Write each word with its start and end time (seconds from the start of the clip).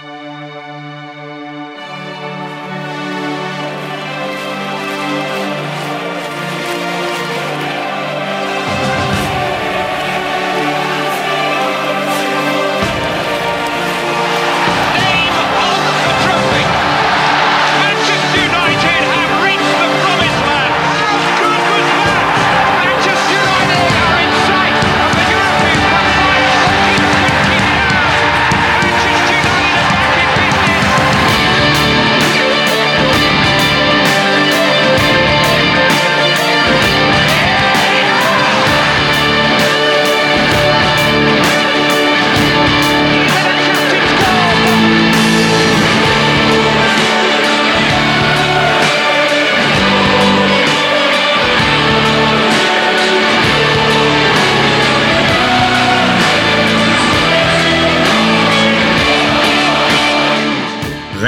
Música 0.00 1.31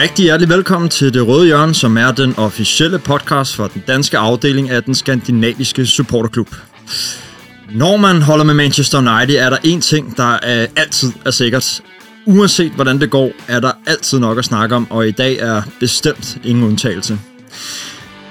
Rigtig 0.05 0.23
hjertelig 0.23 0.49
velkommen 0.49 0.91
til 0.91 1.15
Det 1.15 1.29
Røde 1.29 1.47
Hjørne, 1.47 1.75
som 1.75 1.97
er 1.97 2.13
den 2.13 2.35
officielle 2.37 2.99
podcast 2.99 3.57
for 3.57 3.67
den 3.67 3.83
danske 3.87 4.19
afdeling 4.19 4.71
af 4.71 4.83
den 4.83 4.95
skandinaviske 4.95 5.87
supporterklub. 5.87 6.55
Når 7.75 7.97
man 7.97 8.23
holder 8.23 8.45
med 8.45 8.55
Manchester 8.55 8.99
United, 8.99 9.37
er 9.37 9.51
der 9.51 9.57
én 9.57 9.81
ting, 9.81 10.17
der 10.17 10.39
er 10.43 10.67
altid 10.77 11.13
er 11.27 11.31
sikkert. 11.31 11.83
Uanset 12.27 12.73
hvordan 12.73 13.01
det 13.01 13.11
går, 13.11 13.31
er 13.49 13.61
der 13.61 13.73
altid 13.87 14.19
nok 14.19 14.39
at 14.39 14.45
snakke 14.45 14.75
om, 14.77 14.87
og 14.91 15.09
i 15.09 15.11
dag 15.11 15.39
er 15.39 15.63
bestemt 15.81 16.39
ingen 16.45 16.65
undtagelse. 16.65 17.19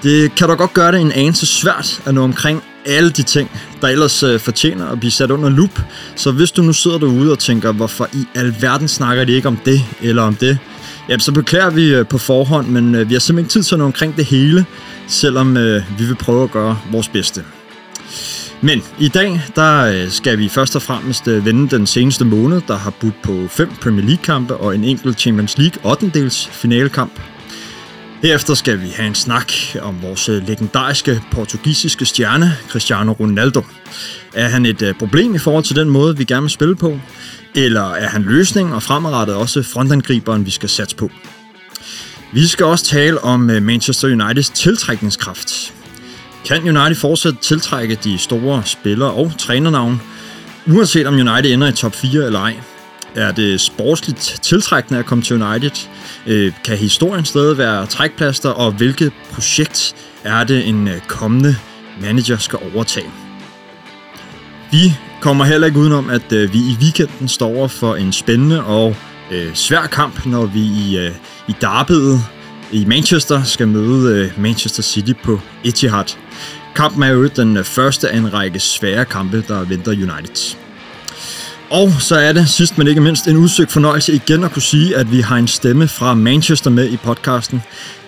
Det 0.02 0.34
kan 0.34 0.48
dog 0.48 0.58
godt 0.58 0.74
gøre 0.74 0.92
det 0.92 1.00
en 1.00 1.12
anelse 1.12 1.46
svært 1.46 2.02
at 2.06 2.14
nå 2.14 2.24
omkring 2.24 2.62
alle 2.86 3.10
de 3.10 3.22
ting, 3.22 3.50
der 3.80 3.88
ellers 3.88 4.22
øh, 4.22 4.40
fortjener 4.40 4.86
at 4.86 5.00
blive 5.00 5.10
sat 5.10 5.30
under 5.30 5.48
lup. 5.48 5.80
Så 6.16 6.30
hvis 6.30 6.50
du 6.50 6.62
nu 6.62 6.72
sidder 6.72 6.98
derude 6.98 7.32
og 7.32 7.38
tænker, 7.38 7.72
hvorfor 7.72 8.08
i 8.12 8.24
alverden 8.34 8.88
snakker 8.88 9.24
de 9.24 9.32
ikke 9.32 9.48
om 9.48 9.58
det 9.64 9.80
eller 10.02 10.22
om 10.22 10.34
det, 10.34 10.58
Ja, 11.08 11.18
så 11.18 11.32
beklager 11.32 11.70
vi 11.70 11.94
øh, 11.94 12.06
på 12.06 12.18
forhånd, 12.18 12.66
men 12.66 12.94
øh, 12.94 13.08
vi 13.08 13.14
har 13.14 13.20
simpelthen 13.20 13.50
tid 13.50 13.62
til 13.62 13.78
noget 13.78 13.86
omkring 13.86 14.16
det 14.16 14.24
hele, 14.24 14.66
selvom 15.06 15.56
øh, 15.56 15.82
vi 15.98 16.04
vil 16.04 16.14
prøve 16.14 16.44
at 16.44 16.50
gøre 16.50 16.78
vores 16.92 17.08
bedste. 17.08 17.44
Men 18.60 18.82
i 18.98 19.08
dag, 19.08 19.40
der 19.56 20.08
skal 20.08 20.38
vi 20.38 20.48
først 20.48 20.76
og 20.76 20.82
fremmest 20.82 21.26
vende 21.26 21.76
den 21.76 21.86
seneste 21.86 22.24
måned, 22.24 22.60
der 22.68 22.76
har 22.76 22.90
budt 22.90 23.22
på 23.22 23.46
fem 23.48 23.68
Premier 23.80 24.06
League-kampe 24.06 24.56
og 24.56 24.74
en 24.74 24.84
enkelt 24.84 25.20
Champions 25.20 25.58
League 25.58 25.90
8. 25.92 26.30
finalekamp. 26.30 27.12
Herefter 28.24 28.54
skal 28.54 28.80
vi 28.80 28.88
have 28.88 29.06
en 29.06 29.14
snak 29.14 29.52
om 29.82 30.02
vores 30.02 30.28
øh, 30.28 30.48
legendariske 30.48 31.22
portugisiske 31.30 32.04
stjerne, 32.04 32.52
Cristiano 32.68 33.12
Ronaldo. 33.12 33.62
Er 34.34 34.48
han 34.48 34.66
et 34.66 34.82
øh, 34.82 34.94
problem 34.94 35.34
i 35.34 35.38
forhold 35.38 35.64
til 35.64 35.76
den 35.76 35.90
måde, 35.90 36.16
vi 36.16 36.24
gerne 36.24 36.42
vil 36.42 36.50
spille 36.50 36.76
på? 36.76 36.98
Eller 37.54 37.90
er 37.90 38.08
han 38.08 38.22
løsning 38.22 38.74
og 38.74 38.82
fremadrettet 38.82 39.36
også 39.36 39.62
frontangriberen, 39.62 40.46
vi 40.46 40.50
skal 40.50 40.68
satse 40.68 40.96
på? 40.96 41.10
Vi 42.32 42.46
skal 42.46 42.66
også 42.66 42.84
tale 42.84 43.20
om 43.20 43.50
øh, 43.50 43.62
Manchester 43.62 44.08
Uniteds 44.08 44.50
tiltrækningskraft. 44.50 45.74
Kan 46.46 46.62
United 46.62 46.94
fortsat 46.94 47.34
tiltrække 47.38 47.98
de 48.04 48.18
store 48.18 48.62
spillere 48.66 49.10
og 49.10 49.32
trænernavn, 49.38 50.00
uanset 50.66 51.06
om 51.06 51.14
United 51.14 51.52
ender 51.52 51.68
i 51.68 51.72
top 51.72 51.94
4 51.94 52.26
eller 52.26 52.40
ej? 52.40 52.54
Er 53.14 53.32
det 53.32 53.60
sportsligt 53.60 54.38
tiltrækkende 54.42 54.98
at 54.98 55.06
komme 55.06 55.24
til 55.24 55.42
United? 55.42 55.88
Øh, 56.26 56.52
kan 56.64 56.76
historien 56.76 57.24
stadig 57.24 57.58
være 57.58 57.86
trækplaster, 57.86 58.50
og 58.50 58.72
hvilket 58.72 59.12
projekt 59.32 59.94
er 60.24 60.44
det 60.44 60.68
en 60.68 60.88
øh, 60.88 61.00
kommende 61.00 61.56
manager 62.00 62.36
skal 62.36 62.58
overtage? 62.74 63.10
Vi 64.70 64.92
kommer 65.20 65.44
heller 65.44 65.66
ikke 65.66 65.78
udenom, 65.78 66.10
at 66.10 66.32
øh, 66.32 66.52
vi 66.52 66.58
i 66.58 66.76
weekenden 66.80 67.28
står 67.28 67.56
over 67.56 67.68
for 67.68 67.94
en 67.94 68.12
spændende 68.12 68.64
og 68.64 68.96
øh, 69.30 69.54
svær 69.54 69.86
kamp, 69.86 70.26
når 70.26 70.46
vi 70.46 70.60
i, 70.60 70.98
øh, 70.98 71.10
i 71.48 71.54
derbyet 71.60 72.20
i 72.72 72.84
Manchester 72.84 73.42
skal 73.42 73.68
møde 73.68 74.18
øh, 74.18 74.42
Manchester 74.42 74.82
City 74.82 75.12
på 75.24 75.40
Etihad. 75.64 76.04
Kampen 76.74 77.02
er 77.02 77.08
jo 77.08 77.26
den 77.26 77.64
første 77.64 78.08
af 78.08 78.16
en 78.16 78.32
række 78.32 78.60
svære 78.60 79.04
kampe, 79.04 79.44
der 79.48 79.64
venter 79.64 79.92
United. 79.92 80.63
Og 81.74 81.92
så 82.00 82.16
er 82.16 82.32
det 82.32 82.48
sidst 82.48 82.78
men 82.78 82.86
ikke 82.86 83.00
mindst 83.00 83.28
en 83.28 83.36
udsøgt 83.36 83.72
fornøjelse 83.72 84.12
igen 84.14 84.44
at 84.44 84.52
kunne 84.52 84.62
sige, 84.62 84.96
at 84.96 85.12
vi 85.12 85.20
har 85.20 85.36
en 85.36 85.48
stemme 85.48 85.88
fra 85.88 86.14
Manchester 86.14 86.70
med 86.70 86.88
i 86.88 86.96
podcasten. 86.96 87.62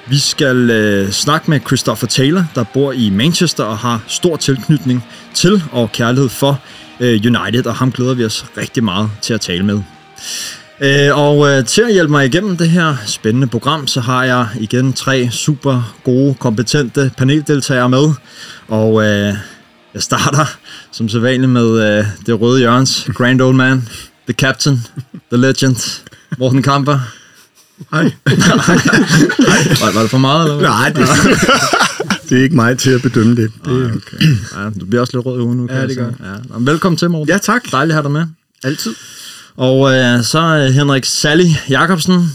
Vi 0.09 0.19
skal 0.19 0.71
øh, 0.71 1.11
snakke 1.11 1.51
med 1.51 1.61
Christopher 1.67 2.09
Taylor, 2.09 2.45
der 2.55 2.65
bor 2.65 2.93
i 2.93 3.11
Manchester 3.11 3.65
og 3.65 3.79
har 3.79 4.03
stor 4.07 4.37
tilknytning 4.37 5.05
til 5.35 5.63
og 5.73 5.93
kærlighed 5.93 6.29
for 6.29 6.61
øh, 7.01 7.21
United, 7.25 7.67
og 7.67 7.75
ham 7.75 7.93
glæder 7.93 8.15
vi 8.15 8.25
os 8.25 8.47
rigtig 8.57 8.85
meget 8.85 9.11
til 9.23 9.35
at 9.35 9.41
tale 9.41 9.63
med. 9.63 9.81
Øh, 10.81 11.19
og 11.19 11.49
øh, 11.49 11.65
til 11.65 11.83
at 11.83 11.93
hjælpe 11.93 12.11
mig 12.11 12.27
igennem 12.27 12.57
det 12.57 12.71
her 12.71 12.97
spændende 13.07 13.47
program, 13.47 13.87
så 13.87 14.01
har 14.01 14.25
jeg 14.25 14.49
igen 14.61 14.93
tre 14.93 15.29
super 15.31 15.95
gode, 16.05 16.35
kompetente 16.35 17.11
paneldeltagere 17.17 17.89
med. 17.89 18.13
Og 18.69 19.03
øh, 19.03 19.35
jeg 19.95 20.03
starter 20.03 20.47
som 20.97 21.09
sædvanligt 21.09 21.51
med 21.51 21.99
øh, 21.99 22.05
det 22.27 22.41
røde 22.41 22.59
hjørns 22.59 23.09
Grand 23.15 23.41
Old 23.41 23.57
Man, 23.57 23.89
The 24.27 24.33
Captain, 24.33 24.87
The 25.33 25.41
Legend, 25.41 26.03
Morten 26.39 26.63
Kamper. 26.63 26.99
Hej. 27.91 28.03
var, 29.83 29.95
var 29.95 30.01
det 30.01 30.11
for 30.11 30.19
meget, 30.19 30.45
eller 30.45 30.57
hvad? 30.57 30.69
Nej, 30.69 30.89
det, 30.89 31.09
det 32.29 32.39
er 32.39 32.43
ikke 32.43 32.57
mig 32.57 32.79
til 32.79 32.91
at 32.91 33.03
bedømme 33.03 33.37
det. 33.37 33.53
det 33.65 33.73
Nej, 33.73 33.85
okay. 33.85 34.17
Ja, 34.57 34.71
du 34.81 34.87
bliver 34.87 35.01
også 35.01 35.17
lidt 35.17 35.27
rød 35.27 35.39
i 35.39 35.43
ugen 35.43 35.59
nu, 35.59 35.69
Ja, 35.71 35.87
det 35.87 35.97
gør 35.97 36.05
ja. 36.05 36.59
Velkommen 36.59 36.97
til, 36.97 37.11
Morten. 37.11 37.33
Ja, 37.33 37.39
tak. 37.39 37.63
Dejligt 37.73 37.97
at 37.99 38.03
have 38.03 38.03
dig 38.03 38.13
med. 38.13 38.27
Altid. 38.65 38.95
Og 39.57 39.95
øh, 39.95 40.23
så 40.23 40.39
er 40.39 40.71
Henrik 40.71 41.05
Sally 41.05 41.47
Jacobsen, 41.71 42.33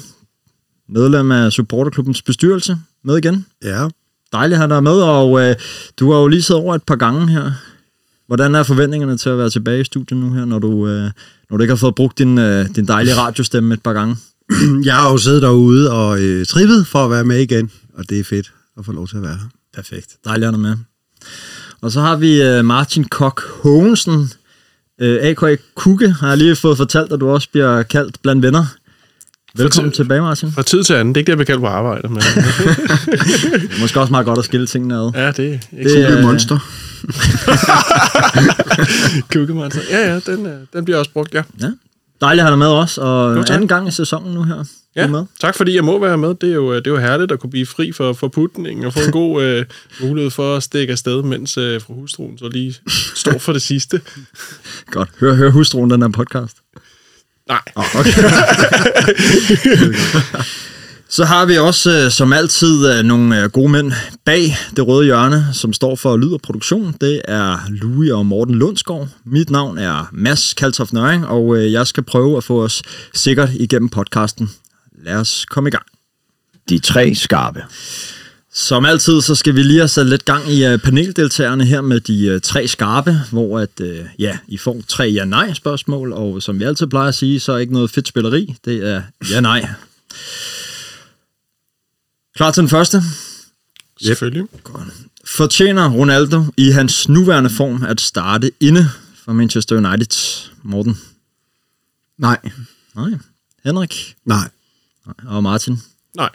medlem 0.89 1.31
af 1.31 1.51
supporterklubbens 1.51 2.21
bestyrelse, 2.21 2.77
med 3.03 3.17
igen. 3.17 3.45
Ja. 3.63 3.87
Dejligt 4.33 4.53
at 4.53 4.59
have 4.59 4.75
dig 4.75 4.83
med, 4.83 5.01
og 5.01 5.41
øh, 5.41 5.55
du 5.99 6.11
har 6.11 6.19
jo 6.19 6.27
lige 6.27 6.41
siddet 6.41 6.63
over 6.63 6.75
et 6.75 6.83
par 6.83 6.95
gange 6.95 7.29
her. 7.29 7.51
Hvordan 8.31 8.55
er 8.55 8.63
forventningerne 8.63 9.17
til 9.17 9.29
at 9.29 9.37
være 9.37 9.49
tilbage 9.49 9.81
i 9.81 9.83
studiet 9.83 10.19
nu 10.19 10.33
her, 10.33 10.45
når 10.45 10.59
du, 10.59 10.87
øh, 10.87 11.11
når 11.49 11.57
du 11.57 11.61
ikke 11.61 11.71
har 11.71 11.77
fået 11.77 11.95
brugt 11.95 12.17
din, 12.17 12.37
øh, 12.37 12.65
din 12.75 12.87
dejlige 12.87 13.15
radiostemme 13.15 13.73
et 13.73 13.83
par 13.83 13.93
gange? 13.93 14.15
Jeg 14.85 14.95
har 14.95 15.11
jo 15.11 15.17
siddet 15.17 15.41
derude 15.41 15.91
og 15.91 16.21
øh, 16.21 16.45
trippet 16.45 16.87
for 16.87 17.05
at 17.05 17.11
være 17.11 17.23
med 17.23 17.39
igen, 17.39 17.71
og 17.93 18.09
det 18.09 18.19
er 18.19 18.23
fedt 18.23 18.53
at 18.77 18.85
få 18.85 18.91
lov 18.91 19.07
til 19.07 19.15
at 19.15 19.21
være 19.21 19.31
her. 19.31 19.49
Perfekt. 19.73 20.17
Dejligt 20.25 20.47
at 20.47 20.59
med. 20.59 20.77
Og 21.81 21.91
så 21.91 22.01
har 22.01 22.15
vi 22.15 22.41
øh, 22.41 22.65
Martin 22.65 23.03
Kok 23.03 23.41
Hogensen, 23.63 24.31
øh, 25.01 25.17
A.K.A. 25.21 25.55
Kukke, 25.75 26.09
har 26.09 26.27
jeg 26.27 26.37
lige 26.37 26.55
fået 26.55 26.77
fortalt, 26.77 27.11
at 27.11 27.19
du 27.19 27.29
også 27.29 27.49
bliver 27.51 27.83
kaldt 27.83 28.21
blandt 28.21 28.43
venner. 28.43 28.65
Velkommen 29.57 29.91
tilbage, 29.91 30.21
Martin. 30.21 30.51
Fra 30.51 30.61
tid 30.63 30.83
til 30.83 30.93
anden. 30.93 31.15
Det 31.15 31.17
er 31.17 31.21
ikke 31.21 31.31
det, 31.31 31.37
jeg 31.37 31.37
bliver 31.37 31.45
kaldt 31.45 31.61
på 31.61 31.67
arbejde. 31.67 32.07
Men... 32.07 32.17
det 32.17 33.73
er 33.77 33.81
måske 33.81 33.99
også 33.99 34.11
meget 34.11 34.25
godt 34.25 34.39
at 34.39 34.45
skille 34.45 34.67
tingene 34.67 34.95
ad. 34.95 35.11
Ja, 35.15 35.27
det 35.31 35.39
er 35.39 35.51
ikke 35.79 36.01
det 36.07 36.19
er 36.19 36.21
monster. 36.21 36.59
Kukkemonster. 39.33 39.81
Ja, 39.91 40.13
ja, 40.13 40.19
den, 40.19 40.45
øh, 40.45 40.53
den 40.73 40.85
bliver 40.85 40.97
også 40.97 41.11
brugt, 41.11 41.33
ja. 41.33 41.43
Ja. 41.61 41.71
Dejligt 42.21 42.41
at 42.41 42.45
have 42.45 42.51
dig 42.51 42.57
med 42.59 42.67
også, 42.67 43.01
og 43.01 43.35
Jo, 43.35 43.43
tak. 43.43 43.53
anden 43.55 43.67
gang 43.67 43.87
i 43.87 43.91
sæsonen 43.91 44.33
nu 44.33 44.43
her. 44.43 44.55
Er 44.55 44.63
Ja, 44.95 45.07
med. 45.07 45.23
tak 45.41 45.55
fordi 45.55 45.75
jeg 45.75 45.83
må 45.83 45.99
være 45.99 46.17
med. 46.17 46.35
Det 46.41 46.49
er 46.51 46.55
jo, 46.55 46.75
det 46.75 46.87
er 46.87 46.91
jo 46.91 46.97
herligt 46.97 47.31
at 47.31 47.39
kunne 47.39 47.49
blive 47.49 47.65
fri 47.65 47.91
for, 47.91 48.13
for 48.13 48.27
putningen 48.27 48.85
og 48.85 48.93
få 48.93 48.99
en 48.99 49.11
god 49.11 49.43
øh, 49.43 49.65
mulighed 50.07 50.31
for 50.31 50.55
at 50.55 50.63
stikke 50.63 50.91
afsted, 50.91 51.23
mens 51.23 51.57
øh, 51.57 51.81
fra 51.81 51.93
hustruen 51.93 52.37
så 52.37 52.47
lige 52.49 52.75
står 53.15 53.37
for 53.39 53.53
det 53.53 53.61
sidste. 53.61 54.01
Godt. 54.91 55.09
Hør, 55.19 55.33
hør 55.33 55.49
hustruen 55.49 55.89
den 55.89 56.01
her 56.01 56.09
podcast. 56.09 56.57
Nej, 57.51 57.61
Oh, 57.75 57.95
okay. 57.99 58.11
Så 61.09 61.25
har 61.25 61.45
vi 61.45 61.57
også, 61.57 61.91
øh, 61.91 62.11
som 62.11 62.33
altid, 62.33 62.93
øh, 62.93 63.03
nogle 63.03 63.43
øh, 63.43 63.49
gode 63.49 63.69
mænd 63.71 63.91
bag 64.25 64.57
det 64.75 64.87
røde 64.87 65.05
hjørne, 65.05 65.45
som 65.53 65.73
står 65.73 65.95
for 65.95 66.17
lyd 66.17 66.33
og 66.33 66.41
produktion. 66.41 66.95
Det 67.01 67.21
er 67.27 67.57
Louis 67.69 68.11
og 68.11 68.25
Morten 68.25 68.55
Lundsgaard. 68.55 69.07
Mit 69.25 69.49
navn 69.49 69.77
er 69.77 70.09
Mads 70.11 70.53
Kaltoff 70.53 70.93
Nøring, 70.93 71.27
og 71.27 71.71
jeg 71.71 71.87
skal 71.87 72.03
prøve 72.03 72.37
at 72.37 72.43
få 72.43 72.63
os 72.63 72.83
sikkert 73.13 73.49
igennem 73.53 73.89
podcasten. 73.89 74.49
Lad 75.03 75.15
os 75.15 75.45
komme 75.45 75.67
i 75.67 75.71
gang. 75.71 75.85
De 76.69 76.79
tre 76.79 77.15
skarpe. 77.15 77.63
Som 78.53 78.85
altid, 78.85 79.21
så 79.21 79.35
skal 79.35 79.55
vi 79.55 79.63
lige 79.63 79.79
have 79.79 79.87
sat 79.87 80.05
lidt 80.05 80.25
gang 80.25 80.49
i 80.51 80.73
uh, 80.73 80.79
paneldeltagerne 80.79 81.65
her 81.65 81.81
med 81.81 81.99
de 81.99 82.35
uh, 82.35 82.41
tre 82.41 82.67
skarpe, 82.67 83.15
hvor 83.31 83.59
at, 83.59 83.79
uh, 83.79 84.05
ja, 84.19 84.37
I 84.47 84.57
får 84.57 84.81
tre 84.87 85.03
ja-nej-spørgsmål, 85.03 86.13
og 86.13 86.43
som 86.43 86.59
vi 86.59 86.63
altid 86.63 86.87
plejer 86.87 87.07
at 87.07 87.15
sige, 87.15 87.39
så 87.39 87.51
er 87.51 87.57
ikke 87.57 87.73
noget 87.73 87.91
fedt 87.91 88.07
spilleri, 88.07 88.55
det 88.65 88.87
er 88.87 89.01
ja-nej. 89.31 89.69
Klar 92.35 92.51
til 92.51 92.61
den 92.61 92.69
første? 92.69 93.01
Selvfølgelig. 94.01 94.45
Godt. 94.63 94.87
Fortjener 95.25 95.89
Ronaldo 95.89 96.43
i 96.57 96.69
hans 96.69 97.09
nuværende 97.09 97.49
form 97.49 97.83
at 97.83 98.01
starte 98.01 98.51
inde 98.59 98.89
for 99.25 99.33
Manchester 99.33 99.75
United, 99.77 100.47
Morten? 100.63 100.97
Nej. 102.17 102.39
Nej. 102.95 103.09
Henrik? 103.63 104.15
Nej. 104.25 104.49
Nej. 105.05 105.15
Og 105.27 105.43
Martin? 105.43 105.81
Nej. 106.15 106.29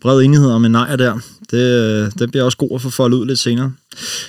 bred 0.00 0.22
enighed 0.22 0.50
om 0.50 0.64
en 0.64 0.72
nej 0.72 0.96
der. 0.96 1.20
Det, 1.50 2.04
øh, 2.04 2.12
det 2.18 2.30
bliver 2.30 2.44
også 2.44 2.58
god 2.58 2.70
at 2.74 2.82
få 2.82 2.90
foldet 2.90 3.18
ud 3.18 3.26
lidt 3.26 3.38
senere. 3.38 3.74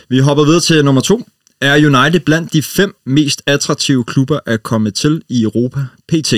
Vi 0.10 0.19
hopper 0.19 0.46
videre 0.46 0.62
til 0.62 0.86
nummer 0.86 1.02
to. 1.02 1.28
Er 1.62 1.75
United 1.75 2.19
blandt 2.19 2.54
de 2.54 2.64
fem 2.64 2.96
mest 3.06 3.42
attraktive 3.46 4.04
klubber 4.04 4.40
at 4.46 4.64
komme 4.64 4.92
til 4.92 5.22
i 5.30 5.44
Europa 5.44 5.86
PT? 6.08 6.34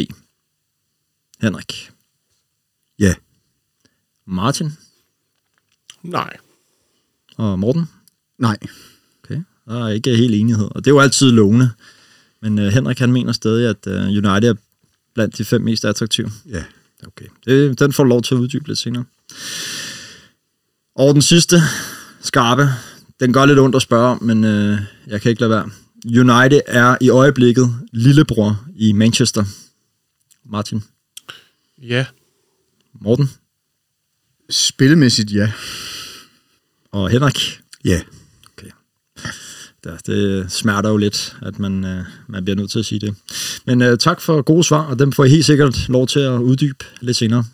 Henrik. 1.42 1.92
Ja. 3.00 3.16
Martin. 4.28 4.72
Nej. 6.04 6.38
Og 7.38 7.60
Morten. 7.60 7.90
Nej. 8.38 8.58
Okay. 9.24 9.42
Der 9.66 9.86
er 9.86 9.90
ikke 9.90 10.16
helt 10.16 10.36
enighed, 10.36 10.68
og 10.72 10.86
det 10.86 10.92
er 10.92 10.96
jo 10.96 11.00
altid 11.00 11.31
lovende. 11.31 11.70
Men 12.42 12.60
uh, 12.60 12.66
Henrik 12.66 13.00
han 13.00 13.12
mener 13.12 13.31
stadig, 13.31 13.70
at 13.70 13.88
uh, 13.88 14.08
United 14.08 14.50
er 14.50 14.56
blandt 15.14 15.38
de 15.38 15.46
fem 15.46 15.62
mest 15.62 15.86
attraktive. 15.86 16.31
Ja. 16.50 16.64
Okay. 17.08 17.26
Det, 17.46 17.80
den 17.80 17.94
får 17.94 18.04
lov 18.04 18.22
til 18.22 18.36
at 18.36 18.40
uddybe 18.40 18.68
lidt 18.68 18.80
senere. 18.80 19.04
Og 21.00 21.13
den 21.13 21.22
sidste, 21.22 21.62
skarpe. 22.22 22.69
Den 23.19 23.34
gør 23.34 23.46
lidt 23.46 23.60
ondt 23.60 23.75
at 23.75 23.81
spørge 23.81 24.07
om, 24.07 24.24
men 24.24 24.44
øh, 24.44 24.80
jeg 25.07 25.22
kan 25.22 25.30
ikke 25.30 25.42
lade 25.42 25.50
være. 25.50 25.69
United 26.06 26.62
er 26.68 26.98
i 27.01 27.10
øjeblikket 27.10 27.75
lillebror 27.92 28.66
i 28.75 28.92
Manchester. 28.92 29.44
Martin. 30.46 30.84
Ja. 31.81 32.06
Morten. 33.01 33.30
Spillemæssigt, 34.50 35.31
ja. 35.34 35.51
Og 36.92 37.10
Henrik. 37.10 37.60
Ja. 37.86 38.02
Okay. 38.57 38.72
Ja, 39.86 39.92
det 40.06 40.52
smerter 40.52 40.90
jo 40.90 40.98
lidt, 40.98 41.38
at 41.42 41.60
man, 41.60 41.86
øh, 41.86 42.06
man 42.28 42.44
bliver 42.44 42.56
nødt 42.56 42.72
til 42.72 42.80
at 42.80 42.86
sige 42.86 43.00
det. 43.00 43.16
Men 43.66 43.81
øh, 43.81 43.98
tak 43.98 44.22
for 44.22 44.42
gode 44.42 44.63
svar, 44.63 44.81
og 44.81 45.00
dem 45.00 45.12
får 45.12 45.25
I 45.25 45.30
helt 45.30 45.45
sikkert 45.45 45.90
lov 45.90 46.07
til 46.07 46.19
at 46.19 46.40
uddybe 46.40 46.86
lidt 47.02 47.18
senere. 47.18 47.45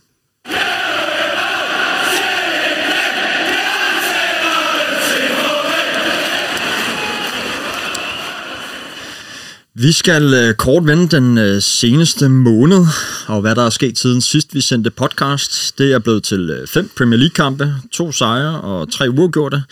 Vi 9.78 9.92
skal 9.92 10.34
øh, 10.34 10.54
kort 10.54 10.88
vende 10.88 11.08
den 11.08 11.38
øh, 11.38 11.62
seneste 11.62 12.30
måned, 12.30 12.86
og 13.28 13.42
hvad 13.42 13.56
der 13.56 13.66
er 13.66 13.70
sket 13.70 13.98
siden 13.98 14.22
sidst 14.22 14.56
vi 14.56 14.62
sendte 14.62 14.90
podcast. 14.90 15.78
Det 15.78 15.94
er 15.94 16.00
blevet 16.00 16.24
til 16.24 16.50
øh, 16.50 16.68
fem 16.68 16.90
Premier 16.98 17.20
League-kampe, 17.20 17.74
to 17.92 18.12
sejre 18.12 18.62
og 18.62 18.92
tre 18.92 19.10
uafgjorte. 19.10 19.64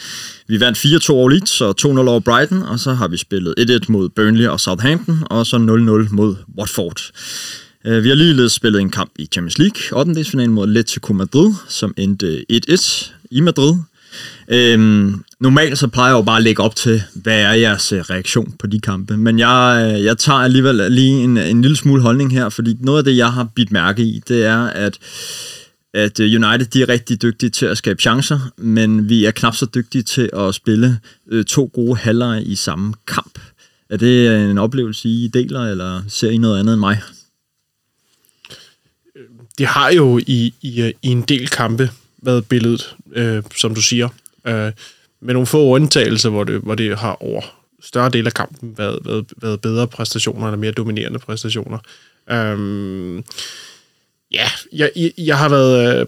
Vi 0.48 0.60
vandt 0.60 0.78
4-2 0.78 1.12
over 1.12 1.30
Leeds 1.30 1.62
og 1.62 1.76
2-0 1.82 1.86
over 1.86 2.20
Brighton, 2.20 2.64
og 2.64 2.80
så 2.80 2.94
har 2.94 3.08
vi 3.08 3.18
spillet 3.18 3.56
1-1 3.60 3.86
mod 3.90 4.10
Burnley 4.10 4.48
og 4.48 4.60
Southampton, 4.60 5.24
og 5.26 5.46
så 5.46 5.56
0-0 5.56 6.16
mod 6.16 6.36
Watford. 6.58 7.02
Vi 7.84 8.10
har 8.10 8.16
ligeledes 8.16 8.52
spillet 8.52 8.82
en 8.82 8.90
kamp 8.90 9.12
i 9.20 9.26
Champions 9.26 9.58
League, 9.58 10.00
8. 10.00 10.48
mod 10.48 10.68
Atletico 10.68 11.14
Madrid, 11.14 11.54
som 11.68 11.94
endte 11.98 12.46
1-1 12.52 13.12
i 13.32 13.42
Madrid. 13.42 13.76
Øhm, 14.48 15.24
normalt 15.40 15.78
så 15.78 15.88
plejer 15.88 16.10
jeg 16.10 16.18
jo 16.18 16.22
bare 16.22 16.38
at 16.38 16.44
lægge 16.44 16.64
op 16.64 16.76
til, 16.76 17.04
hvad 17.16 17.42
er 17.42 17.54
jeres 17.54 17.92
øh, 17.92 18.00
reaktion 18.00 18.52
på 18.60 18.68
de 18.68 18.80
kampe. 18.80 19.18
Men 19.18 19.40
jeg, 19.40 19.94
øh, 19.96 20.04
jeg 20.04 20.18
tager 20.18 20.40
alligevel 20.40 20.92
lige 20.92 21.24
en, 21.24 21.38
en 21.38 21.62
lille 21.62 21.78
smule 21.78 22.02
holdning 22.02 22.32
her, 22.32 22.50
fordi 22.50 22.78
noget 22.80 22.98
af 22.98 23.04
det, 23.04 23.18
jeg 23.18 23.34
har 23.34 23.44
bidt 23.56 23.72
mærke 23.72 24.02
i, 24.02 24.22
det 24.28 24.46
er, 24.46 24.64
at, 24.64 24.98
at 25.94 26.20
øh, 26.20 26.26
United 26.26 26.66
de 26.66 26.82
er 26.82 26.90
rigtig 26.90 27.22
dygtige 27.22 27.50
til 27.50 27.66
at 27.66 27.78
skabe 27.78 28.02
chancer, 28.02 28.40
men 28.58 29.10
vi 29.10 29.26
er 29.26 29.32
knap 29.32 29.56
så 29.56 29.66
dygtige 29.66 30.04
til 30.04 30.30
at 30.34 30.56
spille 30.56 31.00
øh, 31.32 31.46
to 31.46 31.72
gode 31.74 31.96
halvleje 31.96 32.44
i 32.44 32.56
samme 32.56 32.94
kamp. 33.08 33.40
Er 33.90 33.98
det 33.98 34.42
en 34.50 34.58
oplevelse, 34.58 35.10
I 35.10 35.28
deler, 35.28 35.62
eller 35.62 36.02
ser 36.08 36.30
I 36.30 36.38
noget 36.38 36.60
andet 36.60 36.74
end 36.74 36.80
mig? 36.80 37.02
Det 39.58 39.68
har 39.68 39.92
jo 39.92 40.18
i, 40.18 40.54
i, 40.62 40.94
i 41.02 41.08
en 41.08 41.22
del 41.22 41.50
kampe 41.50 41.90
været 42.24 42.46
billedet, 42.46 42.96
øh, 43.12 43.44
som 43.56 43.76
du 43.76 43.82
siger. 43.82 44.10
Øh, 44.48 44.72
med 45.22 45.34
nogle 45.34 45.48
få 45.48 45.64
undtagelser, 45.64 46.30
hvor 46.30 46.44
det, 46.44 46.62
hvor 46.62 46.76
det 46.76 46.98
har 46.98 47.24
over 47.24 47.42
større 47.82 48.10
del 48.10 48.26
af 48.26 48.34
kampen 48.34 48.78
været, 48.78 49.00
været, 49.06 49.26
været 49.42 49.62
bedre 49.62 49.88
præstationer, 49.88 50.48
eller 50.48 50.58
mere 50.58 50.72
dominerende 50.72 51.20
præstationer. 51.20 51.78
Øh, 52.30 53.24
ja, 54.32 54.48
jeg, 54.74 54.92
jeg, 54.96 55.12
jeg 55.18 55.38
har 55.38 55.50
været 55.50 56.00
øh, 56.00 56.06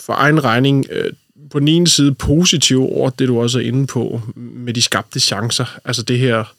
for 0.00 0.12
egen 0.12 0.44
regning 0.44 0.86
øh, 0.90 1.12
på 1.50 1.60
den 1.60 1.68
ene 1.68 1.88
side 1.88 2.14
positiv 2.14 2.82
over 2.82 3.10
det, 3.10 3.28
du 3.28 3.40
også 3.40 3.58
er 3.58 3.62
inde 3.62 3.86
på, 3.86 4.20
med 4.36 4.74
de 4.74 4.82
skabte 4.82 5.20
chancer. 5.20 5.78
Altså 5.84 6.02
det 6.02 6.18
her 6.18 6.54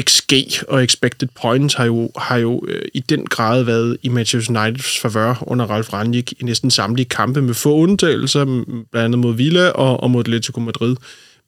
XG 0.00 0.32
og 0.68 0.84
expected 0.84 1.28
points 1.42 1.74
har 1.74 1.84
jo, 1.84 2.10
har 2.16 2.36
jo 2.36 2.64
øh, 2.68 2.82
i 2.94 3.00
den 3.00 3.26
grad 3.26 3.62
været 3.62 3.96
i 4.02 4.08
Manchester 4.08 4.60
Uniteds 4.60 4.98
favør 4.98 5.42
under 5.46 5.64
Ralf 5.64 5.92
Rangnick 5.92 6.32
i 6.32 6.44
næsten 6.44 6.70
samtlige 6.70 7.08
kampe 7.08 7.42
med 7.42 7.54
få 7.54 7.74
undtagelser, 7.74 8.44
blandt 8.44 8.88
andet 8.94 9.18
mod 9.18 9.34
Villa 9.34 9.68
og, 9.68 10.02
og 10.02 10.10
mod 10.10 10.20
Atletico 10.20 10.60
Madrid. 10.60 10.96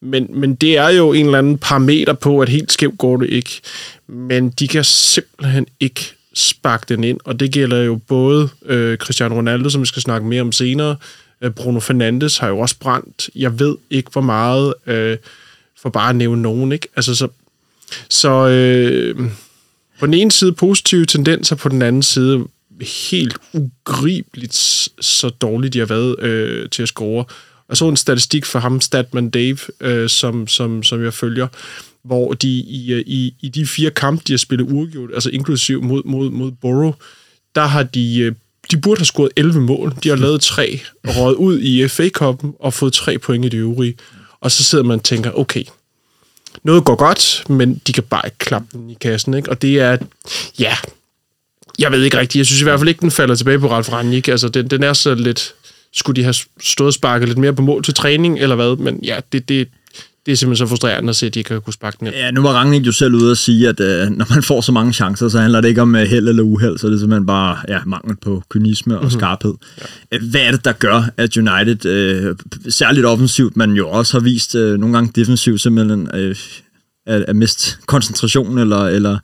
Men, 0.00 0.26
men 0.30 0.54
det 0.54 0.78
er 0.78 0.88
jo 0.88 1.12
en 1.12 1.26
eller 1.26 1.38
anden 1.38 1.58
parameter 1.58 2.12
på, 2.12 2.40
at 2.40 2.48
helt 2.48 2.72
skævt 2.72 2.98
går 2.98 3.16
det 3.16 3.30
ikke. 3.30 3.60
Men 4.06 4.50
de 4.50 4.68
kan 4.68 4.84
simpelthen 4.84 5.66
ikke 5.80 6.12
sparke 6.34 6.84
den 6.88 7.04
ind, 7.04 7.20
og 7.24 7.40
det 7.40 7.52
gælder 7.52 7.82
jo 7.82 7.96
både 8.08 8.48
øh, 8.66 8.98
Cristiano 8.98 9.34
Ronaldo, 9.34 9.68
som 9.68 9.80
vi 9.80 9.86
skal 9.86 10.02
snakke 10.02 10.26
mere 10.26 10.40
om 10.40 10.52
senere, 10.52 10.96
øh, 11.40 11.50
Bruno 11.50 11.80
Fernandes 11.80 12.38
har 12.38 12.48
jo 12.48 12.58
også 12.58 12.76
brændt. 12.80 13.30
Jeg 13.34 13.58
ved 13.58 13.76
ikke, 13.90 14.10
hvor 14.12 14.20
meget, 14.20 14.74
øh, 14.86 15.16
for 15.78 15.90
bare 15.90 16.10
at 16.10 16.16
nævne 16.16 16.42
nogen, 16.42 16.72
ikke? 16.72 16.88
Altså, 16.96 17.14
så 17.14 17.28
så 18.10 18.48
øh, 18.48 19.30
på 20.00 20.06
den 20.06 20.14
ene 20.14 20.32
side 20.32 20.52
positive 20.52 21.06
tendenser, 21.06 21.56
på 21.56 21.68
den 21.68 21.82
anden 21.82 22.02
side 22.02 22.44
helt 22.80 23.38
ugribeligt 23.52 24.54
så 25.00 25.28
dårligt 25.28 25.72
de 25.72 25.78
har 25.78 25.86
været 25.86 26.20
øh, 26.20 26.68
til 26.70 26.82
at 26.82 26.88
score. 26.88 27.24
Jeg 27.68 27.76
så 27.76 27.88
en 27.88 27.96
statistik 27.96 28.44
for 28.44 28.58
ham, 28.58 28.80
Statman 28.80 29.30
Dave, 29.30 29.58
øh, 29.80 30.08
som, 30.08 30.48
som, 30.48 30.82
som 30.82 31.04
jeg 31.04 31.14
følger, 31.14 31.48
hvor 32.04 32.32
de 32.32 32.48
i, 32.48 32.92
øh, 32.92 33.04
i, 33.06 33.34
i 33.40 33.48
de 33.48 33.66
fire 33.66 33.90
kampe, 33.90 34.22
de 34.26 34.32
har 34.32 34.38
spillet 34.38 34.72
uafgjort, 34.72 35.10
altså 35.14 35.30
inklusiv 35.30 35.82
mod, 35.82 36.02
mod, 36.04 36.30
mod 36.30 36.52
Borough, 36.52 36.94
der 37.54 37.66
har 37.66 37.82
de, 37.82 38.18
øh, 38.18 38.32
de 38.70 38.76
burde 38.76 38.98
have 38.98 39.06
scoret 39.06 39.32
11 39.36 39.60
mål. 39.60 39.94
De 40.02 40.08
har 40.08 40.16
lavet 40.16 40.40
tre, 40.40 40.80
og 41.04 41.16
røget 41.16 41.36
ud 41.36 41.60
i 41.60 41.88
FA-koppen 41.88 42.52
og 42.60 42.74
fået 42.74 42.92
tre 42.92 43.18
point 43.18 43.44
i 43.44 43.48
det 43.48 43.58
øvrige. 43.58 43.94
Og 44.40 44.50
så 44.50 44.64
sidder 44.64 44.84
man 44.84 44.98
og 44.98 45.04
tænker, 45.04 45.38
okay, 45.38 45.64
noget 46.64 46.84
går 46.84 46.94
godt, 46.94 47.44
men 47.48 47.80
de 47.86 47.92
kan 47.92 48.02
bare 48.02 48.22
ikke 48.24 48.38
klappe 48.38 48.68
den 48.72 48.90
i 48.90 48.96
kassen, 49.00 49.34
ikke? 49.34 49.50
Og 49.50 49.62
det 49.62 49.80
er, 49.80 49.96
ja, 50.58 50.76
jeg 51.78 51.92
ved 51.92 52.02
ikke 52.02 52.18
rigtigt. 52.18 52.36
Jeg 52.36 52.46
synes 52.46 52.60
i 52.60 52.64
hvert 52.64 52.80
fald 52.80 52.88
ikke, 52.88 53.00
den 53.00 53.10
falder 53.10 53.34
tilbage 53.34 53.58
på 53.58 53.70
Ralf 53.70 53.92
Rangnick. 53.92 54.28
Altså, 54.28 54.48
den, 54.48 54.68
den 54.68 54.82
er 54.82 54.92
så 54.92 55.14
lidt... 55.14 55.54
Skulle 55.92 56.16
de 56.16 56.22
have 56.22 56.34
stået 56.60 56.86
og 56.86 56.94
sparket 56.94 57.28
lidt 57.28 57.38
mere 57.38 57.52
på 57.52 57.62
mål 57.62 57.82
til 57.84 57.94
træning, 57.94 58.38
eller 58.38 58.56
hvad? 58.56 58.76
Men 58.76 59.00
ja, 59.02 59.20
det, 59.32 59.48
det, 59.48 59.68
det 60.26 60.32
er 60.32 60.36
simpelthen 60.36 60.66
så 60.66 60.70
frustrerende 60.70 61.10
at 61.10 61.16
se, 61.16 61.26
at 61.26 61.34
de 61.34 61.38
ikke 61.40 61.52
har 61.52 61.60
kunne 61.60 61.72
sparke 61.72 61.96
den 62.00 62.06
ind. 62.06 62.16
Ja, 62.16 62.30
nu 62.30 62.42
var 62.42 62.50
Rangnick 62.50 62.86
jo 62.86 62.92
selv 62.92 63.14
ude 63.14 63.30
at 63.30 63.38
sige, 63.38 63.68
at 63.68 63.80
øh, 63.80 64.10
når 64.10 64.26
man 64.34 64.42
får 64.42 64.60
så 64.60 64.72
mange 64.72 64.92
chancer, 64.92 65.28
så 65.28 65.38
handler 65.40 65.60
det 65.60 65.68
ikke 65.68 65.82
om 65.82 65.94
øh, 65.96 66.02
held 66.02 66.28
eller 66.28 66.42
uheld, 66.42 66.78
så 66.78 66.86
er 66.86 66.90
det 66.90 67.00
simpelthen 67.00 67.26
bare 67.26 67.58
ja, 67.68 67.80
mangel 67.86 68.16
på 68.16 68.42
kynisme 68.50 68.96
og 68.98 69.02
Mhm. 69.04 69.10
skarphed. 69.10 69.54
Ja. 70.12 70.18
Hvad 70.18 70.40
er 70.40 70.50
det, 70.50 70.64
der 70.64 70.72
gør, 70.72 71.02
at 71.16 71.36
United, 71.36 71.86
øh, 71.86 72.36
særligt 72.68 73.06
offensivt, 73.06 73.56
men 73.56 73.72
jo 73.72 73.88
også 73.88 74.12
har 74.18 74.24
vist 74.24 74.54
øh, 74.54 74.78
nogle 74.80 74.94
gange 74.96 75.12
defensivt, 75.14 75.60
simpelthen 75.60 76.08
øh, 76.14 76.36
at, 77.06 77.22
at 77.22 77.36
miste 77.36 77.76
koncentrationen, 77.86 78.58
eller, 78.58 78.84
eller, 78.84 79.18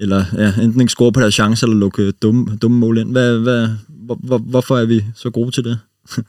eller 0.00 0.24
ja, 0.36 0.52
enten 0.62 0.80
ikke 0.80 0.90
score 0.90 1.12
på 1.12 1.20
deres 1.20 1.34
chancer, 1.34 1.66
eller 1.66 1.78
lukke 1.78 2.10
dumme, 2.10 2.56
dumme 2.62 2.78
mål 2.78 2.98
ind. 2.98 3.12
Hvad, 3.12 3.38
hvad, 3.38 3.68
hvor, 3.88 4.18
hvor, 4.24 4.38
hvorfor 4.38 4.78
er 4.78 4.84
vi 4.84 5.04
så 5.16 5.30
gode 5.30 5.50
til 5.50 5.64
det? 5.64 5.78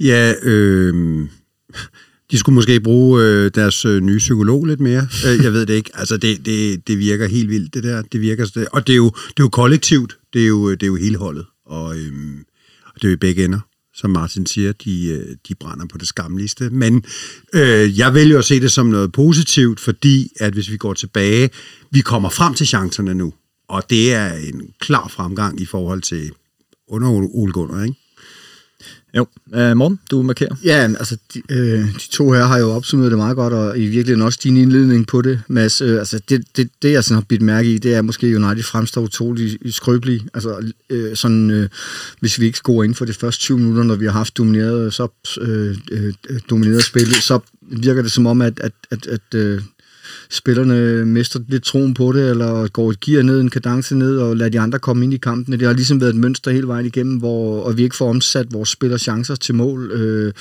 Ja, 0.00 0.32
øh, 0.42 1.28
de 2.34 2.38
skulle 2.38 2.54
måske 2.54 2.80
bruge 2.80 3.22
øh, 3.22 3.50
deres 3.54 3.84
øh, 3.84 4.00
nye 4.02 4.18
psykolog 4.18 4.64
lidt 4.64 4.80
mere. 4.80 5.08
Øh, 5.26 5.44
jeg 5.44 5.52
ved 5.52 5.66
det 5.66 5.74
ikke. 5.74 5.90
Altså, 5.94 6.16
det, 6.16 6.46
det, 6.46 6.88
det 6.88 6.98
virker 6.98 7.26
helt 7.26 7.48
vildt, 7.48 7.74
det 7.74 7.84
der. 7.84 8.02
Det 8.02 8.20
virker, 8.20 8.46
det, 8.46 8.68
og 8.72 8.86
det 8.86 8.92
er, 8.92 8.96
jo, 8.96 9.04
det 9.06 9.40
er 9.40 9.44
jo 9.44 9.48
kollektivt. 9.48 10.16
Det 10.32 10.42
er 10.42 10.46
jo, 10.46 10.70
øh, 10.70 10.72
det 10.72 10.82
er 10.82 10.86
jo 10.86 10.96
hele 10.96 11.16
holdet. 11.16 11.46
Og, 11.66 11.96
øh, 11.96 12.12
det 12.94 13.04
er 13.04 13.08
jo 13.08 13.12
i 13.12 13.16
begge 13.16 13.44
ender. 13.44 13.60
Som 13.94 14.10
Martin 14.10 14.46
siger, 14.46 14.72
de, 14.72 15.06
øh, 15.06 15.36
de 15.48 15.54
brænder 15.54 15.86
på 15.86 15.98
det 15.98 16.08
skamligste. 16.08 16.70
Men 16.70 17.04
øh, 17.54 17.98
jeg 17.98 18.14
vælger 18.14 18.38
at 18.38 18.44
se 18.44 18.60
det 18.60 18.72
som 18.72 18.86
noget 18.86 19.12
positivt, 19.12 19.80
fordi 19.80 20.28
at 20.40 20.52
hvis 20.52 20.70
vi 20.70 20.76
går 20.76 20.94
tilbage, 20.94 21.50
vi 21.90 22.00
kommer 22.00 22.28
frem 22.28 22.54
til 22.54 22.66
chancerne 22.66 23.14
nu. 23.14 23.34
Og 23.68 23.82
det 23.90 24.12
er 24.12 24.32
en 24.34 24.62
klar 24.80 25.08
fremgang 25.08 25.60
i 25.60 25.64
forhold 25.64 26.02
til 26.02 26.30
under 26.88 27.08
Ole 27.08 27.52
Gunnar, 27.52 27.84
ikke? 27.84 28.03
Jo, 29.16 29.26
øh, 29.54 29.76
Morten, 29.76 30.00
du 30.10 30.22
markerer. 30.22 30.56
Ja, 30.64 30.82
altså, 30.98 31.16
de, 31.34 31.42
øh, 31.50 31.78
de 31.78 32.08
to 32.10 32.32
her 32.32 32.44
har 32.44 32.58
jo 32.58 32.70
opsummeret 32.70 33.10
det 33.10 33.18
meget 33.18 33.36
godt, 33.36 33.52
og 33.52 33.78
i 33.78 33.86
virkeligheden 33.86 34.22
også 34.22 34.40
din 34.42 34.56
indledning 34.56 35.06
på 35.06 35.22
det, 35.22 35.42
Mads. 35.48 35.80
Øh, 35.80 35.98
altså, 35.98 36.20
det, 36.28 36.44
det, 36.56 36.70
det, 36.82 36.92
jeg 36.92 37.04
sådan 37.04 37.14
har 37.14 37.24
bidt 37.28 37.42
mærke 37.42 37.74
i, 37.74 37.78
det 37.78 37.94
er 37.94 38.02
måske 38.02 38.36
United 38.36 38.62
fremstår 38.62 39.02
utroligt 39.02 39.74
skrøbelige. 39.74 40.26
Altså, 40.34 40.72
øh, 40.90 41.16
sådan, 41.16 41.50
øh, 41.50 41.68
hvis 42.20 42.40
vi 42.40 42.46
ikke 42.46 42.58
scorer 42.58 42.84
inden 42.84 42.94
for 42.94 43.04
de 43.04 43.12
første 43.12 43.40
20 43.40 43.58
minutter, 43.58 43.82
når 43.82 43.94
vi 43.94 44.04
har 44.04 44.12
haft 44.12 44.36
domineret, 44.36 44.94
så, 44.94 45.08
øh, 45.40 45.76
øh, 45.90 46.14
øh, 46.28 46.40
domineret 46.50 46.84
spillet, 46.84 47.16
så 47.16 47.38
virker 47.62 48.02
det 48.02 48.12
som 48.12 48.26
om, 48.26 48.42
at, 48.42 48.60
at, 48.60 48.72
at, 48.90 49.06
at 49.06 49.34
øh, 49.34 49.62
spillerne 50.34 51.06
mister 51.06 51.40
lidt 51.48 51.64
troen 51.64 51.94
på 51.94 52.12
det, 52.12 52.30
eller 52.30 52.68
går 52.68 52.90
et 52.90 53.00
gear 53.00 53.22
ned, 53.22 53.40
en 53.40 53.50
kadence 53.50 53.96
ned, 53.96 54.18
og 54.18 54.36
lader 54.36 54.50
de 54.50 54.60
andre 54.60 54.78
komme 54.78 55.04
ind 55.04 55.14
i 55.14 55.16
kampen. 55.16 55.58
Det 55.58 55.66
har 55.66 55.74
ligesom 55.74 56.00
været 56.00 56.10
et 56.10 56.20
mønster 56.20 56.50
hele 56.50 56.66
vejen 56.66 56.86
igennem, 56.86 57.16
hvor 57.16 57.62
og 57.62 57.76
vi 57.76 57.82
ikke 57.82 57.96
får 57.96 58.08
omsat 58.10 58.46
vores 58.52 58.68
spillers 58.68 59.00
chancer 59.00 59.34
til 59.34 59.54
mål. 59.54 59.90
Øh, 59.90 60.32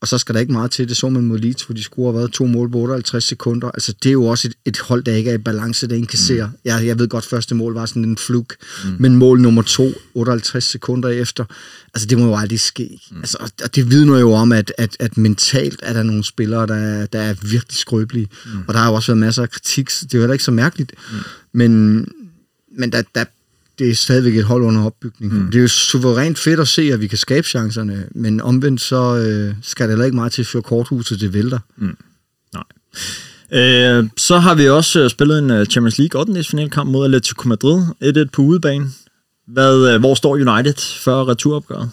og 0.00 0.08
så 0.08 0.18
skal 0.18 0.34
der 0.34 0.40
ikke 0.40 0.52
meget 0.52 0.70
til. 0.70 0.88
Det 0.88 0.96
så 0.96 1.08
man 1.08 1.22
mod 1.22 1.38
Leeds, 1.38 1.62
hvor 1.62 1.74
de 1.74 1.82
scorer 1.82 2.12
været 2.12 2.32
to 2.32 2.46
mål 2.46 2.70
på 2.70 2.78
58 2.78 3.24
sekunder. 3.24 3.70
Altså, 3.70 3.94
det 4.02 4.08
er 4.08 4.12
jo 4.12 4.24
også 4.24 4.48
et, 4.48 4.54
et 4.64 4.78
hold, 4.78 5.04
der 5.04 5.12
ikke 5.12 5.30
er 5.30 5.34
i 5.34 5.38
balance, 5.38 5.88
der 5.88 5.96
inkasserer. 5.96 6.46
Mm. 6.46 6.52
Jeg, 6.64 6.86
jeg 6.86 6.98
ved 6.98 7.08
godt, 7.08 7.24
første 7.24 7.54
mål 7.54 7.74
var 7.74 7.86
sådan 7.86 8.04
en 8.04 8.16
fluk, 8.16 8.54
mm. 8.84 8.96
men 8.98 9.16
mål 9.16 9.40
nummer 9.40 9.62
to, 9.62 9.92
58 10.14 10.64
sekunder 10.64 11.08
efter, 11.08 11.44
altså, 11.94 12.06
det 12.06 12.18
må 12.18 12.26
jo 12.26 12.36
aldrig 12.36 12.60
ske. 12.60 13.00
Mm. 13.10 13.18
Altså, 13.18 13.50
og 13.62 13.74
det 13.74 13.90
vidner 13.90 14.18
jo 14.18 14.32
om, 14.32 14.52
at, 14.52 14.72
at, 14.78 14.96
at 15.00 15.16
mentalt 15.16 15.80
er 15.82 15.92
der 15.92 16.02
nogle 16.02 16.24
spillere, 16.24 16.66
der, 16.66 16.76
er, 16.76 17.06
der 17.06 17.20
er 17.20 17.34
virkelig 17.42 17.76
skrøbelige. 17.76 18.28
Mm. 18.46 18.50
Og 18.68 18.74
der 18.74 18.80
har 18.80 18.88
jo 18.88 18.94
også 18.94 19.12
været 19.12 19.18
masser 19.18 19.42
af 19.42 19.50
kritik, 19.50 19.88
det 19.88 20.14
er 20.14 20.18
jo 20.18 20.22
heller 20.22 20.32
ikke 20.32 20.44
så 20.44 20.50
mærkeligt. 20.50 20.92
Mm. 21.12 21.18
Men, 21.52 22.04
men 22.78 22.92
der, 22.92 23.02
der, 23.14 23.24
det 23.78 23.90
er 23.90 23.94
stadigvæk 23.94 24.36
et 24.36 24.44
hold 24.44 24.62
under 24.62 24.84
opbygning. 24.84 25.32
Mm. 25.32 25.46
Det 25.46 25.58
er 25.58 25.62
jo 25.62 25.68
suverænt 25.68 26.38
fedt 26.38 26.60
at 26.60 26.68
se, 26.68 26.82
at 26.82 27.00
vi 27.00 27.06
kan 27.06 27.18
skabe 27.18 27.46
chancerne, 27.46 28.08
men 28.14 28.40
omvendt 28.40 28.80
så 28.80 29.16
øh, 29.16 29.54
skal 29.62 29.84
det 29.84 29.90
heller 29.90 30.04
ikke 30.04 30.16
meget 30.16 30.32
til, 30.32 30.44
før 30.44 30.60
korthuset 30.60 31.20
det 31.20 31.32
vælter. 31.32 31.58
Mm. 31.76 31.96
Nej. 32.54 32.64
Øh, 33.52 34.08
så 34.16 34.38
har 34.38 34.54
vi 34.54 34.68
også 34.68 35.00
øh, 35.00 35.10
spillet 35.10 35.38
en 35.38 35.50
øh, 35.50 35.66
Champions 35.66 35.98
League 35.98 36.20
8. 36.20 36.44
finalkamp 36.44 36.90
mod 36.90 37.04
Atletico 37.04 37.48
Madrid, 37.48 37.82
1-1 38.26 38.30
på 38.32 38.42
udebane. 38.42 38.86
Hvad, 39.46 39.94
øh, 39.94 40.00
hvor 40.00 40.14
står 40.14 40.34
United 40.34 41.00
før 41.04 41.28
returopgøret? 41.28 41.90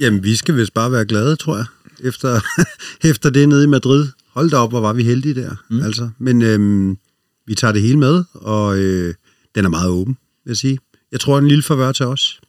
Jamen, 0.00 0.24
vi 0.24 0.36
skal 0.36 0.56
vist 0.56 0.74
bare 0.74 0.92
være 0.92 1.04
glade, 1.04 1.36
tror 1.36 1.56
jeg, 1.56 1.66
efter, 2.00 2.40
efter 3.10 3.30
det 3.30 3.48
nede 3.48 3.64
i 3.64 3.66
Madrid. 3.66 4.08
Hold 4.32 4.50
da 4.50 4.56
op, 4.56 4.70
hvor 4.70 4.80
var 4.80 4.92
vi 4.92 5.02
heldige 5.02 5.34
der. 5.34 5.50
Mm. 5.70 5.82
Altså. 5.82 6.10
Men 6.18 6.42
øhm, 6.42 6.98
vi 7.46 7.54
tager 7.54 7.72
det 7.72 7.82
hele 7.82 7.98
med, 7.98 8.24
og 8.34 8.78
øh, 8.78 9.14
den 9.54 9.64
er 9.64 9.68
meget 9.68 9.88
åben 9.88 10.16
vil 10.44 10.50
jeg 10.50 10.56
sige. 10.56 10.78
Jeg 11.12 11.20
tror, 11.20 11.38
en 11.38 11.48
lille 11.48 11.62
forvør 11.62 11.92
til 11.92 12.06
os. 12.06 12.40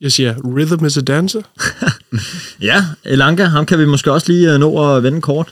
Jeg 0.00 0.12
siger, 0.12 0.34
rhythm 0.44 0.84
is 0.84 0.96
a 0.96 1.00
dancer. 1.00 1.42
ja, 2.68 2.84
Elanga, 3.04 3.44
ham 3.44 3.66
kan 3.66 3.78
vi 3.78 3.84
måske 3.84 4.12
også 4.12 4.32
lige 4.32 4.52
øh, 4.52 4.60
nå 4.60 4.96
at 4.96 5.02
vende 5.02 5.20
kort. 5.20 5.48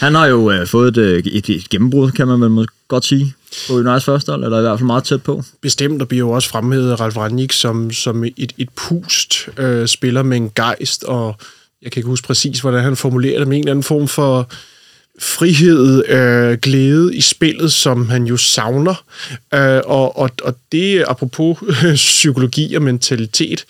Han 0.00 0.14
har 0.14 0.26
jo 0.26 0.60
uh, 0.60 0.66
fået 0.66 0.88
et, 0.88 0.96
øh, 0.96 1.18
et, 1.18 1.48
et 1.48 1.68
gennembrud, 1.68 2.10
kan 2.10 2.28
man 2.28 2.56
vel 2.56 2.66
godt 2.88 3.04
sige, 3.04 3.34
på 3.68 3.74
Uniteds 3.74 4.04
første 4.04 4.32
hold, 4.32 4.44
eller 4.44 4.58
i 4.58 4.60
hvert 4.60 4.78
fald 4.78 4.86
meget 4.86 5.04
tæt 5.04 5.22
på. 5.22 5.42
Bestemt, 5.60 6.00
der 6.00 6.06
bliver 6.06 6.18
jo 6.18 6.30
også 6.30 6.48
fremhævet 6.48 7.00
Ralf 7.00 7.16
Rangnick 7.16 7.52
som, 7.52 7.92
som 7.92 8.24
et, 8.24 8.52
et 8.58 8.68
pust 8.76 9.48
uh, 9.62 9.86
spiller 9.86 10.22
med 10.22 10.36
en 10.36 10.50
gejst, 10.54 11.04
og 11.04 11.36
jeg 11.82 11.92
kan 11.92 12.00
ikke 12.00 12.08
huske 12.08 12.26
præcis, 12.26 12.60
hvordan 12.60 12.84
han 12.84 12.96
formulerer 12.96 13.38
det, 13.38 13.48
men 13.48 13.56
en 13.56 13.60
eller 13.60 13.70
anden 13.70 13.82
form 13.82 14.08
for 14.08 14.50
frihed, 15.20 16.08
øh, 16.08 16.58
glæde 16.58 17.16
i 17.16 17.20
spillet, 17.20 17.72
som 17.72 18.08
han 18.08 18.24
jo 18.24 18.36
savner. 18.36 19.04
Øh, 19.54 19.80
og, 19.84 20.18
og, 20.18 20.30
og 20.42 20.56
det, 20.72 21.04
apropos 21.08 21.58
psykologi 21.94 22.74
og 22.74 22.82
mentalitet, 22.82 23.64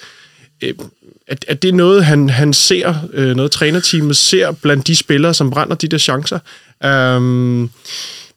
øh, 0.63 0.75
at, 1.27 1.45
at 1.49 1.63
det 1.63 1.69
er 1.69 1.73
noget, 1.73 2.05
han, 2.05 2.31
han 2.31 2.53
ser, 2.53 2.95
øh, 3.13 3.37
noget 3.37 3.51
trænerteamet 3.51 4.17
ser 4.17 4.53
blandt 4.53 4.87
de 4.87 4.97
spillere, 4.97 5.35
som 5.35 5.51
brænder 5.51 5.75
de 5.75 5.89
der 5.89 5.99
chancer. 5.99 6.39
Øh, 6.85 7.69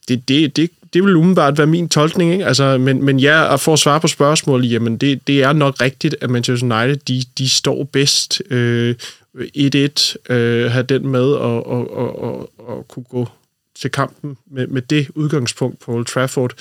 det, 0.07 0.27
det, 0.27 0.57
det, 0.57 0.69
det 0.93 1.03
vil 1.03 1.15
umiddelbart 1.15 1.57
være 1.57 1.67
min 1.67 1.89
tolkning, 1.89 2.31
ikke? 2.31 2.45
Altså, 2.45 2.77
men, 2.77 3.03
men 3.03 3.19
ja, 3.19 3.53
at 3.53 3.59
få 3.59 3.77
svar 3.77 3.99
på 3.99 4.07
spørgsmålet, 4.07 4.71
jamen 4.71 4.97
det, 4.97 5.27
det 5.27 5.43
er 5.43 5.53
nok 5.53 5.81
rigtigt, 5.81 6.15
at 6.21 6.29
Manchester 6.29 6.79
United, 6.81 6.97
de, 7.07 7.23
de 7.37 7.49
står 7.49 7.83
bedst 7.83 8.41
øh, 8.49 8.95
1-1, 9.38 10.34
øh, 10.34 10.72
have 10.72 10.84
den 10.84 11.08
med 11.08 11.25
og, 11.25 11.67
og, 11.67 11.98
og, 11.98 12.24
og, 12.24 12.51
og 12.58 12.88
kunne 12.88 13.06
gå 13.10 13.29
til 13.75 13.91
kampen 13.91 14.38
med, 14.51 14.67
med 14.67 14.82
det 14.82 15.08
udgangspunkt 15.15 15.79
på 15.79 15.91
Old 15.91 16.06
Trafford, 16.06 16.53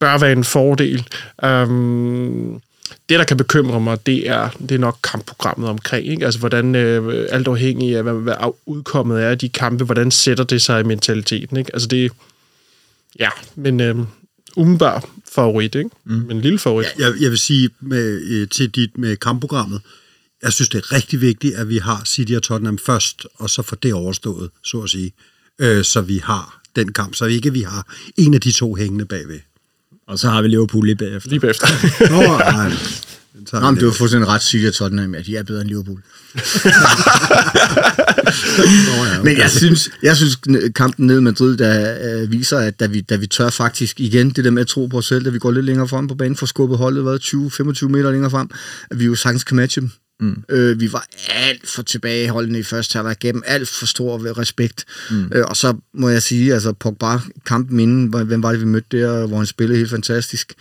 bør 0.00 0.18
være 0.18 0.32
en 0.32 0.44
fordel. 0.44 1.08
Um, 1.42 2.62
det, 3.08 3.18
der 3.18 3.24
kan 3.24 3.36
bekymre 3.36 3.80
mig, 3.80 4.06
det 4.06 4.28
er, 4.28 4.48
det 4.68 4.72
er 4.72 4.78
nok 4.78 4.98
kampprogrammet 5.04 5.68
omkring. 5.68 6.06
Ikke? 6.06 6.24
Altså, 6.24 6.40
hvordan 6.40 6.74
øh, 6.74 7.26
alt 7.30 7.48
afhængig 7.48 7.96
af, 7.96 8.02
hvad, 8.02 8.14
hvad 8.14 8.34
udkommet 8.66 9.22
er 9.22 9.28
af 9.28 9.38
de 9.38 9.48
kampe, 9.48 9.84
hvordan 9.84 10.10
sætter 10.10 10.44
det 10.44 10.62
sig 10.62 10.80
i 10.80 10.82
mentaliteten. 10.82 11.56
Ikke? 11.56 11.70
Altså, 11.72 11.88
det 11.88 12.12
ja, 13.18 13.28
men 13.54 13.80
øh, 13.80 13.96
umiddelbart 14.56 15.04
favorit, 15.32 15.74
ikke? 15.74 15.90
Mm. 16.04 16.14
Men 16.14 16.36
en 16.36 16.42
lille 16.42 16.58
favorit. 16.58 16.86
Ja, 16.98 17.04
jeg, 17.04 17.14
jeg 17.20 17.30
vil 17.30 17.38
sige 17.38 17.70
med, 17.80 18.22
øh, 18.22 18.48
til 18.48 18.70
dit 18.70 18.98
med 18.98 19.16
kampprogrammet, 19.16 19.80
jeg 20.44 20.52
synes, 20.52 20.68
det 20.68 20.78
er 20.78 20.92
rigtig 20.92 21.20
vigtigt, 21.20 21.54
at 21.54 21.68
vi 21.68 21.78
har 21.78 22.02
City 22.06 22.32
og 22.32 22.42
Tottenham 22.42 22.78
først, 22.78 23.26
og 23.34 23.50
så 23.50 23.62
får 23.62 23.76
det 23.76 23.94
overstået, 23.94 24.50
så 24.62 24.80
at 24.80 24.90
sige. 24.90 25.12
Øh, 25.58 25.84
så 25.84 26.00
vi 26.00 26.20
har 26.24 26.60
den 26.76 26.92
kamp, 26.92 27.14
så 27.14 27.24
ikke 27.24 27.52
vi 27.52 27.62
har 27.62 27.94
en 28.16 28.34
af 28.34 28.40
de 28.40 28.52
to 28.52 28.74
hængende 28.74 29.04
bagved. 29.04 29.40
Og 30.06 30.18
så 30.18 30.28
har 30.28 30.42
vi 30.42 30.48
Liverpool 30.48 30.84
lige 30.84 30.96
bagefter. 30.96 31.30
Lige 31.30 31.40
bagefter. 31.40 31.66
Nå, 32.10 32.38
nej. 32.38 32.72
Nå, 33.52 33.70
men 33.70 33.80
du 33.80 33.86
har 33.86 34.16
en 34.16 34.28
ret 34.28 34.42
City 34.42 34.66
og 34.66 34.74
Tottenham, 34.74 35.14
at 35.14 35.26
de 35.26 35.36
er 35.36 35.42
bedre 35.42 35.60
end 35.60 35.68
Liverpool. 35.68 36.02
Men 39.24 39.38
jeg 39.38 39.50
synes, 39.50 39.90
jeg 40.02 40.16
synes 40.16 40.38
kampen 40.74 41.06
ned 41.06 41.18
i 41.18 41.22
Madrid, 41.22 41.56
der 41.56 41.96
øh, 42.22 42.32
viser, 42.32 42.58
at 42.58 42.80
da 42.80 42.86
vi, 42.86 43.00
da 43.00 43.16
vi 43.16 43.26
tør 43.26 43.50
faktisk 43.50 44.00
igen 44.00 44.30
det 44.30 44.44
der 44.44 44.50
med 44.50 44.62
at 44.62 44.68
tro 44.68 44.86
på 44.86 44.98
os 44.98 45.06
selv, 45.06 45.24
da 45.24 45.30
vi 45.30 45.38
går 45.38 45.50
lidt 45.50 45.64
længere 45.64 45.88
frem 45.88 46.08
på 46.08 46.14
banen, 46.14 46.36
for 46.36 46.46
skubbet 46.46 46.78
holdet 46.78 47.34
20-25 47.34 47.88
meter 47.88 48.10
længere 48.10 48.30
frem, 48.30 48.50
at 48.90 48.98
vi 48.98 49.04
jo 49.04 49.14
sagtens 49.14 49.44
kan 49.44 49.56
matche 49.56 49.80
dem. 49.80 49.90
Mm. 50.20 50.44
Øh, 50.48 50.80
vi 50.80 50.92
var 50.92 51.06
alt 51.28 51.68
for 51.68 51.82
tilbageholdende 51.82 52.58
i 52.58 52.62
første 52.62 52.96
halvleg, 52.96 53.16
gennem 53.20 53.42
alt 53.46 53.68
for 53.68 53.86
stor 53.86 54.38
respekt. 54.38 54.84
Mm. 55.10 55.30
Øh, 55.32 55.44
og 55.46 55.56
så 55.56 55.76
må 55.94 56.08
jeg 56.08 56.22
sige, 56.22 56.54
altså 56.54 56.72
Pogba, 56.72 57.18
kampen 57.46 57.80
inden, 57.80 58.24
hvem 58.24 58.42
var 58.42 58.50
det, 58.52 58.60
vi 58.60 58.66
mødte 58.66 58.98
der, 58.98 59.26
hvor 59.26 59.36
han 59.36 59.46
spillede 59.46 59.78
helt 59.78 59.90
fantastisk? 59.90 60.52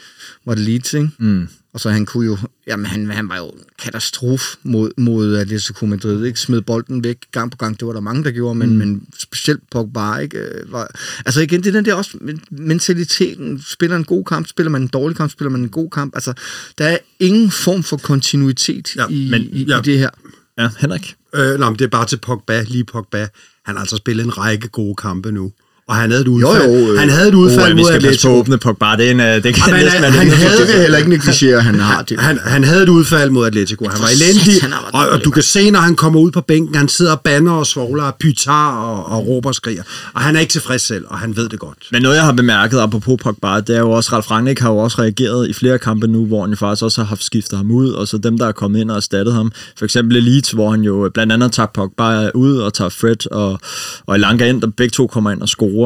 Var 0.46 0.56
det 0.56 0.64
Leeds, 0.64 0.94
ikke? 0.94 1.10
Mm. 1.20 1.48
Og 1.74 1.80
så 1.80 1.90
han 1.90 2.06
kunne 2.06 2.26
jo, 2.26 2.38
jamen 2.68 2.86
han, 2.86 3.10
han 3.10 3.30
var 3.30 3.38
jo 3.38 3.52
katastrof 3.80 4.56
mod, 4.64 4.92
mod 4.98 5.36
Atletico 5.36 5.86
Madrid, 5.86 6.26
ikke? 6.26 6.40
Smed 6.40 6.62
bolden 6.62 7.04
væk 7.04 7.18
gang 7.32 7.52
på 7.52 7.58
gang, 7.58 7.80
det 7.80 7.88
var 7.88 7.94
der 7.94 8.00
mange, 8.00 8.24
der 8.24 8.32
gjorde, 8.32 8.56
men, 8.56 8.70
mm. 8.70 8.76
men 8.76 9.08
specielt 9.18 9.62
Pogba, 9.72 10.16
ikke? 10.16 10.38
Øh, 10.38 10.72
var, 10.72 10.92
altså 11.26 11.42
igen, 11.42 11.64
det 11.64 11.68
er 11.68 11.72
den 11.72 11.86
der 11.86 11.94
også 11.94 12.18
mentaliteten, 12.52 13.62
spiller 13.68 13.98
en 13.98 14.04
god 14.04 14.26
kamp, 14.26 14.48
spiller 14.48 14.70
man 14.70 14.82
en 14.82 14.88
dårlig 14.88 15.18
kamp, 15.18 15.32
spiller 15.32 15.50
man 15.52 15.62
en 15.62 15.70
god 15.70 15.90
kamp, 15.90 16.16
altså 16.16 16.34
der 16.78 16.86
er 16.86 16.98
ingen 17.20 17.52
form 17.52 17.84
for 17.84 17.98
kontinuitet 17.98 18.96
ja, 18.96 19.08
i, 19.10 19.28
men, 19.32 19.42
i, 19.42 19.64
ja. 19.64 19.80
i 19.80 19.82
det 19.82 20.00
her. 20.00 20.10
Ja, 20.58 20.70
Henrik? 20.78 21.16
Øh, 21.36 21.60
nej, 21.60 21.70
men 21.70 21.80
det 21.80 21.86
er 21.86 21.90
bare 21.90 22.06
til 22.06 22.18
Pogba, 22.18 22.62
lige 22.62 22.84
Pogba. 22.84 23.28
Han 23.66 23.76
har 23.76 23.80
altså 23.80 23.98
spillet 23.98 24.24
en 24.24 24.38
række 24.38 24.68
gode 24.68 24.96
kampe 24.96 25.32
nu 25.32 25.52
og 25.88 25.96
han 25.96 26.12
havde 26.12 26.22
et 26.22 26.28
udfald. 26.28 26.64
Jo, 26.64 26.78
jo, 26.78 26.92
øh, 26.92 27.00
han 27.00 27.10
havde 27.10 27.28
et 27.30 27.34
udfald 27.34 27.72
oh, 27.72 27.78
mod 27.78 27.92
Atletico. 27.92 27.98
Vi 27.98 28.00
skal 28.00 28.10
passe 28.10 28.30
åbne 28.30 28.58
på 28.58 28.74
bare 28.74 28.98
det, 28.98 29.12
en, 29.12 29.20
det 29.20 29.44
kan 29.44 29.64
Jamen, 29.68 29.84
næsten 29.84 30.04
han, 30.04 30.14
han 30.14 30.30
havde 30.30 30.68
det 30.68 30.82
heller 30.82 30.98
ikke 30.98 31.10
negligere, 31.10 31.62
han 31.62 31.80
har 31.80 32.02
det. 32.02 32.20
Han, 32.20 32.40
han 32.46 32.64
havde 32.64 32.84
et 32.84 32.90
udfald 32.90 33.30
mod 33.30 33.48
Atletico. 33.48 33.90
Han 33.90 34.02
var 34.02 34.08
elendig, 34.08 34.78
og, 34.94 35.10
og, 35.10 35.24
du 35.26 35.32
kan 35.32 35.44
se, 35.44 35.72
når 35.72 35.80
han 35.80 35.96
kommer 35.96 36.20
ud 36.20 36.32
på 36.32 36.42
bænken, 36.42 36.76
han 36.76 36.88
sidder 36.88 37.12
og 37.12 37.22
banner 37.22 37.52
og 37.52 37.68
svogler 37.68 38.04
og 38.04 38.16
pytar 38.20 38.78
og, 38.78 39.06
og 39.06 39.28
råber 39.28 39.50
og 39.50 39.56
skriger. 39.56 39.84
Og 40.14 40.22
han 40.22 40.36
er 40.36 40.40
ikke 40.40 40.52
tilfreds 40.52 40.82
selv, 40.82 41.06
og 41.08 41.20
han 41.20 41.36
ved 41.36 41.50
det 41.50 41.60
godt. 41.60 41.78
Men 41.92 42.02
noget, 42.02 42.16
jeg 42.16 42.26
har 42.26 42.32
bemærket, 42.32 42.80
apropos 42.80 43.18
Pogba, 43.24 43.60
det 43.60 43.76
er 43.76 43.80
jo 43.80 43.92
også, 43.92 44.10
Ralf 44.14 44.32
Rangnick 44.32 44.60
har 44.60 44.70
jo 44.70 44.78
også 44.78 45.02
reageret 45.02 45.50
i 45.50 45.54
flere 45.54 45.80
kampe 45.80 46.08
nu, 46.08 46.26
hvor 46.26 46.42
han 46.42 46.58
faktisk 46.58 46.84
også 46.84 47.02
har 47.02 47.08
haft 47.08 47.24
skiftet 47.24 47.58
ham 47.58 47.72
ud, 47.72 47.90
og 47.90 48.08
så 48.08 48.18
dem, 48.18 48.38
der 48.38 48.48
er 48.48 48.52
kommet 48.52 48.80
ind 48.80 48.92
og 48.92 48.98
erstattet 48.98 49.34
ham. 49.34 49.52
For 49.78 49.86
eksempel 49.86 50.24
Leeds, 50.24 50.52
hvor 50.52 50.72
han 50.72 50.82
jo 50.82 51.12
blandt 51.14 51.34
andet 51.34 51.52
tager 51.52 51.68
Pogba 51.74 52.30
ud 52.34 52.58
og 52.58 52.74
tager 52.74 52.90
Fred 52.90 53.32
og, 53.32 53.60
og 54.06 54.16
Elanga 54.16 54.50
ind, 54.50 54.62
der 54.62 54.68
begge 54.68 54.92
to 54.92 55.08
kommer 55.08 55.32
ind 55.32 55.42
og 55.42 55.50
scorer. 55.50 55.83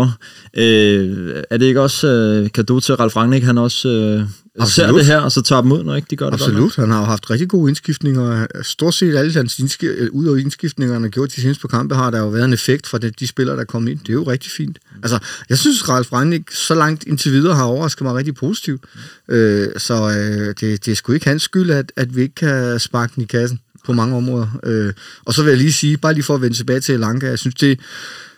Øh, 0.57 1.43
er 1.49 1.57
det 1.57 1.65
ikke 1.65 1.81
også 1.81 2.07
øh, 2.07 2.49
kado 2.51 2.79
til 2.79 2.95
Ralf 2.95 3.15
Rangnick, 3.15 3.45
han 3.45 3.57
også 3.57 3.89
øh, 3.89 4.67
ser 4.67 4.91
det 4.91 5.05
her, 5.05 5.17
og 5.17 5.31
så 5.31 5.41
tager 5.41 5.61
dem 5.61 5.71
ud, 5.71 5.83
når 5.83 5.95
ikke 5.95 6.07
de 6.09 6.15
gør 6.15 6.25
det 6.25 6.33
Absolut, 6.33 6.61
godt 6.61 6.75
han 6.75 6.91
har 6.91 6.99
jo 6.99 7.05
haft 7.05 7.29
rigtig 7.29 7.47
gode 7.49 7.69
indskiftninger. 7.69 8.47
Stort 8.61 8.93
set 8.93 9.15
alle 9.15 9.33
hans 9.33 9.59
indsk- 9.59 9.85
øh, 9.85 10.09
ud 10.11 10.27
af 10.27 10.39
indskiftninger, 10.39 10.99
han 10.99 11.11
gjort 11.11 11.35
de 11.35 11.41
seneste 11.41 11.61
på 11.61 11.67
kampe, 11.67 11.95
har 11.95 12.09
der 12.09 12.19
jo 12.19 12.27
været 12.27 12.45
en 12.45 12.53
effekt 12.53 12.87
fra 12.87 12.97
det, 12.97 13.19
de 13.19 13.27
spillere, 13.27 13.55
der 13.55 13.61
er 13.61 13.65
kommet 13.65 13.91
ind. 13.91 13.99
Det 13.99 14.09
er 14.09 14.13
jo 14.13 14.23
rigtig 14.23 14.51
fint. 14.51 14.79
Altså, 15.03 15.19
jeg 15.49 15.57
synes, 15.57 15.89
Ralf 15.89 16.13
Rangnick 16.13 16.51
så 16.51 16.75
langt 16.75 17.03
indtil 17.07 17.31
videre 17.31 17.55
har 17.55 17.63
overrasket 17.63 18.01
mig 18.01 18.15
rigtig 18.15 18.35
positivt. 18.35 18.83
Øh, 19.29 19.67
så 19.77 19.93
øh, 19.93 20.47
det, 20.59 20.85
det 20.85 20.91
er 20.91 20.95
sgu 20.95 21.13
ikke 21.13 21.27
hans 21.27 21.43
skyld, 21.43 21.69
at, 21.71 21.91
at 21.95 22.15
vi 22.15 22.21
ikke 22.21 22.35
kan 22.35 22.79
sparke 22.79 23.11
den 23.15 23.23
i 23.23 23.25
kassen 23.25 23.59
på 23.85 23.93
mange 23.93 24.15
områder. 24.15 24.47
Øh, 24.63 24.93
og 25.25 25.33
så 25.33 25.43
vil 25.43 25.49
jeg 25.49 25.57
lige 25.57 25.73
sige, 25.73 25.97
bare 25.97 26.13
lige 26.13 26.23
for 26.23 26.35
at 26.35 26.41
vende 26.41 26.57
tilbage 26.57 26.79
til 26.79 26.99
Lanka, 26.99 27.27
jeg 27.27 27.39
synes, 27.39 27.55
det 27.55 27.79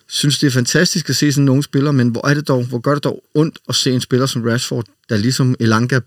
synes, 0.10 0.40
det 0.40 0.48
er 0.48 0.52
fantastisk 0.52 1.10
at 1.10 1.16
se 1.16 1.32
sådan 1.32 1.46
nogle 1.46 1.64
spillere, 1.64 1.94
men 1.94 2.10
hvor 2.10 2.28
er 2.28 2.34
det 2.34 2.48
dog, 2.48 2.64
hvor 2.64 2.80
gør 2.80 2.94
det 2.94 3.04
dog 3.04 3.24
ondt 3.36 3.60
at 3.70 3.76
se 3.76 3.92
en 3.92 4.02
spiller 4.02 4.26
som 4.26 4.44
Rashford, 4.44 4.86
der 5.10 5.18
ligesom 5.18 5.56
Elanga 5.60 6.00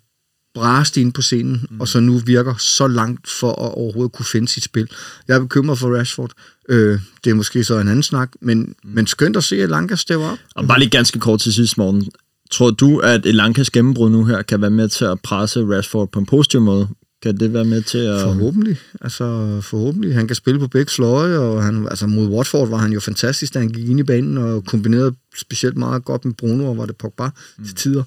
brast 0.55 0.97
ind 0.97 1.13
på 1.13 1.23
scenen, 1.23 1.67
mm. 1.71 1.81
og 1.81 1.89
så 1.89 2.01
nu 2.01 2.19
virker 2.19 2.55
så 2.59 2.87
langt 2.87 3.31
for 3.31 3.51
at 3.51 3.75
overhovedet 3.75 4.13
kunne 4.13 4.27
finde 4.27 4.49
sit 4.49 4.65
spil. 4.65 4.89
Jeg 5.29 5.35
er 5.35 5.41
bekymret 5.41 5.79
for 5.79 5.99
Rashford. 5.99 6.33
Øh, 6.69 7.01
det 7.25 7.31
er 7.31 7.35
måske 7.35 7.65
så 7.65 7.79
en 7.79 7.89
anden 7.89 8.03
snak, 8.03 8.31
men, 8.41 8.59
mm. 8.59 8.75
men 8.85 9.07
skønt 9.07 9.37
at 9.37 9.45
se, 9.45 9.63
at 9.63 9.69
Lanka 9.69 9.97
stepper 9.97 10.27
op. 10.27 10.39
Og 10.55 10.67
bare 10.67 10.79
lige 10.79 10.91
ganske 10.91 11.19
kort 11.19 11.41
til 11.41 11.53
sidst, 11.53 11.79
Morten. 11.79 12.11
Tror 12.51 12.71
du, 12.71 12.99
at 12.99 13.27
Elankas 13.27 13.71
gennembrud 13.71 14.11
nu 14.11 14.25
her 14.25 14.43
kan 14.43 14.61
være 14.61 14.71
med 14.71 14.89
til 14.89 15.05
at 15.05 15.21
presse 15.21 15.61
Rashford 15.61 16.13
på 16.13 16.19
en 16.19 16.27
positiv 16.27 16.61
måde? 16.61 16.89
Kan 17.23 17.37
det 17.37 17.53
være 17.53 17.65
med 17.65 17.83
til 17.83 17.99
at... 17.99 18.21
Forhåbentlig. 18.21 18.77
Altså, 19.01 19.59
forhåbentlig. 19.63 20.15
Han 20.15 20.27
kan 20.27 20.37
spille 20.37 20.61
på 20.61 20.69
begge 20.69 20.93
fløje, 20.93 21.39
og 21.39 21.63
han, 21.63 21.87
altså, 21.91 22.07
mod 22.07 22.29
Watford 22.29 22.69
var 22.69 22.77
han 22.77 22.93
jo 22.93 23.01
fantastisk, 23.01 23.55
da 23.55 23.59
han 23.59 23.69
gik 23.69 23.89
ind 23.89 24.01
i 24.01 24.03
banen 24.03 24.39
og 24.39 24.65
kombinerede 24.65 25.15
specielt 25.37 25.77
meget 25.77 26.05
godt 26.05 26.25
med 26.25 26.35
Bruno, 26.35 26.71
og 26.71 26.79
var 26.79 26.87
det 26.87 26.97
Pogba 26.97 27.31
mm. 27.59 27.65
til 27.65 27.75
tider. 27.75 28.05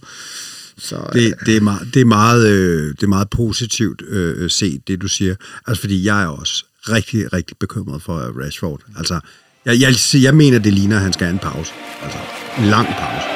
Så, 0.78 1.10
det, 1.14 1.34
det, 1.46 1.58
er 1.58 1.62
meget, 1.62 1.88
det, 1.94 2.02
er 2.02 2.06
meget, 2.06 2.48
øh, 2.48 2.88
det 2.88 3.04
er 3.04 3.08
meget 3.08 3.30
positivt 3.30 4.02
øh, 4.08 4.50
set, 4.50 4.88
det 4.88 5.02
du 5.02 5.08
siger. 5.08 5.36
Altså, 5.68 5.82
fordi 5.82 6.06
jeg 6.06 6.24
er 6.24 6.28
også 6.28 6.66
rigtig, 6.90 7.34
rigtig 7.34 7.58
bekymret 7.58 8.02
for 8.02 8.44
Rashford. 8.44 8.82
Altså, 8.98 9.20
jeg, 9.66 9.82
jeg, 9.82 9.94
jeg 10.22 10.36
mener, 10.36 10.60
det 10.60 10.74
ligner, 10.74 10.96
at 10.96 11.02
han 11.02 11.14
skal 11.14 11.26
have 11.26 11.34
en 11.34 11.40
pause. 11.40 11.72
Altså, 12.04 12.20
en 12.60 12.66
lang 12.66 12.88
pause. 12.88 13.28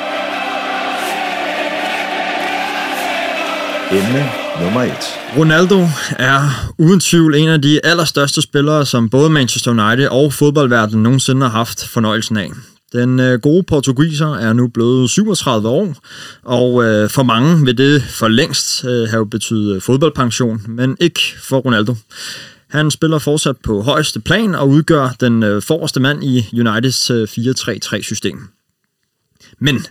Emne 3.92 4.49
nummer 4.58 4.82
1. 4.84 4.92
Ronaldo 5.38 5.88
er 6.10 6.72
uden 6.78 7.00
tvivl 7.00 7.36
en 7.36 7.50
af 7.50 7.62
de 7.62 7.86
allerstørste 7.86 8.42
spillere, 8.42 8.86
som 8.86 9.10
både 9.10 9.30
Manchester 9.30 9.72
United 9.72 10.08
og 10.08 10.34
fodboldverdenen 10.34 11.04
nogensinde 11.04 11.42
har 11.42 11.50
haft 11.58 11.88
fornøjelsen 11.88 12.38
af. 12.38 12.50
Den 12.94 13.20
øh, 13.20 13.40
gode 13.40 13.64
portugiser 13.64 14.28
er 14.28 14.54
nu 14.54 14.68
blevet 14.68 15.10
37 15.10 15.68
år, 15.70 15.96
og 16.44 16.84
øh, 16.84 17.10
for 17.10 17.24
mange 17.24 17.66
vil 17.66 17.78
det 17.78 18.04
for 18.04 18.28
længst 18.28 18.86
øh, 18.86 19.10
have 19.10 19.30
betydet 19.30 19.84
fodboldpension, 19.84 20.62
men 20.68 20.98
ikke 21.00 21.22
for 21.44 21.58
Ronaldo. 21.58 21.96
Han 22.70 22.92
spiller 22.92 23.20
fortsat 23.20 23.58
på 23.58 23.82
højeste 23.82 24.20
plan 24.20 24.56
og 24.56 24.70
udgør 24.70 25.16
den 25.20 25.44
øh, 25.44 25.62
forreste 25.62 26.00
mand 26.00 26.24
i 26.24 26.60
Uniteds 26.60 27.10
øh, 27.10 27.28
4-3-3-system. 27.32 28.48
Men 29.60 29.86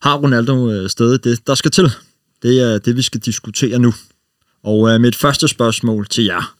har 0.00 0.16
Ronaldo 0.16 0.70
øh, 0.70 0.90
stadig 0.90 1.24
det, 1.24 1.46
der 1.46 1.54
skal 1.54 1.70
til? 1.70 1.90
Det 2.42 2.60
er 2.60 2.78
det, 2.78 2.96
vi 2.96 3.02
skal 3.02 3.20
diskutere 3.20 3.78
nu. 3.78 3.94
Og 4.62 4.90
øh, 4.90 5.00
mit 5.00 5.16
første 5.16 5.48
spørgsmål 5.48 6.06
til 6.06 6.24
jer 6.24 6.54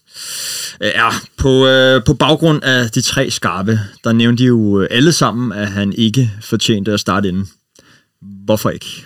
øh, 0.80 0.90
er, 0.94 1.24
på, 1.36 1.66
øh, 1.66 2.04
på 2.04 2.14
baggrund 2.14 2.64
af 2.64 2.90
de 2.90 3.00
tre 3.00 3.30
skarpe, 3.30 3.80
der 4.04 4.12
nævnte 4.12 4.42
de 4.42 4.46
jo 4.46 4.80
øh, 4.80 4.88
alle 4.90 5.12
sammen, 5.12 5.52
at 5.52 5.68
han 5.68 5.92
ikke 5.92 6.30
fortjente 6.40 6.92
at 6.92 7.00
starte 7.00 7.28
inden. 7.28 7.48
Hvorfor 8.20 8.70
ikke? 8.70 9.04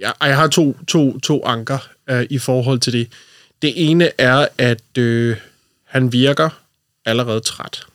Jeg, 0.00 0.12
jeg 0.22 0.36
har 0.36 0.48
to, 0.48 0.76
to, 0.88 1.18
to 1.18 1.46
anker 1.46 1.78
øh, 2.10 2.26
i 2.30 2.38
forhold 2.38 2.80
til 2.80 2.92
det. 2.92 3.08
Det 3.62 3.72
ene 3.76 4.10
er, 4.18 4.48
at 4.58 4.98
øh, 4.98 5.36
han 5.84 6.12
virker 6.12 6.48
allerede 7.04 7.40
træt. 7.40 7.86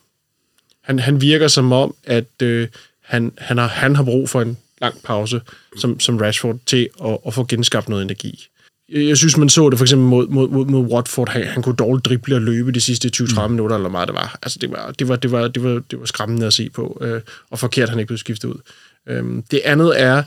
Han, 0.82 1.00
han 1.00 1.22
virker 1.22 1.48
som 1.48 1.72
om, 1.72 1.96
at 2.04 2.42
øh, 2.42 2.68
han, 3.02 3.32
han, 3.38 3.58
har, 3.58 3.68
han 3.68 3.96
har 3.96 4.04
brug 4.04 4.30
for 4.30 4.42
en 4.42 4.58
lang 4.82 4.96
pause, 5.04 5.42
som, 5.78 6.00
som 6.00 6.18
Rashford, 6.18 6.58
til 6.66 6.90
at, 7.06 7.18
at 7.28 7.34
få 7.34 7.46
genskabt 7.46 7.90
noget 7.90 8.04
energi. 8.04 8.48
Jeg 8.90 9.18
synes, 9.18 9.38
man 9.38 9.50
så 9.50 9.70
det 9.70 9.78
for 9.78 9.86
eksempel 9.86 10.08
mod, 10.08 10.28
mod, 10.28 10.50
mod, 10.50 10.66
mod 10.66 10.92
Watford. 10.92 11.30
Han, 11.30 11.44
han 11.44 11.64
kunne 11.64 11.76
dårligt 11.76 12.06
drible 12.06 12.36
og 12.36 12.42
løbe 12.42 12.72
de 12.72 12.82
sidste 12.82 13.12
20-30 13.16 13.42
mm. 13.42 13.52
minutter, 13.52 13.76
eller 13.76 13.90
meget 13.90 14.08
det 14.08 14.16
var. 14.16 14.40
Altså, 14.44 14.60
det 14.62 14.72
var, 14.72 14.92
det 14.92 15.08
var, 15.08 15.16
det 15.16 15.32
var, 15.32 15.48
det 15.48 15.64
var, 15.64 15.82
det 15.92 16.00
var 16.00 16.06
skræmmende 16.06 16.48
at 16.48 16.54
se 16.54 16.70
på, 16.70 16.98
øh, 17.02 17.22
og 17.50 17.60
forkert, 17.60 17.90
han 17.90 18.00
ikke 18.00 18.08
blev 18.08 18.18
skiftet 18.18 18.50
ud. 18.50 18.62
Øhm, 19.08 19.44
det 19.52 19.62
andet 19.66 20.02
er, 20.02 20.24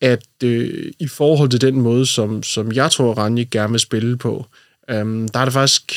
at 0.00 0.26
øh, 0.44 0.92
i 0.98 1.08
forhold 1.08 1.50
til 1.50 1.60
den 1.60 1.80
måde, 1.80 2.06
som, 2.06 2.42
som 2.42 2.72
jeg 2.72 2.90
tror, 2.90 3.14
Ranje 3.14 3.44
gerne 3.44 3.70
vil 3.70 3.80
spille 3.80 4.16
på, 4.16 4.46
øh, 4.90 4.96
der 5.34 5.38
er 5.38 5.44
det 5.44 5.52
faktisk 5.52 5.92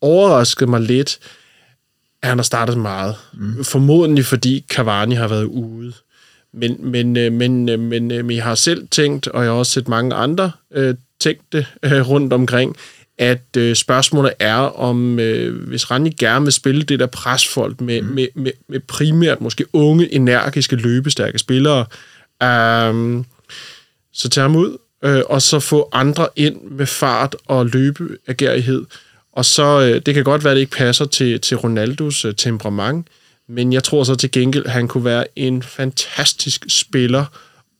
overrasket 0.00 0.68
mig 0.68 0.80
lidt, 0.80 1.18
at 2.22 2.28
han 2.28 2.38
har 2.38 2.42
startet 2.42 2.78
meget. 2.78 3.16
Mm. 3.34 3.64
Formodentlig 3.64 4.24
fordi 4.24 4.64
Cavani 4.68 5.14
har 5.14 5.28
været 5.28 5.44
ude. 5.44 5.92
Men, 6.54 6.76
men, 6.90 7.16
øh, 7.16 7.32
men, 7.32 7.68
øh, 7.68 7.80
men, 7.80 8.10
øh, 8.10 8.24
men 8.24 8.36
jeg 8.36 8.44
har 8.44 8.54
selv 8.54 8.88
tænkt, 8.88 9.28
og 9.28 9.42
jeg 9.42 9.50
har 9.50 9.58
også 9.58 9.72
set 9.72 9.88
mange 9.88 10.14
andre 10.14 10.52
øh, 10.74 10.94
tænkt 11.20 11.52
det 11.52 11.66
øh, 11.82 12.08
rundt 12.08 12.32
omkring, 12.32 12.76
at 13.18 13.56
øh, 13.56 13.76
spørgsmålet 13.76 14.32
er, 14.38 14.56
om 14.56 15.18
øh, 15.18 15.68
hvis 15.68 15.90
Rani 15.90 16.10
gerne 16.10 16.44
vil 16.44 16.52
spille 16.52 16.82
det 16.82 16.98
der 16.98 17.06
presfolk 17.06 17.80
med, 17.80 18.02
mm. 18.02 18.08
med, 18.08 18.26
med, 18.34 18.52
med 18.68 18.80
primært 18.80 19.40
måske 19.40 19.64
unge, 19.72 20.14
energiske, 20.14 20.76
løbestærke 20.76 21.38
spillere, 21.38 21.86
øh, 22.42 23.24
så 24.12 24.28
tager 24.28 24.48
ham 24.48 24.56
ud, 24.56 24.78
øh, 25.04 25.22
og 25.26 25.42
så 25.42 25.60
få 25.60 25.88
andre 25.92 26.28
ind 26.36 26.62
med 26.62 26.86
fart 26.86 27.36
og 27.46 27.66
løbeagerighed. 27.66 28.84
Og 29.32 29.44
så, 29.44 29.80
øh, 29.80 30.02
det 30.06 30.14
kan 30.14 30.24
godt 30.24 30.44
være, 30.44 30.50
at 30.50 30.54
det 30.54 30.60
ikke 30.60 30.76
passer 30.76 31.04
til, 31.04 31.40
til 31.40 31.56
Ronaldos 31.56 32.24
øh, 32.24 32.34
temperament, 32.34 33.06
men 33.48 33.72
jeg 33.72 33.84
tror 33.84 34.04
så 34.04 34.14
til 34.14 34.30
gengæld, 34.30 34.66
at 34.66 34.72
han 34.72 34.88
kunne 34.88 35.04
være 35.04 35.24
en 35.36 35.62
fantastisk 35.62 36.64
spiller 36.68 37.24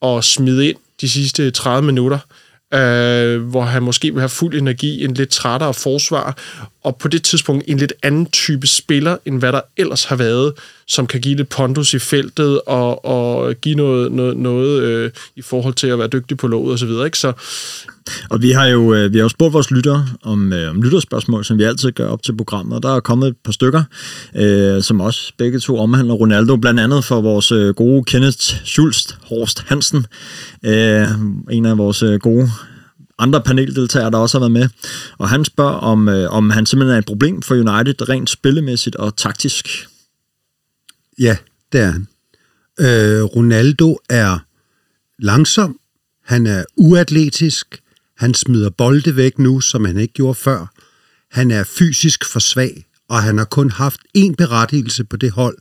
og 0.01 0.25
smide 0.25 0.68
ind 0.68 0.77
de 1.01 1.09
sidste 1.09 1.51
30 1.51 1.87
minutter, 1.87 2.18
øh, 2.75 3.42
hvor 3.42 3.62
han 3.62 3.83
måske 3.83 4.12
vil 4.12 4.20
have 4.20 4.29
fuld 4.29 4.55
energi, 4.55 5.05
en 5.05 5.14
lidt 5.14 5.31
trættere 5.31 5.75
forsvar, 5.75 6.38
og 6.85 6.97
på 6.97 7.09
det 7.09 7.23
tidspunkt 7.23 7.64
en 7.66 7.79
lidt 7.79 7.92
anden 8.03 8.27
type 8.27 8.66
spiller, 8.66 9.16
end 9.27 9.38
hvad 9.38 9.53
der 9.53 9.61
ellers 9.77 10.05
har 10.05 10.16
været, 10.16 10.53
som 10.87 11.07
kan 11.07 11.21
give 11.21 11.37
lidt 11.37 11.49
pondus 11.49 11.95
i 11.95 11.99
feltet 11.99 12.61
og, 12.66 13.05
og 13.05 13.55
give 13.55 13.75
noget, 13.75 14.12
noget, 14.12 14.37
noget 14.37 14.83
øh, 14.83 15.11
i 15.37 15.42
forhold 15.42 15.75
til 15.75 15.87
at 15.87 15.99
være 15.99 16.09
dygtig 16.09 16.37
på 16.37 16.47
låget 16.47 16.75
osv. 16.75 16.88
Så, 16.88 17.11
så 17.14 17.33
og 18.31 18.42
vi 18.42 18.51
har 18.51 18.66
jo 18.66 18.95
øh, 18.95 19.12
vi 19.12 19.18
har 19.18 19.23
jo 19.23 19.29
spurgt 19.29 19.53
vores 19.53 19.71
lyttere 19.71 20.09
om, 20.23 20.53
øh, 20.53 20.71
om 20.71 20.83
lytterspørgsmål, 20.83 21.45
som 21.45 21.59
vi 21.59 21.62
altid 21.62 21.92
gør 21.92 22.09
op 22.09 22.23
til 22.23 22.37
programmet, 22.37 22.77
og 22.77 22.83
der 22.83 22.97
er 22.97 23.01
kommet 23.01 23.29
et 23.29 23.37
par 23.45 23.53
stykker, 23.53 23.83
øh, 24.37 24.83
som 24.83 25.01
også 25.01 25.33
begge 25.38 25.61
to 25.61 25.79
omhandler 25.79 26.14
Ronaldo, 26.14 26.57
blandt 26.57 26.81
andet 26.81 27.05
for 27.05 27.21
vores 27.21 27.53
øh, 27.53 27.75
gode 27.75 28.05
Kenneth 28.05 28.38
Schulst 28.64 29.18
Horst 29.23 29.64
Hansen, 29.66 30.07
øh, 30.64 31.07
en 31.51 31.66
af 31.66 31.79
vores 31.79 32.03
øh, 32.03 32.21
gode 32.21 32.51
andre 33.22 33.40
paneldeltagere, 33.40 34.11
der 34.11 34.18
også 34.18 34.38
har 34.38 34.40
været 34.40 34.52
med. 34.52 34.68
Og 35.18 35.28
han 35.28 35.44
spørger, 35.44 35.72
om, 35.72 36.08
øh, 36.08 36.30
om 36.30 36.50
han 36.50 36.66
simpelthen 36.66 36.94
er 36.94 36.98
et 36.98 37.06
problem 37.06 37.42
for 37.42 37.54
United, 37.54 38.08
rent 38.08 38.30
spillemæssigt 38.30 38.96
og 38.96 39.16
taktisk. 39.16 39.88
Ja, 41.18 41.37
det 41.72 41.80
er 41.80 41.90
han. 41.90 42.06
Øh, 42.80 43.22
Ronaldo 43.22 43.98
er 44.11 44.38
langsom, 45.18 45.78
han 46.24 46.46
er 46.46 46.64
uatletisk, 46.76 47.82
han 48.16 48.35
smider 48.35 48.70
bolde 48.70 49.16
væk 49.16 49.38
nu, 49.38 49.61
som 49.61 49.85
han 49.85 49.98
ikke 49.98 50.14
gjorde 50.14 50.35
før. 50.35 50.72
Han 51.30 51.50
er 51.50 51.64
fysisk 51.64 52.24
for 52.24 52.40
svag, 52.40 52.87
og 53.08 53.22
han 53.22 53.38
har 53.38 53.44
kun 53.44 53.70
haft 53.70 54.00
én 54.18 54.35
berettigelse 54.38 55.04
på 55.04 55.16
det 55.16 55.30
hold, 55.30 55.58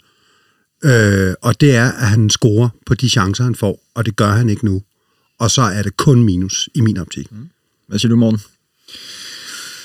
øh, 0.83 1.33
og 1.41 1.61
det 1.61 1.75
er, 1.75 1.91
at 1.91 2.07
han 2.07 2.29
scorer 2.29 2.69
på 2.85 2.93
de 2.93 3.09
chancer, 3.09 3.43
han 3.43 3.55
får, 3.55 3.83
og 3.95 4.05
det 4.05 4.15
gør 4.15 4.31
han 4.31 4.49
ikke 4.49 4.65
nu. 4.65 4.81
Og 5.41 5.51
så 5.51 5.61
er 5.61 5.81
det 5.83 5.97
kun 5.97 6.23
minus 6.23 6.69
i 6.73 6.81
min 6.81 6.97
optik. 6.97 7.31
Mm. 7.31 7.49
Hvad 7.87 7.99
siger 7.99 8.09
du, 8.09 8.15
morgen? 8.15 8.41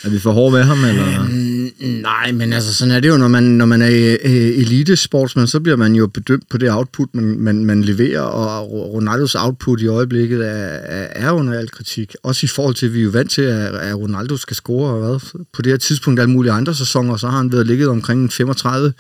Er 0.05 0.11
vi 0.11 0.19
for 0.19 0.33
hårde 0.33 0.57
ved 0.57 0.63
ham, 0.63 0.85
eller? 0.85 1.23
Mm, 1.23 1.71
nej, 2.03 2.33
men 2.33 2.53
altså, 2.53 2.75
sådan 2.75 2.95
er 2.95 3.01
det 3.01 3.09
jo, 3.09 3.17
når 3.17 3.29
man, 3.29 3.43
når 3.43 3.67
man 3.67 3.83
er 3.83 4.17
elitesportsmand, 4.63 5.47
så 5.47 5.61
bliver 5.61 5.77
man 5.77 5.95
jo 5.95 6.07
bedømt 6.07 6.49
på 6.49 6.59
det 6.59 6.71
output, 6.71 7.15
man, 7.15 7.25
man, 7.39 7.65
man 7.65 7.83
leverer, 7.83 8.21
og 8.21 8.71
Ronaldos 8.93 9.35
output 9.35 9.81
i 9.81 9.87
øjeblikket 9.87 10.47
er, 10.47 10.53
er, 10.53 11.27
er 11.27 11.31
under 11.31 11.59
al 11.59 11.71
kritik. 11.71 12.15
Også 12.23 12.47
i 12.47 12.49
forhold 12.49 12.75
til, 12.75 12.87
at 12.87 12.95
vi 12.95 12.99
er 12.99 13.05
jo 13.05 13.11
vant 13.11 13.31
til, 13.31 13.43
at, 13.43 13.75
at 13.75 13.97
Ronaldo 13.97 14.37
skal 14.37 14.57
score 14.57 14.99
hvad, 14.99 15.45
på 15.53 15.63
det 15.63 15.73
her 15.73 15.79
tidspunkt 15.79 16.21
alle 16.21 16.33
mulige 16.33 16.53
andre 16.53 16.75
sæsoner, 16.75 17.17
så 17.17 17.29
har 17.29 17.37
han 17.37 17.53
været 17.53 17.67
ligget 17.67 17.89
omkring 17.89 18.33
35 18.33 18.93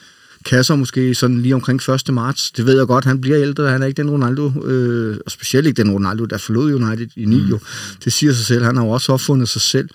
kasser 0.47 0.77
måske 0.77 1.15
sådan 1.15 1.41
lige 1.41 1.55
omkring 1.55 1.81
1. 1.91 2.15
marts. 2.15 2.51
Det 2.51 2.67
ved 2.67 2.79
jeg 2.79 2.87
godt, 2.87 3.05
han 3.05 3.21
bliver 3.21 3.41
ældre, 3.41 3.71
han 3.71 3.83
er 3.83 3.87
ikke 3.87 4.03
den 4.03 4.11
Ronaldo, 4.11 4.65
øh, 4.65 5.17
og 5.27 5.33
specielt 5.33 5.67
ikke 5.67 5.83
den 5.83 5.91
Ronaldo, 5.91 6.25
der 6.25 6.39
forlod 6.39 6.75
United 6.75 7.09
i 7.17 7.25
9. 7.25 7.37
Mm. 7.37 7.59
Det 8.05 8.13
siger 8.13 8.33
sig 8.33 8.47
selv, 8.47 8.65
han 8.65 8.77
har 8.77 8.85
jo 8.85 8.91
også 8.91 9.13
opfundet 9.13 9.49
sig 9.49 9.61
selv 9.61 9.89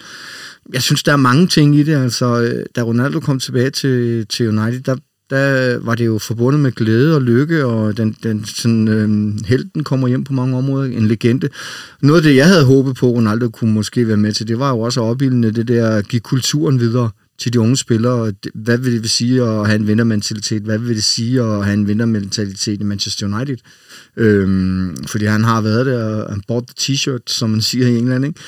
jeg 0.74 0.82
synes, 0.82 1.04
der 1.04 1.12
er 1.12 1.18
mange 1.18 1.48
ting 1.48 1.76
i 1.76 1.84
det. 1.84 1.96
Altså, 1.96 2.42
øh, 2.42 2.66
da 2.76 2.82
Ronaldo 2.82 3.20
kom 3.20 3.40
tilbage 3.40 3.70
til, 3.70 4.28
til 4.28 4.48
United, 4.48 4.82
der, 4.82 4.96
der 5.30 5.78
var 5.80 5.96
det 5.96 6.06
jo 6.06 6.18
forbundet 6.18 6.62
med 6.62 6.72
glæde 6.72 7.16
og 7.16 7.22
lykke, 7.22 7.66
og 7.66 7.98
den, 7.98 8.16
den 8.24 8.46
sådan, 8.46 8.88
øh, 8.88 9.34
helten 9.46 9.84
kommer 9.84 10.08
hjem 10.08 10.24
på 10.24 10.34
mange 10.34 10.58
områder, 10.58 10.98
en 10.98 11.08
legende. 11.08 11.50
Noget 12.02 12.20
af 12.20 12.24
det, 12.24 12.36
jeg 12.36 12.48
havde 12.48 12.66
håbet 12.66 12.96
på, 12.96 13.08
Ronaldo 13.08 13.50
kunne 13.50 13.74
måske 13.74 14.08
være 14.08 14.18
med 14.18 14.34
til, 14.34 14.48
det 14.48 14.60
var 14.60 14.70
jo 14.70 14.80
også 14.80 15.02
opbildende 15.02 15.52
det 15.52 15.68
der 15.68 15.90
at 15.90 16.08
give 16.08 16.20
kulturen 16.20 16.80
videre 16.80 17.10
til 17.42 17.54
de 17.54 17.60
unge 17.60 17.78
spillere. 17.78 18.34
Hvad 18.54 18.78
vil 18.78 19.04
det 19.04 19.12
sige 19.12 19.44
at 19.44 19.68
have 19.68 19.76
en 19.76 19.88
vindermentalitet? 19.88 20.62
Hvad 20.62 20.78
vil 20.78 20.96
det 20.96 21.04
sige 21.04 21.42
at 21.42 21.66
have 21.66 21.74
en 21.74 21.88
vindermentalitet 21.88 22.82
i 22.82 22.84
Manchester 22.84 23.28
United? 23.28 23.58
Øhm, 24.18 24.96
fordi 25.08 25.26
han 25.26 25.44
har 25.44 25.62
været 25.62 25.86
der, 25.86 26.24
og 26.24 26.32
han 26.32 26.42
bought 26.48 26.68
the 26.68 26.94
t-shirt, 26.94 27.24
som 27.28 27.50
man 27.50 27.62
siger 27.62 27.88
i 27.88 27.98
England, 27.98 28.26
ikke? 28.26 28.40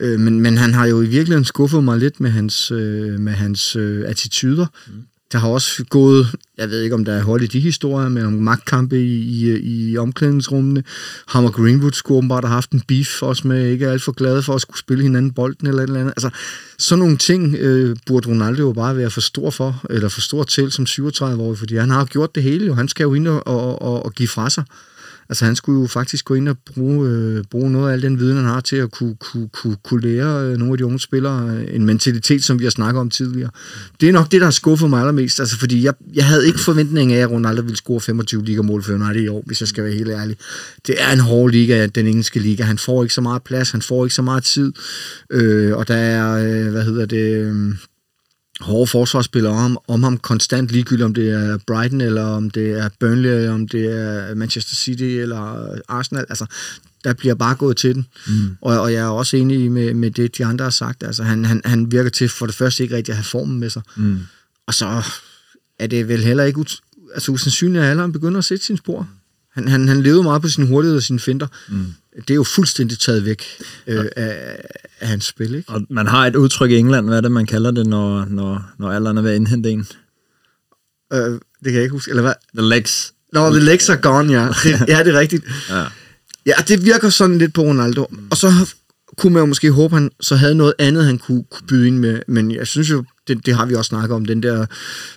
Øh, 0.00 0.20
men, 0.20 0.40
men 0.40 0.56
han 0.58 0.74
har 0.74 0.86
jo 0.86 1.02
i 1.02 1.06
virkeligheden 1.06 1.44
skuffet 1.44 1.84
mig 1.84 1.98
lidt 1.98 2.20
med 2.20 2.30
hans, 2.30 2.70
øh, 2.70 3.20
med 3.20 3.32
hans 3.32 3.76
øh, 3.76 4.08
attityder. 4.08 4.66
Mm 4.86 4.92
der 5.32 5.38
har 5.38 5.48
også 5.48 5.84
gået, 5.84 6.34
jeg 6.58 6.70
ved 6.70 6.80
ikke 6.80 6.94
om 6.94 7.04
der 7.04 7.12
er 7.12 7.22
hold 7.22 7.42
i 7.42 7.46
de 7.46 7.60
historier, 7.60 8.08
men 8.08 8.26
om 8.26 8.32
magtkampe 8.32 9.00
i, 9.00 9.20
i, 9.20 9.90
i 9.90 9.96
omklædningsrummene. 9.96 10.84
Ham 11.28 11.44
og 11.44 11.52
Greenwood 11.52 11.92
skulle 11.92 12.18
åbenbart 12.18 12.44
have 12.44 12.54
haft 12.54 12.70
en 12.70 12.80
beef 12.88 13.22
også 13.22 13.48
med, 13.48 13.66
ikke 13.66 13.88
alt 13.88 14.02
for 14.02 14.12
glade 14.12 14.42
for 14.42 14.54
at 14.54 14.60
skulle 14.60 14.78
spille 14.78 15.02
hinanden 15.02 15.32
bolden 15.32 15.66
eller 15.66 15.82
et 15.82 15.86
eller 15.86 16.00
andet. 16.00 16.12
Altså, 16.16 16.30
sådan 16.78 16.98
nogle 16.98 17.16
ting 17.16 17.54
øh, 17.54 17.96
burde 18.06 18.28
Ronaldo 18.28 18.62
jo 18.62 18.72
bare 18.72 18.96
være 18.96 19.10
for 19.10 19.20
stor 19.20 19.50
for, 19.50 19.84
eller 19.90 20.08
for 20.08 20.20
stor 20.20 20.42
til 20.42 20.72
som 20.72 20.84
37-årig, 20.88 21.58
fordi 21.58 21.76
han 21.76 21.90
har 21.90 22.04
gjort 22.04 22.34
det 22.34 22.42
hele 22.42 22.66
jo. 22.66 22.74
Han 22.74 22.88
skal 22.88 23.04
jo 23.04 23.14
ind 23.14 23.28
og, 23.28 23.46
og, 23.46 23.82
og, 23.82 24.04
og 24.04 24.12
give 24.12 24.28
fra 24.28 24.50
sig. 24.50 24.64
Altså 25.28 25.44
han 25.44 25.56
skulle 25.56 25.80
jo 25.80 25.86
faktisk 25.86 26.24
gå 26.24 26.34
ind 26.34 26.48
og 26.48 26.56
bruge, 26.74 27.08
øh, 27.08 27.44
bruge 27.50 27.70
noget 27.70 27.88
af 27.88 27.92
al 27.92 28.02
den 28.02 28.18
viden, 28.18 28.36
han 28.36 28.44
har 28.44 28.60
til 28.60 28.76
at 28.76 28.90
kunne, 28.90 29.14
kunne, 29.14 29.48
kunne, 29.48 29.76
kunne 29.84 30.00
lære 30.00 30.46
øh, 30.46 30.56
nogle 30.56 30.72
af 30.72 30.78
de 30.78 30.86
unge 30.86 31.00
spillere 31.00 31.56
øh, 31.56 31.74
en 31.74 31.86
mentalitet, 31.86 32.44
som 32.44 32.58
vi 32.58 32.64
har 32.64 32.70
snakket 32.70 33.00
om 33.00 33.10
tidligere. 33.10 33.50
Det 34.00 34.08
er 34.08 34.12
nok 34.12 34.32
det, 34.32 34.40
der 34.40 34.46
har 34.46 34.50
skuffet 34.50 34.90
mig 34.90 35.00
allermest, 35.00 35.40
altså 35.40 35.58
fordi 35.58 35.84
jeg, 35.84 35.94
jeg 36.14 36.26
havde 36.26 36.46
ikke 36.46 36.60
forventning 36.60 37.12
af, 37.12 37.20
at 37.20 37.30
Ronaldo 37.30 37.62
ville 37.62 37.76
score 37.76 38.00
25 38.00 38.44
ligamål 38.44 38.82
for 38.82 38.92
United 38.92 39.22
i 39.22 39.28
år, 39.28 39.42
hvis 39.46 39.60
jeg 39.60 39.68
skal 39.68 39.84
være 39.84 39.92
helt 39.92 40.10
ærlig. 40.10 40.36
Det 40.86 40.94
er 40.98 41.12
en 41.12 41.20
hård 41.20 41.50
liga, 41.50 41.86
den 41.86 42.06
engelske 42.06 42.40
liga. 42.40 42.62
Han 42.62 42.78
får 42.78 43.02
ikke 43.02 43.14
så 43.14 43.20
meget 43.20 43.42
plads, 43.42 43.70
han 43.70 43.82
får 43.82 44.04
ikke 44.04 44.14
så 44.14 44.22
meget 44.22 44.44
tid, 44.44 44.72
øh, 45.30 45.76
og 45.76 45.88
der 45.88 45.94
er, 45.96 46.32
øh, 46.32 46.70
hvad 46.70 46.84
hedder 46.84 47.06
det... 47.06 47.36
Øh, 47.36 47.74
hårde 48.62 48.86
forsvarsspillere 48.86 49.52
om, 49.52 49.78
om 49.88 50.02
ham 50.02 50.18
konstant, 50.18 50.72
ligegyldigt 50.72 51.04
om 51.04 51.14
det 51.14 51.30
er 51.30 51.58
Brighton, 51.66 52.00
eller 52.00 52.22
om 52.22 52.50
det 52.50 52.70
er 52.70 52.88
Burnley, 53.00 53.30
eller 53.30 53.52
om 53.52 53.68
det 53.68 54.00
er 54.00 54.34
Manchester 54.34 54.74
City, 54.74 55.02
eller 55.02 55.66
Arsenal. 55.88 56.26
Altså, 56.28 56.46
der 57.04 57.12
bliver 57.12 57.34
bare 57.34 57.54
gået 57.54 57.76
til 57.76 57.94
den. 57.94 58.06
Mm. 58.26 58.56
Og, 58.60 58.80
og 58.80 58.92
jeg 58.92 59.00
er 59.00 59.08
også 59.08 59.36
enig 59.36 59.72
med, 59.72 59.94
med 59.94 60.10
det, 60.10 60.38
de 60.38 60.44
andre 60.44 60.62
har 60.64 60.70
sagt. 60.70 61.02
Altså, 61.02 61.22
han, 61.22 61.44
han, 61.44 61.62
han 61.64 61.92
virker 61.92 62.10
til 62.10 62.28
for 62.28 62.46
det 62.46 62.54
første 62.54 62.82
ikke 62.82 62.96
rigtig 62.96 63.12
at 63.12 63.16
have 63.16 63.24
formen 63.24 63.60
med 63.60 63.70
sig. 63.70 63.82
Mm. 63.96 64.18
Og 64.66 64.74
så 64.74 65.02
er 65.78 65.86
det 65.86 66.08
vel 66.08 66.24
heller 66.24 66.44
ikke 66.44 66.64
altså, 67.14 67.32
usandsynligt, 67.32 67.84
at 67.84 67.90
alle 67.90 68.12
begynder 68.12 68.38
at 68.38 68.44
sætte 68.44 68.64
sin 68.64 68.76
spor. 68.76 69.08
Han, 69.52 69.68
han, 69.68 69.88
han 69.88 70.02
levede 70.02 70.22
meget 70.22 70.42
på 70.42 70.48
sin 70.48 70.66
hurtighed 70.66 70.96
og 70.96 71.02
sine 71.02 71.20
finder. 71.20 71.46
Mm 71.68 71.94
det 72.16 72.30
er 72.30 72.34
jo 72.34 72.44
fuldstændig 72.44 72.98
taget 72.98 73.24
væk 73.24 73.44
øh, 73.86 74.04
af, 74.16 74.58
af 75.00 75.08
hans 75.08 75.24
spil. 75.24 75.54
Ikke? 75.54 75.70
Og 75.70 75.82
man 75.90 76.06
har 76.06 76.26
et 76.26 76.36
udtryk 76.36 76.70
i 76.70 76.76
England, 76.76 77.06
hvad 77.06 77.16
er 77.16 77.20
det, 77.20 77.32
man 77.32 77.46
kalder 77.46 77.70
det, 77.70 77.86
når, 77.86 78.24
når, 78.24 78.72
når 78.78 78.90
alderen 78.90 79.18
er 79.18 79.22
ved 79.22 79.30
at 79.30 79.36
indhente 79.36 79.70
en? 79.70 79.86
Øh, 81.12 81.18
det 81.18 81.40
kan 81.64 81.74
jeg 81.74 81.82
ikke 81.82 81.92
huske. 81.92 82.10
Eller 82.10 82.22
hvad? 82.22 82.34
The 82.58 82.68
legs. 82.68 83.14
Nå, 83.32 83.50
the 83.50 83.60
legs 83.60 83.88
are 83.88 83.98
gone, 83.98 84.32
ja. 84.32 84.48
Det, 84.64 84.88
ja, 84.88 85.04
det 85.04 85.14
er 85.14 85.18
rigtigt. 85.18 85.44
ja. 85.70 85.84
ja, 86.46 86.54
det 86.68 86.84
virker 86.84 87.08
sådan 87.08 87.38
lidt 87.38 87.54
på 87.54 87.62
Ronaldo. 87.62 88.06
Og 88.30 88.36
så 88.36 88.52
kunne 89.16 89.32
man 89.32 89.40
jo 89.40 89.46
måske 89.46 89.70
håbe, 89.70 89.94
han 89.94 90.10
så 90.20 90.36
havde 90.36 90.54
noget 90.54 90.74
andet, 90.78 91.04
han 91.04 91.18
kunne, 91.18 91.44
kunne 91.50 91.66
byde 91.66 91.86
ind 91.86 91.98
med. 91.98 92.20
Men 92.28 92.50
jeg 92.50 92.66
synes 92.66 92.90
jo, 92.90 93.04
det, 93.28 93.46
det 93.46 93.54
har 93.54 93.66
vi 93.66 93.74
også 93.74 93.88
snakket 93.88 94.16
om, 94.16 94.24
den 94.24 94.42
der 94.42 94.66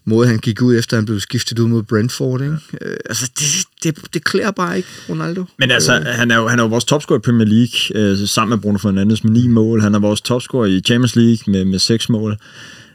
måde, 0.05 0.27
han 0.27 0.39
gik 0.39 0.62
ud 0.62 0.77
efter, 0.77 0.97
han 0.97 1.05
blev 1.05 1.19
skiftet 1.19 1.60
ud 1.60 1.67
mod 1.67 1.84
Brentford. 1.84 2.41
Ikke? 2.41 2.58
Ja. 2.81 2.88
Øh, 2.88 2.97
altså, 3.05 3.31
det, 3.39 3.65
det, 3.86 4.13
det 4.13 4.24
klæder 4.24 4.52
bare 4.52 4.78
ikke 4.78 4.89
Ronaldo. 5.10 5.43
Men 5.60 5.71
altså, 5.71 6.00
øh. 6.00 6.06
han 6.06 6.32
er 6.32 6.36
jo, 6.36 6.48
han 6.48 6.60
er 6.60 6.63
jo 6.63 6.69
vores 6.69 6.86
topscorer 6.86 7.19
i 7.19 7.21
Premier 7.21 7.48
League, 7.48 8.02
øh, 8.02 8.28
sammen 8.28 8.50
med 8.50 8.62
Bruno 8.62 8.78
Fernandes 8.78 9.24
med 9.24 9.32
ni 9.32 9.48
mål. 9.48 9.82
Han 9.82 9.95
er 9.95 10.00
vores 10.00 10.21
topscorer 10.21 10.65
i 10.65 10.82
Champions 10.86 11.15
League 11.15 11.38
med, 11.48 11.65
med 11.65 11.80
seks 11.80 12.10
mål. 12.10 12.38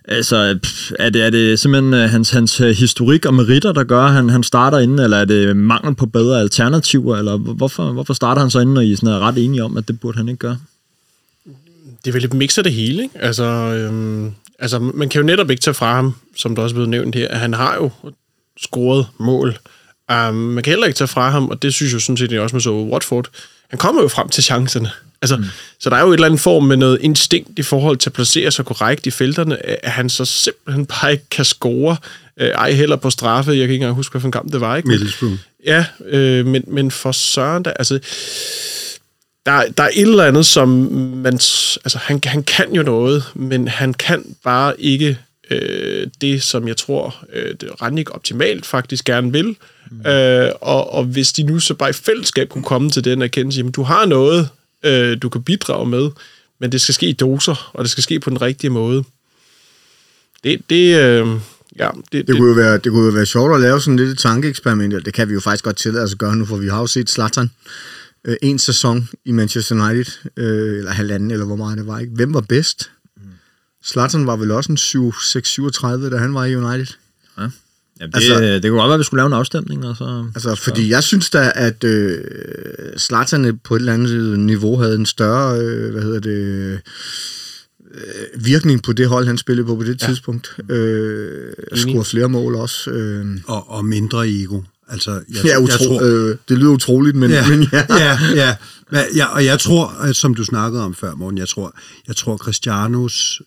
Altså, 0.05 0.59
er 0.99 1.11
det, 1.11 1.23
er 1.23 1.31
det 1.31 1.59
simpelthen 1.59 1.95
øh, 1.95 2.11
hans, 2.11 2.31
hans 2.31 2.61
øh, 2.61 2.71
historik 2.71 3.27
og 3.27 3.35
meritter, 3.35 3.73
der 3.73 3.85
gør, 3.85 4.03
at 4.03 4.13
han, 4.13 4.29
han 4.29 4.43
starter 4.43 4.79
inden, 4.79 4.99
eller 4.99 5.17
er 5.17 5.25
det 5.25 5.57
mangel 5.57 5.95
på 5.95 6.07
bedre 6.07 6.41
alternativer, 6.41 7.17
eller 7.17 7.37
hvorfor, 7.37 7.93
hvorfor 7.93 8.15
starter 8.15 8.41
han 8.41 8.51
så 8.51 8.61
inden, 8.61 8.75
når 8.75 8.81
I 8.81 8.97
sådan 8.97 9.09
er 9.09 9.19
ret 9.19 9.45
enige 9.45 9.65
om, 9.65 9.77
at 9.77 9.89
det 9.89 10.01
burde 10.01 10.19
han 10.19 10.29
ikke 10.29 10.39
gøre? 10.39 10.59
Det 12.05 12.11
er 12.11 12.13
vel 12.13 12.25
et 12.25 12.35
mix 12.35 12.59
af 12.59 12.65
det 12.65 12.73
hele, 12.73 13.03
ikke? 13.03 13.19
Altså, 13.19 13.45
øhm, 13.45 14.33
altså, 14.59 14.79
man 14.79 15.09
kan 15.09 15.21
jo 15.21 15.27
netop 15.27 15.51
ikke 15.51 15.61
tage 15.61 15.75
fra 15.75 15.95
ham, 15.95 16.15
som 16.37 16.55
der 16.55 16.63
også 16.63 16.75
er 16.75 16.77
blevet 16.77 16.89
nævnt 16.89 17.15
her, 17.15 17.29
at 17.29 17.39
han 17.39 17.55
har 17.55 17.75
jo 17.75 17.91
scoret 18.61 19.07
mål. 19.19 19.59
Um, 20.11 20.35
man 20.35 20.63
kan 20.63 20.71
heller 20.71 20.87
ikke 20.87 20.97
tage 20.97 21.09
fra 21.09 21.31
ham, 21.31 21.49
og 21.49 21.63
det 21.63 21.75
synes 21.75 21.93
jeg 21.93 22.01
sådan 22.01 22.17
set 22.17 22.39
også 22.39 22.57
med 22.57 22.61
så 22.61 22.71
Watford, 22.71 23.29
han 23.69 23.79
kommer 23.79 24.03
jo 24.03 24.09
frem 24.09 24.29
til 24.29 24.45
chancerne. 24.45 24.91
Altså, 25.23 25.37
mm. 25.37 25.45
Så 25.79 25.91
der 25.91 25.97
er 25.97 26.01
jo 26.01 26.09
et 26.09 26.15
eller 26.15 26.27
andet 26.27 26.41
form 26.41 26.65
med 26.65 26.77
noget 26.77 26.99
instinkt 27.01 27.59
i 27.59 27.63
forhold 27.63 27.97
til 27.97 28.09
at 28.09 28.13
placere 28.13 28.51
sig 28.51 28.65
korrekt 28.65 29.07
i 29.07 29.11
felterne, 29.11 29.67
at 29.85 29.91
han 29.91 30.09
så 30.11 30.25
simpelthen 30.25 30.87
bare 30.87 31.13
ikke 31.13 31.25
kan 31.31 31.45
score. 31.45 31.97
Øh, 32.37 32.49
ej 32.49 32.73
heller 32.73 32.97
på 32.97 33.11
straffe. 33.11 33.51
Jeg 33.51 33.59
kan 33.59 33.63
ikke 33.63 33.75
engang 33.75 33.95
huske, 33.95 34.13
hvilken 34.13 34.33
kamp 34.33 34.53
det 34.53 34.61
var. 34.61 34.77
Ikke? 34.77 34.89
Middlesbrough. 34.89 35.39
Ja, 35.67 35.85
øh, 36.07 36.47
men, 36.47 36.65
men 36.67 36.91
for 36.91 37.13
Søren, 37.13 37.65
der, 37.65 37.71
altså, 37.71 37.99
der, 39.47 39.65
der 39.79 39.83
er 39.83 39.91
et 39.95 40.01
eller 40.03 40.25
andet, 40.25 40.47
som 40.47 40.69
man... 40.69 41.35
Altså, 41.35 41.99
han, 42.03 42.21
han 42.25 42.43
kan 42.43 42.75
jo 42.75 42.83
noget, 42.83 43.25
men 43.35 43.69
han 43.69 43.95
kan 43.95 44.37
bare 44.45 44.81
ikke 44.81 45.19
øh, 45.51 46.07
det, 46.21 46.43
som 46.43 46.69
jeg 46.69 46.77
tror, 46.77 47.25
øh, 47.33 47.55
Rannik 47.83 48.11
optimalt 48.11 48.67
faktisk 48.67 49.05
gerne 49.05 49.33
vil. 49.33 49.57
Mm. 49.91 50.11
Øh, 50.11 50.51
og, 50.61 50.93
og 50.93 51.05
hvis 51.05 51.33
de 51.33 51.43
nu 51.43 51.61
så 51.61 51.75
bare 51.75 51.91
i 51.91 51.93
fællesskab 51.93 52.49
kunne 52.49 52.65
komme 52.65 52.91
til 52.91 53.05
den 53.05 53.23
erkendelse, 53.23 53.61
at 53.61 53.75
du 53.77 53.83
har 53.83 54.07
noget, 54.07 54.49
øh, 54.85 55.19
du 55.23 55.29
kan 55.29 55.43
bidrage 55.43 55.87
med, 55.87 56.11
men 56.61 56.73
det 56.73 56.81
skal 56.81 56.95
ske 56.95 57.07
i 57.07 57.13
doser, 57.13 57.71
og 57.75 57.85
det 57.85 57.91
skal 57.91 58.03
ske 58.03 58.21
på 58.21 58.31
den 58.31 58.43
rigtige 58.43 58.71
måde. 58.71 59.05
Det, 60.45 60.61
det, 60.71 60.97
øh, 60.97 61.27
ja, 61.79 61.89
det, 61.95 62.13
det, 62.13 62.27
det, 62.27 62.37
kunne 62.37 62.49
jo 62.49 62.55
være, 62.55 62.79
det 62.79 62.93
kunne 62.93 63.07
jo 63.07 63.13
være 63.13 63.27
sjovt 63.27 63.55
at 63.55 63.61
lave 63.61 63.81
sådan 63.81 63.97
lidt 63.97 64.11
et 64.11 64.19
tankeeksperiment, 64.19 65.05
det 65.05 65.15
kan 65.15 65.29
vi 65.29 65.35
jo 65.35 65.41
faktisk 65.41 65.65
godt 65.65 65.77
tillade 65.77 66.05
os 66.05 66.13
at 66.13 66.19
gøre 66.19 66.37
nu, 66.37 66.45
for 66.45 66.57
vi 66.57 66.69
har 66.69 66.81
jo 66.81 66.87
set 66.87 67.11
Zlatan 67.11 67.51
øh, 68.25 68.37
en 68.43 68.59
sæson 68.59 69.09
i 69.25 69.33
Manchester 69.33 69.75
United, 69.75 70.13
øh, 70.37 70.79
eller 70.79 70.91
halvanden, 70.91 71.31
eller 71.31 71.47
hvor 71.47 71.57
meget 71.57 71.79
det 71.79 71.87
var. 71.87 71.99
Ikke? 71.99 72.13
Hvem 72.15 72.35
var 72.35 72.41
bedst? 72.41 72.91
Zlatan 73.87 74.27
var 74.27 74.37
vel 74.37 74.51
også 74.51 74.73
en 74.73 74.79
6-37, 74.79 76.11
da 76.11 76.17
han 76.17 76.35
var 76.35 76.45
i 76.45 76.57
United. 76.57 76.95
Ja. 77.39 77.49
Jamen, 78.01 78.13
det, 78.13 78.17
altså, 78.17 78.41
det 78.41 78.63
kunne 78.63 78.81
godt 78.81 78.89
være, 78.89 78.95
at 78.95 78.99
vi 78.99 79.05
skulle 79.05 79.19
lave 79.19 79.27
en 79.27 79.33
afstemning. 79.33 79.87
Og 79.87 79.97
så, 79.97 80.25
altså, 80.35 80.55
fordi 80.55 80.83
så. 80.83 80.89
jeg 80.89 81.03
synes 81.03 81.31
da, 81.31 81.53
at 81.55 81.85
øh, 81.85 82.19
Zlatan 82.99 83.61
på 83.65 83.77
et 83.77 83.81
eller 83.81 83.93
andet 83.93 84.39
niveau 84.39 84.77
havde 84.77 84.95
en 84.95 85.07
større, 85.07 85.61
øh, 85.61 85.93
hvad 85.93 86.03
hedder 86.03 86.21
det, 86.21 86.81
øh, 87.95 88.45
virkning 88.45 88.83
på 88.83 88.93
det 88.93 89.09
hold, 89.09 89.27
han 89.27 89.39
spillede 89.39 89.67
på 89.67 89.77
på 89.77 89.83
det 89.83 90.03
ja. 90.03 90.07
tidspunkt. 90.07 90.57
Øh, 90.69 91.53
score 91.75 92.05
flere 92.05 92.29
mål 92.29 92.55
også. 92.55 92.91
Øh. 92.91 93.27
Og, 93.47 93.71
og 93.71 93.85
mindre 93.85 94.29
ego. 94.29 94.61
Altså, 94.89 95.11
jeg, 95.11 95.45
ja, 95.45 95.59
utro, 95.59 95.67
jeg 95.67 95.79
tror, 95.89 96.03
øh, 96.03 96.37
det 96.49 96.59
lyder 96.59 96.71
utroligt, 96.71 97.17
men 97.17 97.31
ja. 97.31 97.49
Men 97.49 97.69
ja. 97.73 97.87
ja, 98.05 98.19
ja. 98.35 99.05
ja, 99.17 99.27
og 99.27 99.45
jeg 99.45 99.61
tror, 99.61 100.13
som 100.13 100.35
du 100.35 100.45
snakkede 100.45 100.85
om 100.85 100.95
før, 100.95 101.15
morgen, 101.15 101.39
jeg 101.39 101.49
tror, 101.49 101.75
jeg 102.09 102.17
tror 102.17 102.37
Cristianos 102.37 103.41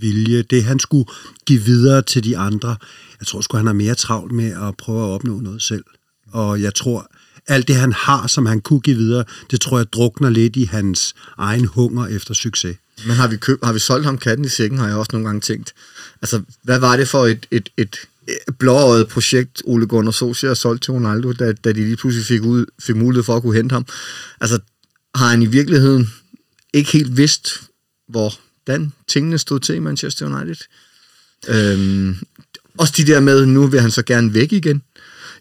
vilje, 0.00 0.42
det 0.42 0.64
han 0.64 0.78
skulle 0.78 1.10
give 1.46 1.60
videre 1.60 2.02
til 2.02 2.24
de 2.24 2.38
andre, 2.38 2.76
jeg 3.20 3.26
tror 3.26 3.40
sgu, 3.40 3.56
han 3.56 3.66
har 3.66 3.72
mere 3.72 3.94
travlt 3.94 4.32
med 4.32 4.68
at 4.68 4.76
prøve 4.76 5.04
at 5.04 5.10
opnå 5.10 5.40
noget 5.40 5.62
selv. 5.62 5.84
Og 6.32 6.62
jeg 6.62 6.74
tror, 6.74 7.10
alt 7.46 7.68
det 7.68 7.76
han 7.76 7.92
har, 7.92 8.26
som 8.26 8.46
han 8.46 8.60
kunne 8.60 8.80
give 8.80 8.96
videre, 8.96 9.24
det 9.50 9.60
tror 9.60 9.78
jeg 9.78 9.92
drukner 9.92 10.30
lidt 10.30 10.56
i 10.56 10.64
hans 10.64 11.14
egen 11.38 11.64
hunger 11.64 12.06
efter 12.06 12.34
succes. 12.34 12.76
Men 13.06 13.16
har 13.16 13.28
vi, 13.28 13.36
køb, 13.36 13.64
har 13.64 13.72
vi 13.72 13.78
solgt 13.78 14.04
ham 14.04 14.18
katten 14.18 14.44
i 14.44 14.48
sækken, 14.48 14.78
har 14.78 14.86
jeg 14.86 14.96
også 14.96 15.10
nogle 15.12 15.26
gange 15.26 15.40
tænkt. 15.40 15.74
Altså, 16.22 16.42
hvad 16.62 16.78
var 16.78 16.96
det 16.96 17.08
for 17.08 17.26
et, 17.26 17.46
et, 17.50 17.68
et 17.76 17.96
blåøjet 18.58 19.08
projekt, 19.08 19.62
Ole 19.64 19.86
Gunnar 19.86 20.10
Solskjaer 20.10 20.54
solgte 20.54 20.86
til 20.86 20.92
Ronaldo, 20.92 21.32
da, 21.32 21.52
da 21.52 21.72
de 21.72 21.80
lige 21.80 21.96
pludselig 21.96 22.26
fik, 22.26 22.42
ud, 22.42 22.66
fik 22.80 22.96
mulighed 22.96 23.24
for 23.24 23.36
at 23.36 23.42
kunne 23.42 23.56
hente 23.56 23.72
ham. 23.72 23.86
Altså, 24.40 24.58
har 25.14 25.28
han 25.28 25.42
i 25.42 25.46
virkeligheden 25.46 26.12
ikke 26.72 26.92
helt 26.92 27.16
vidst, 27.16 27.48
hvordan 28.66 28.92
tingene 29.08 29.38
stod 29.38 29.60
til 29.60 29.74
i 29.74 29.78
Manchester 29.78 30.26
United? 30.26 30.64
Øhm, 31.48 32.16
også 32.78 32.94
de 32.96 33.06
der 33.06 33.20
med, 33.20 33.46
nu 33.46 33.66
vil 33.66 33.80
han 33.80 33.90
så 33.90 34.02
gerne 34.02 34.34
væk 34.34 34.52
igen. 34.52 34.82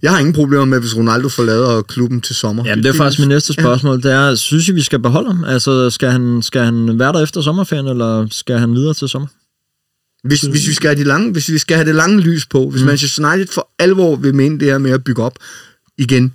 Jeg 0.01 0.11
har 0.11 0.19
ingen 0.19 0.33
problemer 0.33 0.65
med, 0.65 0.79
hvis 0.79 0.95
Ronaldo 0.95 1.29
forlader 1.29 1.81
klubben 1.81 2.21
til 2.21 2.35
sommer. 2.35 2.63
Jamen, 2.65 2.83
det 2.83 2.89
er 2.89 2.93
faktisk 2.93 3.19
min 3.19 3.29
næste 3.29 3.53
spørgsmål. 3.53 4.01
Ja. 4.03 4.09
Det 4.09 4.15
er, 4.15 4.35
synes 4.35 4.69
I, 4.69 4.71
vi 4.71 4.81
skal 4.81 4.99
beholde 4.99 5.27
ham? 5.27 5.43
Altså, 5.43 5.89
skal 5.89 6.09
han, 6.09 6.41
skal 6.41 6.61
han 6.61 6.99
være 6.99 7.13
der 7.13 7.23
efter 7.23 7.41
sommerferien, 7.41 7.87
eller 7.87 8.27
skal 8.31 8.57
han 8.57 8.75
videre 8.75 8.93
til 8.93 9.09
sommer? 9.09 9.27
Hvis, 10.23 10.41
hvis, 10.41 10.67
vi 10.67 10.73
skal 10.73 10.87
have 10.87 10.99
de 10.99 11.07
lange, 11.07 11.31
hvis 11.31 11.51
vi 11.51 11.57
skal 11.57 11.77
have 11.77 11.87
det 11.87 11.95
lange 11.95 12.21
lys 12.21 12.45
på, 12.45 12.69
hvis 12.69 12.81
mm. 12.81 12.87
Manchester 12.87 13.33
United 13.33 13.53
for 13.53 13.69
alvor 13.79 14.15
vil 14.15 14.35
mene 14.35 14.59
det 14.59 14.67
her 14.67 14.77
med 14.77 14.91
at 14.91 15.03
bygge 15.03 15.23
op 15.23 15.37
igen, 15.97 16.33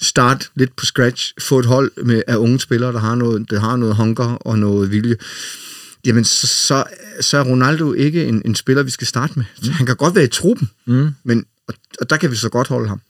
start 0.00 0.50
lidt 0.54 0.76
på 0.76 0.86
scratch, 0.86 1.34
få 1.40 1.58
et 1.58 1.66
hold 1.66 2.04
med, 2.04 2.22
af 2.26 2.36
unge 2.36 2.60
spillere, 2.60 2.92
der 2.92 2.98
har 2.98 3.14
noget, 3.14 3.50
der 3.50 3.60
har 3.60 3.76
noget 3.76 3.96
hunger 3.96 4.24
og 4.24 4.58
noget 4.58 4.90
vilje, 4.90 5.16
jamen 6.06 6.24
så, 6.24 6.46
så, 6.46 6.84
så 7.20 7.38
er 7.38 7.44
Ronaldo 7.44 7.92
ikke 7.92 8.24
en, 8.24 8.42
en 8.44 8.54
spiller, 8.54 8.82
vi 8.82 8.90
skal 8.90 9.06
starte 9.06 9.32
med. 9.36 9.44
Mm. 9.62 9.68
Han 9.68 9.86
kan 9.86 9.96
godt 9.96 10.14
være 10.14 10.24
i 10.24 10.28
truppen, 10.28 10.70
mm. 10.86 11.10
men, 11.24 11.44
og, 11.68 11.74
og 12.00 12.10
der 12.10 12.16
kan 12.16 12.30
vi 12.30 12.36
så 12.36 12.48
godt 12.48 12.68
holde 12.68 12.88
ham. 12.88 13.00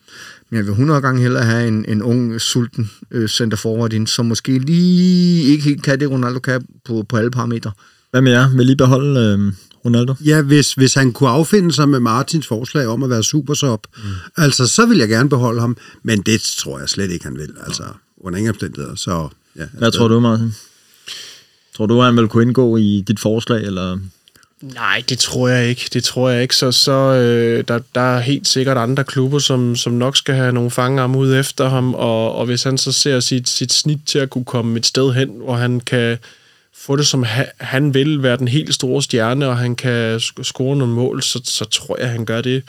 Men 0.50 0.57
jeg 0.57 0.64
vil 0.64 0.70
100 0.70 1.00
gange 1.00 1.22
hellere 1.22 1.44
have 1.44 1.68
en, 1.68 1.85
en 1.88 2.02
ung, 2.02 2.40
sulten 2.40 2.90
øh, 3.11 3.28
center 3.28 3.57
forward 3.57 3.92
ind, 3.92 4.07
som 4.07 4.26
måske 4.26 4.59
lige 4.59 5.42
ikke 5.44 5.64
helt 5.64 5.83
kan 5.83 6.00
det, 6.00 6.11
Ronaldo 6.11 6.38
kan 6.38 6.66
på, 6.85 7.05
på 7.09 7.16
alle 7.16 7.31
parametre. 7.31 7.72
Hvad 8.11 8.22
med 8.22 8.33
jer? 8.33 8.57
Vil 8.57 8.70
I 8.70 8.74
beholde 8.74 9.20
øh, 9.20 9.52
Ronaldo? 9.85 10.14
Ja, 10.24 10.42
hvis, 10.42 10.74
hvis 10.74 10.94
han 10.94 11.12
kunne 11.12 11.28
affinde 11.28 11.72
sig 11.72 11.88
med 11.88 12.00
Martins 12.00 12.46
forslag 12.46 12.87
om 12.87 13.02
at 13.02 13.11
være 13.11 13.22
supersop, 13.22 13.87
mm. 13.96 14.02
altså 14.37 14.66
så 14.66 14.87
vil 14.87 14.98
jeg 14.98 15.09
gerne 15.09 15.28
beholde 15.28 15.61
ham, 15.61 15.76
men 16.02 16.22
det 16.22 16.40
tror 16.40 16.78
jeg 16.78 16.88
slet 16.88 17.11
ikke, 17.11 17.24
han 17.24 17.38
vil, 17.38 17.48
altså 17.66 17.85
under 18.16 18.38
ingen 18.38 18.50
omstændigheder. 18.50 18.94
Så, 18.94 19.28
ja, 19.57 19.66
Hvad 19.78 19.92
tror 19.92 20.09
du, 20.09 20.20
Martin? 20.20 20.55
Tror 21.76 21.87
du, 21.87 22.00
han 22.00 22.16
vil 22.16 22.28
kunne 22.28 22.42
indgå 22.42 22.76
i 22.76 23.04
dit 23.06 23.20
forslag, 23.20 23.62
eller 23.62 23.98
Nej, 24.62 25.02
det 25.08 25.18
tror 25.18 25.48
jeg 25.48 25.68
ikke. 25.68 25.88
Det 25.92 26.04
tror 26.04 26.30
jeg 26.30 26.42
ikke. 26.42 26.56
Så, 26.56 26.72
så 26.72 26.92
øh, 26.92 27.64
der, 27.68 27.80
der 27.94 28.00
er 28.00 28.20
helt 28.20 28.46
sikkert 28.46 28.76
andre 28.76 29.04
klubber, 29.04 29.38
som, 29.38 29.76
som 29.76 29.92
nok 29.92 30.16
skal 30.16 30.35
have 30.35 30.52
nogle 30.52 30.70
fanger 30.70 31.16
ud 31.16 31.35
efter 31.35 31.68
ham, 31.68 31.94
og, 31.94 32.35
og 32.35 32.46
hvis 32.46 32.62
han 32.62 32.78
så 32.78 32.92
ser 32.92 33.20
sit, 33.20 33.48
sit 33.48 33.72
snit 33.72 33.98
til 34.06 34.18
at 34.18 34.30
kunne 34.30 34.44
komme 34.44 34.78
et 34.78 34.87
sted 34.87 35.12
hen, 35.12 35.28
hvor 35.28 35.56
han 35.56 35.80
kan 35.80 36.18
få 36.74 36.96
det, 36.96 37.06
som 37.06 37.22
ha, 37.22 37.44
han 37.56 37.94
vil, 37.94 38.22
være 38.22 38.37
den 38.37 38.48
helt 38.48 38.74
store 38.74 39.02
stjerne, 39.02 39.46
og 39.48 39.58
han 39.58 39.76
kan 39.76 40.20
score 40.20 40.76
nogle 40.76 40.94
mål, 40.94 41.22
så, 41.22 41.40
så 41.44 41.64
tror 41.64 41.98
jeg, 42.00 42.11
han 42.11 42.24
gør 42.24 42.40
det. 42.40 42.62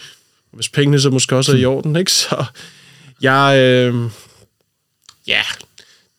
Hvis 0.51 0.69
pengene 0.69 1.01
så 1.01 1.09
måske 1.09 1.35
også 1.35 1.51
er 1.51 1.55
i 1.55 1.65
orden, 1.65 1.95
ikke? 1.95 2.11
Så 2.21 2.45
jeg... 3.21 3.57
Øh, 3.57 3.95
ja, 5.27 5.41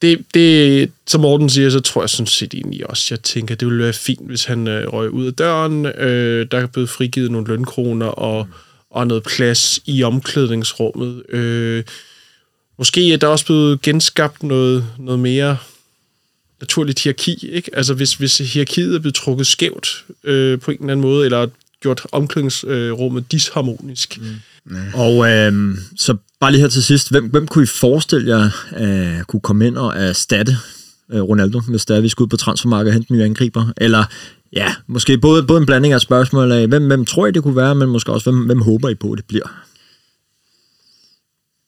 det, 0.04 0.24
det, 0.34 0.90
som 1.06 1.20
Morten 1.20 1.48
siger, 1.48 1.70
så 1.70 1.80
tror 1.80 2.02
jeg 2.02 2.10
sådan 2.10 2.26
set 2.26 2.54
egentlig 2.54 2.90
også, 2.90 3.06
jeg 3.10 3.22
tænker, 3.22 3.54
det 3.54 3.68
ville 3.68 3.84
være 3.84 3.92
fint, 3.92 4.26
hvis 4.26 4.44
han 4.44 4.68
øh, 4.68 4.92
røg 4.92 5.10
ud 5.10 5.26
af 5.26 5.34
døren. 5.34 5.86
Øh, 5.86 6.46
der 6.50 6.58
er 6.58 6.66
blevet 6.66 6.90
frigivet 6.90 7.30
nogle 7.30 7.48
lønkroner 7.48 8.06
og, 8.06 8.48
og 8.90 9.06
noget 9.06 9.22
plads 9.22 9.80
i 9.86 10.02
omklædningsrummet. 10.02 11.22
Øh, 11.28 11.84
måske 12.78 13.12
er 13.12 13.16
der 13.16 13.26
også 13.26 13.46
blevet 13.46 13.82
genskabt 13.82 14.42
noget, 14.42 14.86
noget 14.98 15.20
mere 15.20 15.56
naturligt 16.60 17.02
hierarki. 17.02 17.48
Ikke? 17.52 17.70
Altså 17.76 17.94
hvis, 17.94 18.14
hvis 18.14 18.38
hierarkiet 18.38 18.94
er 18.94 18.98
blevet 18.98 19.14
trukket 19.14 19.46
skævt 19.46 20.04
øh, 20.24 20.60
på 20.60 20.70
en 20.70 20.76
eller 20.80 20.92
anden 20.92 21.06
måde, 21.06 21.24
eller 21.24 21.46
gjort 21.80 22.06
omklædningsrummet 22.12 23.32
disharmonisk. 23.32 24.18
Mm. 24.64 24.76
Og 24.94 25.30
øh, 25.30 25.78
så 25.96 26.16
bare 26.44 26.52
lige 26.52 26.61
her 26.61 26.68
til 26.68 26.85
sidst, 26.85 27.11
hvem, 27.11 27.24
hvem 27.24 27.46
kunne 27.46 27.64
I 27.64 27.66
forestille 27.66 28.28
jer 28.28 28.44
uh, 28.80 29.24
kunne 29.24 29.40
komme 29.40 29.66
ind 29.66 29.76
og 29.76 29.96
erstatte 29.96 30.57
uh, 31.12 31.20
Ronaldo, 31.20 31.61
hvis 31.61 31.85
der 31.85 32.00
vi 32.00 32.09
skal 32.09 32.22
ud 32.22 32.28
på 32.28 32.37
transfermarkedet 32.37 32.88
og 32.88 32.94
hente 32.94 33.12
nye 33.12 33.24
angriber? 33.24 33.72
Eller 33.76 34.04
ja, 34.52 34.74
måske 34.87 35.18
både, 35.18 35.42
både 35.42 35.61
en 35.61 35.66
blanding 35.66 35.94
af 35.94 36.00
spørgsmål 36.00 36.52
af, 36.52 36.68
hvem, 36.68 36.87
hvem 36.87 37.04
tror 37.04 37.26
I 37.26 37.30
det 37.30 37.42
kunne 37.42 37.57
være, 37.57 37.74
men 37.74 37.88
måske 37.88 38.12
også, 38.12 38.30
hvem, 38.30 38.46
hvem 38.46 38.62
håber 38.62 38.88
I 38.88 38.94
på, 38.94 39.14
det 39.14 39.24
bliver? 39.24 39.64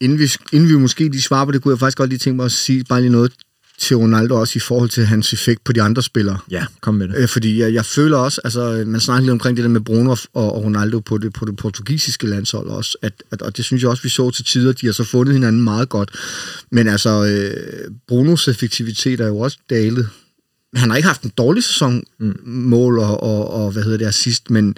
Inden 0.00 0.18
vi, 0.18 0.30
inden 0.52 0.68
vi 0.68 0.76
måske 0.76 1.08
de 1.08 1.22
svarer 1.22 1.44
på 1.44 1.52
det, 1.52 1.62
kunne 1.62 1.72
jeg 1.72 1.78
faktisk 1.78 1.98
godt 1.98 2.10
lige 2.10 2.18
tænke 2.18 2.36
mig 2.36 2.44
at 2.44 2.52
sige 2.52 2.84
bare 2.88 3.00
lige 3.00 3.12
noget 3.12 3.32
til 3.78 3.96
Ronaldo 3.96 4.40
også 4.40 4.52
i 4.56 4.60
forhold 4.60 4.90
til 4.90 5.04
hans 5.04 5.32
effekt 5.32 5.64
på 5.64 5.72
de 5.72 5.82
andre 5.82 6.02
spillere. 6.02 6.38
Ja, 6.50 6.66
kom 6.80 6.94
med 6.94 7.08
det. 7.08 7.16
Øh, 7.16 7.28
fordi 7.28 7.60
jeg, 7.60 7.74
jeg 7.74 7.86
føler 7.86 8.16
også, 8.16 8.40
altså 8.44 8.84
man 8.86 9.00
snakker 9.00 9.20
lidt 9.20 9.32
omkring 9.32 9.56
det 9.56 9.62
der 9.62 9.70
med 9.70 9.80
Bruno 9.80 10.10
og, 10.10 10.54
og 10.54 10.64
Ronaldo 10.64 11.00
på 11.00 11.18
det, 11.18 11.32
på 11.32 11.44
det 11.44 11.56
portugisiske 11.56 12.26
landshold 12.26 12.68
også, 12.68 12.98
at, 13.02 13.12
at, 13.30 13.42
og 13.42 13.56
det 13.56 13.64
synes 13.64 13.82
jeg 13.82 13.90
også, 13.90 14.02
vi 14.02 14.08
så 14.08 14.30
til 14.30 14.44
tider, 14.44 14.72
de 14.72 14.86
har 14.86 14.92
så 14.92 15.04
fundet 15.04 15.34
hinanden 15.34 15.62
meget 15.62 15.88
godt. 15.88 16.10
Men 16.70 16.88
altså, 16.88 17.24
øh, 17.24 17.90
Brunos 18.08 18.48
effektivitet 18.48 19.20
er 19.20 19.26
jo 19.26 19.38
også 19.38 19.58
dalet. 19.70 20.08
Han 20.74 20.90
har 20.90 20.96
ikke 20.96 21.06
haft 21.06 21.22
en 21.22 21.32
dårlig 21.38 21.64
sæson 21.64 22.02
mm. 22.18 22.40
mål 22.44 22.98
og, 22.98 23.22
og, 23.22 23.50
og, 23.50 23.72
hvad 23.72 23.82
hedder 23.82 23.98
det, 23.98 24.06
assist, 24.06 24.50
men, 24.50 24.76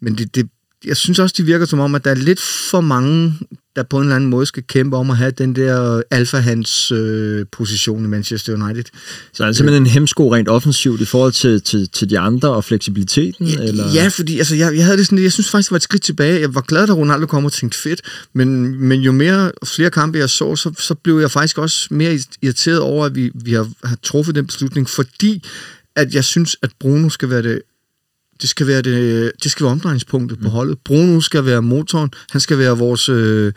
men 0.00 0.18
det, 0.18 0.34
det, 0.34 0.48
jeg 0.84 0.96
synes 0.96 1.18
også, 1.18 1.34
det 1.38 1.46
virker 1.46 1.66
som 1.66 1.80
om, 1.80 1.94
at 1.94 2.04
der 2.04 2.10
er 2.10 2.14
lidt 2.14 2.40
for 2.70 2.80
mange, 2.80 3.34
der 3.78 3.84
på 3.84 3.96
en 3.96 4.02
eller 4.02 4.16
anden 4.16 4.30
måde 4.30 4.46
skal 4.46 4.62
kæmpe 4.62 4.96
om 4.96 5.10
at 5.10 5.16
have 5.16 5.30
den 5.30 5.56
der 5.56 6.02
alfahans 6.10 6.92
øh, 6.92 7.46
position 7.52 8.04
i 8.04 8.08
Manchester 8.08 8.54
United. 8.54 8.84
Så 9.32 9.42
er 9.42 9.46
det 9.46 9.56
simpelthen 9.56 9.82
en 9.82 9.86
hemsko 9.86 10.34
rent 10.34 10.48
offensivt 10.48 11.00
i 11.00 11.04
forhold 11.04 11.32
til, 11.32 11.62
til, 11.62 11.88
til 11.88 12.10
de 12.10 12.18
andre 12.18 12.48
og 12.48 12.64
fleksibiliteten? 12.64 13.46
Ja, 13.46 13.62
eller? 13.62 13.92
ja 13.94 14.08
fordi 14.08 14.38
altså, 14.38 14.56
jeg, 14.56 14.76
jeg, 14.76 14.84
havde 14.84 14.98
det 14.98 15.06
sådan, 15.06 15.22
jeg 15.22 15.32
synes 15.32 15.50
faktisk, 15.50 15.68
det 15.68 15.72
var 15.72 15.76
et 15.76 15.82
skridt 15.82 16.02
tilbage. 16.02 16.40
Jeg 16.40 16.54
var 16.54 16.60
glad, 16.60 16.86
da 16.86 16.92
Ronaldo 16.92 17.26
kom 17.26 17.44
og 17.44 17.52
tænkte 17.52 17.78
fedt, 17.78 18.00
men, 18.32 18.80
men 18.88 19.00
jo 19.00 19.12
mere 19.12 19.52
flere 19.64 19.90
kampe 19.90 20.18
jeg 20.18 20.30
så, 20.30 20.56
så, 20.56 20.72
så 20.78 20.94
blev 20.94 21.18
jeg 21.18 21.30
faktisk 21.30 21.58
også 21.58 21.88
mere 21.90 22.18
irriteret 22.42 22.80
over, 22.80 23.06
at 23.06 23.14
vi, 23.14 23.30
vi 23.34 23.52
har, 23.52 23.68
har 23.84 23.96
truffet 24.02 24.34
den 24.34 24.46
beslutning, 24.46 24.88
fordi 24.88 25.44
at 25.96 26.14
jeg 26.14 26.24
synes, 26.24 26.56
at 26.62 26.70
Bruno 26.80 27.08
skal 27.08 27.30
være 27.30 27.42
det 27.42 27.62
det 28.40 28.48
skal 28.48 28.66
være, 28.66 28.82
det, 28.82 29.32
det 29.42 29.50
skal 29.50 29.64
være 29.64 29.72
omdrejningspunktet 29.72 30.38
mm. 30.38 30.44
på 30.44 30.50
holdet. 30.50 30.78
Bruno 30.84 31.20
skal 31.20 31.44
være 31.44 31.62
motoren. 31.62 32.10
Han 32.30 32.40
skal 32.40 32.58
være 32.58 32.78
vores, 32.78 33.08
øh, 33.08 33.52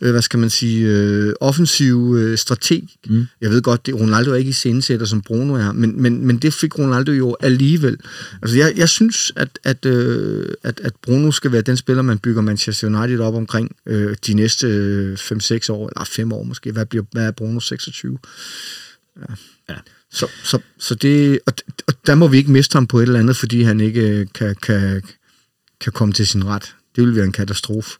øh, 0.00 0.10
hvad 0.10 0.22
skal 0.22 0.38
man 0.38 0.50
sige, 0.50 0.88
øh, 0.88 1.34
offensiv 1.40 2.14
øh, 2.18 2.38
strateg. 2.38 2.82
Mm. 3.06 3.26
Jeg 3.40 3.50
ved 3.50 3.62
godt, 3.62 3.86
det 3.86 3.94
Ronaldo 3.94 4.30
er 4.30 4.34
ikke 4.34 4.48
i 4.48 4.52
scenesætter, 4.52 5.06
som 5.06 5.22
Bruno 5.22 5.54
er, 5.54 5.72
men, 5.72 6.02
men, 6.02 6.26
men 6.26 6.36
det 6.38 6.54
fik 6.54 6.78
Ronaldo 6.78 7.12
jo 7.12 7.36
alligevel. 7.40 7.96
Altså, 8.42 8.56
jeg, 8.56 8.72
jeg 8.76 8.88
synes, 8.88 9.32
at, 9.36 9.58
at, 9.64 9.86
øh, 9.86 10.48
at, 10.62 10.80
at 10.80 10.92
Bruno 11.02 11.30
skal 11.30 11.52
være 11.52 11.62
den 11.62 11.76
spiller, 11.76 12.02
man 12.02 12.18
bygger 12.18 12.42
Manchester 12.42 12.86
United 12.88 13.20
op 13.20 13.34
omkring 13.34 13.76
øh, 13.86 14.16
de 14.26 14.34
næste 14.34 14.66
5-6 15.20 15.72
år, 15.72 15.88
eller 15.88 16.04
5 16.04 16.32
år 16.32 16.42
måske. 16.42 16.72
Hvad, 16.72 16.86
bliver, 16.86 17.04
hvad 17.12 17.26
er 17.26 17.30
Bruno 17.30 17.60
26? 17.60 18.18
Ja. 19.16 19.34
ja. 19.68 19.74
Så, 20.16 20.26
så, 20.44 20.58
så 20.78 20.94
det, 20.94 21.38
og, 21.46 21.52
og 21.86 21.94
der 22.06 22.14
må 22.14 22.28
vi 22.28 22.36
ikke 22.36 22.52
miste 22.52 22.74
ham 22.74 22.86
på 22.86 22.98
et 22.98 23.02
eller 23.02 23.20
andet, 23.20 23.36
fordi 23.36 23.62
han 23.62 23.80
ikke 23.80 24.00
øh, 24.00 24.26
kan, 24.34 24.56
kan, 24.62 25.02
kan 25.80 25.92
komme 25.92 26.14
til 26.14 26.26
sin 26.26 26.46
ret. 26.46 26.74
Det 26.96 27.04
vil 27.04 27.16
være 27.16 27.24
en 27.24 27.32
katastrofe. 27.32 27.90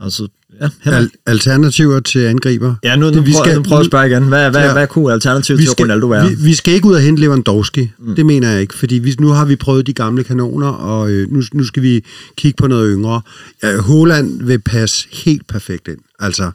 Altså, 0.00 0.28
ja, 0.60 0.68
Al- 0.84 1.10
alternativer 1.26 2.00
til 2.00 2.18
angriber. 2.18 2.74
Ja, 2.84 2.96
nu, 2.96 3.10
nu, 3.10 3.20
vi 3.22 3.32
prøver, 3.32 3.44
skal, 3.44 3.56
nu 3.56 3.62
prøver 3.62 3.80
at 3.80 3.86
spørge 3.86 4.06
igen. 4.10 4.22
Hvad, 4.22 4.50
hvad, 4.50 4.64
ja, 4.64 4.72
hvad 4.72 4.86
kunne 4.86 5.12
alternativet 5.12 5.60
til 5.60 5.70
Ronaldo 5.70 6.06
være? 6.06 6.28
Vi, 6.28 6.34
vi 6.34 6.54
skal 6.54 6.74
ikke 6.74 6.86
ud 6.86 6.94
og 6.94 7.00
hente 7.00 7.22
Lewandowski. 7.22 7.90
Mm. 7.98 8.14
Det 8.14 8.26
mener 8.26 8.50
jeg 8.50 8.60
ikke, 8.60 8.74
fordi 8.74 8.94
vi, 8.94 9.16
nu 9.20 9.28
har 9.28 9.44
vi 9.44 9.56
prøvet 9.56 9.86
de 9.86 9.92
gamle 9.92 10.24
kanoner, 10.24 10.68
og 10.68 11.10
øh, 11.10 11.32
nu, 11.32 11.42
nu 11.52 11.64
skal 11.64 11.82
vi 11.82 12.04
kigge 12.36 12.56
på 12.56 12.66
noget 12.66 12.94
yngre. 12.96 13.20
Ja, 13.62 13.80
Holland 13.80 14.42
vil 14.42 14.58
passe 14.58 15.08
helt 15.12 15.46
perfekt 15.46 15.88
ind. 15.88 15.98
Altså, 16.18 16.50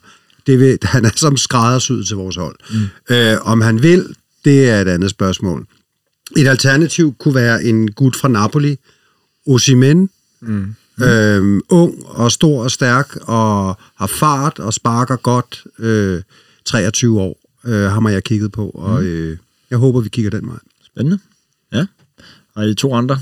det 0.48 0.60
vil, 0.60 0.78
han 0.84 1.06
er 1.06 1.10
som 1.16 1.38
skræddersyd 1.38 2.04
til 2.04 2.16
vores 2.16 2.36
hold. 2.36 2.56
Mm. 2.72 3.16
Øh, 3.16 3.38
om 3.42 3.62
han 3.62 3.84
vil, 3.84 4.06
det 4.46 4.70
er 4.70 4.82
et 4.82 4.88
andet 4.88 5.10
spørgsmål. 5.10 5.68
Et 6.38 6.48
alternativ 6.48 7.16
kunne 7.20 7.36
være 7.36 7.64
en 7.64 7.92
gut 7.92 8.16
fra 8.16 8.28
Napoli, 8.28 8.78
Osimen, 9.48 10.10
mm. 10.42 10.76
øh, 11.04 11.62
ung 11.70 12.06
og 12.06 12.32
stor 12.32 12.64
og 12.64 12.72
stærk, 12.72 13.16
og 13.22 13.78
har 13.96 14.08
fart 14.08 14.60
og 14.60 14.74
sparker 14.74 15.16
godt, 15.16 15.64
øh, 15.80 16.22
23 16.66 17.22
år, 17.22 17.40
øh, 17.66 17.84
ham 17.84 18.06
har 18.06 18.12
jeg 18.12 18.24
kigget 18.24 18.52
på, 18.52 18.70
og 18.70 19.02
mm. 19.02 19.08
øh, 19.08 19.38
jeg 19.70 19.78
håber, 19.78 20.02
vi 20.02 20.10
kigger 20.10 20.32
den 20.32 20.48
vej. 20.48 20.58
Spændende. 20.86 21.20
Ja. 21.74 21.86
Og 22.56 22.70
I 22.70 22.74
to 22.74 22.94
andre? 22.94 23.20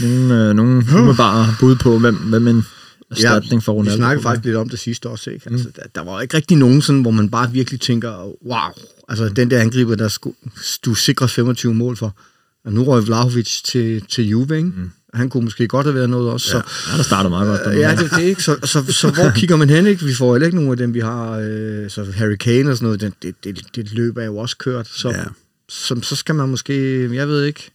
Nogle, 0.00 0.48
øh, 0.48 0.54
nogle 0.54 0.84
umiddelbare 0.94 1.54
bud 1.60 1.76
på, 1.76 1.98
hvem, 1.98 2.14
hvem 2.16 2.48
en 2.48 2.64
erstatning 3.10 3.62
for 3.62 3.72
Ronaldo? 3.72 3.90
Vi 3.90 3.96
snakkede 3.96 4.22
faktisk 4.22 4.44
lidt 4.44 4.56
om 4.56 4.68
det 4.68 4.78
sidste 4.78 5.08
også, 5.08 5.30
ikke? 5.30 5.50
Altså, 5.50 5.68
der, 5.76 5.82
der 5.94 6.00
var 6.00 6.20
ikke 6.20 6.36
rigtig 6.36 6.56
nogen 6.56 6.82
sådan, 6.82 7.02
hvor 7.02 7.10
man 7.10 7.30
bare 7.30 7.52
virkelig 7.52 7.80
tænker, 7.80 8.12
wow, 8.46 8.72
altså 9.08 9.28
den 9.28 9.50
der 9.50 9.60
angriber, 9.60 9.94
der 9.94 10.08
skulle, 10.08 10.36
du 10.84 10.94
sikrer 10.94 11.26
25 11.26 11.74
mål 11.74 11.96
for. 11.96 12.16
Og 12.64 12.72
nu 12.72 12.84
røg 12.84 13.06
Vlahovic 13.06 13.62
til, 13.64 14.02
til 14.08 14.28
Juve, 14.28 14.56
ikke? 14.56 14.68
Mm. 14.68 14.90
Han 15.14 15.28
kunne 15.28 15.44
måske 15.44 15.68
godt 15.68 15.86
have 15.86 15.94
været 15.94 16.10
noget 16.10 16.30
også. 16.30 16.48
Så, 16.48 16.62
ja, 16.90 16.96
der 16.96 17.02
starter 17.02 17.30
meget 17.30 17.48
godt. 17.48 17.74
Øh, 17.74 17.80
ja, 17.80 17.94
det, 17.96 18.10
det 18.10 18.22
ikke. 18.22 18.42
Så, 18.42 18.56
så, 18.64 18.92
så, 18.92 19.10
hvor 19.10 19.30
kigger 19.30 19.56
man 19.56 19.70
hen, 19.70 19.86
ikke? 19.86 20.04
Vi 20.04 20.14
får 20.14 20.34
heller 20.34 20.46
ikke 20.46 20.56
nogen 20.56 20.70
af 20.70 20.76
dem, 20.76 20.94
vi 20.94 21.00
har. 21.00 21.30
Øh, 21.30 21.90
så 21.90 22.04
Harry 22.14 22.36
Kane 22.36 22.70
og 22.70 22.76
sådan 22.76 22.86
noget, 22.86 23.00
det, 23.00 23.12
det, 23.22 23.44
det, 23.44 23.76
det 23.76 23.92
løb 23.92 24.16
er 24.16 24.24
jo 24.24 24.36
også 24.36 24.56
kørt. 24.56 24.88
Så, 24.88 25.08
ja. 25.08 25.24
så, 25.68 26.00
så 26.02 26.16
skal 26.16 26.34
man 26.34 26.48
måske, 26.48 26.74
jeg 27.14 27.28
ved 27.28 27.44
ikke. 27.44 27.70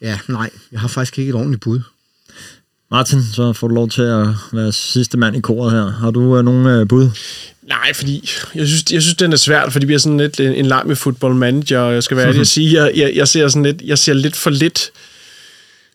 Ja, 0.00 0.18
nej, 0.28 0.50
jeg 0.72 0.80
har 0.80 0.88
faktisk 0.88 1.18
ikke 1.18 1.28
et 1.28 1.34
ordentligt 1.34 1.62
bud. 1.62 1.80
Martin, 2.90 3.22
så 3.34 3.52
får 3.52 3.68
du 3.68 3.74
lov 3.74 3.88
til 3.88 4.02
at 4.02 4.26
være 4.52 4.72
sidste 4.72 5.18
mand 5.18 5.36
i 5.36 5.40
koret 5.40 5.72
her. 5.72 5.90
Har 5.90 6.10
du 6.10 6.38
øh, 6.38 6.44
nogle 6.44 6.80
øh, 6.80 6.88
bud? 6.88 7.10
Nej, 7.62 7.92
fordi 7.94 8.30
jeg 8.54 8.66
synes, 8.66 8.84
jeg 8.92 9.02
synes, 9.02 9.16
den 9.16 9.32
er 9.32 9.36
svært, 9.36 9.72
fordi 9.72 9.86
vi 9.86 9.94
er 9.94 9.98
sådan 9.98 10.18
lidt 10.18 10.40
en, 10.40 10.54
en 10.54 10.66
leg 10.66 10.82
med 10.86 10.96
football 10.96 11.34
manager, 11.34 11.78
og 11.78 11.94
jeg 11.94 12.02
skal 12.02 12.16
være 12.16 12.26
ærlig 12.26 12.40
at 12.40 12.46
sige, 12.56 12.82
jeg, 12.82 12.92
jeg, 12.96 13.12
jeg, 13.14 13.28
ser 13.28 13.48
sådan 13.48 13.62
lidt, 13.62 13.82
jeg 13.82 13.98
ser 13.98 14.12
lidt 14.12 14.36
for 14.36 14.50
lidt 14.50 14.90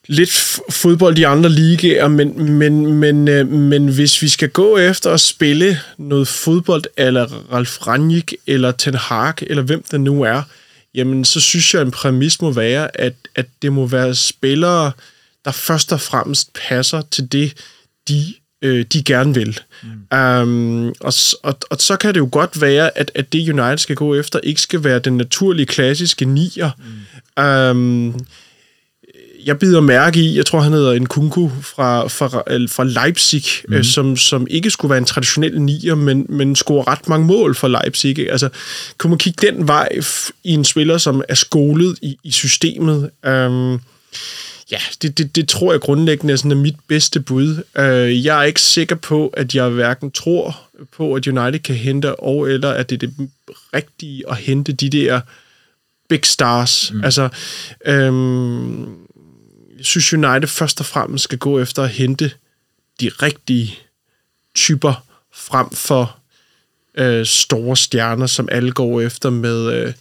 lidt 0.08 0.60
fodbold 0.70 1.18
i 1.18 1.24
andre 1.24 1.50
ligaer, 1.50 2.08
men, 2.08 2.52
men, 2.52 2.94
men, 2.94 3.28
øh, 3.28 3.48
men 3.48 3.88
hvis 3.88 4.22
vi 4.22 4.28
skal 4.28 4.50
gå 4.50 4.78
efter 4.78 5.12
at 5.12 5.20
spille 5.20 5.80
noget 5.98 6.28
fodbold, 6.28 6.84
eller 6.98 7.26
Ralf 7.52 7.88
Rangnick, 7.88 8.34
eller 8.48 8.72
Ten 8.72 8.96
Hag, 8.96 9.34
eller 9.42 9.64
hvem 9.64 9.84
det 9.92 10.02
nu 10.02 10.22
er, 10.22 10.42
jamen 10.96 11.26
så 11.26 11.40
synes 11.40 11.74
jeg, 11.74 11.82
en 11.82 11.92
præmis 11.92 12.42
må 12.42 12.52
være, 12.52 13.02
at, 13.02 13.14
at 13.36 13.46
det 13.62 13.74
må 13.74 13.88
være 13.88 14.16
spillere, 14.16 14.92
der 15.46 15.52
først 15.52 15.94
og 15.94 16.02
fremmest 16.02 16.50
passer 16.54 17.02
til 17.12 17.32
det, 17.32 17.54
de, 18.08 18.34
øh, 18.62 18.86
de 18.94 19.04
gerne 19.04 19.34
vil. 19.34 19.60
Mm. 19.84 20.18
Um, 20.18 20.88
og, 21.00 21.14
og, 21.44 21.58
og 21.70 21.78
så 21.80 21.96
kan 21.96 22.14
det 22.14 22.20
jo 22.20 22.30
godt 22.32 22.62
være, 22.62 22.98
at, 22.98 23.12
at 23.16 23.34
det 23.34 23.50
United 23.50 23.78
skal 23.78 23.96
gå 23.96 24.16
efter, 24.16 24.40
ikke 24.44 24.62
skal 24.62 24.84
være 24.84 25.00
den 25.00 25.18
naturlige, 25.18 25.66
klassiske 25.66 26.26
nier. 26.26 26.72
Mm. 27.38 27.44
Um, 27.44 28.26
jeg 29.46 29.60
bider 29.60 29.82
mærke 29.82 30.20
i, 30.20 30.38
jeg 30.38 30.46
tror 30.46 30.60
han 30.60 30.72
hedder 30.72 30.92
en 30.92 31.06
kunku 31.06 31.50
fra, 31.62 32.08
fra, 32.08 32.28
fra 32.68 32.84
Leipzig, 32.84 33.44
mm. 33.68 33.74
øh, 33.74 33.84
som, 33.84 34.18
som 34.18 34.48
ikke 34.50 34.70
skulle 34.70 34.90
være 34.90 34.98
en 34.98 35.06
traditionel 35.06 35.62
nier, 35.62 35.96
men, 35.96 36.26
men 36.30 36.56
scorer 36.56 36.88
ret 36.88 37.10
mange 37.10 37.28
mål 37.28 37.56
for 37.56 37.68
Leipzig. 37.68 38.10
Ikke? 38.10 38.32
Altså, 38.32 38.50
kunne 38.98 39.10
man 39.10 39.20
kigge 39.20 39.48
den 39.48 39.68
vej 39.68 39.90
i 40.44 40.52
en 40.52 40.66
spiller, 40.66 40.98
som 40.98 41.24
er 41.30 41.36
skolet 41.36 41.98
i, 42.02 42.18
i 42.24 42.32
systemet? 42.32 43.10
Um, 43.28 43.82
ja, 44.72 44.80
det, 45.02 45.18
det, 45.18 45.36
det 45.36 45.50
tror 45.50 45.72
jeg 45.72 45.82
grundlæggende 45.82 46.34
er, 46.34 46.38
sådan, 46.38 46.52
er 46.52 46.56
mit 46.56 46.78
bedste 46.88 47.20
bud. 47.20 47.64
Uh, 47.80 48.26
jeg 48.26 48.40
er 48.40 48.44
ikke 48.44 48.62
sikker 48.62 48.96
på, 48.96 49.28
at 49.28 49.56
jeg 49.56 49.70
hverken 49.70 50.12
tror 50.12 50.62
på, 50.92 51.14
at 51.14 51.28
United 51.28 51.60
kan 51.60 51.76
hente, 51.76 52.16
og 52.20 52.50
eller 52.50 52.72
at 52.72 52.90
det 52.90 53.04
er 53.04 53.08
det 53.08 53.30
rigtige 53.74 54.30
at 54.30 54.38
hente 54.38 54.74
de 54.74 54.90
der 54.90 55.22
big 56.10 56.26
stars. 56.26 56.92
Mm. 56.94 57.04
Altså, 57.04 57.30
øhm, 57.86 58.82
jeg 59.78 59.86
synes 59.86 60.14
United 60.14 60.48
først 60.48 60.80
og 60.80 60.86
fremmest 60.86 61.24
skal 61.24 61.38
gå 61.38 61.60
efter 61.60 61.84
at 61.84 61.90
hente 61.90 62.32
de 63.02 63.10
rigtige 63.10 63.80
typer 64.56 65.06
frem 65.34 65.70
for 65.70 66.18
øh, 66.98 67.26
store 67.26 67.78
stjerner, 67.78 68.28
som 68.28 68.50
alle 68.52 68.72
går 68.72 69.02
efter 69.02 69.30
med 69.30 69.74
øh, 69.74 69.94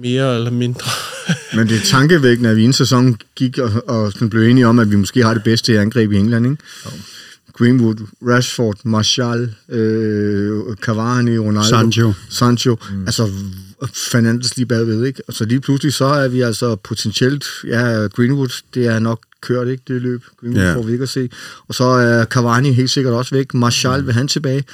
mere 0.00 0.36
eller 0.36 0.50
mindre. 0.50 0.90
Men 1.56 1.68
det 1.68 1.76
er 1.76 1.84
tankevækkende, 1.84 2.50
at 2.50 2.56
vi 2.56 2.62
i 2.62 2.64
en 2.64 2.72
sæson 2.72 3.16
gik 3.36 3.58
og, 3.58 3.70
og 3.88 4.12
sådan 4.12 4.30
blev 4.30 4.42
enige 4.42 4.66
om, 4.66 4.78
at 4.78 4.90
vi 4.90 4.96
måske 4.96 5.22
har 5.24 5.34
det 5.34 5.42
bedste 5.42 5.80
angreb 5.80 6.12
i 6.12 6.16
England, 6.16 6.46
ikke? 6.46 6.62
Greenwood, 7.52 7.96
Rashford, 8.22 8.76
Martial, 8.84 9.54
øh, 9.68 10.76
Cavani, 10.76 11.38
Ronaldo, 11.38 11.68
Sancho. 11.68 12.12
Sancho, 12.30 12.76
mm. 12.90 13.06
altså 13.06 13.28
Fernandes 14.10 14.56
lige 14.56 14.66
bagved, 14.66 15.04
ikke? 15.04 15.22
Og 15.28 15.34
så 15.34 15.44
lige 15.44 15.60
pludselig 15.60 15.92
så 15.92 16.04
er 16.04 16.28
vi 16.28 16.40
altså 16.40 16.76
potentielt, 16.76 17.44
ja, 17.66 18.06
Greenwood, 18.06 18.62
det 18.74 18.86
er 18.86 18.98
nok 18.98 19.20
kørt, 19.40 19.68
ikke, 19.68 19.82
det 19.88 20.02
løb. 20.02 20.22
Greenwood 20.40 20.64
Ja. 20.64 20.74
får 20.74 20.82
vi 20.82 20.92
ikke 20.92 21.02
at 21.02 21.08
se. 21.08 21.30
Og 21.68 21.74
så 21.74 21.84
er 21.84 22.24
Cavani 22.24 22.72
helt 22.72 22.90
sikkert 22.90 23.14
også 23.14 23.34
væk. 23.34 23.54
Martial, 23.54 24.06
vil 24.06 24.14
han 24.14 24.28
tilbage? 24.28 24.64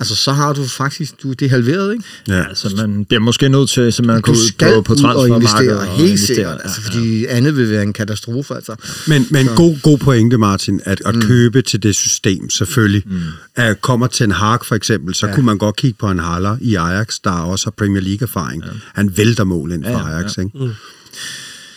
Altså, 0.00 0.14
så 0.14 0.32
har 0.32 0.52
du 0.52 0.64
faktisk, 0.64 1.22
du, 1.22 1.32
det 1.32 1.42
er 1.42 1.48
halveret, 1.48 1.92
ikke? 1.92 2.04
Ja. 2.28 2.48
Altså, 2.48 2.72
man 2.76 3.04
bliver 3.04 3.20
måske 3.20 3.48
nødt 3.48 3.70
til 3.70 3.92
simpelthen 3.92 4.18
at 4.18 4.22
gå 4.22 4.32
ud 4.32 4.52
på, 4.58 4.82
på 4.82 4.92
ud 4.92 4.96
og 4.96 5.00
transfermarkedet 5.00 5.74
investere, 5.76 6.06
helt 6.06 6.20
sikkert, 6.20 6.58
altså, 6.64 6.82
fordi 6.82 7.26
andet 7.26 7.56
vil 7.56 7.70
være 7.70 7.82
en 7.82 7.92
katastrofe, 7.92 8.54
altså. 8.54 8.74
Men, 9.06 9.26
men 9.30 9.46
god, 9.46 9.80
god 9.82 9.98
pointe, 9.98 10.38
Martin, 10.38 10.80
at, 10.84 11.02
at 11.06 11.14
mm. 11.14 11.22
købe 11.22 11.62
til 11.62 11.82
det 11.82 11.94
system, 11.94 12.50
selvfølgelig. 12.50 13.02
Mm. 13.06 13.20
At 13.56 13.80
kommer 13.80 14.06
til 14.06 14.24
en 14.24 14.30
Haag 14.30 14.64
for 14.64 14.74
eksempel, 14.74 15.14
så 15.14 15.26
ja. 15.26 15.34
kunne 15.34 15.46
man 15.46 15.58
godt 15.58 15.76
kigge 15.76 15.96
på 16.00 16.10
en 16.10 16.18
Haller 16.18 16.56
i 16.60 16.74
Ajax, 16.74 17.16
der 17.24 17.30
også 17.30 17.66
har 17.66 17.70
Premier 17.70 18.02
League-erfaring. 18.02 18.64
Ja. 18.64 18.70
Han 18.94 19.16
vælter 19.16 19.44
mål 19.44 19.72
ind 19.72 19.84
for 19.84 19.90
Ja, 19.90 19.98
ja, 19.98 20.08
ja, 20.08 20.16
Ajax, 20.18 20.36
ja. 20.36 20.42
ikke? 20.42 20.58
Mm. 20.58 20.70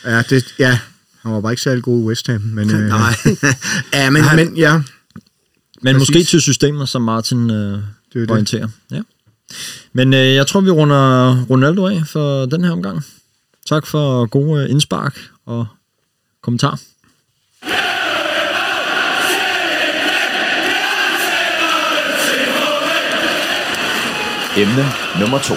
Ja, 0.06 0.22
det, 0.22 0.46
ja, 0.60 0.80
han 1.22 1.32
var 1.32 1.42
bare 1.42 1.52
ikke 1.54 1.62
særlig 1.62 1.84
god 1.84 2.02
i 2.02 2.06
West 2.06 2.28
Ham, 2.28 2.42
men... 2.42 2.72
Øh, 2.72 2.80
Nej. 2.90 3.16
ja, 3.94 4.10
men, 4.10 4.24
Han- 4.24 4.36
men 4.46 4.58
ja, 4.58 4.82
Men 5.82 5.96
Præcis. 5.96 6.00
måske 6.00 6.24
til 6.24 6.42
systemet, 6.42 6.90
som 6.90 7.02
Martin 7.02 7.50
øh, 7.52 7.80
det. 8.20 8.22
er 8.22 8.26
det. 8.26 8.32
orienterer. 8.32 8.68
Ja. 8.92 9.02
Men 9.94 10.14
øh, 10.14 10.34
jeg 10.34 10.48
tror, 10.48 10.62
vi 10.62 10.70
runder 10.70 11.46
Ronaldo 11.50 11.88
af 11.88 12.02
for 12.08 12.46
den 12.46 12.64
her 12.64 12.72
omgang. 12.72 13.06
Tak 13.66 13.88
for 13.88 14.26
gode 14.26 14.64
øh, 14.64 14.70
indspark 14.70 15.20
og 15.46 15.66
kommentar. 16.42 16.80
Emne 24.58 24.86
nummer 25.20 25.40
to. 25.40 25.54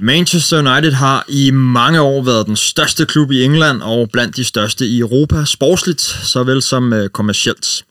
Manchester 0.00 0.58
United 0.58 0.92
har 0.92 1.24
i 1.28 1.50
mange 1.50 2.00
år 2.00 2.22
været 2.22 2.46
den 2.46 2.56
største 2.56 3.06
klub 3.06 3.30
i 3.30 3.44
England 3.44 3.82
og 3.82 4.10
blandt 4.12 4.36
de 4.36 4.44
største 4.44 4.86
i 4.86 4.98
Europa, 4.98 5.44
sportsligt 5.44 6.00
såvel 6.00 6.62
som 6.62 6.92
øh, 6.92 7.08
kommercielt. 7.08 7.84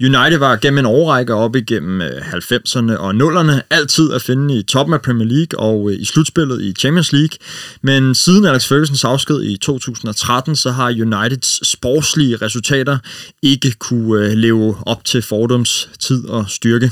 United 0.00 0.38
var 0.38 0.56
gennem 0.56 0.78
en 0.78 0.86
årrække 0.86 1.34
op 1.34 1.56
igennem 1.56 2.00
øh, 2.00 2.10
90'erne 2.10 2.96
og 2.96 3.10
0'erne 3.10 3.60
altid 3.70 4.12
at 4.12 4.22
finde 4.22 4.58
i 4.58 4.62
toppen 4.62 4.94
af 4.94 5.02
Premier 5.02 5.28
League 5.28 5.60
og 5.60 5.90
øh, 5.90 6.00
i 6.00 6.04
slutspillet 6.04 6.62
i 6.62 6.72
Champions 6.72 7.12
League. 7.12 7.38
Men 7.82 8.14
siden 8.14 8.46
Alex 8.46 8.68
Fergusons 8.68 9.04
afsked 9.04 9.42
i 9.42 9.56
2013, 9.56 10.56
så 10.56 10.70
har 10.70 10.86
Uniteds 10.86 11.68
sportslige 11.68 12.36
resultater 12.36 12.98
ikke 13.42 13.72
kunne 13.72 14.26
øh, 14.26 14.32
leve 14.32 14.76
op 14.86 15.04
til 15.04 15.22
Fordums 15.22 15.88
tid 15.98 16.28
og 16.28 16.44
styrke. 16.48 16.90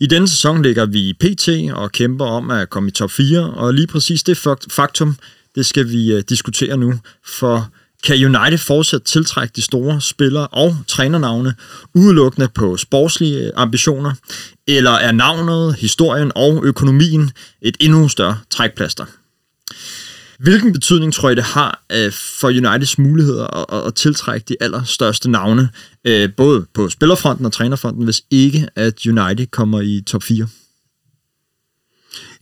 I 0.00 0.06
denne 0.06 0.28
sæson 0.28 0.62
ligger 0.62 0.86
vi 0.86 0.98
i 1.08 1.12
PT 1.12 1.48
og 1.72 1.92
kæmper 1.92 2.26
om 2.26 2.50
at 2.50 2.70
komme 2.70 2.88
i 2.88 2.92
top 2.92 3.10
4, 3.10 3.50
og 3.50 3.74
lige 3.74 3.86
præcis 3.86 4.22
det 4.22 4.38
faktum, 4.70 5.16
det 5.54 5.66
skal 5.66 5.88
vi 5.88 6.20
diskutere 6.20 6.76
nu, 6.76 6.94
for 7.26 7.68
kan 8.02 8.36
United 8.36 8.58
fortsat 8.58 9.02
tiltrække 9.02 9.52
de 9.56 9.62
store 9.62 10.00
spillere 10.00 10.46
og 10.46 10.76
trænernavne 10.88 11.54
udelukkende 11.94 12.48
på 12.48 12.76
sportslige 12.76 13.50
ambitioner, 13.56 14.12
eller 14.66 14.90
er 14.90 15.12
navnet, 15.12 15.74
historien 15.74 16.32
og 16.34 16.64
økonomien 16.64 17.30
et 17.62 17.76
endnu 17.80 18.08
større 18.08 18.38
trækplaster? 18.50 19.04
Hvilken 20.38 20.72
betydning 20.72 21.14
tror 21.14 21.30
I, 21.30 21.34
det 21.34 21.44
har 21.44 21.84
øh, 21.92 22.12
for 22.12 22.48
Uniteds 22.48 22.98
muligheder 22.98 23.72
at, 23.72 23.86
at, 23.86 23.94
tiltrække 23.94 24.44
de 24.48 24.56
allerstørste 24.60 25.30
navne, 25.30 25.68
øh, 26.04 26.28
både 26.36 26.66
på 26.74 26.88
spillerfronten 26.88 27.46
og 27.46 27.52
trænerfronten, 27.52 28.04
hvis 28.04 28.22
ikke 28.30 28.68
at 28.76 29.06
United 29.06 29.46
kommer 29.46 29.80
i 29.80 30.02
top 30.06 30.22
4? 30.22 30.48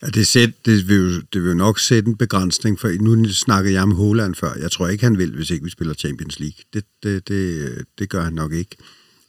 Ja, 0.02 0.06
det, 0.06 0.26
sæt, 0.26 0.66
det, 0.66 0.88
vil 0.88 0.96
jo, 0.96 1.20
det 1.32 1.42
vil 1.42 1.48
jo 1.48 1.54
nok 1.54 1.78
sætte 1.78 2.08
en 2.08 2.16
begrænsning, 2.16 2.80
for 2.80 3.02
nu 3.02 3.28
snakkede 3.28 3.74
jeg 3.74 3.82
om 3.82 3.92
Holland 3.92 4.34
før. 4.34 4.52
Jeg 4.60 4.70
tror 4.70 4.88
ikke, 4.88 5.04
han 5.04 5.18
vil, 5.18 5.34
hvis 5.34 5.50
ikke 5.50 5.64
vi 5.64 5.70
spiller 5.70 5.94
Champions 5.94 6.40
League. 6.40 6.56
Det, 6.74 6.84
det, 7.02 7.28
det, 7.28 7.84
det 7.98 8.08
gør 8.08 8.22
han 8.22 8.32
nok 8.32 8.52
ikke. 8.52 8.76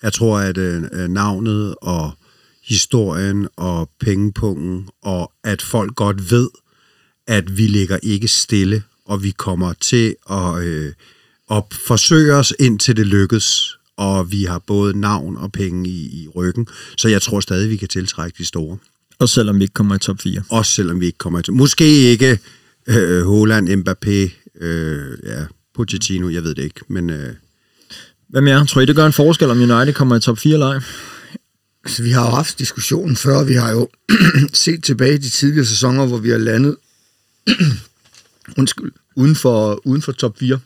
Jeg 0.03 0.13
tror, 0.13 0.39
at 0.39 0.57
øh, 0.57 0.83
øh 0.93 1.09
navnet 1.09 1.75
og 1.81 2.11
historien 2.63 3.47
og 3.55 3.89
pengepungen, 3.99 4.89
og 5.01 5.31
at 5.43 5.61
folk 5.61 5.95
godt 5.95 6.31
ved, 6.31 6.49
at 7.27 7.57
vi 7.57 7.67
ligger 7.67 7.97
ikke 8.03 8.27
stille, 8.27 8.83
og 9.05 9.23
vi 9.23 9.31
kommer 9.31 9.73
til 9.73 10.15
at, 10.29 10.63
øh, 10.63 10.93
at 11.51 11.63
forsøge 11.87 12.33
os 12.33 12.53
indtil 12.59 12.97
det 12.97 13.07
lykkes, 13.07 13.77
og 13.97 14.31
vi 14.31 14.43
har 14.43 14.59
både 14.59 14.99
navn 14.99 15.37
og 15.37 15.51
penge 15.51 15.89
i, 15.89 16.23
i 16.23 16.27
ryggen, 16.27 16.67
så 16.97 17.07
jeg 17.07 17.21
tror 17.21 17.39
stadig, 17.39 17.69
vi 17.69 17.77
kan 17.77 17.87
tiltrække 17.87 18.37
de 18.37 18.45
store. 18.45 18.77
Og 19.21 19.29
selvom 19.29 19.59
vi 19.59 19.63
ikke 19.63 19.73
kommer 19.73 19.95
i 19.95 19.99
top 19.99 20.21
4. 20.21 20.43
Også 20.49 20.71
selvom 20.71 20.99
vi 20.99 21.05
ikke 21.05 21.17
kommer 21.17 21.41
til. 21.41 21.53
Måske 21.53 21.85
ikke 21.85 22.39
øh, 22.87 23.23
Holland, 23.23 23.69
Mbappé, 23.69 24.31
øh, 24.65 25.17
ja, 25.23 25.45
Pochettino, 25.75 26.29
jeg 26.29 26.43
ved 26.43 26.55
det 26.55 26.63
ikke, 26.63 26.81
men 26.87 27.09
øh, 27.09 27.33
Hvad 28.29 28.41
med 28.41 28.51
jer? 28.51 28.65
Tror 28.65 28.81
I, 28.81 28.85
det 28.85 28.95
gør 28.95 29.05
en 29.05 29.13
forskel, 29.13 29.49
om 29.49 29.57
United 29.57 29.93
kommer 29.93 30.15
i 30.15 30.19
top 30.19 30.37
4 30.37 30.53
eller 30.53 30.67
ej? 30.67 30.79
Altså, 31.85 32.03
vi 32.03 32.09
har 32.09 32.25
jo 32.25 32.35
haft 32.35 32.59
diskussionen 32.59 33.15
før. 33.15 33.43
Vi 33.43 33.53
har 33.53 33.71
jo 33.71 33.89
set 34.53 34.83
tilbage 34.83 35.13
i 35.13 35.17
de 35.17 35.29
tidligere 35.29 35.65
sæsoner, 35.65 36.05
hvor 36.05 36.17
vi 36.17 36.29
har 36.29 36.37
landet 36.37 36.77
undskyld, 38.59 38.91
uden 39.15 39.35
for, 39.35 39.87
uden 39.87 40.01
for 40.01 40.11
top 40.11 40.39
4. 40.39 40.59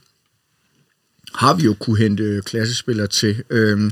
Har 1.33 1.53
vi 1.53 1.63
jo 1.63 1.73
kunne 1.73 1.97
hente 1.97 2.41
klassespillere 2.45 3.07
til. 3.07 3.43
Øhm, 3.49 3.91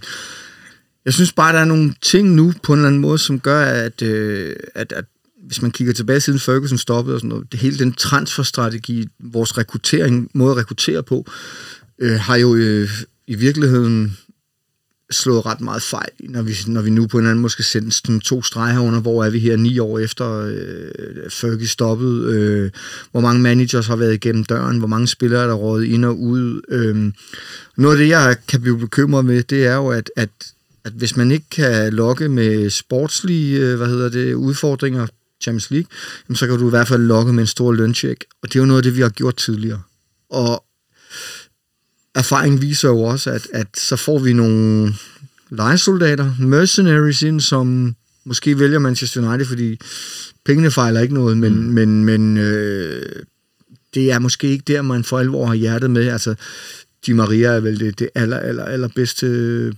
jeg 1.06 1.13
synes 1.13 1.34
bare, 1.34 1.54
der 1.54 1.60
er 1.60 1.66
nogle 1.66 1.94
ting 2.02 2.30
nu 2.30 2.54
på 2.63 2.74
en 2.74 2.80
eller 2.80 2.88
anden 2.88 3.02
måde, 3.02 3.18
som 3.18 3.39
gør, 3.39 3.66
at, 3.66 4.02
øh, 4.02 4.56
at, 4.76 4.92
at 4.92 5.06
hvis 5.48 5.62
man 5.62 5.72
kigger 5.72 5.94
tilbage 5.94 6.20
siden 6.20 6.39
Ferguson 6.39 6.78
stoppede 6.78 7.16
og 7.16 7.20
sådan 7.20 7.30
noget, 7.30 7.52
det 7.52 7.60
hele 7.60 7.80
den 7.80 7.94
transferstrategi, 7.94 9.08
vores 9.20 9.58
rekruttering, 9.58 10.30
måde 10.34 10.52
at 10.52 10.58
rekruttere 10.58 11.04
på, 11.04 11.26
øh, 12.00 12.20
har 12.20 12.36
jo 12.36 12.56
øh, 12.56 12.89
i 13.28 13.36
virkeligheden 13.36 14.18
slået 15.12 15.46
ret 15.46 15.62
meget 15.62 15.82
fejl, 15.82 16.10
når 16.20 16.42
vi, 16.42 16.56
når 16.68 16.82
vi 16.82 16.89
nu 16.89 17.08
på 17.08 17.18
en 17.18 17.22
eller 17.22 17.32
anden 17.32 17.42
måde 17.42 17.52
skal 17.52 17.66
sende 17.66 17.92
sådan 17.92 18.20
to 18.20 18.44
streger 18.44 18.80
under, 18.80 19.00
hvor 19.00 19.24
er 19.24 19.30
vi 19.30 19.39
her 19.39 19.56
ni 19.56 19.80
år 19.80 20.00
efter 20.00 20.39
øh, 20.39 21.32
Fergie 21.32 21.68
stoppede, 21.68 22.34
øh, 22.34 22.72
hvor 23.12 23.22
mange 23.22 23.42
managers 23.42 23.88
har 23.88 23.96
været 23.96 24.13
igennem 24.13 24.44
døren, 24.44 24.78
hvor 24.78 24.88
mange 24.88 25.08
spillere 25.08 25.44
er 25.44 25.48
der 25.48 25.54
rådet 25.54 25.86
ind 25.86 26.06
og 26.06 26.20
ud. 26.20 26.62
Øh, 26.70 27.12
noget 27.78 27.96
af 27.96 28.00
det, 28.00 28.10
jeg 28.10 28.36
kan 28.48 28.62
blive 28.62 28.78
bekymret 28.78 29.26
med, 29.26 29.44
det 29.44 29.66
er 29.66 29.76
jo, 29.76 29.88
at, 29.88 30.12
at, 30.16 30.30
at 30.86 30.93
hvis 30.93 31.17
man 31.17 31.32
ikke 31.32 31.50
kan 31.52 31.93
lokke 31.93 32.30
med 32.30 32.69
sportslige 32.69 33.60
øh, 33.60 33.78
hvad 33.78 33.88
hedder 33.88 34.10
det, 34.10 34.34
udfordringer, 34.34 35.08
Champions 35.41 35.72
League, 35.72 35.88
jamen, 36.30 36.36
så 36.36 36.48
kan 36.48 36.60
du 36.60 36.67
i 36.67 36.69
hvert 36.69 36.88
fald 36.88 37.02
lokke 37.02 37.34
med 37.34 37.43
en 37.43 37.48
stor 37.48 37.72
løncheck. 37.72 38.26
Og 38.41 38.50
det 38.50 38.56
er 38.56 38.60
jo 38.60 38.65
noget 38.65 38.80
af 38.80 38.84
det, 38.84 38.96
vi 38.96 39.02
har 39.02 39.10
gjort 39.10 39.36
tidligere. 39.36 39.82
Og 40.30 40.63
erfaring 42.15 42.62
viser 42.62 42.89
jo 42.89 43.00
også, 43.00 43.32
at, 43.32 43.48
at 43.54 43.67
så 43.78 43.96
får 43.96 44.19
vi 44.19 44.34
nogle 44.34 44.93
lejesoldater, 45.50 46.36
mercenaries 46.39 47.22
ind, 47.22 47.41
som 47.41 47.96
måske 48.26 48.60
vælger 48.60 48.80
Manchester 48.80 49.30
United, 49.30 49.46
fordi 49.46 49.80
pengene 50.46 50.72
fejler 50.72 51.00
ikke 51.00 51.13
noget, 51.13 51.38
men, 51.38 51.56
mm. 51.56 51.74
men, 51.74 52.06
men 52.06 52.38
øh, 52.38 53.24
det 53.93 54.12
er 54.12 54.19
måske 54.19 54.48
ikke 54.48 54.63
der, 54.67 54.82
man 54.82 55.04
for 55.04 55.19
alvor 55.19 55.46
har 55.46 55.54
hjertet 55.54 55.91
med. 55.91 56.08
Altså, 56.08 56.36
Di 57.06 57.13
Maria 57.13 57.50
er 57.50 57.60
vel 57.60 57.80
det, 57.80 58.00
det 58.00 58.10
aller, 58.16 58.38
aller, 58.38 58.66
aller 58.66 58.88
bedste 58.88 59.26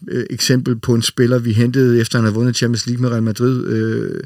øh, 0.07 0.25
eksempel 0.29 0.75
på 0.75 0.93
en 0.93 1.01
spiller, 1.01 1.39
vi 1.39 1.53
hentede, 1.53 2.01
efter 2.01 2.17
han 2.17 2.25
havde 2.25 2.35
vundet 2.35 2.55
Champions 2.55 2.88
League 2.88 3.01
med 3.01 3.09
Real 3.09 3.23
Madrid, 3.23 3.67
øh, 3.67 4.23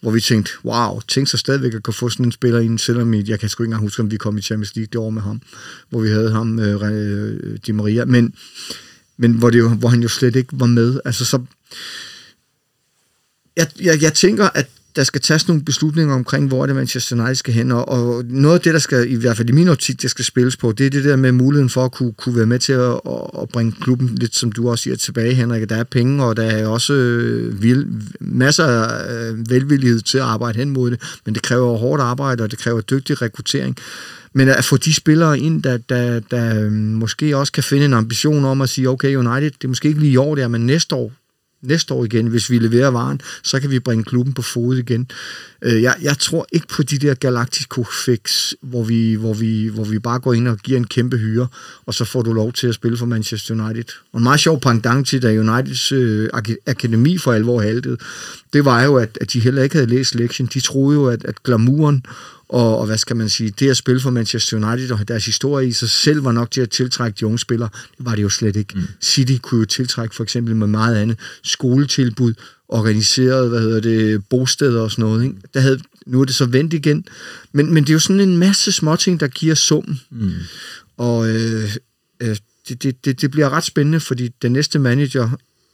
hvor 0.00 0.10
vi 0.10 0.20
tænkte, 0.20 0.52
wow, 0.64 1.00
tænk 1.08 1.28
så 1.28 1.36
stadigvæk 1.36 1.74
at 1.74 1.82
kunne 1.82 1.94
få 1.94 2.08
sådan 2.08 2.26
en 2.26 2.32
spiller 2.32 2.60
ind, 2.60 2.78
selvom 2.78 3.14
jeg 3.14 3.40
kan 3.40 3.48
sgu 3.48 3.62
ikke 3.62 3.68
engang 3.68 3.82
huske, 3.82 4.02
om 4.02 4.10
vi 4.10 4.16
kom 4.16 4.38
i 4.38 4.42
Champions 4.42 4.76
League 4.76 4.88
det 4.92 4.96
år 4.96 5.10
med 5.10 5.22
ham, 5.22 5.40
hvor 5.90 6.00
vi 6.00 6.08
havde 6.08 6.30
ham, 6.30 6.58
øh, 6.60 6.82
øh, 6.82 7.58
Di 7.66 7.72
Maria, 7.72 8.04
men, 8.04 8.34
men 9.16 9.32
hvor, 9.32 9.50
det 9.50 9.58
jo, 9.58 9.68
hvor 9.68 9.88
han 9.88 10.02
jo 10.02 10.08
slet 10.08 10.36
ikke 10.36 10.50
var 10.52 10.66
med. 10.66 11.00
Altså 11.04 11.24
så, 11.24 11.42
jeg, 13.56 13.68
jeg, 13.80 14.02
jeg 14.02 14.14
tænker, 14.14 14.48
at 14.54 14.68
der 14.96 15.04
skal 15.04 15.20
tages 15.20 15.48
nogle 15.48 15.62
beslutninger 15.62 16.14
omkring, 16.14 16.48
hvor 16.48 16.66
det 16.66 16.76
Manchester 16.76 17.16
United 17.16 17.34
skal 17.34 17.54
hen, 17.54 17.72
og, 17.72 17.88
og 17.88 18.24
noget 18.28 18.54
af 18.54 18.60
det, 18.60 18.74
der 18.74 18.80
skal, 18.80 19.10
i 19.10 19.14
hvert 19.14 19.36
fald 19.36 19.48
i 19.48 19.52
min 19.52 19.68
optik, 19.68 20.02
der 20.02 20.08
skal 20.08 20.24
spilles 20.24 20.56
på, 20.56 20.72
det 20.72 20.86
er 20.86 20.90
det 20.90 21.04
der 21.04 21.16
med 21.16 21.32
muligheden 21.32 21.70
for 21.70 21.84
at 21.84 21.92
kunne, 21.92 22.12
kunne 22.12 22.36
være 22.36 22.46
med 22.46 22.58
til 22.58 22.72
at, 22.72 23.00
at, 23.42 23.48
bringe 23.52 23.72
klubben 23.80 24.14
lidt, 24.14 24.36
som 24.36 24.52
du 24.52 24.70
også 24.70 24.82
siger, 24.82 24.96
tilbage, 24.96 25.34
Henrik. 25.34 25.68
Der 25.68 25.76
er 25.76 25.84
penge, 25.84 26.24
og 26.24 26.36
der 26.36 26.42
er 26.42 26.66
også 26.66 26.92
øh, 26.92 27.62
vil, 27.62 27.86
masser 28.20 28.64
af 28.64 29.30
øh, 29.30 29.50
velvillighed 29.50 30.00
til 30.00 30.18
at 30.18 30.24
arbejde 30.24 30.58
hen 30.58 30.70
mod 30.70 30.90
det, 30.90 31.02
men 31.24 31.34
det 31.34 31.42
kræver 31.42 31.76
hårdt 31.76 32.02
arbejde, 32.02 32.44
og 32.44 32.50
det 32.50 32.58
kræver 32.58 32.80
dygtig 32.80 33.22
rekruttering. 33.22 33.76
Men 34.32 34.48
at 34.48 34.64
få 34.64 34.76
de 34.76 34.94
spillere 34.94 35.38
ind, 35.38 35.62
der, 35.62 35.76
der, 35.76 36.20
der 36.20 36.70
måske 36.70 37.36
også 37.36 37.52
kan 37.52 37.62
finde 37.62 37.84
en 37.84 37.94
ambition 37.94 38.44
om 38.44 38.60
at 38.60 38.68
sige, 38.68 38.88
okay, 38.88 39.16
United, 39.16 39.50
det 39.50 39.64
er 39.64 39.68
måske 39.68 39.88
ikke 39.88 40.00
lige 40.00 40.12
i 40.12 40.16
år 40.16 40.34
der, 40.34 40.48
men 40.48 40.66
næste 40.66 40.94
år, 40.94 41.12
næste 41.62 41.94
år 41.94 42.04
igen, 42.04 42.26
hvis 42.26 42.50
vi 42.50 42.58
leverer 42.58 42.90
varen, 42.90 43.20
så 43.42 43.60
kan 43.60 43.70
vi 43.70 43.80
bringe 43.80 44.04
klubben 44.04 44.34
på 44.34 44.42
fod 44.42 44.76
igen. 44.76 45.10
Øh, 45.62 45.82
jeg, 45.82 45.96
jeg 46.02 46.18
tror 46.18 46.46
ikke 46.52 46.66
på 46.68 46.82
de 46.82 46.98
der 46.98 47.14
Galactico-fix, 47.14 48.52
hvor 48.62 48.84
vi, 48.84 49.14
hvor, 49.14 49.34
vi, 49.34 49.68
hvor 49.68 49.84
vi 49.84 49.98
bare 49.98 50.18
går 50.18 50.32
ind 50.32 50.48
og 50.48 50.58
giver 50.58 50.78
en 50.78 50.86
kæmpe 50.86 51.16
hyre, 51.16 51.46
og 51.86 51.94
så 51.94 52.04
får 52.04 52.22
du 52.22 52.32
lov 52.32 52.52
til 52.52 52.66
at 52.66 52.74
spille 52.74 52.96
for 52.96 53.06
Manchester 53.06 53.54
United. 53.54 53.84
Og 54.12 54.18
en 54.18 54.22
meget 54.22 54.40
sjov 54.40 54.60
pendant 54.60 55.08
til, 55.08 55.22
da 55.22 55.38
Uniteds 55.38 55.92
øh, 55.92 56.28
akademi 56.66 57.18
for 57.18 57.32
alvor 57.32 57.60
haltede, 57.60 57.96
det 58.52 58.64
var 58.64 58.82
jo, 58.82 58.96
at, 58.96 59.18
at 59.20 59.32
de 59.32 59.40
heller 59.40 59.62
ikke 59.62 59.74
havde 59.74 59.90
læst 59.90 60.14
lektion. 60.14 60.48
De 60.54 60.60
troede 60.60 60.94
jo, 60.94 61.06
at, 61.06 61.24
at 61.24 61.42
glamouren 61.42 62.04
og, 62.48 62.78
og 62.78 62.86
hvad 62.86 62.98
skal 62.98 63.16
man 63.16 63.28
sige, 63.28 63.50
det 63.50 63.70
at 63.70 63.76
spille 63.76 64.00
for 64.00 64.10
Manchester 64.10 64.56
United 64.56 64.90
og 64.90 65.08
deres 65.08 65.26
historie 65.26 65.68
i 65.68 65.72
sig 65.72 65.90
selv 65.90 66.24
var 66.24 66.32
nok 66.32 66.50
til 66.50 66.60
at 66.60 66.70
tiltrække 66.70 67.16
de 67.20 67.26
unge 67.26 67.38
spillere. 67.38 67.68
Det 67.98 68.06
var 68.06 68.14
det 68.14 68.22
jo 68.22 68.28
slet 68.28 68.56
ikke. 68.56 68.74
Mm. 68.74 68.82
City 69.02 69.36
kunne 69.42 69.58
jo 69.58 69.64
tiltrække 69.64 70.14
for 70.14 70.22
eksempel 70.22 70.56
med 70.56 70.66
meget 70.66 70.96
andet 70.96 71.18
skoletilbud, 71.42 72.34
organiseret, 72.68 73.48
hvad 73.48 73.60
hedder 73.60 73.80
det, 73.80 74.24
bosteder 74.24 74.80
og 74.80 74.90
sådan 74.90 75.04
noget. 75.04 75.24
Ikke? 75.24 75.36
Der 75.54 75.60
havde, 75.60 75.80
nu 76.06 76.20
er 76.20 76.24
det 76.24 76.34
så 76.34 76.46
vendt 76.46 76.74
igen. 76.74 77.04
Men, 77.52 77.74
men 77.74 77.84
det 77.84 77.90
er 77.90 77.94
jo 77.94 77.98
sådan 77.98 78.20
en 78.20 78.38
masse 78.38 78.72
småting, 78.72 79.20
der 79.20 79.28
giver 79.28 79.54
summen. 79.54 80.00
Mm. 80.10 80.32
Og 80.96 81.28
øh, 81.28 81.76
øh, 82.20 82.36
det, 82.68 82.82
det, 82.82 83.04
det, 83.04 83.20
det 83.20 83.30
bliver 83.30 83.50
ret 83.50 83.64
spændende, 83.64 84.00
fordi 84.00 84.28
den 84.42 84.52
næste 84.52 84.78
manager 84.78 85.30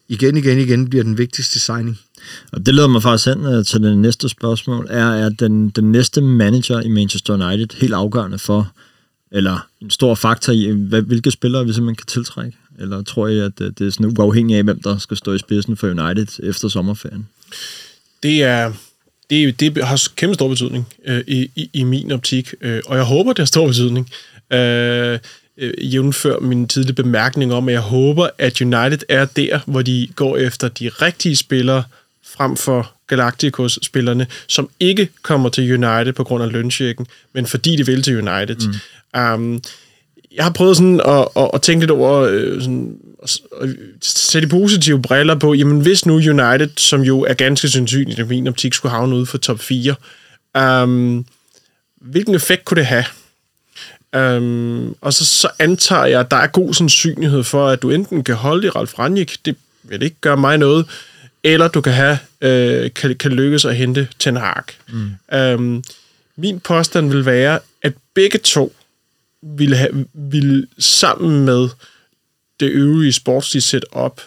igen, 0.09 0.37
igen, 0.37 0.59
igen 0.59 0.89
bliver 0.91 1.05
den 1.05 1.19
vigtigste 1.19 1.61
signing. 1.61 1.99
Og 2.53 2.67
det 2.67 2.75
leder 2.75 2.89
mig 2.89 3.03
faktisk 3.03 3.27
hen 3.29 3.47
øh, 3.47 3.65
til 3.65 3.83
det 3.83 3.99
næste 3.99 4.29
spørgsmål. 4.29 4.87
Er, 4.91 5.07
er 5.07 5.29
den, 5.29 5.71
den 5.71 5.93
næste 5.93 6.21
manager 6.21 6.81
i 6.81 6.89
Manchester 6.89 7.35
United 7.35 7.77
helt 7.81 7.95
afgørende 7.95 8.39
for, 8.39 8.73
eller 9.33 9.67
en 9.81 9.91
stor 9.91 10.15
faktor 10.15 10.53
i, 10.53 10.71
hvad, 10.71 11.03
hvilke 11.03 11.31
spillere 11.31 11.67
vi 11.67 11.73
simpelthen 11.73 11.97
kan 11.97 12.07
tiltrække? 12.07 12.59
Eller 12.79 13.03
tror 13.03 13.29
I, 13.29 13.39
at 13.39 13.59
det 13.59 13.81
er 13.81 13.91
sådan 13.91 14.15
uafhængigt 14.19 14.59
af, 14.59 14.65
hvem 14.65 14.83
der 14.83 14.99
skal 14.99 15.17
stå 15.17 15.35
i 15.35 15.39
spidsen 15.39 15.77
for 15.77 15.87
United 15.89 16.49
efter 16.49 16.69
sommerferien? 16.69 17.29
Det 18.23 18.43
er, 18.43 18.73
det, 19.31 19.61
det 19.61 19.85
har 19.85 20.09
kæmpe 20.17 20.35
stor 20.35 20.49
betydning 20.49 20.87
øh, 21.07 21.25
i, 21.27 21.51
i, 21.57 21.71
i 21.73 21.83
min 21.83 22.13
optik, 22.13 22.55
øh, 22.61 22.83
og 22.87 22.97
jeg 22.97 23.05
håber, 23.05 23.33
det 23.33 23.39
har 23.39 23.47
stor 23.47 23.67
betydning. 23.67 24.11
Øh, 24.53 25.19
øh, 25.59 25.95
jævnfør 25.95 26.39
min 26.39 26.69
tidlige 26.69 26.95
bemærkning 26.95 27.53
om, 27.53 27.69
at 27.69 27.73
jeg 27.73 27.81
håber, 27.81 28.29
at 28.39 28.61
United 28.61 28.99
er 29.09 29.25
der, 29.25 29.61
hvor 29.67 29.83
de 29.83 30.09
går 30.17 30.37
efter 30.37 30.69
de 30.69 30.89
rigtige 30.89 31.37
spillere, 31.37 31.85
frem 32.37 32.57
for 32.57 32.93
Galacticos-spillerne, 33.07 34.27
som 34.47 34.69
ikke 34.81 35.09
kommer 35.23 35.49
til 35.49 35.73
United 35.73 36.13
på 36.13 36.25
grund 36.25 36.45
af 36.45 36.53
lønchecken, 36.53 37.07
men 37.33 37.47
fordi 37.47 37.77
de 37.77 37.87
vil 37.87 38.03
til 38.03 38.29
United. 38.29 38.69
Mm. 39.15 39.21
Um, 39.21 39.63
jeg 40.35 40.45
har 40.45 40.51
prøvet 40.53 40.77
sådan 40.77 41.01
at, 41.01 41.29
at, 41.37 41.51
at 41.55 41.63
tænke 41.63 41.83
lidt 41.83 41.91
over, 41.91 42.21
øh, 42.21 42.61
sådan, 42.61 42.99
at, 43.23 43.41
sætte 44.03 44.49
positive 44.49 45.03
briller 45.03 45.35
på, 45.35 45.55
jamen 45.55 45.81
hvis 45.81 46.07
nu 46.07 46.15
United, 46.15 46.71
som 46.77 47.01
jo 47.01 47.21
er 47.21 47.35
ganske 47.35 47.69
sandsynligt 47.69 48.19
i 48.19 48.23
min 48.23 48.49
optik, 48.49 48.75
skulle 48.75 48.93
havne 48.93 49.17
ude 49.17 49.27
for 49.27 49.39
top 49.39 49.61
4, 49.61 49.95
um, 50.83 51.27
hvilken 52.01 52.35
effekt 52.35 52.65
kunne 52.65 52.79
det 52.79 52.87
have? 52.87 53.05
Um, 54.17 54.97
og 55.01 55.13
så, 55.13 55.27
så 55.27 55.49
antager 55.59 56.05
jeg, 56.05 56.21
at 56.21 56.31
der 56.31 56.37
er 56.37 56.47
god 56.47 56.75
sandsynlighed 56.75 57.45
for, 57.45 57.69
at 57.69 57.83
du 57.83 57.91
enten 57.91 58.25
kan 58.25 58.35
holde 58.35 58.67
i 58.67 58.71
Ralf 58.71 58.99
Ranjik, 58.99 59.37
det 59.45 59.57
vil 59.83 60.03
ikke 60.03 60.17
gøre 60.21 60.37
mig 60.37 60.59
noget, 60.59 60.87
eller 61.45 61.69
du 61.69 61.81
kan 61.81 61.93
have 61.93 62.19
øh, 62.41 62.91
kan, 62.95 63.17
kan 63.17 63.33
lykkes 63.33 63.65
at 63.65 63.77
hente 63.77 64.09
Ten 64.19 64.37
Hag. 64.37 64.63
Mm. 64.89 65.11
Um, 65.39 65.85
min 66.37 66.61
påstand 66.61 67.11
vil 67.11 67.27
være, 67.27 67.59
at 67.83 67.93
begge 68.15 68.39
to 68.39 68.73
ville, 69.45 69.77
have, 69.77 70.07
vil 70.13 70.67
sammen 70.79 71.45
med 71.45 71.69
det 72.61 72.71
øvrige 72.71 73.13
sportslige 73.13 73.63
setup 73.63 74.21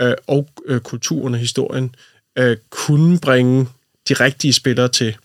øh, 0.00 0.14
og 0.26 0.48
øh, 0.66 0.80
kulturen 0.80 1.34
og 1.34 1.40
historien 1.40 1.94
øh, 2.36 2.56
kunne 2.70 3.18
bringe 3.18 3.68
de 4.08 4.14
rigtige 4.14 4.52
spillere 4.52 4.88
til. 4.88 5.16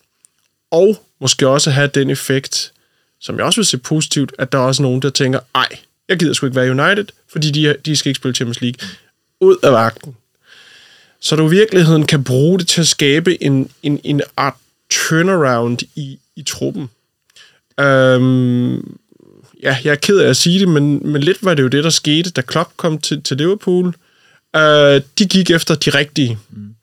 Og 0.72 1.06
måske 1.20 1.48
også 1.48 1.72
have 1.72 1.88
den 1.88 2.10
effekt, 2.10 2.74
som 3.20 3.38
jeg 3.38 3.46
også 3.46 3.62
vil 3.62 3.66
se 3.66 3.78
positivt, 3.78 4.34
at 4.40 4.52
der 4.52 4.58
er 4.58 4.64
også 4.64 4.82
nogen, 4.82 5.02
der 5.02 5.10
tænker, 5.10 5.40
ej, 5.56 5.70
jeg 6.10 6.20
gider 6.20 6.34
sgu 6.34 6.46
ikke 6.46 6.56
være 6.56 6.72
United, 6.72 7.06
fordi 7.28 7.52
de, 7.52 7.76
de 7.86 7.96
skal 7.96 8.10
ikke 8.10 8.18
spille 8.18 8.36
Champions 8.36 8.62
League. 8.62 8.90
Ud 9.42 9.58
af 9.64 9.72
vagten. 9.72 10.16
Så 11.20 11.36
du 11.36 11.48
i 11.48 11.50
virkeligheden 11.50 12.06
kan 12.06 12.24
bruge 12.24 12.60
det 12.60 12.68
til 12.68 12.82
at 12.82 12.88
skabe 12.88 13.44
en, 13.44 13.72
en, 13.84 14.00
en 14.04 14.22
art 14.38 14.54
turnaround 14.90 15.80
i, 15.96 16.20
i 16.36 16.44
truppen. 16.44 16.90
Øhm, 17.80 18.98
ja, 19.66 19.78
jeg 19.84 19.92
er 19.92 19.96
ked 19.96 20.18
af 20.18 20.30
at 20.30 20.38
sige 20.38 20.60
det, 20.60 20.68
men, 20.68 21.12
men 21.12 21.22
lidt 21.22 21.38
var 21.42 21.54
det 21.54 21.64
jo 21.64 21.68
det, 21.68 21.84
der 21.84 21.90
skete, 21.90 22.30
da 22.30 22.42
Klopp 22.42 22.70
kom 22.78 22.98
til, 22.98 23.24
til 23.24 23.38
Liverpool. 23.38 23.96
Øh, 24.56 25.02
de 25.20 25.26
gik 25.30 25.52
efter 25.52 25.76
de 25.76 25.90
rigtige. 25.90 26.38
Mm. 26.50 26.76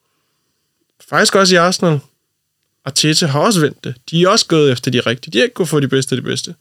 Faktisk 1.08 1.34
også 1.34 1.54
i 1.54 1.58
Arsenal. 1.58 2.00
Og 2.84 2.94
Tete 2.94 3.26
har 3.26 3.40
også 3.40 3.60
vendt 3.60 3.84
det. 3.84 3.94
De 4.10 4.22
er 4.22 4.28
også 4.28 4.46
gået 4.46 4.72
efter 4.72 4.90
de 4.90 5.00
rigtige. 5.00 5.32
De 5.32 5.38
har 5.38 5.42
ikke 5.42 5.54
gået 5.54 5.68
for 5.68 5.80
de 5.80 5.88
bedste 5.88 6.16
af 6.16 6.22
de 6.22 6.22
bedste. 6.22 6.54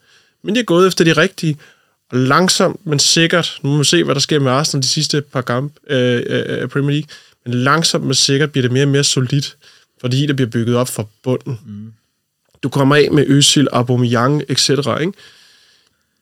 Men 0.43 0.55
de 0.55 0.59
er 0.59 0.63
gået 0.63 0.87
efter 0.87 1.05
de 1.05 1.13
rigtige. 1.13 1.57
Og 2.11 2.17
langsomt, 2.17 2.85
men 2.85 2.99
sikkert, 2.99 3.59
nu 3.63 3.69
må 3.69 3.77
vi 3.77 3.83
se, 3.83 4.03
hvad 4.03 4.15
der 4.15 4.21
sker 4.21 4.39
med 4.39 4.51
Arsenal 4.51 4.83
de 4.83 4.87
sidste 4.87 5.21
par 5.21 5.41
kampe 5.41 5.93
øh, 5.93 6.23
øh, 6.27 6.67
Premier 6.67 6.91
League, 6.91 7.07
men 7.45 7.53
langsomt, 7.53 8.05
men 8.05 8.13
sikkert 8.13 8.51
bliver 8.51 8.61
det 8.61 8.71
mere 8.71 8.83
og 8.83 8.89
mere 8.89 9.03
solidt, 9.03 9.57
fordi 10.01 10.25
det 10.25 10.35
bliver 10.35 10.49
bygget 10.49 10.75
op 10.75 10.87
fra 10.87 11.05
bunden. 11.23 11.59
Mm. 11.65 11.93
Du 12.63 12.69
kommer 12.69 12.95
af 12.95 13.11
med 13.11 13.25
Øsil, 13.27 13.67
Aubameyang, 13.71 14.43
etc., 14.49 14.69
ikke? 14.69 15.13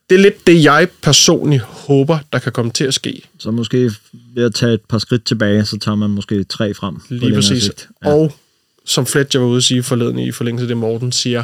Det 0.09 0.15
er 0.15 0.19
lidt 0.19 0.47
det, 0.47 0.63
jeg 0.63 0.87
personligt 1.01 1.61
håber, 1.61 2.19
der 2.33 2.39
kan 2.39 2.51
komme 2.51 2.71
til 2.71 2.83
at 2.83 2.93
ske. 2.93 3.21
Så 3.39 3.51
måske 3.51 3.91
ved 4.33 4.43
at 4.43 4.55
tage 4.55 4.73
et 4.73 4.81
par 4.81 4.97
skridt 4.97 5.25
tilbage, 5.25 5.65
så 5.65 5.77
tager 5.79 5.95
man 5.95 6.09
måske 6.09 6.43
tre 6.43 6.73
frem. 6.73 7.01
Lige 7.09 7.33
præcis. 7.33 7.71
Ja. 8.05 8.09
Og 8.09 8.33
som 8.85 9.05
Fletcher 9.05 9.39
var 9.39 9.47
ude 9.47 9.57
at 9.57 9.63
sige 9.63 9.83
forleden 9.83 10.19
i 10.19 10.31
forlængelse 10.31 10.63
af 10.63 10.67
det, 10.67 10.77
Morten 10.77 11.11
siger, 11.11 11.43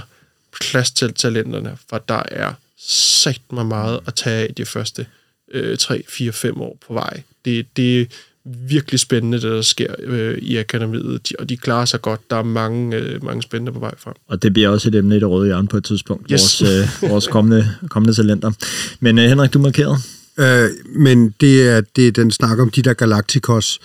plads 0.62 0.92
til 0.92 1.14
talenterne, 1.14 1.78
for 1.90 1.98
der 1.98 2.24
er 2.32 2.54
sagt 2.88 3.52
mig 3.52 3.66
meget 3.66 4.00
at 4.08 4.16
tage 4.16 4.48
af 4.48 4.56
de 4.56 4.66
første 4.66 5.06
øh, 5.52 5.78
3, 5.78 6.04
4, 6.10 6.32
5 6.32 6.62
år 6.62 6.78
på 6.88 6.94
vej. 6.94 7.22
Det, 7.46 7.78
det, 7.78 8.12
virkelig 8.46 9.00
spændende, 9.00 9.42
det 9.42 9.52
der 9.52 9.62
sker 9.62 9.96
øh, 10.00 10.38
i 10.38 10.58
akademiet, 10.58 11.30
de, 11.30 11.34
og 11.40 11.50
de 11.50 11.58
klarer 11.58 11.86
sig 11.86 12.02
godt. 12.02 12.22
Der 12.30 12.36
er 12.36 12.44
mange, 12.44 12.98
øh, 12.98 13.24
mange 13.24 13.42
spændende 13.42 13.72
på 13.72 13.80
vej 13.80 13.94
frem. 13.98 14.14
Og 14.28 14.44
det 14.44 14.54
bliver 14.54 14.70
også 14.70 14.90
et 14.90 14.96
emne 14.96 15.18
i 15.18 15.20
det 15.20 15.30
røde 15.30 15.46
hjørne 15.46 15.68
på 15.68 15.78
et 15.78 15.84
tidspunkt, 15.84 16.28
yes. 16.32 16.62
vores, 16.62 17.02
øh, 17.04 17.10
vores 17.12 17.28
kommende, 17.28 17.70
kommende 17.90 18.14
talenter. 18.14 18.52
Men 19.00 19.20
øh, 19.20 19.26
Henrik, 19.26 19.54
du 19.54 19.60
markerede. 19.60 19.98
Øh, 20.40 20.70
men 20.96 21.34
det 21.42 21.70
er, 21.70 21.82
det 21.96 22.08
er 22.08 22.12
den 22.12 22.32
snak 22.32 22.60
om 22.60 22.70
de 22.70 22.82
der 22.82 22.94
Galacticos. 22.94 23.80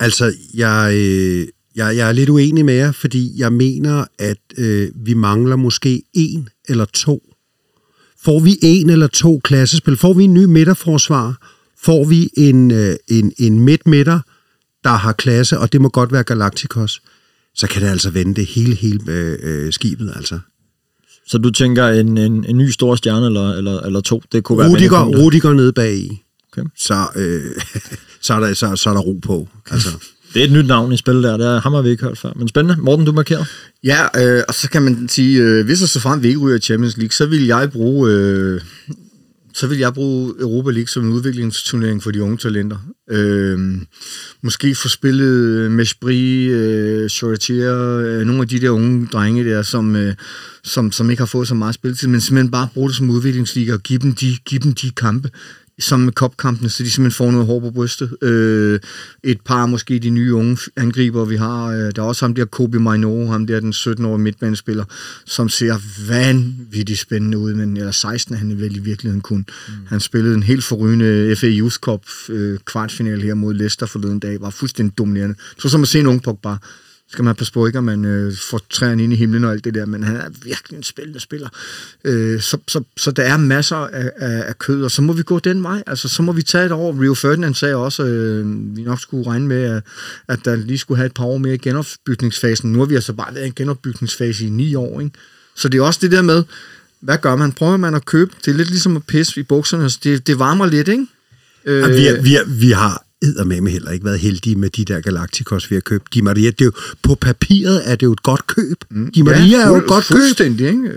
Altså, 0.00 0.32
jeg, 0.54 0.92
øh, 0.94 1.46
jeg, 1.76 1.96
jeg 1.96 2.08
er 2.08 2.12
lidt 2.12 2.28
uenig 2.28 2.64
med 2.64 2.74
jer, 2.74 2.92
fordi 2.92 3.32
jeg 3.36 3.52
mener, 3.52 4.04
at 4.18 4.38
øh, 4.58 4.88
vi 4.94 5.14
mangler 5.14 5.56
måske 5.56 6.02
en 6.14 6.48
eller 6.68 6.84
to. 6.84 7.22
Får 8.24 8.40
vi 8.40 8.58
en 8.62 8.90
eller 8.90 9.06
to 9.06 9.40
klassespil, 9.44 9.96
får 9.96 10.12
vi 10.12 10.24
en 10.24 10.34
ny 10.34 10.44
midterforsvar, 10.44 11.51
Får 11.84 12.04
vi 12.04 12.30
en, 12.36 12.70
øh, 12.70 12.96
en, 13.08 13.32
en 13.38 13.60
midt-midter, 13.60 14.20
der 14.84 14.90
har 14.90 15.12
klasse, 15.12 15.58
og 15.58 15.72
det 15.72 15.80
må 15.80 15.88
godt 15.88 16.12
være 16.12 16.22
Galacticos, 16.22 17.02
så 17.54 17.66
kan 17.66 17.82
det 17.82 17.88
altså 17.88 18.10
vende 18.10 18.34
det 18.34 18.46
hele, 18.46 18.74
hele 18.74 19.00
øh, 19.08 19.38
øh, 19.42 19.72
skibet, 19.72 20.12
altså. 20.16 20.38
Så 21.26 21.38
du 21.38 21.50
tænker 21.50 21.88
en, 21.88 22.18
en, 22.18 22.44
en 22.48 22.58
ny 22.58 22.70
stor 22.70 22.94
stjerne 22.94 23.26
eller, 23.26 23.52
eller, 23.52 23.80
eller 23.80 24.00
to, 24.00 24.22
det 24.32 24.44
kunne 24.44 24.68
Rudiger, 24.68 24.90
være 24.90 25.22
Rudiger 25.22 25.52
nede 25.52 25.72
bag 25.72 25.94
i. 25.94 26.22
Okay. 26.52 26.68
Så, 26.76 27.06
øh, 27.16 27.42
så, 28.20 28.34
er 28.34 28.40
der, 28.40 28.54
så, 28.54 28.76
så 28.76 28.90
er 28.90 28.94
der 28.94 29.00
ro 29.00 29.18
på. 29.22 29.48
Altså. 29.70 29.88
Det 30.34 30.40
er 30.40 30.46
et 30.46 30.52
nyt 30.52 30.66
navn 30.66 30.92
i 30.92 30.96
spil 30.96 31.22
der, 31.22 31.36
det 31.36 31.46
er, 31.46 31.60
ham 31.60 31.72
har 31.72 31.82
vi 31.82 31.90
ikke 31.90 32.04
hørt 32.04 32.18
før. 32.18 32.32
Men 32.36 32.48
spændende. 32.48 32.82
Morten, 32.82 33.06
du 33.06 33.12
markerer. 33.12 33.44
Ja, 33.84 33.98
øh, 34.16 34.42
og 34.48 34.54
så 34.54 34.70
kan 34.70 34.82
man 34.82 35.08
sige, 35.08 35.42
øh, 35.42 35.64
hvis 35.64 35.82
og 35.82 35.88
så 35.88 36.00
frem 36.00 36.22
vi 36.22 36.28
ikke 36.28 36.40
ryger 36.40 36.58
Champions 36.58 36.96
League, 36.96 37.12
så 37.12 37.26
vil 37.26 37.46
jeg 37.46 37.70
bruge 37.70 38.10
øh, 38.10 38.60
så 39.54 39.66
vil 39.66 39.78
jeg 39.78 39.94
bruge 39.94 40.34
Europa 40.40 40.70
League 40.70 40.88
som 40.88 41.04
en 41.04 41.12
udviklingsturnering 41.12 42.02
for 42.02 42.10
de 42.10 42.22
unge 42.22 42.36
talenter. 42.36 42.78
Øh, 43.10 43.58
måske 44.42 44.74
få 44.74 44.88
spillet 44.88 45.70
Meshbri, 45.70 46.44
øh, 46.44 47.08
Choratier, 47.08 47.98
øh, 47.98 48.26
nogle 48.26 48.42
af 48.42 48.48
de 48.48 48.60
der 48.60 48.70
unge 48.70 49.06
drenge 49.06 49.44
der, 49.44 49.62
som, 49.62 49.96
øh, 49.96 50.14
som, 50.64 50.92
som 50.92 51.10
ikke 51.10 51.20
har 51.20 51.26
fået 51.26 51.48
så 51.48 51.54
meget 51.54 51.74
spilletid, 51.74 52.08
men 52.08 52.20
simpelthen 52.20 52.50
bare 52.50 52.68
bruge 52.74 52.88
det 52.88 52.96
som 52.96 53.10
udviklingsliga 53.10 53.72
og 53.72 53.80
give 53.80 53.98
dem 53.98 54.14
de, 54.14 54.36
give 54.44 54.60
dem 54.60 54.72
de 54.72 54.90
kampe 54.90 55.30
som 55.78 56.00
med 56.00 56.12
kopkampene, 56.12 56.70
så 56.70 56.82
de 56.82 56.90
simpelthen 56.90 57.16
får 57.16 57.30
noget 57.30 57.46
hår 57.46 57.60
på 57.60 57.70
brystet. 57.70 58.16
Øh, 58.22 58.80
et 59.22 59.40
par 59.40 59.66
måske 59.66 59.98
de 59.98 60.10
nye 60.10 60.34
unge 60.34 60.58
angriber, 60.76 61.24
vi 61.24 61.36
har. 61.36 61.66
Øh, 61.66 61.92
der 61.96 62.02
er 62.02 62.06
også 62.06 62.24
ham 62.24 62.34
der 62.34 62.44
Kobe 62.44 62.78
Maino, 62.78 63.26
ham 63.26 63.46
der 63.46 63.60
den 63.60 63.72
17-årige 63.72 64.22
midtbanespiller, 64.22 64.84
som 65.26 65.48
ser 65.48 65.76
vanvittigt 66.08 66.98
spændende 66.98 67.38
ud, 67.38 67.54
men 67.54 67.76
eller 67.76 67.90
16 67.90 68.36
han 68.36 68.60
vel 68.60 68.76
i 68.76 68.80
virkeligheden 68.80 69.20
kun. 69.20 69.46
Mm. 69.68 69.74
Han 69.88 70.00
spillede 70.00 70.34
en 70.34 70.42
helt 70.42 70.64
forrygende 70.64 71.36
FA 71.36 71.48
Youth 71.48 71.76
Cup 71.76 72.02
øh, 72.28 72.58
kvartfinal 72.58 73.22
her 73.22 73.34
mod 73.34 73.54
Leicester 73.54 73.86
forleden 73.86 74.18
dag, 74.18 74.40
var 74.40 74.50
fuldstændig 74.50 74.98
dominerende. 74.98 75.34
Så 75.58 75.68
som 75.68 75.82
at 75.82 75.88
se 75.88 76.00
en 76.00 76.06
ung 76.06 76.22
Pogba 76.22 76.56
skal 77.12 77.24
man 77.24 77.34
passe 77.34 77.52
på 77.52 77.66
ikke, 77.66 77.78
at 77.78 77.84
man 77.84 78.04
øh, 78.04 78.32
får 78.50 78.60
træerne 78.70 79.04
ind 79.04 79.12
i 79.12 79.16
himlen 79.16 79.44
og 79.44 79.52
alt 79.52 79.64
det 79.64 79.74
der, 79.74 79.86
men 79.86 80.02
han 80.04 80.16
er 80.16 80.28
virkelig 80.44 80.76
en 80.76 80.82
spændende 80.82 81.20
spiller. 81.20 81.48
Øh, 82.04 82.40
så, 82.40 82.58
så, 82.68 82.82
så 82.96 83.10
der 83.10 83.22
er 83.22 83.36
masser 83.36 83.76
af, 83.76 84.10
af, 84.16 84.44
af 84.48 84.58
kød, 84.58 84.84
og 84.84 84.90
så 84.90 85.02
må 85.02 85.12
vi 85.12 85.22
gå 85.22 85.38
den 85.38 85.62
vej. 85.62 85.82
Altså, 85.86 86.08
så 86.08 86.22
må 86.22 86.32
vi 86.32 86.42
tage 86.42 86.66
et 86.66 86.72
år. 86.72 87.00
Rio 87.00 87.14
Ferdinand 87.14 87.54
sagde 87.54 87.76
også, 87.76 88.04
øh, 88.04 88.76
vi 88.76 88.82
nok 88.82 89.00
skulle 89.00 89.26
regne 89.26 89.46
med, 89.46 89.62
at, 89.62 89.82
at 90.28 90.38
der 90.44 90.56
lige 90.56 90.78
skulle 90.78 90.98
have 90.98 91.06
et 91.06 91.14
par 91.14 91.24
år 91.24 91.38
mere 91.38 91.54
i 91.54 91.58
genopbygningsfasen. 91.58 92.72
Nu 92.72 92.78
har 92.78 92.86
vi 92.86 92.94
altså 92.94 93.12
bare 93.12 93.34
været 93.34 93.44
i 93.44 93.46
en 93.46 93.54
genopbygningsfase 93.54 94.46
i 94.46 94.50
ni 94.50 94.74
år, 94.74 95.00
ikke? 95.00 95.12
Så 95.54 95.68
det 95.68 95.78
er 95.78 95.82
også 95.82 96.00
det 96.02 96.12
der 96.12 96.22
med, 96.22 96.44
hvad 97.00 97.18
gør 97.18 97.36
man? 97.36 97.52
Prøver 97.52 97.76
man 97.76 97.94
at 97.94 98.04
købe? 98.04 98.30
Det 98.44 98.50
er 98.50 98.56
lidt 98.56 98.70
ligesom 98.70 98.96
at 98.96 99.04
pisse 99.04 99.40
i 99.40 99.42
bukserne, 99.42 99.90
så 99.90 99.98
det, 100.04 100.26
det 100.26 100.38
varmer 100.38 100.66
lidt, 100.66 100.88
ikke? 100.88 101.06
Øh, 101.64 101.88
vi, 101.88 102.04
har, 102.04 102.22
vi, 102.22 102.34
har, 102.34 102.44
vi 102.44 102.70
har 102.70 103.04
eddermame 103.22 103.70
heller 103.70 103.90
ikke 103.90 104.04
været 104.04 104.18
heldige 104.18 104.56
med 104.56 104.70
de 104.70 104.84
der 104.84 105.00
Galacticos, 105.00 105.70
vi 105.70 105.76
har 105.76 105.80
købt. 105.80 106.14
Di 106.14 106.20
Maria, 106.20 106.50
det 106.50 106.60
er 106.60 106.64
jo, 106.64 106.72
på 107.02 107.14
papiret 107.14 107.90
er 107.90 107.96
det 107.96 108.06
jo 108.06 108.12
et 108.12 108.22
godt 108.22 108.46
køb. 108.46 108.84
Mm. 108.90 109.10
Di 109.10 109.22
Maria 109.22 109.44
ja, 109.44 109.62
er 109.62 109.68
jo 109.68 109.76
et 109.76 109.86
godt 109.86 110.04
køb. 110.08 110.16
Fuldstændig, 110.16 110.66
ikke? 110.66 110.88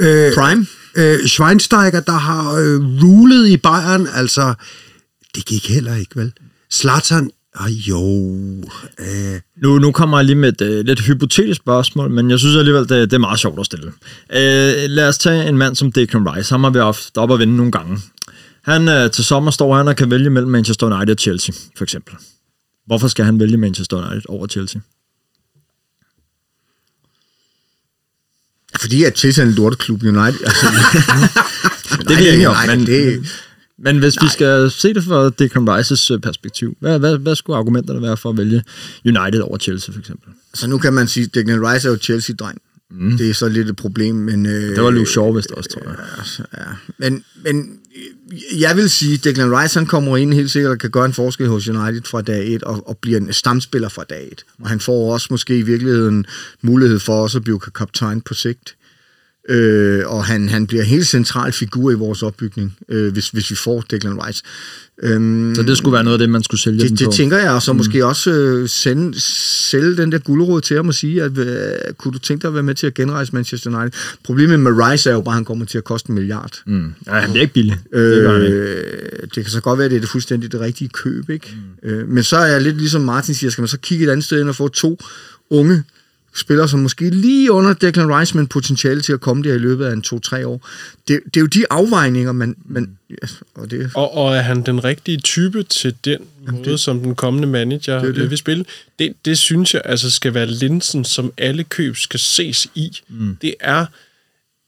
Øh, 0.00 0.34
Prime. 0.34 0.66
Øh, 0.96 1.26
Schweinsteiger, 1.26 2.00
der 2.00 2.12
har 2.12 2.52
øh, 2.52 2.80
rulet 3.02 3.48
i 3.48 3.56
Bayern, 3.56 4.06
altså, 4.14 4.54
det 5.34 5.44
gik 5.44 5.68
heller 5.68 5.96
ikke, 5.96 6.16
vel? 6.16 6.32
Zlatan, 6.72 7.30
ah, 7.54 7.70
jo... 7.70 8.26
Øh. 8.98 9.40
Nu, 9.62 9.78
nu 9.78 9.92
kommer 9.92 10.18
jeg 10.18 10.24
lige 10.24 10.36
med 10.36 10.60
et 10.60 10.78
uh, 10.78 10.86
lidt 10.86 11.00
hypotetisk 11.00 11.60
spørgsmål, 11.60 12.10
men 12.10 12.30
jeg 12.30 12.38
synes 12.38 12.56
alligevel, 12.56 12.88
det, 12.88 13.10
det 13.10 13.12
er 13.12 13.18
meget 13.18 13.40
sjovt 13.40 13.60
at 13.60 13.66
stille. 13.66 13.86
Uh, 13.86 14.90
lad 14.90 15.08
os 15.08 15.18
tage 15.18 15.48
en 15.48 15.58
mand 15.58 15.76
som 15.76 15.92
Declan 15.92 16.36
Rice. 16.36 16.54
Ham 16.54 16.64
har 16.64 16.70
vi 16.70 16.78
haft 16.78 17.16
op 17.16 17.32
at 17.32 17.38
vinde 17.38 17.56
nogle 17.56 17.72
gange. 17.72 17.98
Han 18.62 18.88
øh, 18.88 19.10
til 19.10 19.24
sommer 19.24 19.50
står 19.50 19.76
han 19.76 19.88
og 19.88 19.96
kan 19.96 20.10
vælge 20.10 20.30
mellem 20.30 20.50
Manchester 20.50 20.86
United 20.86 21.14
og 21.14 21.20
Chelsea, 21.20 21.54
for 21.76 21.84
eksempel. 21.84 22.14
Hvorfor 22.86 23.08
skal 23.08 23.24
han 23.24 23.40
vælge 23.40 23.56
Manchester 23.56 23.96
United 23.96 24.22
over 24.28 24.46
Chelsea? 24.46 24.80
Fordi 28.80 29.04
at 29.04 29.18
Chelsea 29.18 29.44
er 29.44 29.48
en 29.48 29.54
lorteklub 29.54 30.02
United. 30.02 30.40
Altså, 30.44 30.66
det 32.08 32.10
er 32.10 32.16
vi 32.16 32.28
enige 32.28 32.48
om, 32.48 32.56
men, 32.66 32.86
det... 32.86 33.26
men 33.78 33.98
hvis 33.98 34.16
nej. 34.16 34.26
vi 34.26 34.30
skal 34.30 34.70
se 34.70 34.94
det 34.94 35.04
fra 35.04 35.30
Declan 35.30 35.76
Rices 35.76 36.10
øh, 36.10 36.20
perspektiv, 36.20 36.76
hvad, 36.80 36.98
hvad, 36.98 37.18
hvad 37.18 37.36
skulle 37.36 37.56
argumenterne 37.56 38.02
være 38.02 38.16
for 38.16 38.30
at 38.30 38.36
vælge 38.36 38.64
United 39.04 39.40
over 39.40 39.58
Chelsea, 39.58 39.92
for 39.92 40.00
eksempel? 40.00 40.28
Så 40.54 40.66
nu 40.66 40.78
kan 40.78 40.92
man 40.92 41.08
sige, 41.08 41.24
at 41.24 41.34
Declan 41.34 41.66
Rice 41.66 41.88
er 41.88 41.92
jo 41.92 41.98
Chelsea-dreng. 41.98 42.58
Mm. 42.98 43.16
Det 43.16 43.30
er 43.30 43.34
så 43.34 43.48
lidt 43.48 43.68
et 43.68 43.76
problem, 43.76 44.14
men... 44.14 44.46
Øh, 44.46 44.52
det 44.52 44.82
var 44.82 44.90
Luke 44.90 45.10
Shaw 45.10 45.32
vist 45.32 45.50
også, 45.50 45.70
tror 45.70 45.82
jeg. 45.90 45.96
Altså, 46.18 46.42
ja. 46.56 46.64
Men, 46.98 47.24
men 47.44 47.78
jeg 48.58 48.76
vil 48.76 48.90
sige, 48.90 49.14
at 49.14 49.24
Declan 49.24 49.60
Rice 49.60 49.78
han 49.78 49.86
kommer 49.86 50.16
ind 50.16 50.34
helt 50.34 50.50
sikkert 50.50 50.72
og 50.72 50.78
kan 50.78 50.90
gøre 50.90 51.04
en 51.04 51.12
forskel 51.12 51.48
hos 51.48 51.68
United 51.68 52.02
fra 52.02 52.22
dag 52.22 52.54
1 52.54 52.62
og, 52.62 52.88
og 52.88 52.98
bliver 52.98 53.20
en 53.20 53.32
stamspiller 53.32 53.88
fra 53.88 54.04
dag 54.10 54.28
1. 54.32 54.44
Og 54.62 54.68
han 54.68 54.80
får 54.80 55.12
også 55.12 55.28
måske 55.30 55.58
i 55.58 55.62
virkeligheden 55.62 56.26
mulighed 56.62 56.98
for 56.98 57.22
også 57.22 57.38
at 57.38 57.44
blive 57.44 57.60
kaptajn 57.60 58.20
på 58.20 58.34
sigt. 58.34 58.76
Øh, 59.48 60.02
og 60.06 60.24
han, 60.24 60.48
han 60.48 60.66
bliver 60.66 60.82
en 60.82 60.88
helt 60.88 61.06
central 61.06 61.52
figur 61.52 61.90
i 61.90 61.94
vores 61.94 62.22
opbygning, 62.22 62.76
øh, 62.88 63.12
hvis, 63.12 63.28
hvis 63.28 63.50
vi 63.50 63.56
får 63.56 63.84
Declan 63.90 64.26
Rice. 64.26 64.42
Øhm, 65.02 65.54
så 65.54 65.62
det 65.62 65.78
skulle 65.78 65.92
være 65.92 66.04
noget 66.04 66.14
af 66.14 66.18
det, 66.18 66.30
man 66.30 66.42
skulle 66.42 66.60
sælge 66.60 66.80
det, 66.80 66.88
den 66.88 66.96
på? 66.96 67.10
Det 67.10 67.16
tænker 67.16 67.38
jeg, 67.38 67.50
og 67.50 67.62
så 67.62 67.72
mm. 67.72 67.76
måske 67.76 68.06
også 68.06 68.30
øh, 68.30 68.68
sende, 68.68 69.20
sælge 69.20 69.96
den 69.96 70.12
der 70.12 70.18
guldråd 70.18 70.60
til 70.60 70.76
ham 70.76 70.88
og 70.88 70.94
sige, 70.94 71.22
at 71.22 71.38
øh, 71.38 71.94
kunne 71.98 72.12
du 72.12 72.18
tænke 72.18 72.42
dig 72.42 72.48
at 72.48 72.54
være 72.54 72.62
med 72.62 72.74
til 72.74 72.86
at 72.86 72.94
genrejse 72.94 73.34
Manchester 73.34 73.78
United? 73.78 73.98
Problemet 74.24 74.60
med 74.60 74.72
Rice 74.72 75.10
er 75.10 75.14
jo 75.14 75.20
bare, 75.20 75.32
at 75.32 75.36
han 75.36 75.44
kommer 75.44 75.64
til 75.64 75.78
at 75.78 75.84
koste 75.84 76.10
en 76.10 76.14
milliard. 76.14 76.62
Mm. 76.66 76.94
Ja, 77.06 77.12
han 77.12 77.36
er 77.36 77.40
ikke 77.40 77.54
billig. 77.54 77.78
Øh, 77.92 78.40
det, 78.40 79.34
det 79.34 79.44
kan 79.44 79.50
så 79.50 79.60
godt 79.60 79.78
være, 79.78 79.84
at 79.84 79.90
det 79.90 79.96
er 79.96 80.00
det 80.00 80.10
fuldstændig 80.10 80.52
det 80.52 80.60
rigtige 80.60 80.88
køb, 80.88 81.30
ikke? 81.30 81.56
Mm. 81.82 81.88
Øh, 81.88 82.08
men 82.08 82.22
så 82.22 82.36
er 82.36 82.46
jeg 82.46 82.62
lidt 82.62 82.76
ligesom 82.76 83.00
Martin 83.00 83.34
siger, 83.34 83.50
skal 83.50 83.62
man 83.62 83.68
så 83.68 83.78
kigge 83.78 84.04
et 84.04 84.10
andet 84.10 84.24
sted 84.24 84.40
ind 84.40 84.48
og 84.48 84.56
få 84.56 84.68
to 84.68 85.00
unge 85.50 85.84
spiller, 86.34 86.66
som 86.66 86.80
måske 86.80 87.10
lige 87.10 87.52
under 87.52 87.72
Declan 87.72 88.18
Rice, 88.18 88.36
men 88.36 88.46
potentiale 88.46 89.00
til 89.00 89.12
at 89.12 89.20
komme 89.20 89.42
der 89.42 89.54
i 89.54 89.58
løbet 89.58 89.84
af 89.84 89.92
en 89.92 90.02
to-tre 90.02 90.46
år. 90.46 90.68
Det, 91.08 91.20
det 91.24 91.36
er 91.36 91.40
jo 91.40 91.46
de 91.46 91.64
afvejninger, 91.70 92.32
man... 92.32 92.56
man 92.64 92.98
yes, 93.22 93.42
og, 93.54 93.70
det... 93.70 93.90
og, 93.94 94.16
og 94.16 94.36
er 94.36 94.40
han 94.40 94.62
den 94.62 94.84
rigtige 94.84 95.18
type 95.18 95.62
til 95.62 95.94
den 96.04 96.18
Jamen, 96.46 96.60
måde, 96.60 96.70
det, 96.70 96.80
som 96.80 97.00
den 97.00 97.14
kommende 97.14 97.48
manager 97.48 98.02
det, 98.02 98.16
det. 98.16 98.30
vil 98.30 98.38
spille? 98.38 98.64
Det, 98.98 99.14
det 99.24 99.38
synes 99.38 99.74
jeg 99.74 99.82
altså 99.84 100.10
skal 100.10 100.34
være 100.34 100.46
linsen, 100.46 101.04
som 101.04 101.32
alle 101.38 101.64
køb 101.64 101.96
skal 101.96 102.20
ses 102.20 102.68
i. 102.74 103.00
Mm. 103.08 103.36
Det 103.42 103.54
er 103.60 103.86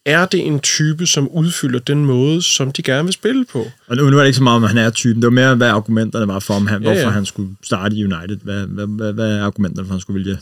er 0.07 0.27
det 0.27 0.47
en 0.47 0.61
type, 0.61 1.07
som 1.07 1.29
udfylder 1.29 1.79
den 1.79 2.05
måde, 2.05 2.43
som 2.43 2.73
de 2.73 2.83
gerne 2.83 3.05
vil 3.05 3.13
spille 3.13 3.45
på? 3.45 3.67
Og 3.87 3.97
nu, 3.97 4.11
nu 4.11 4.17
er 4.17 4.21
det 4.21 4.27
ikke 4.27 4.37
så 4.37 4.43
meget, 4.43 4.57
om 4.57 4.63
han 4.63 4.79
er 4.79 4.91
typen. 4.91 5.23
Det 5.23 5.27
var 5.27 5.33
mere, 5.33 5.55
hvad 5.55 5.69
argumenterne 5.69 6.29
var 6.29 6.39
for, 6.39 6.55
om 6.55 6.67
han, 6.67 6.83
ja, 6.83 6.89
ja. 6.89 6.95
hvorfor 6.95 7.11
han 7.11 7.27
skulle 7.27 7.57
starte 7.63 7.97
i 7.97 8.05
United. 8.05 8.37
Hvad, 8.43 8.67
hvad, 8.67 8.87
hvad, 8.87 9.13
hvad 9.13 9.31
er 9.31 9.45
argumenterne 9.45 9.87
for, 9.87 9.91
at 9.91 9.95
han 9.95 10.01
skulle 10.01 10.25
vælge 10.25 10.39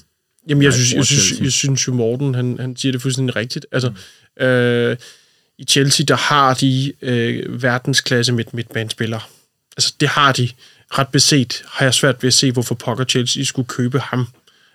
Jamen, 0.48 0.62
jeg 0.62 0.72
synes, 0.72 0.92
jeg, 0.92 1.04
synes, 1.04 1.40
jeg 1.40 1.52
synes 1.52 1.88
jo, 1.88 1.92
Morten, 1.92 2.34
han, 2.34 2.56
han 2.60 2.76
siger 2.76 2.92
det 2.92 3.02
fuldstændig 3.02 3.36
rigtigt. 3.36 3.66
Altså, 3.72 3.92
mm. 4.36 4.44
øh, 4.44 4.96
i 5.58 5.64
Chelsea, 5.64 6.04
der 6.04 6.16
har 6.16 6.54
de 6.54 6.92
øh, 7.02 7.62
verdensklasse 7.62 8.32
midt 8.32 8.54
midtbanespillere. 8.54 9.20
Altså, 9.76 9.94
det 10.00 10.08
har 10.08 10.32
de. 10.32 10.48
Ret 10.90 11.08
beset 11.08 11.62
har 11.66 11.84
jeg 11.84 11.94
svært 11.94 12.22
ved 12.22 12.28
at 12.28 12.34
se, 12.34 12.52
hvorfor 12.52 12.74
pokker 12.74 13.04
Chelsea 13.04 13.44
skulle 13.44 13.68
købe 13.68 14.00
ham. 14.00 14.26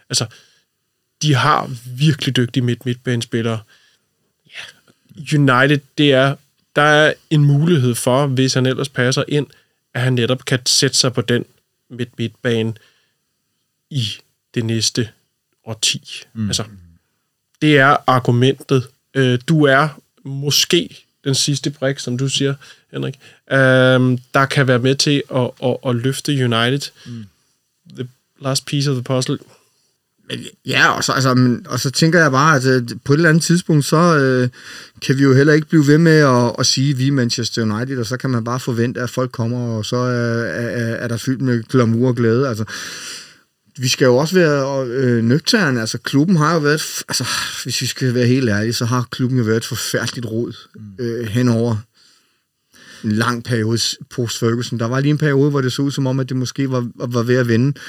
Altså, 0.09 0.25
de 1.21 1.35
har 1.35 1.71
virkelig 1.85 2.35
dygtige 2.35 2.63
midt 2.63 2.85
midtbanespillere. 2.85 3.59
Ja, 4.45 5.37
United, 5.37 5.79
det 5.97 6.13
er, 6.13 6.35
der 6.75 6.81
er 6.81 7.13
en 7.29 7.45
mulighed 7.45 7.95
for, 7.95 8.27
hvis 8.27 8.53
han 8.53 8.65
ellers 8.65 8.89
passer 8.89 9.23
ind, 9.27 9.47
at 9.93 10.01
han 10.01 10.13
netop 10.13 10.45
kan 10.45 10.59
sætte 10.65 10.97
sig 10.97 11.13
på 11.13 11.21
den 11.21 11.45
midt 11.89 12.19
midtbane 12.19 12.73
i 13.89 14.07
det 14.53 14.65
næste 14.65 15.09
årti. 15.67 16.23
Mm. 16.33 16.47
Altså, 16.47 16.63
det 17.61 17.77
er 17.77 17.97
argumentet. 18.07 18.87
Øh, 19.13 19.39
du 19.47 19.63
er 19.63 19.87
måske 20.23 21.03
den 21.23 21.35
sidste 21.35 21.69
brik, 21.69 21.99
som 21.99 22.17
du 22.17 22.29
siger, 22.29 22.55
Henrik, 22.91 23.19
øh, 23.51 24.17
der 24.33 24.45
kan 24.51 24.67
være 24.67 24.79
med 24.79 24.95
til 24.95 25.23
at, 25.35 25.49
at, 25.63 25.77
at 25.85 25.95
løfte 25.95 26.31
United. 26.31 26.91
Mm. 27.05 27.25
The 27.95 28.07
last 28.41 28.65
piece 28.65 28.91
of 28.91 28.95
the 28.95 29.03
puzzle. 29.03 29.37
Ja, 30.65 30.89
og 30.89 31.03
så, 31.03 31.11
altså, 31.11 31.57
og 31.65 31.79
så 31.79 31.91
tænker 31.91 32.19
jeg 32.19 32.31
bare, 32.31 32.55
at 32.55 32.65
øh, 32.65 32.83
på 33.03 33.13
et 33.13 33.17
eller 33.17 33.29
andet 33.29 33.43
tidspunkt, 33.43 33.85
så 33.85 34.17
øh, 34.17 34.49
kan 35.01 35.17
vi 35.17 35.23
jo 35.23 35.33
heller 35.33 35.53
ikke 35.53 35.67
blive 35.67 35.87
ved 35.87 35.97
med 35.97 36.17
at, 36.17 36.55
at 36.59 36.65
sige, 36.65 36.89
at 36.91 36.97
vi 36.97 37.07
er 37.07 37.11
Manchester 37.11 37.61
United, 37.61 37.97
og 37.97 38.05
så 38.05 38.17
kan 38.17 38.29
man 38.29 38.43
bare 38.43 38.59
forvente, 38.59 39.01
at 39.01 39.09
folk 39.09 39.31
kommer, 39.31 39.77
og 39.77 39.85
så 39.85 39.95
er, 39.95 40.43
er, 40.43 40.95
er 40.95 41.07
der 41.07 41.17
fyldt 41.17 41.41
med 41.41 41.63
glamour 41.63 42.07
og 42.07 42.15
glæde. 42.15 42.47
Altså, 42.47 42.65
vi 43.77 43.87
skal 43.87 44.05
jo 44.05 44.17
også 44.17 44.35
være 44.35 44.87
øh, 44.87 45.23
nøgterne. 45.23 45.79
Altså, 45.79 45.97
klubben 45.97 46.35
har 46.35 46.53
jo 46.53 46.59
været... 46.59 46.81
Altså, 47.07 47.25
hvis 47.63 47.81
vi 47.81 47.85
skal 47.85 48.13
være 48.13 48.27
helt 48.27 48.49
ærlige, 48.49 48.73
så 48.73 48.85
har 48.85 49.07
klubben 49.11 49.37
jo 49.37 49.43
været 49.43 49.57
et 49.57 49.65
forfærdeligt 49.65 50.25
råd 50.25 50.53
mm. 50.75 51.05
øh, 51.05 51.27
henover 51.27 51.75
en 53.03 53.11
lang 53.11 53.43
periode 53.43 53.79
post-Ferguson. 54.09 54.79
Der 54.79 54.85
var 54.85 54.99
lige 54.99 55.09
en 55.09 55.17
periode, 55.17 55.49
hvor 55.49 55.61
det 55.61 55.73
så 55.73 55.81
ud 55.81 55.91
som 55.91 56.07
om, 56.07 56.19
at 56.19 56.29
det 56.29 56.37
måske 56.37 56.71
var, 56.71 56.87
var 56.95 57.23
ved 57.23 57.35
at 57.35 57.47
vende. 57.47 57.79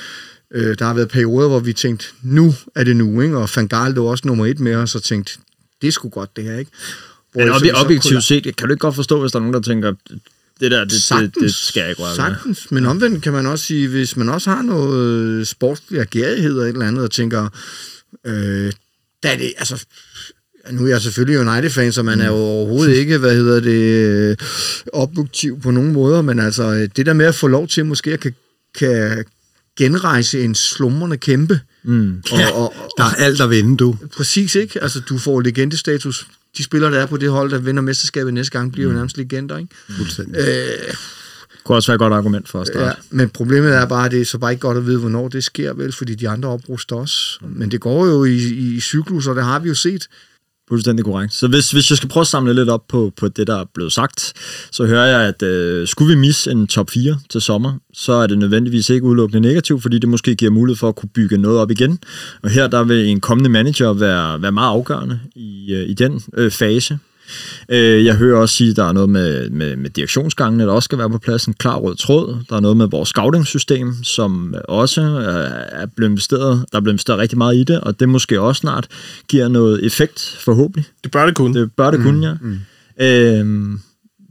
Øh, 0.55 0.79
der 0.79 0.85
har 0.85 0.95
været 0.95 1.09
perioder, 1.09 1.49
hvor 1.49 1.61
vi 1.61 1.73
tænkte, 1.73 2.07
nu 2.23 2.55
er 2.75 2.85
det 2.85 2.97
nu, 2.97 3.21
ikke? 3.21 3.37
Og 3.37 3.49
det 3.49 3.73
var 3.73 4.03
også 4.03 4.27
nummer 4.27 4.47
et 4.47 4.61
med 4.61 4.75
os, 4.75 4.95
og 4.95 5.03
tænkte, 5.03 5.39
det 5.83 5.95
sgu 5.95 6.09
godt, 6.09 6.37
det 6.37 6.45
her, 6.45 6.59
ikke? 6.59 6.71
Hvor 7.33 7.41
Men 7.41 7.51
ob- 7.51 7.85
objektivt 7.85 8.25
set, 8.25 8.57
kan 8.57 8.69
du 8.69 8.73
ikke 8.73 8.81
godt 8.81 8.95
forstå, 8.95 9.21
hvis 9.21 9.33
der 9.33 9.39
er 9.39 9.41
nogen, 9.41 9.55
der 9.55 9.61
tænker, 9.61 9.93
det 10.61 10.71
der, 10.71 10.85
det, 10.85 11.03
sagtens, 11.03 11.33
det, 11.35 11.43
det 11.43 11.55
skal 11.55 11.81
jeg 11.81 11.91
ikke 11.91 12.03
røre 12.03 12.15
Sagtens, 12.15 12.71
med. 12.71 12.81
men 12.81 12.91
omvendt 12.91 13.23
kan 13.23 13.33
man 13.33 13.47
også 13.47 13.65
sige, 13.65 13.89
hvis 13.89 14.17
man 14.17 14.29
også 14.29 14.51
har 14.51 14.63
noget 14.63 15.49
sportslig 15.49 16.01
agerighed 16.01 16.51
eller 16.51 16.63
et 16.63 16.69
eller 16.69 16.87
andet, 16.87 17.05
og 17.05 17.11
tænker, 17.11 17.49
øh, 18.27 18.73
da 19.23 19.37
det, 19.37 19.53
altså, 19.59 19.85
nu 20.71 20.85
er 20.85 20.89
jeg 20.89 21.01
selvfølgelig 21.01 21.41
United-fan, 21.41 21.93
så 21.93 22.03
man 22.03 22.21
er 22.21 22.27
jo 22.27 22.35
overhovedet 22.35 22.97
ikke, 22.97 23.19
hvad 23.19 23.35
hedder 23.35 23.61
det, 23.61 24.41
objektiv 24.93 25.61
på 25.61 25.71
nogen 25.71 25.93
måder, 25.93 26.23
men 26.23 26.39
altså, 26.39 26.89
det 26.97 27.07
der 27.07 27.13
med 27.13 27.27
at 27.27 27.35
få 27.35 27.47
lov 27.47 27.69
til 27.69 27.87
måske 27.87 28.13
at 28.13 28.21
kan, 28.21 28.35
kan 28.79 29.25
genrejse 29.79 30.45
en 30.45 30.55
slumrende 30.55 31.17
kæmpe. 31.17 31.61
Mm. 31.85 32.23
Og, 32.33 32.39
og, 32.55 32.63
og, 32.63 32.91
der 32.99 33.05
er 33.05 33.15
alt 33.15 33.41
at 33.41 33.51
vinde, 33.51 33.77
du. 33.77 33.97
Præcis, 34.17 34.55
ikke? 34.55 34.83
Altså, 34.83 35.01
du 35.01 35.19
får 35.19 35.41
legendestatus 35.41 36.27
de 36.57 36.65
spillere, 36.65 36.93
der 36.93 36.99
er 36.99 37.07
på 37.07 37.17
det 37.17 37.31
hold, 37.31 37.51
der 37.51 37.59
vinder 37.59 37.83
mesterskabet 37.83 38.35
næste 38.35 38.53
gang, 38.53 38.73
bliver 38.73 38.89
mm. 38.89 38.93
jo 38.93 38.97
nærmest 38.97 39.17
legender, 39.17 39.59
ikke? 39.59 39.75
Fuldstændig. 39.97 40.37
Øh, 40.39 40.95
kunne 41.65 41.77
også 41.77 41.91
være 41.91 41.95
et 41.95 41.99
godt 41.99 42.13
argument 42.13 42.49
for 42.49 42.61
at 42.61 42.67
starte. 42.67 42.85
Ja, 42.85 42.93
men 43.11 43.29
problemet 43.29 43.75
er 43.75 43.87
bare, 43.87 44.05
at 44.05 44.11
det 44.11 44.21
er 44.21 44.25
så 44.25 44.39
bare 44.39 44.53
ikke 44.53 44.61
godt 44.61 44.77
at 44.77 44.87
vide, 44.87 44.99
hvornår 44.99 45.29
det 45.29 45.45
sker, 45.45 45.73
vel, 45.73 45.93
fordi 45.93 46.15
de 46.15 46.29
andre 46.29 46.49
opruster 46.49 46.97
også. 46.97 47.39
Men 47.43 47.71
det 47.71 47.81
går 47.81 48.07
jo 48.07 48.25
i, 48.25 48.37
i, 48.37 48.77
i 48.77 48.81
cyklus, 48.81 49.27
og 49.27 49.37
det 49.37 49.45
har 49.45 49.59
vi 49.59 49.69
jo 49.69 49.75
set. 49.75 50.09
Fuldstændig 50.69 51.05
korrekt. 51.05 51.35
Så 51.35 51.49
hvis, 51.49 51.71
hvis 51.71 51.91
jeg 51.91 51.97
skal 51.97 52.09
prøve 52.09 52.23
at 52.23 52.27
samle 52.27 52.55
lidt 52.55 52.69
op 52.69 52.89
på, 52.89 53.13
på 53.17 53.29
det, 53.29 53.47
der 53.47 53.57
er 53.57 53.65
blevet 53.75 53.93
sagt, 53.93 54.33
så 54.73 54.87
hører 54.87 55.07
jeg, 55.07 55.29
at 55.29 55.43
øh, 55.43 55.89
skulle 55.89 56.15
vi 56.15 56.21
misse 56.21 56.51
en 56.51 56.67
top 56.67 56.91
4 56.91 57.19
til 57.31 57.41
sommer, 57.41 57.75
så 57.93 58.13
er 58.13 58.27
det 58.27 58.39
nødvendigvis 58.39 58.91
ikke 58.91 59.07
udelukkende 59.07 59.49
negativt, 59.49 59.83
fordi 59.83 59.99
det 59.99 60.09
måske 60.09 60.35
giver 60.35 60.51
mulighed 60.51 60.77
for 60.77 60.89
at 60.89 60.97
kunne 60.97 61.09
bygge 61.15 61.39
noget 61.39 61.59
op 61.59 61.71
igen. 61.71 61.99
Og 62.43 62.51
her 62.51 62.67
der 62.67 62.85
vil 62.85 63.07
en 63.07 63.21
kommende 63.21 63.51
manager 63.51 63.93
være, 63.93 64.43
være 64.43 64.53
meget 64.53 64.71
afgørende 64.71 65.21
i, 65.37 65.73
øh, 65.73 65.89
i 65.89 65.95
den 65.95 66.23
øh, 66.35 66.51
fase. 66.51 66.99
Øh, 67.69 68.05
jeg 68.05 68.15
hører 68.15 68.39
også 68.39 68.55
sige, 68.55 68.71
at 68.71 68.77
der 68.77 68.85
er 68.85 68.93
noget 68.93 69.09
med, 69.09 69.51
med, 69.51 69.77
med 69.77 69.91
direktionsgangene, 69.91 70.65
der 70.65 70.73
også 70.73 70.85
skal 70.85 70.99
være 70.99 71.11
på 71.11 71.19
plads, 71.19 71.47
en 71.47 71.55
klar 71.55 71.77
rød 71.77 71.97
tråd. 71.97 72.37
Der 72.51 72.57
er 72.57 72.61
noget 72.61 72.77
med 72.77 72.87
vores 72.87 73.09
scouting-system, 73.09 73.95
som 74.03 74.55
også 74.69 75.03
er 75.73 75.87
blevet 75.97 76.11
investeret, 76.11 76.65
der 76.73 76.79
er 76.79 76.81
blevet 76.81 76.95
investeret 76.95 77.19
rigtig 77.19 77.39
meget 77.39 77.57
i 77.57 77.65
det, 77.65 77.81
og 77.81 78.01
det 78.01 78.09
måske 78.09 78.41
også 78.41 78.61
snart 78.61 78.87
giver 79.29 79.49
noget 79.49 79.87
effekt, 79.87 80.39
forhåbentlig. 80.41 80.85
Det 81.05 81.11
bør 81.11 81.27
det 81.27 81.35
kunne. 81.35 81.61
Det 81.61 81.73
bør 81.73 81.91
det 81.91 82.01
kunne, 82.01 82.27
ja. 82.27 82.35
Mm. 82.41 82.59
Øh, 83.01 83.79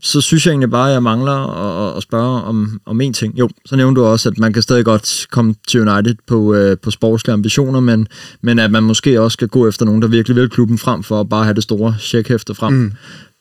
så 0.02 0.22
synes 0.22 0.46
jeg 0.46 0.52
egentlig 0.52 0.70
bare, 0.70 0.88
at 0.88 0.94
jeg 0.94 1.04
mangler 1.04 1.32
at, 1.32 1.98
at 1.98 2.04
spørge 2.04 2.44
om, 2.44 2.82
om 2.86 3.02
en 3.02 3.14
ting. 3.14 3.40
Jo, 3.40 3.50
så 3.66 3.76
nævnte 3.76 4.02
du 4.02 4.06
også, 4.06 4.30
at 4.30 4.38
man 4.38 4.54
kan 4.54 4.62
stadig 4.62 4.86
godt 4.86 5.28
komme 5.32 5.56
til 5.68 5.90
United 5.90 6.16
på, 6.28 6.54
øh, 6.54 6.78
på 6.78 6.92
sportslige 6.92 7.34
ambitioner, 7.34 7.80
men, 7.80 8.08
men 8.42 8.60
at 8.60 8.72
man 8.72 8.84
måske 8.84 9.22
også 9.22 9.34
skal 9.34 9.48
gå 9.48 9.68
efter 9.68 9.86
nogen, 9.86 10.02
der 10.02 10.08
virkelig 10.08 10.36
vil 10.36 10.50
klubben 10.50 10.78
frem 10.78 11.04
for 11.04 11.20
at 11.20 11.30
bare 11.30 11.44
have 11.44 11.54
det 11.54 11.64
store 11.64 11.96
checkhæfte 12.00 12.56
frem. 12.56 12.74
Mm. 12.74 12.94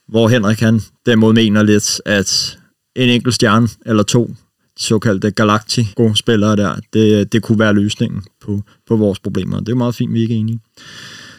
Hvor 0.08 0.28
Henrik 0.28 0.60
han 0.60 0.80
derimod 1.06 1.32
mener 1.32 1.62
lidt, 1.62 2.00
at 2.04 2.58
en 2.96 3.08
enkelt 3.08 3.34
stjerne 3.34 3.68
eller 3.86 4.02
to, 4.02 4.34
de 4.78 4.82
såkaldte 4.82 5.30
galacti 5.30 5.88
gode 5.96 6.16
spillere 6.16 6.56
der, 6.56 6.74
det, 6.92 7.32
det 7.32 7.42
kunne 7.42 7.58
være 7.58 7.74
løsningen 7.74 8.22
på, 8.44 8.62
på 8.88 8.96
vores 8.96 9.18
problemer. 9.18 9.58
Det 9.58 9.68
er 9.68 9.72
jo 9.72 9.76
meget 9.76 9.94
fint, 9.94 10.12
vi 10.12 10.18
er 10.18 10.22
ikke 10.22 10.34
enige. 10.34 10.60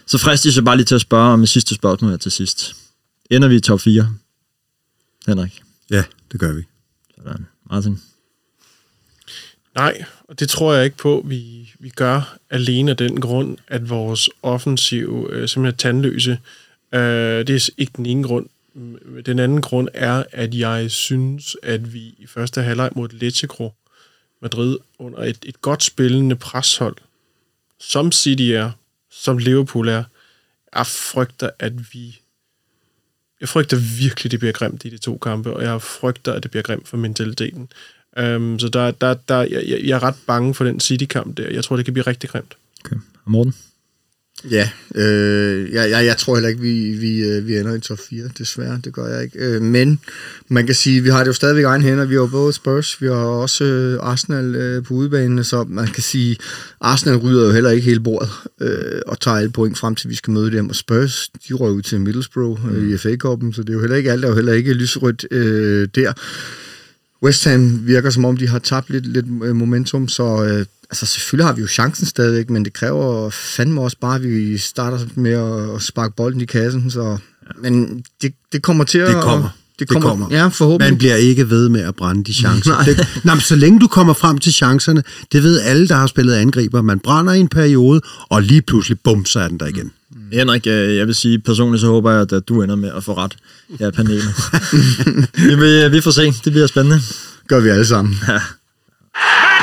Så 0.08 0.18
fristes 0.18 0.56
jeg 0.56 0.66
bare 0.66 0.76
lige 0.78 0.86
til 0.86 0.96
at 0.96 1.02
spørge 1.02 1.34
om 1.34 1.44
et 1.44 1.50
sidste 1.50 1.76
spørgsmål 1.76 2.12
her 2.12 2.18
til 2.18 2.32
sidst. 2.32 2.76
Ender 3.32 3.48
vi 3.48 3.56
i 3.56 3.60
top 3.60 3.80
4? 3.80 4.08
Henrik? 5.28 5.62
Ja, 5.92 6.04
det 6.32 6.40
gør 6.40 6.54
vi. 6.54 6.64
Sådan. 7.18 7.46
Martin? 7.70 8.00
Nej, 9.76 10.04
og 10.28 10.40
det 10.40 10.50
tror 10.50 10.74
jeg 10.74 10.86
ikke 10.86 10.98
på, 10.98 11.24
vi, 11.26 11.74
vi 11.80 11.90
gør 11.90 12.38
alene 12.50 12.92
af 12.92 12.98
den 12.98 13.22
grund, 13.22 13.58
at 13.68 13.90
vores 13.90 14.30
offensiv 14.44 15.30
øh, 15.32 15.50
simpelthen 15.50 15.66
er 15.66 15.78
tandløse. 15.78 16.40
Øh, 16.94 17.48
det 17.48 17.50
er 17.50 17.70
ikke 17.78 17.94
den 17.96 18.06
ene 18.06 18.24
grund. 18.24 18.46
Den 19.26 19.40
anden 19.40 19.62
grund 19.62 19.88
er, 19.94 20.24
at 20.32 20.54
jeg 20.54 20.92
synes, 20.92 21.58
at 21.64 21.94
vi 21.94 22.16
i 22.18 22.26
første 22.28 22.62
halvleg 22.62 22.90
mod 22.96 23.10
Atletico 23.10 23.72
Madrid 24.42 24.78
under 25.00 25.24
et, 25.24 25.38
et 25.46 25.62
godt 25.62 25.84
spillende 25.84 26.36
preshold, 26.36 26.96
som 27.80 28.12
City 28.12 28.44
er, 28.44 28.72
som 29.12 29.38
Liverpool 29.38 29.88
er, 29.88 30.04
er 30.74 30.84
frygter, 30.84 31.50
at 31.60 31.94
vi 31.94 32.20
jeg 33.42 33.50
frygter 33.50 33.78
virkelig, 34.00 34.32
det 34.32 34.40
bliver 34.40 34.54
grimt 34.54 34.86
i 34.86 34.90
de 34.90 34.98
to 34.98 35.18
kampe, 35.18 35.54
og 35.54 35.64
jeg 35.64 35.82
frygter, 35.82 36.34
at 36.34 36.44
det 36.44 36.52
bliver 36.52 36.64
grimt 36.64 36.88
for 36.88 36.98
mentaliteten. 36.98 37.70
Um, 38.22 38.60
så 38.60 38.70
der, 38.70 38.92
der, 38.92 39.14
der, 39.14 39.42
jeg, 39.42 39.82
jeg 39.84 39.96
er 39.96 40.04
ret 40.04 40.16
bange 40.28 40.54
for 40.54 40.64
den 40.64 40.80
City-kamp 40.80 41.38
der. 41.38 41.50
Jeg 41.50 41.64
tror, 41.64 41.76
det 41.76 41.86
kan 41.86 41.94
blive 41.94 42.08
rigtig 42.08 42.30
grimt. 42.30 42.58
Okay. 42.86 42.96
Og 43.26 43.32
Morten? 43.32 43.56
Ja, 44.44 44.70
øh, 44.96 45.74
jeg, 45.74 45.90
jeg, 45.90 46.06
jeg 46.06 46.18
tror 46.18 46.36
heller 46.36 46.50
ikke, 46.50 46.62
vi, 46.62 46.92
vi, 46.92 47.20
øh, 47.20 47.48
vi 47.48 47.58
ender 47.58 47.76
i 47.76 47.80
top 47.80 48.00
4, 48.10 48.30
desværre. 48.38 48.82
Det 48.84 48.94
gør 48.94 49.08
jeg 49.08 49.24
ikke. 49.24 49.40
Øh, 49.40 49.62
men 49.62 50.00
man 50.48 50.66
kan 50.66 50.76
sige, 50.76 51.02
vi 51.02 51.10
har 51.10 51.20
det 51.20 51.28
jo 51.28 51.34
stadigvæk 51.34 51.64
egen 51.64 51.82
hænder. 51.82 52.06
Vi 52.06 52.16
har 52.16 52.26
både 52.26 52.54
Spurs, 52.54 53.02
vi 53.02 53.08
har 53.08 53.16
også 53.16 53.64
øh, 53.64 54.00
Arsenal 54.02 54.56
øh, 54.56 54.84
på 54.84 54.94
udebanen, 54.94 55.44
så 55.44 55.64
man 55.64 55.88
kan 55.88 56.04
sige, 56.04 56.38
Arsenal 56.82 57.18
rydder 57.18 57.46
jo 57.46 57.52
heller 57.52 57.70
ikke 57.70 57.86
hele 57.86 58.00
bordet 58.00 58.30
øh, 58.62 59.02
og 59.08 59.20
tager 59.20 59.38
alle 59.38 59.50
point 59.50 59.78
frem 59.78 59.96
til, 59.96 60.10
vi 60.10 60.16
skal 60.16 60.34
møde 60.34 60.52
dem. 60.52 60.70
Og 60.70 60.76
Spurs, 60.76 61.30
de 61.48 61.54
rører 61.54 61.72
ud 61.72 61.82
til 61.82 62.02
Middlesbrough 62.02 62.66
øh, 62.66 62.84
mm. 62.84 62.94
i 62.94 62.98
FA-koppen, 62.98 63.54
så 63.54 63.62
det 63.62 63.70
er 63.70 63.74
jo 63.74 63.80
heller 63.80 63.98
ikke 63.98 64.12
alt, 64.12 64.22
der 64.22 64.28
er 64.28 64.32
jo 64.32 64.36
heller 64.36 64.54
ikke 64.54 64.74
lyserødt 64.74 65.26
øh, 65.32 65.88
der. 65.96 66.14
West 67.24 67.46
Ham 67.46 67.88
virker 67.88 68.10
som 68.10 68.26
om, 68.26 68.38
de 68.38 68.48
har 68.48 68.60
tabt 68.60 68.90
lidt, 68.90 69.08
lidt 69.08 69.26
øh, 69.44 69.56
momentum, 69.56 70.08
så 70.08 70.46
øh, 70.46 70.66
altså 70.90 71.06
selvfølgelig 71.06 71.46
har 71.46 71.54
vi 71.54 71.62
jo 71.62 71.68
chancen 71.68 72.06
stadigvæk, 72.06 72.50
men 72.50 72.66
det 72.66 72.74
kræver 72.74 73.30
fandme 73.30 73.82
også 73.82 73.98
bare, 74.02 74.16
at 74.16 74.24
vi 74.24 74.58
starter 74.58 75.00
med 75.16 75.34
at 75.76 75.82
sparke 75.82 76.16
bolden 76.16 76.42
i 76.42 76.46
kassen, 76.46 76.92
så 76.92 77.18
men 77.62 78.04
det, 78.22 78.34
det 78.52 78.62
kommer 78.62 78.84
til 78.84 78.98
at... 78.98 79.08
Det 79.08 79.24
kommer. 79.24 79.50
Det 79.80 79.88
kommer, 79.88 80.10
det 80.10 80.10
kommer. 80.10 80.38
Ja, 80.38 80.48
forhåbentlig. 80.48 80.92
Man 80.92 80.98
bliver 80.98 81.16
ikke 81.16 81.50
ved 81.50 81.70
med 81.70 81.82
at 81.82 81.96
brænde 81.96 82.24
de 82.24 82.34
chancer. 82.34 82.72
nej. 82.76 82.84
Det, 82.86 83.08
nej, 83.24 83.36
men 83.36 83.42
så 83.42 83.56
længe 83.56 83.80
du 83.80 83.88
kommer 83.88 84.14
frem 84.14 84.38
til 84.38 84.54
chancerne, 84.54 85.04
det 85.32 85.44
ved 85.44 85.62
alle, 85.62 85.88
der 85.88 85.96
har 85.96 86.08
spillet 86.08 86.34
angriber. 86.34 86.82
Man 86.82 87.00
brænder 87.00 87.34
i 87.34 87.40
en 87.40 87.48
periode, 87.48 88.02
og 88.30 88.42
lige 88.42 88.62
pludselig, 88.62 89.00
bum, 89.00 89.26
så 89.26 89.40
er 89.40 89.48
den 89.48 89.60
der 89.60 89.66
igen. 89.66 89.92
Mm. 90.12 90.18
Henrik, 90.34 90.68
øh, 90.68 90.96
jeg 90.96 91.08
vil 91.08 91.16
sige, 91.16 91.40
personligt 91.40 91.82
så 91.82 91.88
håber 91.88 92.12
jeg, 92.12 92.34
at 92.34 92.48
du 92.48 92.62
ender 92.62 92.76
med 92.76 92.92
at 92.98 93.04
få 93.04 93.14
ret 93.14 93.38
i 93.70 93.78
panelet. 93.78 94.34
vi, 95.50 95.56
vil, 95.56 95.92
vi 95.92 96.02
får 96.02 96.12
se. 96.12 96.26
Det 96.26 96.52
bliver 96.52 96.68
spændende. 96.68 97.02
Gør 97.48 97.60
vi 97.60 97.70
alle 97.70 97.86
sammen. 97.86 98.16
Ja. 98.28 98.40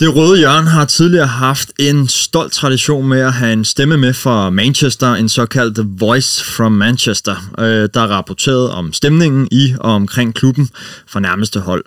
Det 0.00 0.16
røde 0.16 0.38
hjørne 0.38 0.70
har 0.70 0.84
tidligere 0.84 1.26
haft 1.26 1.72
en 1.78 2.08
stolt 2.08 2.52
tradition 2.52 3.08
med 3.08 3.20
at 3.20 3.32
have 3.32 3.52
en 3.52 3.64
stemme 3.64 3.96
med 3.96 4.14
fra 4.14 4.50
Manchester, 4.50 5.14
en 5.14 5.28
såkaldt 5.28 6.00
Voice 6.00 6.44
from 6.44 6.72
Manchester, 6.72 7.36
øh, 7.58 7.88
der 7.94 8.00
rapporterede 8.00 8.74
om 8.74 8.92
stemningen 8.92 9.48
i 9.50 9.74
og 9.80 9.92
omkring 9.92 10.34
klubben 10.34 10.68
fra 11.06 11.20
nærmeste 11.20 11.60
hold. 11.60 11.84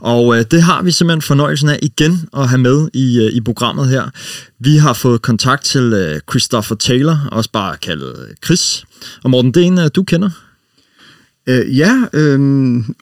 Og 0.00 0.38
øh, 0.38 0.44
det 0.50 0.62
har 0.62 0.82
vi 0.82 0.90
simpelthen 0.90 1.22
fornøjelsen 1.22 1.68
af 1.68 1.78
igen 1.82 2.28
at 2.36 2.48
have 2.48 2.58
med 2.58 2.88
i, 2.94 3.18
øh, 3.18 3.32
i 3.32 3.40
programmet 3.40 3.88
her. 3.88 4.10
Vi 4.58 4.76
har 4.76 4.92
fået 4.92 5.22
kontakt 5.22 5.64
til 5.64 5.82
øh, 5.82 6.20
Christopher 6.30 6.76
Taylor, 6.76 7.28
også 7.32 7.50
bare 7.50 7.76
kaldet 7.76 8.14
Chris. 8.44 8.84
Og 9.24 9.30
Morten, 9.30 9.54
det 9.54 9.62
er 9.62 9.66
en, 9.66 9.78
øh, 9.78 9.90
du 9.96 10.02
kender. 10.02 10.30
Øh, 11.48 11.78
ja, 11.78 12.02
øh, 12.12 12.40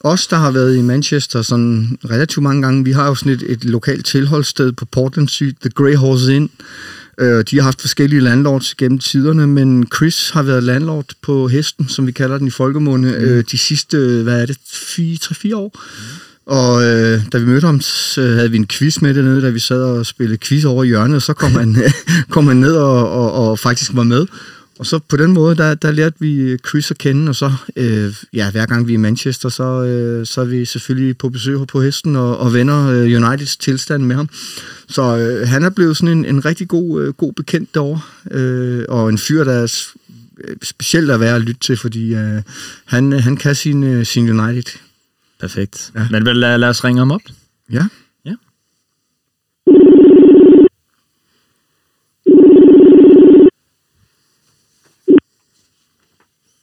os, 0.00 0.26
der 0.26 0.36
har 0.36 0.50
været 0.50 0.76
i 0.76 0.82
Manchester 0.82 1.42
sådan 1.42 1.98
relativt 2.10 2.42
mange 2.42 2.62
gange, 2.62 2.84
vi 2.84 2.92
har 2.92 3.06
jo 3.06 3.14
sådan 3.14 3.32
et, 3.32 3.42
et 3.48 3.64
lokalt 3.64 4.06
tilholdssted 4.06 4.72
på 4.72 4.84
Portland 4.84 5.28
Street, 5.28 5.56
The 5.60 5.70
Grey 5.70 5.94
Horse 5.94 6.36
Inn. 6.36 6.50
Øh, 7.20 7.44
de 7.50 7.56
har 7.56 7.62
haft 7.62 7.80
forskellige 7.80 8.20
landlords 8.20 8.74
gennem 8.74 8.98
tiderne, 8.98 9.46
men 9.46 9.86
Chris 9.96 10.30
har 10.30 10.42
været 10.42 10.62
landlord 10.62 11.06
på 11.22 11.48
Hesten, 11.48 11.88
som 11.88 12.06
vi 12.06 12.12
kalder 12.12 12.38
den 12.38 12.46
i 12.46 12.50
folkemunde, 12.50 13.08
mm. 13.08 13.14
øh, 13.14 13.44
de 13.50 13.58
sidste, 13.58 14.22
hvad 14.22 14.42
er 14.42 14.46
det, 14.46 14.56
3-4 14.56 15.56
år. 15.56 15.72
Mm. 15.74 16.26
Og 16.46 16.84
øh, 16.84 17.20
da 17.32 17.38
vi 17.38 17.46
mødte 17.46 17.66
ham, 17.66 17.80
så 17.80 18.20
havde 18.20 18.50
vi 18.50 18.56
en 18.56 18.66
quiz 18.66 19.00
med 19.00 19.14
dernede, 19.14 19.42
da 19.42 19.50
vi 19.50 19.58
sad 19.58 19.82
og 19.82 20.06
spillede 20.06 20.38
quiz 20.38 20.64
over 20.64 20.84
i 20.84 20.86
hjørnet, 20.86 21.16
og 21.16 21.22
så 21.22 21.32
kom 21.32 21.52
han, 21.60 21.76
kom 22.30 22.46
han 22.46 22.56
ned 22.56 22.74
og, 22.76 23.10
og, 23.10 23.32
og 23.32 23.58
faktisk 23.58 23.90
var 23.94 24.02
med. 24.02 24.26
Og 24.78 24.86
så 24.86 24.98
på 24.98 25.16
den 25.16 25.32
måde, 25.32 25.56
der, 25.56 25.74
der 25.74 25.90
lærte 25.90 26.16
vi 26.20 26.56
Chris 26.68 26.90
at 26.90 26.98
kende, 26.98 27.28
og 27.28 27.34
så 27.34 27.52
øh, 27.76 28.14
ja, 28.32 28.50
hver 28.50 28.66
gang 28.66 28.86
vi 28.86 28.92
er 28.92 28.98
i 28.98 29.00
Manchester, 29.00 29.48
så, 29.48 29.84
øh, 29.84 30.26
så 30.26 30.40
er 30.40 30.44
vi 30.44 30.64
selvfølgelig 30.64 31.18
på 31.18 31.28
besøg 31.28 31.66
på 31.66 31.82
hesten 31.82 32.16
og, 32.16 32.38
og 32.38 32.54
vender 32.54 32.88
øh, 32.88 33.22
Uniteds 33.22 33.56
tilstand 33.56 34.02
med 34.02 34.16
ham. 34.16 34.28
Så 34.88 35.16
øh, 35.16 35.48
han 35.48 35.62
er 35.62 35.70
blevet 35.70 35.96
sådan 35.96 36.18
en, 36.18 36.24
en 36.24 36.44
rigtig 36.44 36.68
god, 36.68 37.02
øh, 37.02 37.12
god 37.12 37.32
bekendt 37.32 37.74
derovre, 37.74 38.00
øh, 38.30 38.84
og 38.88 39.08
en 39.08 39.18
fyr, 39.18 39.44
der 39.44 39.52
er 39.52 39.86
specielt 40.62 41.10
at 41.10 41.20
være 41.20 41.34
at 41.34 41.42
lytte 41.42 41.60
til, 41.60 41.76
fordi 41.76 42.14
øh, 42.14 42.42
han, 42.84 43.12
han 43.12 43.36
kan 43.36 43.54
sin, 43.54 43.84
øh, 43.84 44.06
sin 44.06 44.40
United. 44.40 44.78
Perfekt. 45.40 45.92
Ja. 45.94 46.06
Men 46.10 46.24
lad, 46.24 46.58
lad 46.58 46.68
os 46.68 46.84
ringe 46.84 46.98
ham 46.98 47.10
op. 47.10 47.22
Ja. 47.72 47.86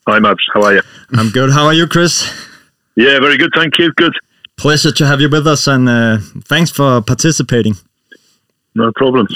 Hi, 0.06 0.20
Mabs. 0.20 0.43
How 0.54 0.64
are 0.64 0.74
you? 0.74 0.82
I'm 1.18 1.30
good. 1.30 1.51
How 1.51 1.66
are 1.66 1.74
you, 1.74 1.88
Chris? 1.88 2.30
Yeah, 2.95 3.20
very 3.20 3.38
good. 3.38 3.51
Thank 3.56 3.78
you. 3.80 3.93
Good. 3.93 4.14
Pleasure 4.58 4.91
to 4.91 5.06
have 5.06 5.22
you 5.22 5.30
with 5.30 5.47
us, 5.47 5.66
and 5.66 5.88
uh, 5.88 6.18
thanks 6.43 6.72
for 6.72 7.01
participating. 7.01 7.76
No 8.76 8.91
problem. 8.91 9.28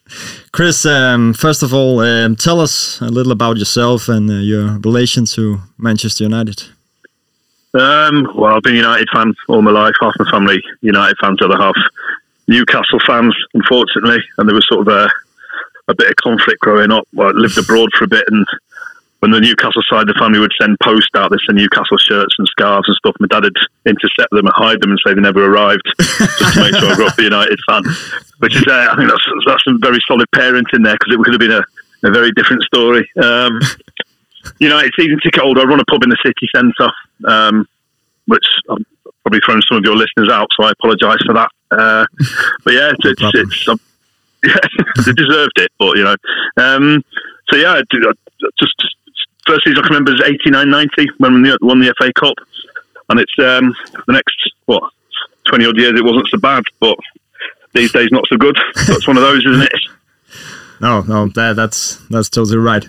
Chris, 0.52 0.84
um, 0.84 1.32
first 1.32 1.62
of 1.62 1.72
all, 1.72 2.00
um, 2.00 2.34
tell 2.34 2.60
us 2.60 3.00
a 3.00 3.08
little 3.08 3.30
about 3.30 3.56
yourself 3.56 4.08
and 4.08 4.28
uh, 4.28 4.34
your 4.34 4.78
relation 4.78 5.26
to 5.26 5.60
Manchester 5.78 6.24
United. 6.24 6.64
Um, 7.74 8.26
well, 8.34 8.56
I've 8.56 8.62
been 8.62 8.74
a 8.74 8.78
United 8.78 9.08
fan 9.12 9.32
all 9.48 9.62
my 9.62 9.70
life. 9.70 9.94
Half 10.00 10.14
my 10.18 10.30
family 10.30 10.60
United 10.80 11.16
fans, 11.20 11.38
the 11.38 11.44
other 11.44 11.56
half 11.56 11.76
Newcastle 12.48 12.98
fans, 13.06 13.34
unfortunately. 13.54 14.18
And 14.38 14.48
there 14.48 14.54
was 14.54 14.66
sort 14.66 14.88
of 14.88 14.88
a, 14.88 15.08
a 15.88 15.94
bit 15.94 16.10
of 16.10 16.16
conflict 16.16 16.60
growing 16.60 16.90
up. 16.90 17.06
Well, 17.12 17.28
I 17.28 17.32
lived 17.32 17.58
abroad 17.58 17.90
for 17.96 18.04
a 18.04 18.08
bit 18.08 18.24
and 18.28 18.46
when 19.20 19.30
the 19.30 19.40
Newcastle 19.40 19.82
side, 19.88 20.06
the 20.06 20.14
family 20.18 20.38
would 20.38 20.52
send 20.60 20.76
post 20.80 21.08
out, 21.16 21.30
they 21.30 21.40
send 21.46 21.56
Newcastle 21.56 21.96
shirts 21.96 22.34
and 22.38 22.46
scarves 22.48 22.88
and 22.88 22.96
stuff. 22.96 23.16
My 23.18 23.26
dad 23.28 23.44
would 23.44 23.56
intercept 23.86 24.30
them 24.30 24.46
and 24.46 24.54
hide 24.54 24.80
them 24.80 24.90
and 24.90 25.00
say 25.04 25.14
they 25.14 25.20
never 25.20 25.44
arrived, 25.44 25.82
just 25.98 26.54
to 26.54 26.60
make 26.60 26.76
sure 26.76 26.92
I 26.92 26.94
grew 26.94 27.06
up 27.06 27.18
a 27.18 27.22
United 27.22 27.58
fan. 27.66 27.82
Which 28.38 28.56
is, 28.56 28.64
uh, 28.68 28.88
I 28.92 28.96
think 28.96 29.08
that's 29.08 29.24
that's 29.46 29.64
some 29.64 29.80
very 29.80 29.98
solid 30.06 30.28
parenting 30.34 30.84
there 30.84 30.96
because 31.00 31.14
it 31.14 31.18
could 31.24 31.32
have 31.32 31.40
been 31.40 31.52
a, 31.52 31.64
a 32.04 32.10
very 32.12 32.30
different 32.32 32.62
story. 32.64 33.08
Um, 33.16 33.60
United 34.58 34.92
season 34.98 35.18
ticket 35.22 35.42
holder. 35.42 35.62
I 35.62 35.64
run 35.64 35.80
a 35.80 35.84
pub 35.86 36.02
in 36.02 36.10
the 36.10 36.18
city 36.24 36.46
centre, 36.54 36.92
um, 37.26 37.66
which 38.26 38.46
I'm 38.68 38.84
probably 39.22 39.40
throwing 39.44 39.62
some 39.62 39.78
of 39.78 39.84
your 39.84 39.96
listeners 39.96 40.28
out, 40.30 40.48
so 40.56 40.66
I 40.66 40.72
apologise 40.72 41.22
for 41.24 41.34
that. 41.34 41.50
Uh, 41.70 42.06
but 42.64 42.74
yeah, 42.74 42.92
it's, 42.92 43.20
it's, 43.20 43.66
it's, 43.66 43.66
yeah, 44.44 45.04
they 45.04 45.12
deserved 45.12 45.58
it. 45.58 45.72
But 45.78 45.96
you 45.96 46.04
know, 46.04 46.16
um, 46.58 47.02
so 47.50 47.56
yeah, 47.56 47.80
i 47.80 47.82
just 48.60 48.95
first 49.46 49.64
season 49.64 49.78
I 49.78 49.86
can 49.86 49.96
remember 49.96 50.14
is 50.14 50.22
89 50.24 50.70
90 50.70 51.06
when 51.18 51.42
we 51.42 51.56
won 51.60 51.80
the 51.80 51.94
FA 51.98 52.12
Cup. 52.12 52.34
And 53.08 53.20
it's 53.20 53.32
um, 53.38 53.74
the 54.06 54.12
next, 54.12 54.52
what, 54.66 54.92
20 55.44 55.66
odd 55.66 55.78
years, 55.78 55.98
it 55.98 56.04
wasn't 56.04 56.28
so 56.28 56.38
bad, 56.38 56.64
but 56.80 56.98
these 57.74 57.92
days 57.92 58.08
not 58.10 58.24
so 58.28 58.36
good. 58.36 58.58
That's 58.86 59.06
one 59.06 59.16
of 59.16 59.22
those, 59.22 59.44
isn't 59.46 59.62
it? 59.62 59.80
No, 60.78 61.00
no, 61.02 61.28
that, 61.28 61.56
that's 61.56 61.96
that's 62.10 62.28
totally 62.28 62.58
right. 62.58 62.86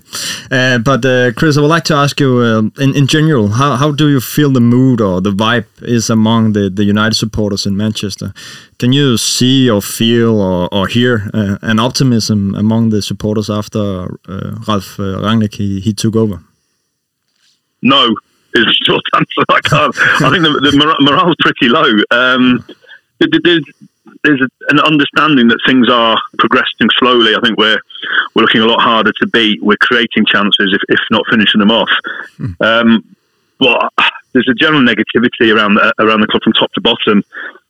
Uh, 0.51 0.77
but 0.77 1.05
uh, 1.05 1.31
Chris, 1.31 1.57
I 1.57 1.61
would 1.61 1.67
like 1.67 1.85
to 1.85 1.95
ask 1.95 2.19
you, 2.19 2.37
uh, 2.39 2.83
in 2.83 2.93
in 2.93 3.07
general, 3.07 3.47
how 3.47 3.77
how 3.77 3.91
do 3.91 4.09
you 4.09 4.19
feel 4.19 4.51
the 4.51 4.59
mood 4.59 4.99
or 4.99 5.21
the 5.21 5.31
vibe 5.31 5.67
is 5.81 6.09
among 6.09 6.51
the, 6.51 6.69
the 6.69 6.83
United 6.83 7.15
supporters 7.15 7.65
in 7.65 7.77
Manchester? 7.77 8.33
Can 8.77 8.91
you 8.91 9.17
see 9.17 9.69
or 9.69 9.81
feel 9.81 10.41
or, 10.41 10.67
or 10.73 10.87
hear 10.87 11.29
uh, 11.33 11.57
an 11.61 11.79
optimism 11.79 12.55
among 12.55 12.89
the 12.89 13.01
supporters 13.01 13.49
after 13.49 13.79
uh, 14.27 14.59
Ralf 14.67 14.99
uh, 14.99 15.21
Rangnick 15.23 15.55
he, 15.55 15.79
he 15.79 15.93
took 15.93 16.17
over? 16.17 16.41
No, 17.81 18.15
is 18.53 18.65
the 18.65 18.73
short 18.85 19.03
answer. 19.15 19.43
I 19.49 19.61
can't. 19.61 19.95
I 20.21 20.29
think 20.31 20.43
the, 20.43 20.71
the 20.71 20.97
morale's 21.01 21.35
pretty 21.39 21.69
low. 21.69 21.91
Um, 22.11 22.65
there's, 23.19 23.63
there's 24.23 24.41
an 24.69 24.79
understanding 24.79 25.47
that 25.47 25.59
things 25.65 25.89
are 25.89 26.19
progressing 26.37 26.89
slowly. 26.97 27.35
I 27.35 27.39
think 27.41 27.57
we're 27.57 27.79
we're 28.35 28.43
looking 28.43 28.61
a 28.61 28.65
lot 28.65 28.81
harder 28.81 29.11
to 29.19 29.27
beat. 29.27 29.61
We're 29.61 29.77
creating 29.77 30.25
chances, 30.27 30.73
if, 30.73 30.81
if 30.89 30.99
not 31.11 31.23
finishing 31.29 31.59
them 31.59 31.71
off. 31.71 31.89
Um, 32.61 33.03
but 33.59 33.91
there's 34.33 34.47
a 34.49 34.53
general 34.53 34.81
negativity 34.81 35.53
around 35.53 35.75
the, 35.75 35.93
around 35.99 36.21
the 36.21 36.27
club 36.27 36.43
from 36.43 36.53
top 36.53 36.71
to 36.73 36.81
bottom. 36.81 37.23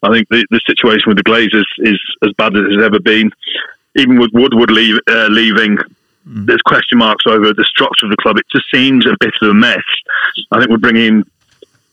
I 0.03 0.09
think 0.11 0.27
the, 0.29 0.45
the 0.51 0.59
situation 0.67 1.03
with 1.07 1.17
the 1.17 1.23
Glazers 1.23 1.65
is 1.79 1.99
as 2.23 2.33
bad 2.37 2.55
as 2.55 2.63
it's 2.69 2.83
ever 2.83 2.99
been. 2.99 3.31
Even 3.95 4.19
with 4.19 4.31
Woodward 4.33 4.69
leave, 4.69 4.99
uh, 5.09 5.27
leaving. 5.27 5.77
There's 6.27 6.61
question 6.61 6.97
marks 6.97 7.25
over 7.25 7.53
the 7.53 7.63
structure 7.63 8.05
of 8.05 8.11
the 8.11 8.17
club. 8.17 8.37
It 8.37 8.45
just 8.51 8.65
seems 8.73 9.05
a 9.05 9.15
bit 9.19 9.33
of 9.41 9.49
a 9.49 9.53
mess. 9.53 9.83
I 10.51 10.59
think 10.59 10.69
we're 10.69 10.77
bringing. 10.77 11.23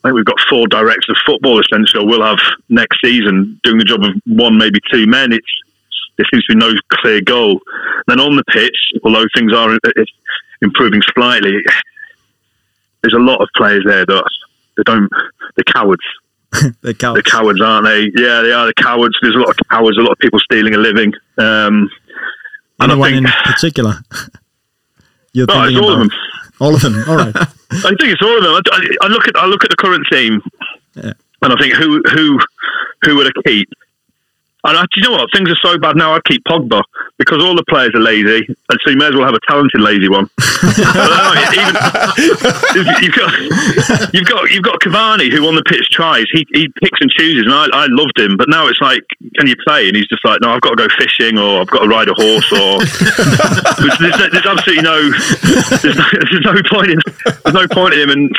I 0.03 0.09
think 0.09 0.17
we've 0.17 0.25
got 0.25 0.41
four 0.51 0.67
directors 0.67 1.09
of 1.11 1.17
football 1.25 1.61
essentially. 1.61 2.05
We'll 2.05 2.23
have 2.23 2.41
next 2.69 2.99
season 3.03 3.59
doing 3.63 3.79
the 3.79 3.85
job 3.85 4.03
of 4.03 4.11
one, 4.27 4.59
maybe 4.59 4.81
two 4.93 5.07
men. 5.07 5.33
It's 5.33 5.47
there 6.17 6.27
seems 6.33 6.45
to 6.47 6.55
be 6.55 6.59
no 6.59 6.73
clear 6.89 7.21
goal. 7.21 7.61
Then 8.07 8.21
on 8.21 8.37
the 8.37 8.45
pitch, 8.45 8.77
although 9.03 9.25
things 9.35 9.53
are 9.55 9.79
improving 10.63 11.01
slightly, 11.15 11.63
there's 13.03 13.15
a 13.15 13.19
lot 13.19 13.41
of 13.41 13.49
players 13.57 13.85
there 13.87 14.05
that 14.05 14.31
they 14.77 14.83
don't. 14.85 15.11
They're 15.57 15.65
cowards. 15.65 16.03
they're 16.83 16.95
cowards. 16.95 17.23
They're 17.25 17.41
cowards, 17.41 17.61
aren't 17.61 17.87
they? 17.87 18.03
Yeah, 18.17 18.43
they 18.43 18.53
are. 18.53 18.67
The 18.67 18.75
cowards. 18.77 19.17
There's 19.23 19.37
a 19.37 19.39
lot 19.39 19.51
of 19.51 19.57
cowards. 19.71 19.97
A 19.97 20.03
lot 20.03 20.13
of 20.13 20.19
people 20.19 20.39
stealing 20.41 20.75
a 20.75 20.79
living. 20.79 21.13
Um, 21.39 21.91
Anyone 22.91 23.13
think, 23.13 23.27
in 23.27 23.53
particular? 23.53 23.95
You're 25.33 25.47
no, 25.47 25.65
it's 25.65 25.77
all 25.77 25.93
about? 25.93 26.03
of 26.03 26.09
them. 26.09 26.19
All 26.61 26.75
of 26.75 26.81
them. 26.81 27.05
All 27.09 27.17
right. 27.17 27.35
I 27.37 27.93
think 27.99 28.13
it's 28.13 28.23
all 28.23 28.37
of 28.37 28.45
them. 28.45 28.55
I, 28.55 28.89
I, 29.03 29.09
look 29.09 29.27
at 29.27 29.37
I 29.37 29.47
look 29.47 29.65
at 29.65 29.71
the 29.71 29.77
current 29.77 30.07
team, 30.11 30.41
yeah. 30.95 31.13
and 31.43 31.53
I 31.53 31.57
think 31.57 31.75
who 31.75 32.01
who 32.13 32.39
who 33.05 33.17
would 33.17 33.27
I 33.27 33.43
keep? 33.47 33.69
And 34.65 34.79
I, 34.79 34.83
do 34.83 34.89
you 34.97 35.03
know 35.03 35.13
what? 35.13 35.29
Things 35.35 35.51
are 35.51 35.61
so 35.61 35.79
bad 35.79 35.95
now. 35.95 36.15
I'd 36.15 36.25
keep 36.25 36.43
Pogba 36.45 36.83
because 37.19 37.45
all 37.45 37.55
the 37.55 37.65
players 37.69 37.93
are 37.95 38.01
lazy, 38.01 38.47
and 38.49 38.81
so 38.83 38.91
you 38.91 38.97
may 38.97 39.09
as 39.09 39.15
well 39.15 39.27
have 39.27 39.35
a 39.35 39.45
talented 39.47 39.81
lazy 39.81 40.09
one. 40.09 40.25
Even, 41.53 41.77
you've 43.05 43.13
got 43.13 43.31
you've 44.15 44.27
got 44.27 44.51
you've 44.51 44.65
got 44.65 44.81
Cavani 44.81 45.31
who 45.31 45.47
on 45.47 45.55
the 45.55 45.63
pitch 45.65 45.91
tries. 45.91 46.25
He 46.33 46.47
he 46.55 46.69
picks 46.81 46.99
and 47.03 47.11
chooses, 47.11 47.45
and 47.45 47.53
I, 47.53 47.69
I 47.73 47.87
loved 47.91 48.19
him. 48.19 48.39
But 48.39 48.49
now 48.49 48.67
it's 48.69 48.81
like, 48.81 49.05
can 49.37 49.47
you 49.47 49.55
play? 49.69 49.87
And 49.87 49.97
he's 49.97 50.09
just 50.09 50.25
like, 50.25 50.41
no, 50.41 50.57
I've 50.57 50.63
got 50.63 50.71
to 50.71 50.77
go 50.77 50.89
fishing, 50.97 51.37
or 51.37 51.61
I've 51.61 51.69
got 51.69 51.85
to 51.85 51.89
ride 51.89 52.09
a 52.09 52.15
horse, 52.17 52.51
or 52.53 52.79
there's, 53.85 53.99
there's, 54.01 54.47
absolutely 54.49 54.83
no 54.83 54.97
there's, 55.85 55.97
no 55.97 56.09
there's 56.25 56.45
no 56.49 56.57
point 56.73 56.91
in 56.91 56.99
there's 57.45 57.55
no 57.55 57.69
point 57.69 57.93
in 57.95 58.09
him. 58.09 58.11
And 58.11 58.37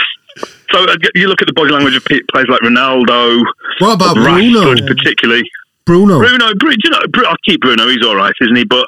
so 0.74 0.90
uh, 0.90 0.98
you 1.14 1.28
look 1.28 1.44
at 1.44 1.48
the 1.48 1.54
body 1.54 1.72
language 1.72 1.96
of 1.96 2.04
players 2.04 2.50
like 2.50 2.62
Ronaldo, 2.62 3.46
what 3.78 3.94
about 3.94 4.16
Bruno, 4.16 4.74
particularly. 4.88 5.46
Bruno. 5.86 6.20
Bruno, 6.20 6.48
you 6.50 6.90
know, 6.90 7.02
I'll 7.28 7.36
keep 7.46 7.62
Bruno. 7.62 7.88
He's 7.88 8.06
all 8.06 8.16
right, 8.16 8.34
isn't 8.42 8.56
he? 8.56 8.66
But 8.66 8.88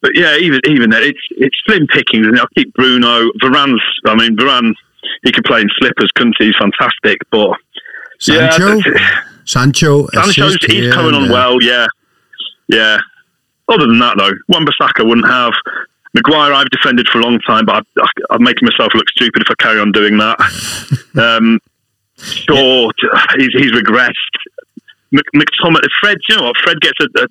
but 0.00 0.12
yeah, 0.14 0.36
even 0.36 0.60
even 0.66 0.90
that, 0.90 1.02
it's 1.02 1.20
it's 1.30 1.56
slim 1.66 1.86
pickings, 1.88 2.26
and 2.26 2.38
I'll 2.38 2.46
keep 2.56 2.72
Bruno. 2.74 3.30
Varane's, 3.42 3.82
I 4.06 4.14
mean, 4.14 4.36
Varane, 4.36 4.72
he 5.24 5.32
could 5.32 5.44
play 5.44 5.60
in 5.60 5.68
slippers, 5.78 6.10
couldn't 6.14 6.36
he? 6.38 6.46
He's 6.46 6.56
fantastic, 6.56 7.18
but 7.30 7.56
Sancho, 8.18 8.76
yeah, 8.76 9.20
Sancho, 9.44 10.06
Sancho's 10.08 10.56
he's 10.66 10.92
coming 10.94 11.14
on 11.14 11.28
well. 11.28 11.62
Yeah, 11.62 11.86
yeah. 12.68 12.98
Other 13.68 13.86
than 13.86 14.00
that, 14.00 14.18
though, 14.18 14.32
Wan-Bissaka 14.48 15.06
wouldn't 15.06 15.28
have. 15.28 15.52
Maguire, 16.12 16.52
I've 16.52 16.70
defended 16.70 17.06
for 17.08 17.20
a 17.20 17.22
long 17.22 17.38
time, 17.46 17.64
but 17.66 17.86
I, 17.96 18.06
I, 18.30 18.34
am 18.34 18.42
making 18.42 18.66
myself 18.66 18.92
look 18.94 19.08
stupid 19.10 19.42
if 19.42 19.48
I 19.48 19.54
carry 19.62 19.78
on 19.78 19.92
doing 19.92 20.18
that. 20.18 20.40
um, 21.20 21.60
Shaw, 22.18 22.90
he's, 23.38 23.52
he's 23.52 23.72
regressed. 23.72 24.10
McTominay, 25.14 25.88
Fred, 26.00 26.18
you 26.28 26.36
know 26.36 26.44
what? 26.44 26.56
Fred 26.62 26.80
gets 26.80 26.98
a, 27.00 27.22
a, 27.22 27.26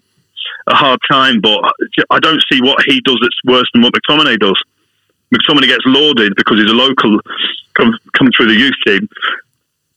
a, 0.67 0.75
hard 0.75 0.99
time, 1.09 1.39
but 1.41 1.59
I 2.09 2.19
don't 2.19 2.43
see 2.51 2.61
what 2.61 2.83
he 2.85 3.01
does 3.01 3.17
that's 3.21 3.39
worse 3.45 3.69
than 3.73 3.83
what 3.83 3.93
McTominay 3.93 4.39
does. 4.39 4.61
McTominay 5.33 5.67
gets 5.67 5.85
lauded 5.85 6.35
because 6.35 6.59
he's 6.59 6.69
a 6.69 6.73
local, 6.73 7.19
come, 7.73 7.97
come 8.17 8.29
through 8.35 8.47
the 8.47 8.59
youth 8.59 8.75
team. 8.85 9.07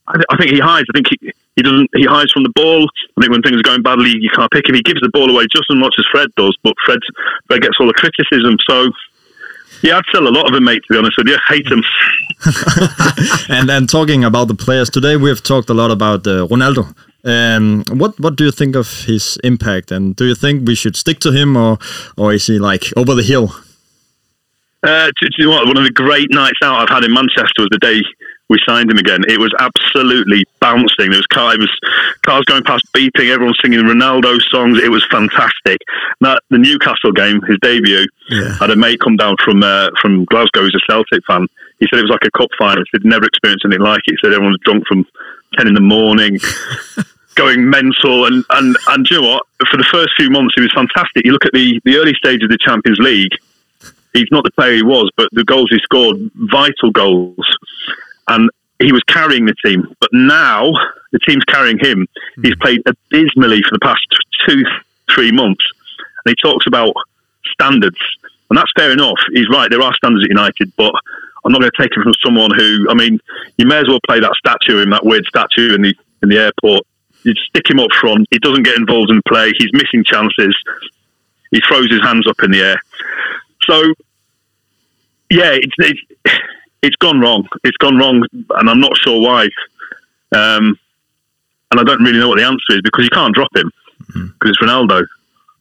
I, 0.07 0.20
I 0.30 0.37
think 0.37 0.53
he 0.53 0.59
hides. 0.59 0.87
I 0.91 0.97
think 0.97 1.07
he, 1.11 1.33
he 1.57 1.62
doesn't. 1.62 1.91
He 1.95 2.05
hides 2.05 2.33
from 2.33 2.43
the 2.43 2.53
ball. 2.55 2.89
I 3.16 3.20
think 3.20 3.33
when 3.33 3.43
things 3.43 3.59
are 3.59 3.62
going 3.62 3.83
badly, 3.83 4.14
you 4.18 4.30
can't 4.30 4.51
pick 4.51 4.68
him. 4.68 4.74
He 4.74 4.83
gives 4.83 5.01
the 5.01 5.11
ball 5.11 5.30
away 5.30 5.47
just 5.51 5.64
as 5.70 5.76
much 5.76 5.95
as 5.99 6.05
Fred 6.11 6.28
does, 6.37 6.57
but 6.62 6.74
Fred, 6.85 6.99
Fred 7.47 7.62
gets 7.62 7.78
all 7.78 7.87
the 7.87 7.95
criticism. 7.95 8.57
So 8.68 8.91
yeah, 9.83 9.99
I'd 9.99 10.05
sell 10.12 10.26
a 10.26 10.30
lot 10.30 10.47
of 10.47 10.53
them, 10.53 10.64
mate. 10.64 10.83
To 10.89 10.95
be 10.95 10.99
honest 10.99 11.18
with 11.18 11.28
you, 11.28 11.39
hate 11.49 11.68
them. 11.68 11.83
and 13.49 13.68
then 13.68 13.87
talking 13.87 14.24
about 14.24 14.49
the 14.49 14.55
players 14.55 14.91
today, 14.91 15.16
we've 15.16 15.43
talked 15.43 15.70
a 15.70 15.74
lot 15.74 15.91
about 15.91 16.26
uh, 16.26 16.47
Ronaldo. 16.47 16.95
Um, 17.25 17.85
what 17.93 18.18
what 18.18 18.37
do 18.37 18.45
you 18.45 18.51
think 18.51 18.75
of 18.75 19.05
his 19.05 19.39
impact, 19.45 19.93
and 19.93 20.16
do 20.16 20.27
you 20.27 20.35
think 20.35 20.66
we 20.66 20.75
should 20.75 20.97
stick 20.97 21.20
to 21.20 21.31
him, 21.31 21.57
or 21.57 21.79
or 22.16 22.33
is 22.33 22.47
he 22.47 22.59
like 22.59 22.87
over 22.97 23.14
the 23.14 23.23
hill? 23.23 23.55
Uh, 24.83 25.07
do, 25.20 25.29
do 25.29 25.37
you 25.39 25.45
know 25.45 25.57
what? 25.57 25.66
One 25.68 25.77
of 25.77 25.85
the 25.85 25.93
great 25.93 26.33
nights 26.33 26.59
out 26.64 26.83
I've 26.83 26.89
had 26.89 27.05
in 27.05 27.12
Manchester 27.12 27.62
was 27.62 27.68
the 27.70 27.79
day 27.79 28.03
we 28.53 28.59
signed 28.66 28.91
him 28.91 28.99
again. 28.99 29.23
It 29.29 29.39
was 29.39 29.55
absolutely 29.59 30.45
bouncing. 30.61 31.11
There 31.11 31.18
was, 31.18 31.27
car, 31.29 31.57
was 31.57 31.70
cars 32.23 32.45
going 32.45 32.64
past 32.64 32.85
beeping, 32.93 33.31
everyone 33.31 33.55
singing 33.62 33.81
Ronaldo 33.81 34.41
songs. 34.51 34.79
It 34.79 34.91
was 34.91 35.07
fantastic. 35.11 35.79
That 36.20 36.43
the 36.51 36.59
Newcastle 36.59 37.12
game, 37.12 37.41
his 37.43 37.57
debut, 37.62 38.07
yeah. 38.29 38.59
had 38.59 38.70
a 38.70 38.77
mate 38.77 39.01
come 39.01 39.16
down 39.16 39.37
from 39.43 39.62
uh, 39.62 39.89
from 40.01 40.25
Glasgow 40.27 40.62
who's 40.62 40.75
a 40.75 40.93
Celtic 40.93 41.25
fan. 41.27 41.47
He 41.79 41.87
said 41.89 42.01
it 42.01 42.03
was 42.03 42.11
like 42.11 42.27
a 42.27 42.37
cup 42.37 42.51
final. 42.59 42.85
He'd 42.93 43.05
never 43.05 43.25
experienced 43.25 43.64
anything 43.64 43.83
like 43.83 44.03
it. 44.07 44.12
He 44.12 44.16
said 44.23 44.35
everyone 44.35 44.53
was 44.53 44.61
drunk 44.64 44.85
from 44.87 45.07
ten 45.57 45.68
in 45.68 45.75
the 45.75 45.81
morning. 45.81 46.39
going 47.35 47.68
mental 47.68 48.26
and, 48.26 48.45
and 48.51 48.76
and 48.89 49.07
you 49.11 49.20
know 49.20 49.28
what? 49.28 49.47
For 49.70 49.76
the 49.76 49.87
first 49.91 50.11
few 50.16 50.30
months, 50.30 50.55
he 50.55 50.62
was 50.62 50.72
fantastic. 50.72 51.24
You 51.24 51.33
look 51.33 51.47
at 51.47 51.53
the, 51.53 51.80
the 51.85 51.97
early 51.97 52.14
stage 52.14 52.43
of 52.43 52.51
the 52.51 52.59
Champions 52.59 52.99
League. 52.99 53.33
He's 54.12 54.28
not 54.30 54.45
the 54.45 54.51
player 54.51 54.74
he 54.74 54.83
was, 54.83 55.11
but 55.16 55.28
the 55.33 55.45
goals 55.45 55.70
he 55.70 55.78
scored, 55.78 56.18
vital 56.35 56.91
goals, 56.91 57.47
and 58.28 58.51
he 58.80 58.93
was 58.93 59.03
carrying 59.05 59.47
the 59.47 59.55
team. 59.64 59.95
But 60.01 60.11
now 60.12 60.70
the 61.12 61.18
team's 61.20 61.45
carrying 61.45 61.78
him. 61.78 62.07
Hmm. 62.35 62.43
He's 62.43 62.57
played 62.57 62.83
abysmally 62.87 63.62
for 63.62 63.72
the 63.72 63.80
past 63.80 64.07
two, 64.47 64.62
three 65.14 65.33
months, 65.33 65.64
and 66.24 66.30
he 66.30 66.35
talks 66.35 66.66
about 66.66 66.93
standards, 67.53 67.99
and 68.51 68.59
that's 68.59 68.72
fair 68.76 68.93
enough. 68.93 69.18
He's 69.33 69.49
right. 69.49 69.70
There 69.70 69.83
are 69.83 69.95
standards 69.95 70.24
at 70.24 70.30
United, 70.30 70.72
but 70.76 70.93
I'm 71.45 71.53
not 71.53 71.61
going 71.61 71.70
to 71.74 71.83
take 71.83 71.97
it 71.97 72.03
from 72.03 72.14
someone 72.22 72.51
who. 72.57 72.87
I 72.91 72.95
mean, 72.95 73.18
you 73.57 73.66
may 73.66 73.78
as 73.78 73.89
well 73.89 74.01
play 74.07 74.20
that 74.20 74.35
statue 74.35 74.83
in 74.83 74.91
that 74.91 75.05
weird 75.05 75.24
statue 75.26 75.74
in 75.74 75.83
the 75.83 75.95
in 76.22 76.28
the 76.28 76.39
airport 76.39 76.87
you 77.25 77.35
stick 77.35 77.68
him 77.68 77.81
up 77.81 77.91
front. 78.01 78.27
He 78.31 78.39
doesn't 78.39 78.64
get 78.64 78.77
involved 78.77 79.11
in 79.11 79.20
play. 79.29 79.53
He's 79.59 79.73
missing 79.73 80.05
chances. 80.05 80.57
He 81.51 81.61
throws 81.61 81.91
his 81.91 82.01
hands 82.01 82.27
up 82.27 82.37
in 82.43 82.51
the 82.51 82.61
air. 82.61 82.83
So, 83.62 83.83
yeah, 85.31 85.53
it's, 85.53 85.75
it's, 85.79 86.01
it's 86.83 86.97
gone 86.97 87.20
wrong. 87.20 87.47
It's 87.64 87.77
gone 87.77 87.97
wrong, 87.97 88.25
and 88.33 88.70
I'm 88.70 88.81
not 88.81 88.97
sure 88.99 89.20
why. 89.20 89.45
Um, 90.35 90.79
and 91.70 91.81
I 91.81 91.85
don't 91.85 92.03
really 92.03 92.18
know 92.18 92.29
what 92.29 92.39
the 92.39 92.45
answer 92.45 92.70
is 92.70 92.81
because 92.83 93.05
you 93.05 93.11
can't 93.11 93.35
drop 93.35 93.55
him 93.55 93.70
because 93.99 94.16
mm-hmm. 94.16 94.49
it's 94.49 94.59
Ronaldo. 94.59 95.07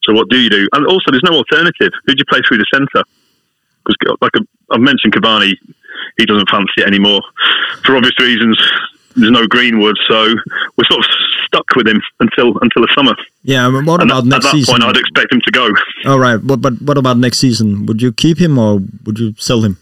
So 0.03 0.13
what 0.13 0.29
do 0.29 0.37
you 0.37 0.49
do? 0.49 0.67
And 0.73 0.85
also, 0.87 1.11
there's 1.11 1.23
no 1.23 1.35
alternative. 1.35 1.91
Who 2.05 2.13
do 2.13 2.17
you 2.17 2.25
play 2.25 2.41
through 2.47 2.57
the 2.57 2.65
centre? 2.73 3.03
Because, 3.85 4.17
like 4.21 4.31
I've 4.71 4.81
mentioned, 4.81 5.13
Cavani, 5.13 5.53
he 6.17 6.25
doesn't 6.25 6.49
fancy 6.49 6.73
it 6.77 6.87
anymore 6.87 7.21
for 7.85 7.95
obvious 7.95 8.17
reasons 8.19 8.57
there's 9.15 9.31
no 9.31 9.47
Greenwood, 9.47 9.95
so 10.07 10.33
we're 10.77 10.85
sort 10.89 11.05
of 11.05 11.11
stuck 11.45 11.65
with 11.75 11.87
him 11.87 12.01
until 12.19 12.57
until 12.61 12.81
the 12.81 12.91
summer. 12.95 13.15
Yeah, 13.43 13.69
but 13.69 13.85
what 13.85 14.01
and 14.01 14.11
about 14.11 14.25
next 14.25 14.25
season? 14.25 14.33
At 14.35 14.41
that 14.41 14.51
season? 14.51 14.73
point, 14.73 14.83
I'd 14.83 14.97
expect 14.97 15.33
him 15.33 15.41
to 15.45 15.51
go. 15.51 15.69
All 16.05 16.19
right, 16.19 16.39
but 16.41 16.61
but 16.61 16.81
what 16.81 16.97
about 16.97 17.17
next 17.17 17.39
season? 17.39 17.85
Would 17.85 18.01
you 18.01 18.11
keep 18.11 18.37
him 18.37 18.57
or 18.57 18.81
would 19.05 19.19
you 19.19 19.33
sell 19.37 19.61
him? 19.61 19.77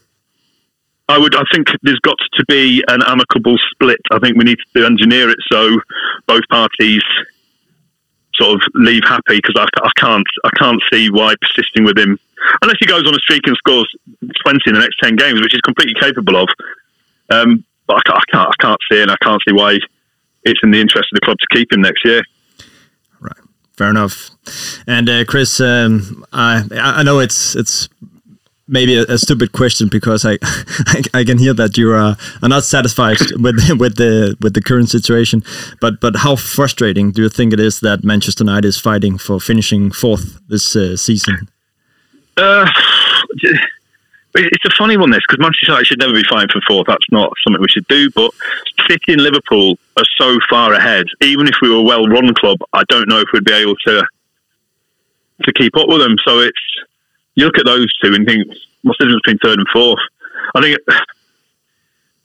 I 1.08 1.18
would. 1.18 1.36
I 1.36 1.44
think 1.52 1.70
there's 1.82 2.00
got 2.00 2.18
to 2.34 2.46
be 2.48 2.84
an 2.88 3.02
amicable 3.06 3.58
split. 3.72 4.00
I 4.12 4.20
think 4.20 4.38
we 4.38 4.44
need 4.44 4.60
to 4.76 4.86
engineer 4.86 5.30
it 5.30 5.40
so 5.52 5.80
both 6.28 6.44
parties 6.50 7.02
sort 8.36 8.56
of 8.56 8.62
leave 8.76 9.04
happy 9.04 9.38
because 9.38 9.56
I, 9.58 9.66
I 9.84 9.92
can't 9.98 10.28
I 10.46 10.50
can't 10.58 10.82
see 10.92 11.10
why 11.10 11.34
persisting 11.42 11.84
with 11.84 11.98
him 11.98 12.18
unless 12.62 12.78
he 12.80 12.86
goes 12.86 13.06
on 13.08 13.14
a 13.14 13.20
streak 13.20 13.42
and 13.46 13.58
scores 13.58 13.90
twenty 14.44 14.62
in 14.68 14.74
the 14.74 14.80
next 14.80 14.98
ten 15.02 15.16
games, 15.16 15.42
which 15.42 15.52
he's 15.52 15.62
completely 15.62 15.96
capable 16.00 16.36
of. 16.38 16.50
Um, 17.32 17.64
but 17.90 17.98
I 17.98 18.02
can't, 18.06 18.18
I 18.18 18.32
can't 18.32 18.50
I 18.50 18.64
can't 18.64 18.80
see 18.92 19.02
and 19.02 19.12
I 19.12 19.16
can't 19.22 19.42
see 19.48 19.54
why 19.54 19.80
it's 20.44 20.60
in 20.64 20.72
the 20.72 20.80
interest 20.80 21.10
of 21.12 21.20
the 21.20 21.26
club 21.26 21.38
to 21.40 21.48
keep 21.58 21.74
him 21.74 21.82
next 21.82 22.06
year. 22.06 22.22
Right. 23.20 23.38
Fair 23.76 23.90
enough. 23.90 24.30
And 24.88 25.10
uh, 25.10 25.26
Chris, 25.26 25.60
um, 25.60 26.24
I 26.32 26.64
I 26.72 27.04
know 27.04 27.20
it's 27.20 27.56
it's 27.56 27.90
maybe 28.68 28.96
a, 28.96 29.04
a 29.06 29.18
stupid 29.18 29.52
question 29.52 29.90
because 29.90 30.24
I, 30.24 30.38
I, 30.88 31.02
I 31.16 31.24
can 31.24 31.40
hear 31.40 31.56
that 31.56 31.78
you 31.78 31.92
are, 31.92 32.16
are 32.44 32.50
not 32.50 32.64
satisfied 32.64 33.18
with 33.38 33.58
with 33.80 33.96
the 33.96 34.38
with 34.40 34.54
the 34.54 34.62
current 34.62 34.90
situation. 34.90 35.44
But 35.82 36.00
but 36.00 36.18
how 36.18 36.36
frustrating 36.36 37.12
do 37.12 37.24
you 37.24 37.30
think 37.30 37.54
it 37.54 37.60
is 37.60 37.80
that 37.80 38.04
Manchester 38.04 38.44
United 38.44 38.68
is 38.68 38.80
fighting 38.80 39.18
for 39.18 39.40
finishing 39.40 39.92
fourth 39.92 40.40
this 40.48 40.76
uh, 40.76 40.96
season? 40.96 41.50
Uh, 42.38 42.70
it's 44.36 44.66
a 44.66 44.76
funny 44.78 44.98
one, 44.98 45.12
this, 45.12 45.22
because 45.28 45.40
Manchester 45.40 45.72
United 45.72 45.86
should 45.86 46.00
never 46.00 46.14
be 46.14 46.24
fighting 46.30 46.50
for 46.52 46.62
fourth. 46.68 46.88
That's 46.88 47.12
not 47.12 47.34
something 47.44 47.62
we 47.62 47.68
should 47.68 47.88
do. 47.88 48.12
But 48.12 48.32
City 48.88 49.14
and 49.14 49.24
Liverpool 49.24 49.78
are 49.98 50.04
so 50.18 50.38
far 50.50 50.74
ahead. 50.74 51.08
Even 51.22 51.48
if 51.48 51.56
we 51.62 51.70
were 51.70 51.78
a 51.78 51.82
well-run 51.82 52.34
club, 52.36 52.58
I 52.74 52.84
don't 52.90 53.10
know 53.10 53.20
if 53.20 53.30
we'd 53.34 53.44
be 53.46 53.54
able 53.54 53.76
to 53.88 54.06
to 55.44 55.54
keep 55.54 55.76
up 55.78 55.88
with 55.88 56.00
them. 56.00 56.18
So 56.26 56.40
it's 56.40 56.52
you 57.36 57.46
look 57.46 57.58
at 57.58 57.66
those 57.66 57.92
two 58.04 58.14
and 58.14 58.28
think, 58.28 58.46
what's 58.84 59.00
the 59.00 59.06
difference 59.06 59.22
between 59.24 59.40
third 59.40 59.60
and 59.60 59.68
fourth? 59.70 60.00
I 60.54 60.62
think 60.62 60.78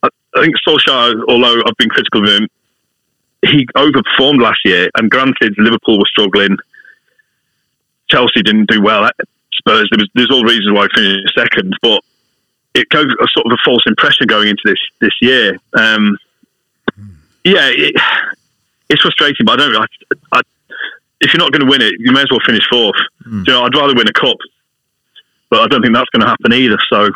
I, 0.02 0.09
I 0.36 0.40
think 0.40 0.57
Solskjaer, 0.66 1.22
although 1.28 1.62
I've 1.64 1.76
been 1.78 1.90
critical 1.90 2.24
of 2.24 2.28
him, 2.28 2.48
he 3.46 3.66
overperformed 3.76 4.40
last 4.40 4.61
year. 4.64 4.90
And 4.96 5.11
granted, 5.11 5.55
Liverpool 5.59 5.98
were 5.98 6.07
struggling. 6.07 6.57
Chelsea 8.09 8.42
didn't 8.42 8.68
do 8.68 8.82
well. 8.82 9.09
Spurs, 9.57 9.88
there 9.90 9.98
was, 9.98 10.09
there's 10.14 10.30
all 10.30 10.44
reasons 10.44 10.72
why 10.72 10.84
I 10.84 10.88
finished 10.94 11.32
second, 11.36 11.74
but 11.82 12.02
it 12.74 12.88
gave 12.90 13.07
a 13.07 13.26
sort 13.32 13.46
of 13.46 13.52
a 13.52 13.59
false 13.64 13.84
impression 13.86 14.26
going 14.26 14.48
into 14.48 14.62
this 14.64 14.78
this 15.00 15.12
year. 15.20 15.57
Um, 15.74 16.18
yeah, 17.44 17.68
it, 17.70 17.94
it's 18.88 19.02
frustrating, 19.02 19.46
but 19.46 19.61
I 19.61 19.64
don't. 19.64 19.76
I, 19.76 19.86
I, 20.32 20.40
if 21.20 21.32
you're 21.32 21.38
not 21.38 21.52
going 21.52 21.64
to 21.64 21.70
win 21.70 21.82
it, 21.82 21.94
you 21.98 22.12
may 22.12 22.22
as 22.22 22.30
well 22.30 22.40
finish 22.44 22.66
fourth. 22.68 22.96
Mm. 23.26 23.46
You 23.46 23.52
know, 23.52 23.62
I'd 23.64 23.74
rather 23.74 23.94
win 23.94 24.09
a 24.09 24.12
cup, 24.12 24.36
but 25.50 25.61
I 25.61 25.68
don't 25.68 25.82
think 25.82 25.94
that's 25.94 26.11
going 26.11 26.22
to 26.22 26.28
happen 26.28 26.52
either. 26.52 26.78
So, 26.90 27.11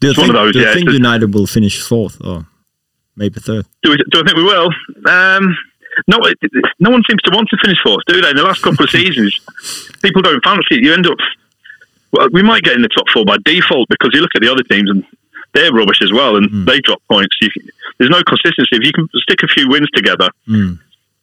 do 0.00 0.08
you 0.08 0.14
think, 0.14 0.32
those, 0.32 0.52
do 0.52 0.58
you 0.58 0.66
yeah, 0.66 0.74
think 0.74 0.90
United 0.90 1.32
will 1.32 1.46
finish 1.46 1.80
fourth 1.80 2.18
or 2.24 2.46
maybe 3.16 3.40
third? 3.40 3.66
Do, 3.82 3.90
we, 3.90 3.96
do 3.96 4.20
I 4.20 4.24
think 4.24 4.36
we 4.36 4.44
will? 4.44 4.70
Um, 5.06 5.56
no, 6.06 6.18
no 6.78 6.90
one 6.90 7.02
seems 7.08 7.22
to 7.22 7.30
want 7.32 7.48
to 7.50 7.56
finish 7.62 7.78
fourth, 7.82 8.04
do 8.06 8.20
they? 8.20 8.30
In 8.30 8.36
the 8.36 8.42
last 8.42 8.62
couple 8.62 8.84
of 8.84 8.90
seasons, 8.98 9.40
people 10.02 10.22
don't 10.22 10.42
fancy 10.44 10.76
it. 10.76 10.84
You 10.84 10.92
end 10.92 11.06
up, 11.06 11.18
well, 12.12 12.28
we 12.32 12.42
might 12.42 12.62
get 12.62 12.76
in 12.76 12.82
the 12.82 12.88
top 12.88 13.08
four 13.12 13.24
by 13.24 13.36
default 13.44 13.88
because 13.88 14.10
you 14.12 14.20
look 14.20 14.34
at 14.34 14.42
the 14.42 14.50
other 14.50 14.62
teams 14.62 14.90
and 14.90 15.04
they're 15.54 15.72
rubbish 15.72 16.02
as 16.02 16.12
well, 16.12 16.36
and 16.36 16.50
mm. 16.50 16.66
they 16.66 16.80
drop 16.80 17.02
points. 17.10 17.34
You, 17.40 17.48
there's 17.98 18.10
no 18.10 18.22
consistency. 18.22 18.76
If 18.76 18.84
you 18.84 18.92
can 18.92 19.08
stick 19.14 19.42
a 19.42 19.48
few 19.48 19.68
wins 19.68 19.88
together 19.94 20.28
mm. 20.46 20.78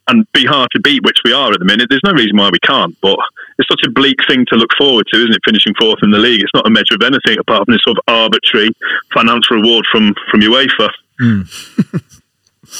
and 0.07 0.31
be 0.33 0.45
hard 0.45 0.69
to 0.71 0.79
beat, 0.79 1.03
which 1.03 1.19
we 1.23 1.33
are 1.33 1.53
at 1.53 1.59
the 1.59 1.65
minute, 1.65 1.87
there's 1.89 2.03
no 2.03 2.13
reason 2.13 2.37
why 2.37 2.49
we 2.49 2.59
can't. 2.59 2.99
But 3.01 3.19
it's 3.59 3.69
such 3.69 3.81
a 3.85 3.91
bleak 3.91 4.17
thing 4.27 4.45
to 4.47 4.55
look 4.55 4.71
forward 4.77 5.05
to, 5.13 5.19
isn't 5.19 5.35
it? 5.35 5.41
Finishing 5.45 5.75
fourth 5.79 5.99
in 6.01 6.09
the 6.09 6.17
league, 6.17 6.41
it's 6.41 6.53
not 6.55 6.65
a 6.65 6.71
measure 6.71 6.95
of 6.95 7.03
anything 7.03 7.37
apart 7.39 7.65
from 7.65 7.73
this 7.73 7.83
sort 7.83 7.97
of 7.97 8.03
arbitrary 8.07 8.71
financial 9.13 9.57
reward 9.57 9.85
from 9.91 10.15
from 10.31 10.41
UEFA. 10.41 10.89
Mm. 11.21 12.09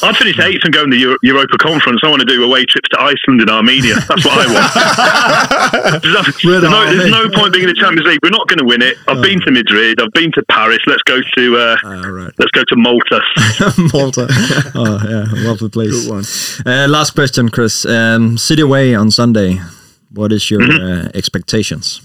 I'd 0.02 0.18
finish 0.18 0.40
eighth 0.40 0.62
and 0.64 0.74
go 0.74 0.84
in 0.84 0.90
the 0.90 0.98
Euro- 0.98 1.18
Europa 1.22 1.58
Conference. 1.58 2.02
I 2.04 2.10
want 2.10 2.22
to 2.22 2.26
do 2.26 2.44
away 2.44 2.66
trips 2.66 2.90
to 2.90 3.00
Iceland 3.00 3.42
and 3.42 3.50
Armenia. 3.50 3.96
That's 4.08 4.26
what 4.26 4.40
I 4.40 4.48
want. 4.50 6.02
there's, 6.04 6.44
no, 6.44 6.86
there's, 6.86 7.12
no, 7.12 7.30
point 7.30 7.54
being 7.54 7.68
in 7.68 7.70
the 7.70 7.80
Champions 7.80 8.08
League. 8.08 8.20
We're 8.24 8.30
not 8.30 8.48
going 8.48 8.60
to 8.60 8.66
win 8.66 8.82
it. 8.82 8.98
I've 9.08 9.18
oh. 9.18 9.22
been 9.22 9.40
to 9.42 9.52
Madrid. 9.52 10.02
I've 10.02 10.12
been 10.14 10.32
to 10.34 10.44
Paris. 10.50 10.80
Let's 10.88 11.04
go 11.04 11.20
to 11.22 11.58
uh, 11.58 11.78
oh, 11.84 12.10
right. 12.10 12.34
let's 12.40 12.52
go 12.52 12.64
to 12.68 12.76
Malta. 12.76 13.22
Malta. 13.94 14.28
Oh 14.76 15.00
yeah, 15.08 15.26
lovely 15.48 15.70
place. 15.70 16.06
Good 16.06 16.10
one. 16.10 16.26
Uh, 16.66 16.88
last 16.88 17.12
question, 17.12 17.50
Chris. 17.50 17.86
Um, 17.86 18.38
City 18.38 18.62
away 18.62 18.96
on 18.96 19.12
Sunday. 19.12 19.60
What 20.12 20.32
is 20.32 20.50
your 20.50 20.62
mm-hmm. 20.62 21.08
uh, 21.08 21.10
expectations? 21.14 22.02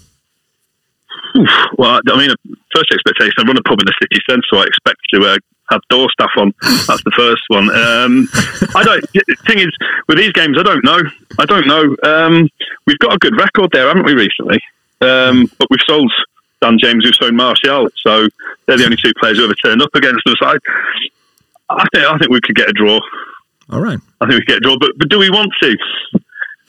Oof. 1.37 1.49
Well, 1.77 2.01
I 2.09 2.17
mean, 2.17 2.31
first 2.75 2.91
expectation. 2.93 3.35
I 3.39 3.43
run 3.43 3.57
a 3.57 3.63
pub 3.63 3.81
in 3.81 3.87
the 3.87 3.95
city 4.03 4.21
centre, 4.29 4.43
so 4.51 4.59
I 4.59 4.65
expect 4.65 4.99
to 5.13 5.21
uh, 5.23 5.39
have 5.71 5.81
door 5.91 6.09
staff 6.11 6.31
on. 6.37 6.55
That's 6.87 7.05
the 7.05 7.13
first 7.17 7.43
one. 7.49 7.71
Um, 7.71 8.29
I 8.75 8.85
don't. 8.85 9.11
Thing 9.47 9.59
is, 9.59 9.71
with 10.07 10.19
these 10.19 10.33
games, 10.33 10.57
I 10.59 10.63
don't 10.63 10.85
know. 10.85 11.01
I 11.39 11.45
don't 11.45 11.67
know. 11.67 11.97
Um, 12.03 12.49
we've 12.87 12.99
got 12.99 13.15
a 13.15 13.19
good 13.19 13.39
record 13.39 13.71
there, 13.73 13.89
haven't 13.89 14.05
we, 14.05 14.15
recently? 14.15 14.61
Um, 15.01 15.51
but 15.59 15.69
we've 15.71 15.81
sold 15.87 16.11
Dan 16.61 16.79
James, 16.79 17.05
we've 17.05 17.15
sold 17.15 17.35
Martial, 17.35 17.89
so 17.97 18.29
they're 18.67 18.79
the 18.79 18.85
only 18.85 18.97
two 18.97 19.13
players 19.21 19.39
who 19.39 19.45
ever 19.45 19.55
turned 19.55 19.81
up 19.81 19.95
against 19.95 20.27
us. 20.27 20.37
I, 20.41 20.57
I 21.71 21.87
think 21.95 22.05
I 22.05 22.19
think 22.19 22.31
we 22.31 22.41
could 22.41 22.57
get 22.57 22.69
a 22.69 22.73
draw. 22.73 23.01
All 23.71 23.81
right. 23.81 23.99
I 24.21 24.27
think 24.27 24.41
we 24.41 24.45
could 24.45 24.49
get 24.49 24.57
a 24.57 24.61
draw, 24.61 24.79
but 24.79 24.93
but 24.97 25.09
do 25.09 25.19
we 25.19 25.31
want 25.31 25.53
to? 25.63 25.77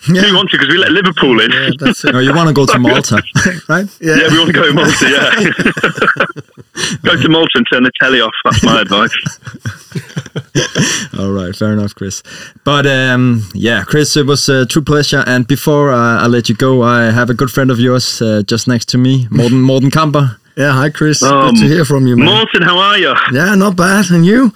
Yeah. 0.08 0.22
We 0.24 0.34
want 0.34 0.50
to 0.52 0.58
because 0.58 0.70
we 0.74 0.78
let 0.78 0.92
Liverpool 0.92 1.42
in. 1.42 1.52
Yeah, 1.52 1.70
that's 1.78 2.06
it. 2.06 2.14
no, 2.14 2.20
you 2.20 2.34
want 2.34 2.48
to 2.48 2.54
go 2.54 2.66
to 2.66 2.80
Malta, 2.88 3.22
right? 3.68 3.86
Yeah. 4.00 4.16
yeah, 4.16 4.30
we 4.32 4.38
want 4.40 4.48
to 4.48 4.54
go 4.54 4.66
to 4.66 4.74
Malta. 4.74 5.10
Yeah, 5.10 5.30
go 7.04 7.22
to 7.22 7.30
Malta 7.30 7.50
and 7.56 7.68
turn 7.72 7.84
the 7.84 7.92
telly 8.00 8.22
off. 8.22 8.34
That's 8.46 8.64
my 8.64 8.80
advice. 8.82 9.14
All 11.20 11.32
right, 11.32 11.54
fair 11.54 11.74
enough, 11.74 11.96
Chris. 11.96 12.24
But 12.64 12.88
um, 12.88 13.44
yeah, 13.54 13.84
Chris, 13.84 14.16
it 14.16 14.26
was 14.26 14.48
a 14.48 14.66
true 14.66 14.82
pleasure. 14.82 15.24
And 15.28 15.46
before 15.46 15.92
uh, 15.92 16.24
I 16.24 16.28
let 16.28 16.48
you 16.48 16.56
go, 16.56 16.82
I 16.82 17.12
have 17.12 17.30
a 17.30 17.34
good 17.34 17.52
friend 17.52 17.70
of 17.70 17.80
yours 17.80 18.22
uh, 18.22 18.42
just 18.48 18.68
next 18.70 18.86
to 18.90 18.98
me, 18.98 19.28
Morten 19.30 19.62
Morten 19.62 19.92
Kamper. 19.92 20.38
Yeah, 20.56 20.72
hi 20.72 20.90
Chris. 20.90 21.22
Um, 21.24 21.54
good 21.54 21.62
to 21.62 21.68
hear 21.68 21.84
from 21.84 22.08
you, 22.08 22.16
man. 22.16 22.26
Morten, 22.26 22.62
how 22.64 22.78
are 22.78 22.98
you? 22.98 23.14
Yeah, 23.34 23.54
not 23.56 23.76
bad. 23.76 24.12
And 24.12 24.26
you? 24.26 24.54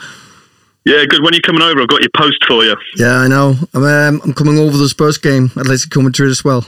Yeah, 0.85 1.05
good. 1.05 1.23
When 1.23 1.33
are 1.33 1.35
you 1.35 1.41
coming 1.41 1.61
over? 1.61 1.81
I've 1.81 1.87
got 1.87 2.01
your 2.01 2.09
post 2.15 2.43
for 2.45 2.63
you. 2.63 2.75
Yeah, 2.97 3.15
I 3.15 3.27
know. 3.27 3.55
I'm, 3.73 3.83
um, 3.83 4.21
I'm 4.23 4.33
coming 4.33 4.57
over 4.57 4.75
the 4.77 4.89
Spurs 4.89 5.17
game 5.17 5.51
i'd 5.55 5.61
at 5.61 5.65
Atletico 5.67 6.03
Madrid 6.03 6.29
as 6.29 6.43
well. 6.43 6.65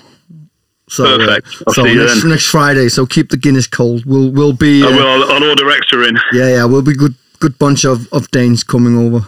So, 0.88 1.18
Perfect. 1.18 1.48
Uh, 1.68 1.74
so 1.74 1.84
next, 1.84 2.24
next, 2.24 2.46
Friday. 2.46 2.90
So 2.90 3.06
keep 3.06 3.30
the 3.30 3.38
Guinness 3.38 3.68
cold. 3.68 4.06
We'll 4.06 4.32
we'll 4.32 4.54
be. 4.54 4.84
Uh, 4.84 4.92
well, 4.92 5.24
I'll, 5.24 5.32
I'll, 5.32 5.50
order 5.50 5.70
extra 5.72 6.08
in. 6.08 6.16
Yeah, 6.32 6.50
yeah. 6.50 6.66
We'll 6.66 6.84
be 6.84 6.94
good 6.94 7.16
good 7.40 7.58
bunch 7.58 7.86
of, 7.86 8.08
of 8.14 8.30
Danes 8.32 8.64
coming 8.64 8.98
over. 8.98 9.26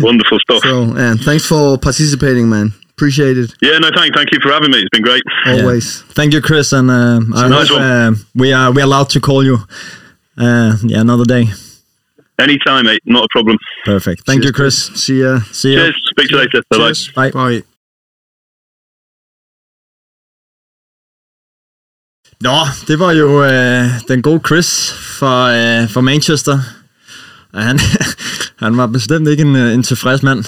Wonderful 0.00 0.38
stuff. 0.40 0.62
so, 0.62 0.82
and 0.96 1.20
thanks 1.20 1.46
for 1.46 1.78
participating, 1.78 2.48
man. 2.48 2.74
Appreciate 2.90 3.38
it. 3.38 3.54
Yeah, 3.62 3.78
no, 3.78 3.90
thank 3.94 4.14
thank 4.14 4.32
you 4.32 4.40
for 4.42 4.50
having 4.50 4.70
me. 4.70 4.80
It's 4.80 4.88
been 4.90 5.02
great. 5.02 5.22
Always. 5.46 6.00
Yeah. 6.00 6.12
Thank 6.14 6.34
you, 6.34 6.42
Chris, 6.42 6.72
and 6.72 6.90
uh, 6.90 7.20
I 7.34 7.48
nice 7.48 7.68
hope, 7.68 7.80
uh, 7.80 8.12
we 8.34 8.52
are 8.52 8.70
we 8.72 8.82
allowed 8.82 9.10
to 9.10 9.20
call 9.20 9.44
you. 9.44 9.58
Uh, 10.36 10.76
yeah, 10.82 11.00
another 11.00 11.24
day. 11.24 11.46
Anytime, 12.38 12.84
mate. 12.84 13.02
Not 13.04 13.24
a 13.24 13.28
problem. 13.36 13.58
Perfect. 13.84 14.26
Thank 14.26 14.42
Cheers, 14.42 14.50
you, 14.50 14.56
Chris. 14.58 14.74
See 14.94 15.20
ya. 15.22 15.40
See 15.52 15.72
ya. 15.74 15.78
Cheers. 15.78 15.96
Speak 16.12 16.28
to 16.28 16.34
you 16.34 16.40
later. 16.42 16.62
Bye-bye. 16.70 17.30
Bye. 17.30 17.32
Bye. 17.32 17.62
Nå, 22.40 22.58
det 22.88 22.98
var 22.98 23.12
jo 23.12 23.44
øh, 23.44 23.84
den 24.08 24.22
gode 24.22 24.40
Chris 24.46 24.92
fra, 25.18 25.56
øh, 25.56 25.90
fra 25.90 26.00
Manchester. 26.00 26.58
Og 27.52 27.62
han, 27.62 27.78
han 28.64 28.76
var 28.76 28.86
bestemt 28.86 29.28
ikke 29.28 29.42
en, 29.42 29.56
øh, 29.56 29.74
en 29.74 29.82
tilfreds 29.82 30.22
mand. 30.22 30.44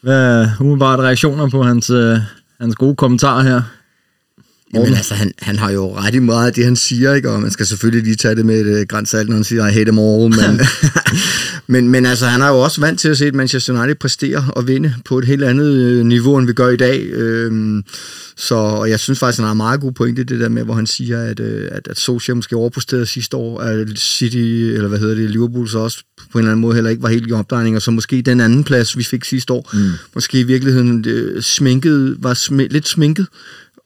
Hvad 0.00 0.42
er 0.42 0.48
umiddelbart 0.60 0.98
reaktioner 0.98 1.50
på 1.50 1.62
hans, 1.62 1.90
øh, 1.90 2.18
hans 2.60 2.74
gode 2.76 2.96
kommentarer 2.96 3.42
her? 3.42 3.62
Jamen 4.74 4.94
altså, 4.94 5.14
han, 5.14 5.32
han 5.38 5.58
har 5.58 5.70
jo 5.70 5.96
ret 5.96 6.14
i 6.14 6.18
meget 6.18 6.46
af 6.46 6.52
det, 6.52 6.64
han 6.64 6.76
siger, 6.76 7.14
ikke? 7.14 7.30
og 7.30 7.40
man 7.40 7.50
skal 7.50 7.66
selvfølgelig 7.66 8.04
lige 8.04 8.16
tage 8.16 8.34
det 8.34 8.46
med 8.46 8.60
et 8.60 8.80
uh, 8.80 8.86
grænsalt, 8.88 9.28
når 9.28 9.34
han 9.36 9.44
siger, 9.44 9.66
I 9.66 9.72
hate 9.72 9.84
them 9.84 9.98
all, 9.98 10.30
men, 10.30 10.60
men, 11.66 11.88
men 11.88 12.06
altså, 12.06 12.26
han 12.26 12.42
er 12.42 12.48
jo 12.48 12.60
også 12.60 12.80
vant 12.80 13.00
til 13.00 13.08
at 13.08 13.18
se, 13.18 13.26
at 13.26 13.34
Manchester 13.34 13.80
United 13.80 13.94
præstere 13.94 14.44
og 14.56 14.68
vinde 14.68 14.94
på 15.04 15.18
et 15.18 15.24
helt 15.24 15.44
andet 15.44 15.74
øh, 15.74 16.04
niveau, 16.04 16.38
end 16.38 16.46
vi 16.46 16.52
gør 16.52 16.68
i 16.68 16.76
dag. 16.76 17.06
Øhm, 17.06 17.84
så 18.36 18.54
og 18.54 18.90
jeg 18.90 19.00
synes 19.00 19.18
faktisk, 19.18 19.38
han 19.38 19.44
har 19.44 19.52
en 19.52 19.56
meget 19.56 19.80
god 19.80 19.92
pointe, 19.92 20.24
det 20.24 20.40
der 20.40 20.48
med, 20.48 20.64
hvor 20.64 20.74
han 20.74 20.86
siger, 20.86 21.20
at, 21.22 21.40
øh, 21.40 21.68
at, 21.72 21.88
at 21.88 21.98
Solskjaer 21.98 22.34
måske 22.34 22.56
overpræsterede 22.56 23.06
sidste 23.06 23.36
år, 23.36 23.60
at 23.60 23.88
City, 23.98 24.36
eller 24.36 24.88
hvad 24.88 24.98
hedder 24.98 25.14
det, 25.14 25.30
Liverpool 25.30 25.68
så 25.68 25.78
også 25.78 25.98
på 26.32 26.38
en 26.38 26.42
eller 26.42 26.52
anden 26.52 26.60
måde 26.60 26.74
heller 26.74 26.90
ikke 26.90 27.02
var 27.02 27.08
helt 27.08 27.28
i 27.28 27.32
opdrejning, 27.32 27.76
og 27.76 27.82
så 27.82 27.90
måske 27.90 28.22
den 28.22 28.40
anden 28.40 28.64
plads, 28.64 28.98
vi 28.98 29.04
fik 29.04 29.24
sidste 29.24 29.52
år, 29.52 29.70
mm. 29.72 29.90
måske 30.14 30.40
i 30.40 30.42
virkeligheden 30.42 31.04
øh, 31.08 31.42
sminket, 31.42 32.16
var 32.18 32.34
sm- 32.34 32.68
lidt 32.70 32.88
sminket, 32.88 33.26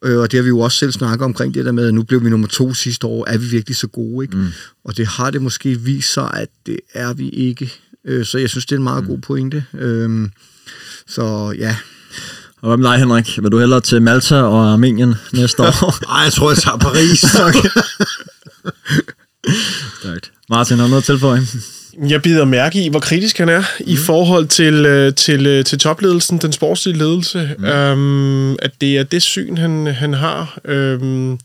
Øh, 0.04 0.18
og 0.18 0.32
det 0.32 0.38
har 0.38 0.42
vi 0.42 0.48
jo 0.48 0.60
også 0.60 0.78
selv 0.78 0.92
snakket 0.92 1.24
omkring 1.24 1.54
det 1.54 1.64
der 1.64 1.72
med, 1.72 1.88
at 1.88 1.94
nu 1.94 2.02
blev 2.02 2.24
vi 2.24 2.30
nummer 2.30 2.48
to 2.48 2.74
sidste 2.74 3.06
år, 3.06 3.24
er 3.28 3.38
vi 3.38 3.46
virkelig 3.46 3.76
så 3.76 3.86
gode, 3.86 4.24
ikke? 4.24 4.36
Mm. 4.36 4.46
Og 4.84 4.96
det 4.96 5.06
har 5.06 5.30
det 5.30 5.42
måske 5.42 5.80
vist 5.80 6.12
sig, 6.12 6.30
at 6.34 6.48
det 6.66 6.80
er 6.94 7.12
vi 7.12 7.28
ikke. 7.28 7.72
Øh, 8.04 8.26
så 8.26 8.38
jeg 8.38 8.50
synes, 8.50 8.66
det 8.66 8.72
er 8.72 8.76
en 8.76 8.82
meget 8.82 9.02
mm. 9.02 9.08
god 9.08 9.18
pointe. 9.18 9.64
Øh, 9.74 10.28
så 11.06 11.54
ja. 11.58 11.76
Og 12.60 12.68
hvad 12.68 12.76
med 12.76 12.90
dig, 12.90 12.98
Henrik? 12.98 13.38
Vil 13.42 13.52
du 13.52 13.58
hellere 13.58 13.80
til 13.80 14.02
Malta 14.02 14.42
og 14.42 14.72
Armenien 14.72 15.14
næste 15.32 15.62
år? 15.62 16.00
Nej, 16.12 16.20
jeg 16.20 16.32
tror, 16.32 16.50
jeg 16.50 16.58
tager 16.58 16.76
Paris. 16.76 17.18
Stærkt. 20.00 20.32
Martin, 20.50 20.76
har 20.76 20.84
du 20.84 20.90
noget 20.90 21.02
at 21.02 21.04
tilføje? 21.04 21.46
Jeg 22.02 22.22
bider 22.22 22.44
mærke 22.44 22.84
i, 22.84 22.88
hvor 22.88 23.00
kritisk 23.00 23.38
han 23.38 23.48
er 23.48 23.60
mm. 23.60 23.84
i 23.86 23.96
forhold 23.96 24.46
til, 24.46 24.86
øh, 24.86 25.14
til, 25.14 25.46
øh, 25.46 25.64
til 25.64 25.78
topledelsen, 25.78 26.38
den 26.38 26.52
sportslige 26.52 26.98
ledelse. 26.98 27.50
Mm. 27.58 27.64
Øhm, 27.64 28.52
at 28.52 28.70
det 28.80 28.98
er 28.98 29.02
det 29.02 29.22
syn, 29.22 29.56
han, 29.56 29.86
han 29.86 30.14
har. 30.14 30.58
Øhm, 30.64 31.38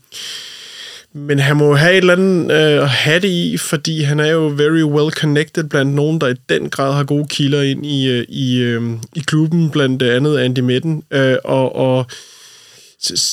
men 1.12 1.38
han 1.38 1.56
må 1.56 1.74
have 1.74 1.92
et 1.92 1.96
eller 1.96 2.12
andet 2.12 2.52
øh, 2.52 2.82
at 2.82 2.88
have 2.88 3.20
det 3.20 3.28
i, 3.28 3.56
fordi 3.56 4.02
han 4.02 4.20
er 4.20 4.30
jo 4.30 4.46
very 4.46 4.82
well 4.82 5.12
connected 5.12 5.64
blandt 5.64 5.94
nogen, 5.94 6.20
der 6.20 6.28
i 6.28 6.34
den 6.48 6.70
grad 6.70 6.92
har 6.92 7.04
gode 7.04 7.26
kilder 7.28 7.62
ind 7.62 7.86
i, 7.86 8.08
øh, 8.08 8.24
i, 8.28 8.58
øh, 8.58 8.82
i 9.16 9.20
klubben, 9.26 9.70
blandt 9.70 10.02
andet 10.02 10.38
Andy 10.38 10.58
Midden. 10.58 11.02
Øh, 11.10 11.36
og, 11.44 11.76
og 11.76 12.06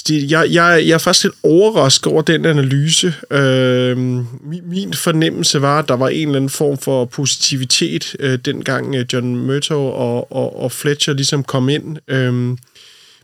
jeg, 0.10 0.48
jeg, 0.52 0.84
jeg 0.88 0.94
er 0.94 0.98
faktisk 0.98 1.24
lidt 1.24 1.36
overrasket 1.44 2.12
over 2.12 2.22
den 2.22 2.46
analyse. 2.46 3.14
Øh, 3.32 3.98
min, 3.98 4.26
min 4.66 4.94
fornemmelse 4.94 5.62
var, 5.62 5.80
at 5.80 5.88
der 5.88 5.94
var 5.94 6.10
en 6.10 6.28
eller 6.28 6.36
anden 6.36 6.50
form 6.50 6.78
for 6.78 7.06
positivitet, 7.06 8.16
øh, 8.20 8.40
dengang 8.46 8.96
øh, 8.96 9.06
John 9.14 9.36
Murtaugh 9.36 9.94
og, 9.94 10.32
og, 10.32 10.60
og 10.60 10.72
Fletcher 10.72 11.14
ligesom 11.14 11.44
kom 11.44 11.70
ind. 11.70 11.98
Øh, 12.08 12.58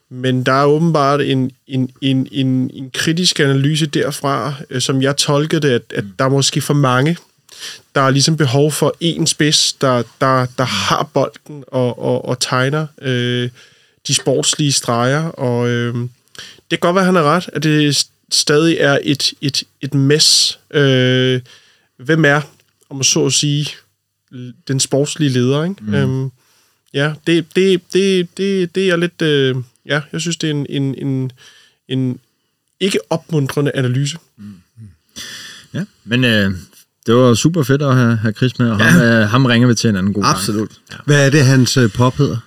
men 0.09 0.43
der 0.43 0.51
er 0.51 0.65
åbenbart 0.65 1.21
en, 1.21 1.51
en, 1.67 1.89
en, 2.01 2.27
en, 2.31 2.71
en 2.73 2.89
kritisk 2.93 3.39
analyse 3.39 3.85
derfra, 3.85 4.53
øh, 4.69 4.81
som 4.81 5.01
jeg 5.01 5.17
tolkede 5.17 5.61
det, 5.61 5.73
at, 5.73 5.81
at 5.95 6.03
der 6.19 6.25
er 6.25 6.29
måske 6.29 6.61
for 6.61 6.73
mange. 6.73 7.17
Der 7.95 8.01
er 8.01 8.09
ligesom 8.09 8.37
behov 8.37 8.71
for 8.71 8.95
en 8.99 9.27
spids, 9.27 9.73
der, 9.73 10.03
der, 10.21 10.45
der 10.57 10.63
har 10.63 11.09
bolden 11.13 11.63
og, 11.67 11.99
og, 11.99 12.25
og 12.25 12.39
tegner 12.39 12.87
øh, 13.01 13.49
de 14.07 14.13
sportslige 14.13 14.71
streger. 14.71 15.23
Og 15.23 15.69
øh, 15.69 15.95
det 16.71 16.79
kan 16.79 16.87
godt 16.87 16.95
være, 16.95 17.01
at 17.01 17.05
han 17.05 17.15
er 17.15 17.23
ret, 17.23 17.49
at 17.53 17.63
det 17.63 18.07
stadig 18.31 18.77
er 18.79 18.99
et, 19.03 19.33
et, 19.41 19.63
et 19.81 19.93
mess. 19.93 20.59
Øh, 20.71 21.41
hvem 21.97 22.25
er, 22.25 22.41
om 22.89 23.03
så 23.03 23.25
at 23.25 23.33
sige, 23.33 23.67
den 24.67 24.79
sportslige 24.79 25.29
leder? 25.29 25.63
Ikke? 25.63 25.75
Mm. 25.81 25.93
Øhm, 25.93 26.31
ja, 26.93 27.13
det, 27.27 27.45
det, 27.55 27.81
det, 27.93 28.37
det, 28.37 28.75
det 28.75 28.89
er 28.89 28.95
lidt... 28.95 29.21
Øh, 29.21 29.55
ja, 29.85 30.01
jeg 30.11 30.21
synes, 30.21 30.37
det 30.37 30.47
er 30.47 30.51
en, 30.51 30.65
en, 30.69 30.95
en, 30.97 31.31
en 31.87 32.19
ikke 32.79 32.99
opmuntrende 33.09 33.71
analyse. 33.75 34.17
Mm. 34.37 34.53
Ja, 35.73 35.85
men 36.03 36.23
øh, 36.23 36.51
det 37.05 37.15
var 37.15 37.33
super 37.33 37.63
fedt 37.63 37.81
at 37.81 37.95
have, 37.95 38.15
have 38.15 38.33
Chris 38.33 38.59
med, 38.59 38.69
og 38.69 38.79
ja. 38.79 38.85
ham, 38.85 39.01
øh, 39.01 39.29
ham 39.29 39.45
ringer 39.45 39.67
vi 39.67 39.75
til 39.75 39.89
en 39.89 39.95
anden 39.95 40.13
god 40.13 40.23
Absolut. 40.25 40.69
gang. 40.69 40.81
Ja. 40.91 40.95
Hvad 41.05 41.25
er 41.25 41.29
det, 41.29 41.45
hans 41.45 41.77
øh, 41.77 41.91
pop 41.91 42.17
hedder? 42.17 42.37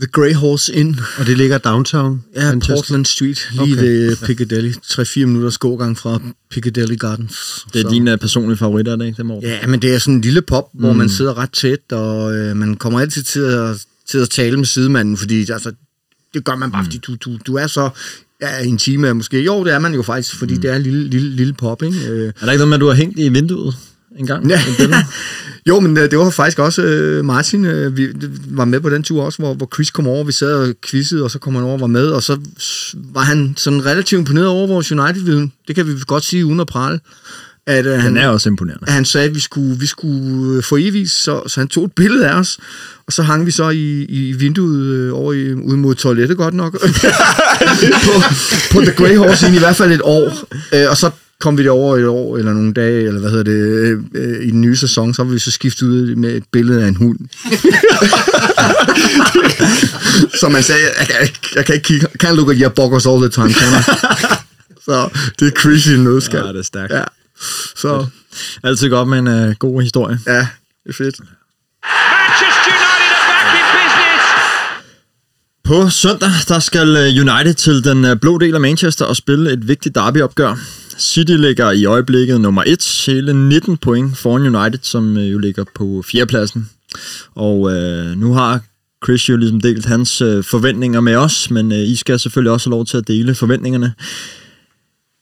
The 0.00 0.06
Grey 0.12 0.34
Horse 0.34 0.74
Inn. 0.74 1.00
Og 1.18 1.26
det 1.26 1.36
ligger 1.36 1.58
downtown? 1.58 2.24
Ja, 2.34 2.48
Manchester. 2.48 2.74
Portland 2.74 3.06
Street, 3.06 3.48
lige 3.52 3.72
okay. 3.72 3.82
ved 3.82 4.16
Piccadilly. 4.26 4.72
3-4 4.84 5.18
minutters 5.18 5.58
gågang 5.58 5.98
fra 5.98 6.20
Piccadilly 6.50 6.96
Gardens. 6.96 7.66
Det 7.72 7.78
er 7.78 7.82
Så. 7.82 7.90
dine 7.90 8.18
personlige 8.18 8.56
favoritter, 8.56 8.92
er 8.92 8.96
det 8.96 9.06
ikke? 9.06 9.22
Dem 9.22 9.30
ja, 9.30 9.66
men 9.66 9.82
det 9.82 9.94
er 9.94 9.98
sådan 9.98 10.14
en 10.14 10.20
lille 10.20 10.42
pop, 10.42 10.74
mm. 10.74 10.80
hvor 10.80 10.92
man 10.92 11.08
sidder 11.08 11.38
ret 11.38 11.52
tæt, 11.52 11.92
og 11.92 12.36
øh, 12.36 12.56
man 12.56 12.76
kommer 12.76 13.00
altid 13.00 13.22
til 13.22 13.40
at, 13.40 13.84
til 14.08 14.18
at 14.18 14.30
tale 14.30 14.56
med 14.56 14.66
sidemanden, 14.66 15.16
fordi 15.16 15.40
altså, 15.40 15.72
det 16.34 16.44
gør 16.44 16.56
man 16.56 16.70
bare, 16.70 16.82
mm. 16.82 16.86
fordi 16.86 16.98
du, 16.98 17.14
du, 17.14 17.38
du 17.46 17.54
er 17.54 17.66
så 17.66 17.90
ja, 18.42 18.58
intim 18.58 19.16
måske. 19.16 19.42
Jo, 19.44 19.64
det 19.64 19.72
er 19.72 19.78
man 19.78 19.94
jo 19.94 20.02
faktisk, 20.02 20.36
fordi 20.36 20.54
mm. 20.54 20.60
det 20.60 20.70
er 20.70 20.76
en 20.76 20.82
lille, 20.82 21.08
lille, 21.08 21.30
lille 21.30 21.52
pop, 21.52 21.82
ikke? 21.82 21.98
Øh. 22.08 22.32
Er 22.40 22.44
der 22.44 22.52
ikke 22.52 22.58
noget 22.58 22.68
med, 22.68 22.74
at 22.74 22.80
du 22.80 22.86
har 22.86 22.94
hængt 22.94 23.18
i 23.18 23.28
vinduet 23.28 23.76
en 24.18 24.26
gang? 24.26 24.48
Ja. 24.48 24.60
jo, 25.68 25.80
men 25.80 25.98
øh, 25.98 26.10
det 26.10 26.18
var 26.18 26.30
faktisk 26.30 26.58
også 26.58 26.82
øh, 26.82 27.24
Martin, 27.24 27.64
øh, 27.64 27.96
vi 27.96 28.08
var 28.48 28.64
med 28.64 28.80
på 28.80 28.90
den 28.90 29.02
tur 29.02 29.22
også, 29.22 29.38
hvor, 29.38 29.54
hvor 29.54 29.68
Chris 29.74 29.90
kom 29.90 30.06
over, 30.06 30.24
vi 30.24 30.32
sad 30.32 30.54
og 30.54 30.74
quizzede, 30.86 31.24
og 31.24 31.30
så 31.30 31.38
kom 31.38 31.54
han 31.54 31.64
over 31.64 31.72
og 31.72 31.80
var 31.80 31.86
med, 31.86 32.06
og 32.06 32.22
så 32.22 32.38
var 32.94 33.22
han 33.22 33.54
sådan 33.56 33.86
relativt 33.86 34.18
imponeret 34.18 34.48
over 34.48 34.66
vores 34.66 34.92
United-viden. 34.92 35.52
Det 35.68 35.76
kan 35.76 35.86
vi 35.86 35.92
godt 36.06 36.24
sige 36.24 36.46
uden 36.46 36.60
at 36.60 36.66
prale 36.66 37.00
at 37.68 37.86
uh, 37.86 37.92
han 37.92 38.16
er 38.16 38.28
også 38.28 38.48
imponerende. 38.48 38.84
At 38.86 38.92
han 38.92 39.04
sagde, 39.04 39.28
at 39.28 39.34
vi 39.34 39.40
skulle, 39.40 39.78
vi 39.78 39.86
skulle 39.86 40.62
få 40.62 40.76
evigt, 40.76 41.10
så, 41.10 41.42
så 41.46 41.60
han 41.60 41.68
tog 41.68 41.84
et 41.84 41.92
billede 41.92 42.28
af 42.28 42.34
os, 42.34 42.58
og 43.06 43.12
så 43.12 43.22
hang 43.22 43.46
vi 43.46 43.50
så 43.50 43.70
i, 43.70 44.04
i 44.04 44.32
vinduet 44.32 44.86
øh, 44.86 45.14
over 45.14 45.32
i, 45.32 45.52
ude 45.52 45.76
mod 45.76 45.94
toilettet 45.94 46.36
godt 46.36 46.54
nok, 46.54 46.72
på, 48.04 48.12
på 48.72 48.80
The 48.80 48.92
Grey 48.92 49.16
Horse 49.16 49.48
i 49.48 49.58
hvert 49.58 49.76
fald 49.76 49.92
et 49.92 50.00
år, 50.04 50.26
uh, 50.72 50.90
og 50.90 50.96
så 50.96 51.10
kom 51.40 51.58
vi 51.58 51.64
derover 51.64 51.96
et 51.96 52.06
år, 52.06 52.36
eller 52.36 52.52
nogle 52.52 52.72
dage, 52.72 53.06
eller 53.06 53.20
hvad 53.20 53.30
hedder 53.30 53.44
det, 53.44 53.94
uh, 54.14 54.46
i 54.46 54.50
den 54.50 54.60
nye 54.60 54.76
sæson, 54.76 55.14
så 55.14 55.24
var 55.24 55.32
vi 55.32 55.38
så 55.38 55.50
skiftet 55.50 55.86
ud 55.86 56.14
med 56.14 56.36
et 56.36 56.44
billede 56.52 56.84
af 56.84 56.88
en 56.88 56.96
hund. 56.96 57.18
så 60.40 60.48
man 60.48 60.62
sagde, 60.62 60.80
jeg, 60.98 61.06
jeg, 61.20 61.30
jeg 61.54 61.66
kan 61.66 61.74
ikke 61.74 61.84
kigge, 61.84 62.06
can't 62.24 62.34
look 62.34 62.50
at 62.50 62.56
your 62.58 62.68
boggers 62.68 63.06
all 63.06 63.20
the 63.20 63.28
time, 63.28 63.52
kan 63.52 63.66
Så 64.84 65.08
det 65.38 65.46
er 65.46 65.50
crazy 65.50 65.88
nødskal. 65.88 66.40
Ja, 66.40 66.48
det 66.48 66.58
er 66.58 66.62
stærkt. 66.62 66.92
Ja. 66.92 67.04
Så. 67.76 68.06
Altid 68.64 68.90
godt 68.90 69.08
med 69.08 69.18
en 69.18 69.48
uh, 69.48 69.54
god 69.58 69.82
historie. 69.82 70.18
Ja, 70.26 70.46
det 70.84 70.88
er 70.88 70.92
fedt. 70.92 71.20
På 75.64 75.90
søndag, 75.90 76.30
der 76.48 76.58
skal 76.58 76.88
United 77.20 77.54
til 77.54 77.84
den 77.84 78.18
blå 78.18 78.38
del 78.38 78.54
af 78.54 78.60
Manchester 78.60 79.04
og 79.04 79.16
spille 79.16 79.52
et 79.52 79.68
vigtigt 79.68 79.94
derbyopgør. 79.94 80.56
City 80.98 81.32
ligger 81.32 81.70
i 81.70 81.84
øjeblikket 81.84 82.40
nummer 82.40 82.62
1, 82.66 83.02
hele 83.06 83.48
19 83.48 83.76
point 83.76 84.18
foran 84.18 84.56
United, 84.56 84.78
som 84.82 85.16
øh, 85.16 85.32
jo 85.32 85.38
ligger 85.38 85.64
på 85.74 86.02
fjerdepladsen. 86.06 86.70
Og 87.34 87.72
øh, 87.72 88.16
nu 88.16 88.32
har 88.32 88.60
Chris 89.04 89.28
jo 89.28 89.36
ligesom 89.36 89.60
delt 89.60 89.86
hans 89.86 90.20
øh, 90.20 90.44
forventninger 90.44 91.00
med 91.00 91.16
os, 91.16 91.50
men 91.50 91.72
øh, 91.72 91.78
I 91.78 91.96
skal 91.96 92.18
selvfølgelig 92.18 92.52
også 92.52 92.70
have 92.70 92.76
lov 92.76 92.86
til 92.86 92.96
at 92.96 93.08
dele 93.08 93.34
forventningerne. 93.34 93.94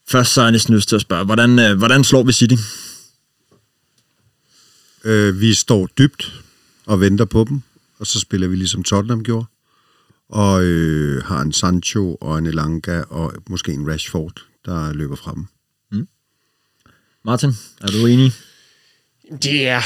Først 0.09 0.33
så 0.33 0.41
er 0.41 0.45
jeg 0.45 0.53
næsten 0.53 0.75
lyst 0.75 0.89
til 0.89 0.97
at 0.97 1.03
spørge, 1.03 1.25
hvordan, 1.25 1.59
øh, 1.59 1.79
hvordan 1.79 2.05
slår 2.05 2.23
vi 2.23 2.33
City? 2.33 2.55
Øh, 5.05 5.41
vi 5.41 5.55
står 5.55 5.89
dybt 5.99 6.43
og 6.87 7.01
venter 7.01 7.25
på 7.25 7.45
dem, 7.49 7.63
og 7.99 8.07
så 8.07 8.21
spiller 8.21 8.49
vi 8.49 8.57
ligesom 8.57 8.83
Tottenham 8.83 9.23
gjorde, 9.23 9.47
og 10.29 10.65
øh, 10.65 11.25
har 11.25 11.43
en 11.43 11.53
Sancho 11.53 12.15
og 12.15 12.39
en 12.39 12.47
Elanga 12.47 13.03
og 13.03 13.33
måske 13.49 13.73
en 13.73 13.91
Rashford, 13.91 14.43
der 14.65 14.93
løber 14.93 15.17
frem. 15.17 15.47
Martin, 17.27 17.51
er 17.81 17.87
du 17.87 18.07
enig? 18.07 18.33
Det 19.43 19.69
er, 19.69 19.83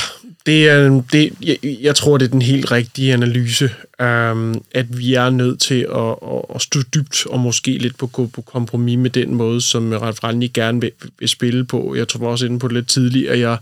det 0.47 0.69
er 0.69 1.03
det, 1.13 1.33
jeg, 1.43 1.59
jeg 1.63 1.97
tror, 1.97 2.19
det 2.19 2.25
er 2.25 2.31
den 2.31 2.43
helt 2.43 2.71
rigtige 2.71 3.13
analyse, 3.13 3.71
øhm, 4.01 4.63
at 4.73 4.99
vi 4.99 5.15
er 5.15 5.31
nødt 5.31 5.61
til 5.61 5.87
at, 5.95 6.17
at, 6.35 6.43
at 6.55 6.63
stå 6.63 6.81
dybt 6.95 7.27
og 7.27 7.41
måske 7.41 7.79
lidt 7.79 7.99
på, 7.99 8.07
på 8.07 8.43
kompromis 8.43 8.99
med 8.99 9.11
den 9.11 9.35
måde, 9.35 9.61
som 9.61 9.93
Ralf 9.93 10.25
Rangnick 10.25 10.53
gerne 10.53 10.81
vil, 10.81 10.93
vil 11.19 11.29
spille 11.29 11.65
på. 11.65 11.95
Jeg 11.95 12.09
tror 12.09 12.29
også 12.29 12.47
inde 12.47 12.59
på 12.59 12.69
det 12.69 12.75
lidt 12.75 12.89
tidligere, 12.89 13.39
jeg, 13.39 13.59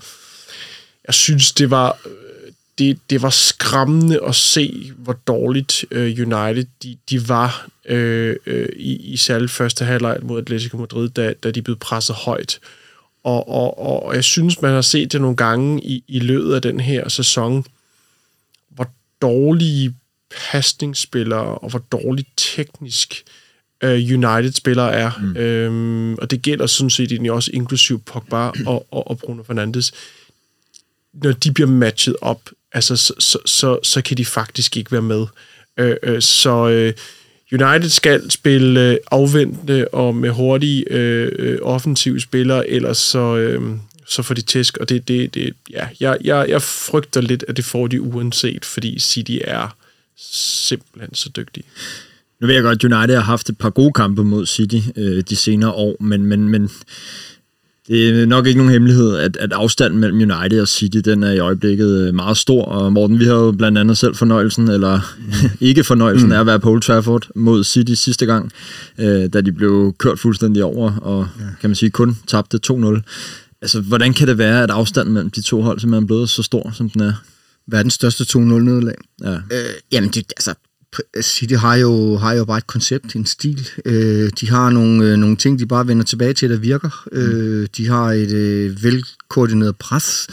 jeg 1.07 1.15
synes, 1.15 1.53
det 1.53 1.71
var, 1.71 1.99
det, 2.79 2.99
det 3.11 3.23
var 3.23 3.31
skræmmende 3.31 4.21
at 4.25 4.35
se, 4.35 4.93
hvor 4.97 5.17
dårligt 5.27 5.85
øh, 5.91 6.05
United 6.05 6.67
de, 6.83 6.97
de 7.11 7.29
var 7.29 7.69
øh, 7.89 8.37
øh, 8.47 8.69
i, 8.77 8.97
i 8.97 9.17
særligt 9.17 9.53
første 9.53 9.85
halvleg 9.85 10.19
mod 10.23 10.43
Atletico 10.43 10.77
Madrid, 10.77 11.09
da, 11.09 11.33
da 11.43 11.51
de 11.51 11.63
blev 11.63 11.77
presset 11.77 12.17
højt. 12.17 12.59
Og, 13.25 13.49
og, 13.49 13.79
og 14.05 14.15
jeg 14.15 14.25
synes, 14.25 14.63
man 14.63 14.73
har 14.73 14.83
set 14.83 15.13
det 15.13 15.21
nogle 15.21 15.37
gange 15.37 15.85
i, 15.85 16.05
i 16.09 16.19
løbet 16.19 16.55
af 16.55 16.63
den 16.63 16.81
her 16.81 17.09
sæson, 17.09 17.65
hvor 18.69 18.91
dårlige 19.23 19.95
pasningsspillere 20.51 21.59
og 21.59 21.71
hvor 21.71 21.79
dårligt 21.79 22.29
teknisk 22.37 23.25
uh, 23.85 23.91
United-spillere 23.91 24.93
er. 24.93 25.11
Mm. 25.21 25.37
Øhm, 25.37 26.15
og 26.15 26.31
det 26.31 26.43
gælder 26.43 26.67
sådan 26.67 26.91
set 26.91 27.13
egentlig 27.13 27.33
også 27.33 27.51
inklusiv 27.55 28.03
Pogba 28.03 28.51
og, 28.67 28.87
og, 28.91 29.11
og 29.11 29.19
Bruno 29.19 29.43
Fernandes. 29.43 29.93
Når 31.13 31.33
de 31.33 31.53
bliver 31.53 31.69
matchet 31.69 32.17
op, 32.21 32.51
altså, 32.73 32.97
så, 32.97 33.15
så, 33.19 33.39
så, 33.45 33.79
så 33.83 34.03
kan 34.03 34.17
de 34.17 34.25
faktisk 34.25 34.77
ikke 34.77 34.93
være 34.93 35.03
med. 35.03 35.27
Øh, 35.77 35.97
øh, 36.03 36.23
så... 36.23 36.69
Øh, 36.69 36.93
United 37.53 37.89
skal 37.89 38.31
spille 38.31 38.91
øh, 38.91 38.97
afventende 39.11 39.89
og 39.93 40.15
med 40.15 40.31
hurtige 40.31 40.93
øh, 40.93 41.33
øh, 41.39 41.59
offensive 41.63 42.21
spillere, 42.21 42.71
ellers 42.71 42.99
så, 42.99 43.37
øh, 43.37 43.63
så 44.07 44.23
får 44.23 44.35
de 44.35 44.43
tæsk, 44.43 44.77
og 44.77 44.89
det, 44.89 45.09
det, 45.09 45.35
det 45.35 45.55
ja, 45.71 45.89
jeg, 46.01 46.19
jeg, 46.25 46.47
jeg 46.49 46.63
frygter 46.63 47.21
lidt, 47.21 47.45
at 47.49 47.57
det 47.57 47.65
får 47.65 47.87
de 47.87 48.03
uanset, 48.03 48.65
fordi 48.65 48.99
City 48.99 49.39
er 49.45 49.77
simpelthen 50.33 51.15
så 51.15 51.31
dygtige. 51.37 51.65
Nu 52.41 52.47
ved 52.47 52.55
jeg 52.55 52.63
godt, 52.63 52.85
at 52.85 52.93
United 52.93 53.15
har 53.15 53.23
haft 53.23 53.49
et 53.49 53.59
par 53.59 53.71
gode 53.71 53.93
kampe 53.93 54.25
mod 54.25 54.47
City 54.47 54.81
øh, 54.97 55.23
de 55.29 55.37
senere 55.37 55.73
år, 55.73 55.97
men, 56.01 56.27
men, 56.27 56.49
men 56.49 56.71
det 57.89 58.23
er 58.23 58.27
nok 58.27 58.47
ikke 58.47 58.59
nogen 58.59 58.73
hemmelighed, 58.73 59.17
at, 59.17 59.37
at 59.37 59.53
afstanden 59.53 59.99
mellem 59.99 60.31
United 60.31 60.61
og 60.61 60.69
City, 60.69 60.99
den 60.99 61.23
er 61.23 61.33
i 61.33 61.39
øjeblikket 61.39 62.09
øh, 62.09 62.15
meget 62.15 62.37
stor. 62.37 62.65
Og 62.65 62.93
Morten, 62.93 63.19
vi 63.19 63.25
har 63.25 63.35
jo 63.35 63.53
blandt 63.53 63.79
andet 63.79 63.99
selv 63.99 64.15
fornøjelsen, 64.15 64.69
eller 64.69 65.01
ikke 65.61 65.85
fornøjelsen, 65.85 66.29
mm. 66.29 66.33
af 66.33 66.41
at 66.41 66.47
være 66.47 66.61
på 66.61 66.71
Old 66.71 66.81
Trafford 66.81 67.29
mod 67.35 67.65
City 67.65 67.93
sidste 67.93 68.27
gang, 68.27 68.53
øh, 68.99 69.33
da 69.33 69.41
de 69.41 69.53
blev 69.53 69.95
kørt 69.99 70.19
fuldstændig 70.19 70.65
over, 70.65 70.97
og 70.97 71.29
ja. 71.41 71.45
kan 71.61 71.71
man 71.71 71.75
sige 71.75 71.91
kun 71.91 72.17
tabte 72.27 72.61
2-0. 72.73 73.01
Altså, 73.63 73.81
hvordan 73.81 74.13
kan 74.13 74.29
det 74.29 74.39
være, 74.39 74.63
at 74.63 74.71
afstanden 74.71 75.15
mellem 75.15 75.31
de 75.31 75.43
to 75.43 75.63
hold 75.63 75.81
simpelthen 75.81 76.05
er 76.05 76.07
blevet 76.07 76.29
så 76.31 76.43
stor, 76.43 76.71
som 76.75 76.91
den 76.91 77.01
er? 77.01 77.13
Verdens 77.67 77.95
største 77.95 78.25
2-0-nederlag. 78.25 78.95
Ja. 79.23 79.35
Øh, 79.35 79.75
jamen, 79.93 80.11
det, 80.11 80.33
altså, 80.37 80.55
City 81.21 81.55
har 81.55 81.75
jo, 81.75 82.17
har 82.17 82.33
jo 82.33 82.45
bare 82.45 82.59
et 82.59 82.67
koncept, 82.67 83.15
en 83.15 83.27
stil. 83.27 83.69
Øh, 83.85 84.31
de 84.41 84.49
har 84.49 84.71
nogle, 84.71 85.05
øh, 85.05 85.17
nogle 85.17 85.37
ting, 85.37 85.59
de 85.59 85.67
bare 85.67 85.87
vender 85.87 86.05
tilbage 86.05 86.35
til, 86.35 86.51
der 86.51 86.57
virker. 86.57 87.07
Øh, 87.13 87.69
de 87.77 87.89
har 87.89 88.13
et 88.13 88.33
øh, 88.33 88.83
velkoordineret 88.83 89.77
pres. 89.77 90.27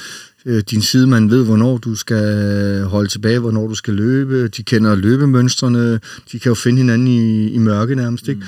Øh, 0.48 0.64
din 0.72 0.82
sidemand 0.82 1.30
ved, 1.30 1.46
hvornår 1.46 1.78
du 1.78 1.96
skal 1.96 2.84
holde 2.84 3.10
tilbage, 3.10 3.40
hvornår 3.40 3.68
du 3.68 3.76
skal 3.76 3.94
løbe. 3.94 4.48
De 4.48 4.64
kender 4.64 4.96
løbemønstrene. 4.96 6.00
De 6.32 6.40
kan 6.40 6.50
jo 6.50 6.54
finde 6.54 6.78
hinanden 6.78 7.08
i, 7.08 7.50
i 7.50 7.58
mørke 7.58 7.96
nærmest. 7.96 8.28
Ikke? 8.28 8.40
Mm. 8.40 8.48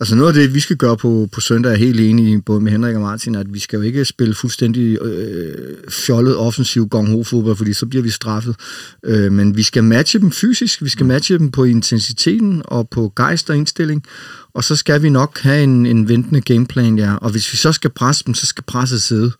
Altså 0.00 0.16
noget 0.16 0.28
af 0.28 0.34
det, 0.34 0.54
vi 0.54 0.60
skal 0.60 0.76
gøre 0.76 0.96
på, 0.96 1.28
på 1.32 1.40
søndag, 1.40 1.72
er 1.72 1.76
helt 1.76 2.00
enig 2.00 2.44
både 2.44 2.60
med 2.60 2.72
Henrik 2.72 2.94
og 2.94 3.00
Martin, 3.00 3.34
at 3.34 3.54
vi 3.54 3.58
skal 3.58 3.76
jo 3.76 3.82
ikke 3.82 4.04
spille 4.04 4.34
fuldstændig 4.34 5.02
øh, 5.02 5.54
fjollet 5.90 6.36
offensiv 6.36 6.88
gong 6.88 7.10
ho 7.10 7.22
fodbold, 7.22 7.56
fordi 7.56 7.72
så 7.72 7.86
bliver 7.86 8.02
vi 8.02 8.10
straffet. 8.10 8.56
Øh, 9.04 9.32
men 9.32 9.56
vi 9.56 9.62
skal 9.62 9.84
matche 9.84 10.20
dem 10.20 10.30
fysisk, 10.30 10.82
vi 10.82 10.88
skal 10.88 11.06
matche 11.06 11.38
dem 11.38 11.50
på 11.50 11.64
intensiteten 11.64 12.62
og 12.64 12.88
på 12.88 13.12
gejst 13.16 13.50
og 13.50 13.56
indstilling, 13.56 14.04
og 14.54 14.64
så 14.64 14.76
skal 14.76 15.02
vi 15.02 15.10
nok 15.10 15.38
have 15.38 15.62
en, 15.62 15.86
en 15.86 16.08
ventende 16.08 16.40
gameplan, 16.40 16.98
ja. 16.98 17.14
Og 17.14 17.30
hvis 17.30 17.52
vi 17.52 17.56
så 17.56 17.72
skal 17.72 17.90
presse 17.90 18.24
dem, 18.26 18.34
så 18.34 18.46
skal 18.46 18.64
presset 18.66 19.02
sidde. 19.02 19.32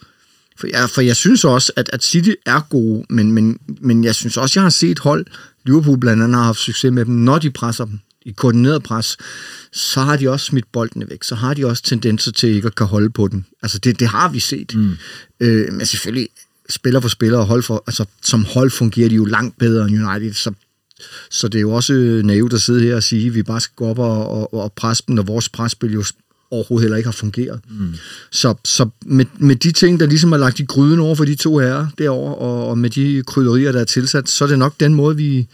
For 0.58 0.66
jeg, 0.66 0.90
for 0.90 1.00
jeg 1.00 1.16
synes 1.16 1.44
også, 1.44 1.72
at, 1.76 1.90
at 1.92 2.04
City 2.04 2.30
er 2.46 2.60
gode, 2.70 3.04
men, 3.10 3.32
men, 3.32 3.58
men 3.80 4.04
jeg 4.04 4.14
synes 4.14 4.36
også, 4.36 4.60
jeg 4.60 4.62
har 4.62 4.70
set 4.70 4.98
hold, 4.98 5.26
Liverpool 5.66 5.98
blandt 5.98 6.22
andet 6.22 6.36
har 6.36 6.44
haft 6.44 6.58
succes 6.58 6.92
med 6.92 7.04
dem, 7.04 7.14
når 7.14 7.38
de 7.38 7.50
presser 7.50 7.84
dem 7.84 7.98
i 8.22 8.32
koordineret 8.32 8.82
pres, 8.82 9.16
så 9.72 10.00
har 10.00 10.16
de 10.16 10.28
også 10.28 10.46
smidt 10.46 10.72
boldene 10.72 11.10
væk. 11.10 11.24
Så 11.24 11.34
har 11.34 11.54
de 11.54 11.66
også 11.66 11.82
tendenser 11.82 12.32
til 12.32 12.48
ikke 12.48 12.66
at 12.66 12.74
kan 12.74 12.86
holde 12.86 13.10
på 13.10 13.28
den. 13.28 13.46
Altså 13.62 13.78
det, 13.78 14.00
det 14.00 14.08
har 14.08 14.28
vi 14.28 14.40
set. 14.40 14.74
Mm. 14.74 14.96
Øh, 15.40 15.72
men 15.72 15.86
selvfølgelig, 15.86 16.28
spiller 16.68 17.00
for 17.00 17.08
spiller 17.08 17.38
og 17.38 17.46
hold 17.46 17.62
for, 17.62 17.84
altså, 17.86 18.04
som 18.22 18.44
hold 18.44 18.70
fungerer 18.70 19.08
de 19.08 19.14
jo 19.14 19.24
langt 19.24 19.58
bedre 19.58 19.88
end 19.88 20.08
United, 20.08 20.32
så 20.32 20.52
så 21.30 21.48
det 21.48 21.58
er 21.58 21.62
jo 21.62 21.72
også 21.72 21.92
naivt 22.24 22.52
at 22.52 22.60
sidde 22.60 22.80
her 22.80 22.96
og 22.96 23.02
sige, 23.02 23.26
at 23.26 23.34
vi 23.34 23.42
bare 23.42 23.60
skal 23.60 23.74
gå 23.76 23.86
op 23.86 23.98
og, 23.98 24.28
og, 24.28 24.54
og 24.54 24.72
presse 24.72 25.04
dem, 25.06 25.14
når 25.14 25.22
vores 25.22 25.48
presspil 25.48 25.92
jo 25.92 26.04
overhovedet 26.50 26.84
heller 26.84 26.96
ikke 26.96 27.06
har 27.06 27.12
fungeret. 27.12 27.60
Mm. 27.70 27.94
Så, 28.30 28.54
så 28.64 28.88
med, 29.06 29.24
med 29.38 29.56
de 29.56 29.72
ting, 29.72 30.00
der 30.00 30.06
ligesom 30.06 30.32
er 30.32 30.36
lagt 30.36 30.60
i 30.60 30.64
gryden 30.64 31.00
over 31.00 31.14
for 31.14 31.24
de 31.24 31.34
to 31.34 31.58
herrer 31.58 31.86
derovre, 31.98 32.34
og, 32.34 32.68
og 32.68 32.78
med 32.78 32.90
de 32.90 33.22
krydderier, 33.26 33.72
der 33.72 33.80
er 33.80 33.84
tilsat, 33.84 34.28
så 34.28 34.44
er 34.44 34.48
det 34.48 34.58
nok 34.58 34.80
den 34.80 34.94
måde, 34.94 35.16
vi, 35.16 35.48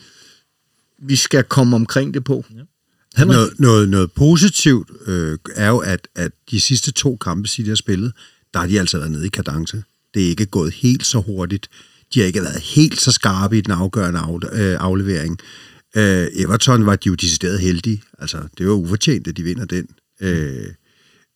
vi 1.02 1.16
skal 1.16 1.44
komme 1.44 1.76
omkring 1.76 2.14
det 2.14 2.24
på. 2.24 2.44
Ja. 3.18 3.24
Noget, 3.24 3.50
noget, 3.58 3.88
noget 3.88 4.12
positivt 4.12 4.90
øh, 5.06 5.38
er 5.54 5.68
jo, 5.68 5.78
at, 5.78 6.08
at 6.14 6.32
de 6.50 6.60
sidste 6.60 6.92
to 6.92 7.16
kampe, 7.16 7.48
de 7.56 7.68
har 7.68 7.74
spillet, 7.74 8.12
der 8.54 8.60
har 8.60 8.66
de 8.66 8.80
altså 8.80 8.98
været 8.98 9.10
nede 9.10 9.26
i 9.26 9.28
kadence. 9.28 9.82
Det 10.14 10.24
er 10.24 10.28
ikke 10.28 10.46
gået 10.46 10.72
helt 10.72 11.06
så 11.06 11.20
hurtigt. 11.20 11.68
De 12.14 12.20
har 12.20 12.26
ikke 12.26 12.42
været 12.42 12.60
helt 12.60 13.00
så 13.00 13.12
skarpe 13.12 13.58
i 13.58 13.60
den 13.60 13.72
afgørende 13.72 14.20
af, 14.20 14.38
øh, 14.52 14.76
aflevering. 14.80 15.38
Øh, 15.96 16.26
Everton 16.34 16.86
var 16.86 16.96
de 16.96 17.08
jo 17.08 17.14
decideret 17.14 17.60
heldige. 17.60 18.02
Altså, 18.18 18.38
det 18.58 18.66
var 18.66 18.72
ufortjent, 18.72 19.28
at 19.28 19.36
de 19.36 19.42
vinder 19.42 19.64
den. 19.64 19.86
Øh, 20.20 20.66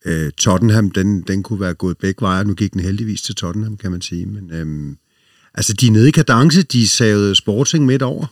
øh, 0.07 0.32
Tottenham, 0.32 0.90
den, 0.90 1.20
den 1.20 1.42
kunne 1.42 1.61
være 1.61 1.74
gået 1.74 1.98
begge 1.98 2.22
veje. 2.22 2.44
Nu 2.44 2.54
gik 2.54 2.72
den 2.72 2.80
heldigvis 2.80 3.22
til 3.22 3.34
Tottenham, 3.34 3.76
kan 3.76 3.90
man 3.90 4.00
sige. 4.00 4.26
Men 4.26 4.50
øh, 4.50 4.96
altså, 5.54 5.72
de 5.72 5.86
er 5.86 5.90
nede 5.90 6.09
i 6.09 6.11
kadence. 6.11 6.62
De 6.62 6.88
savede 6.88 7.34
Sporting 7.34 7.86
midt 7.86 8.02
over. 8.02 8.26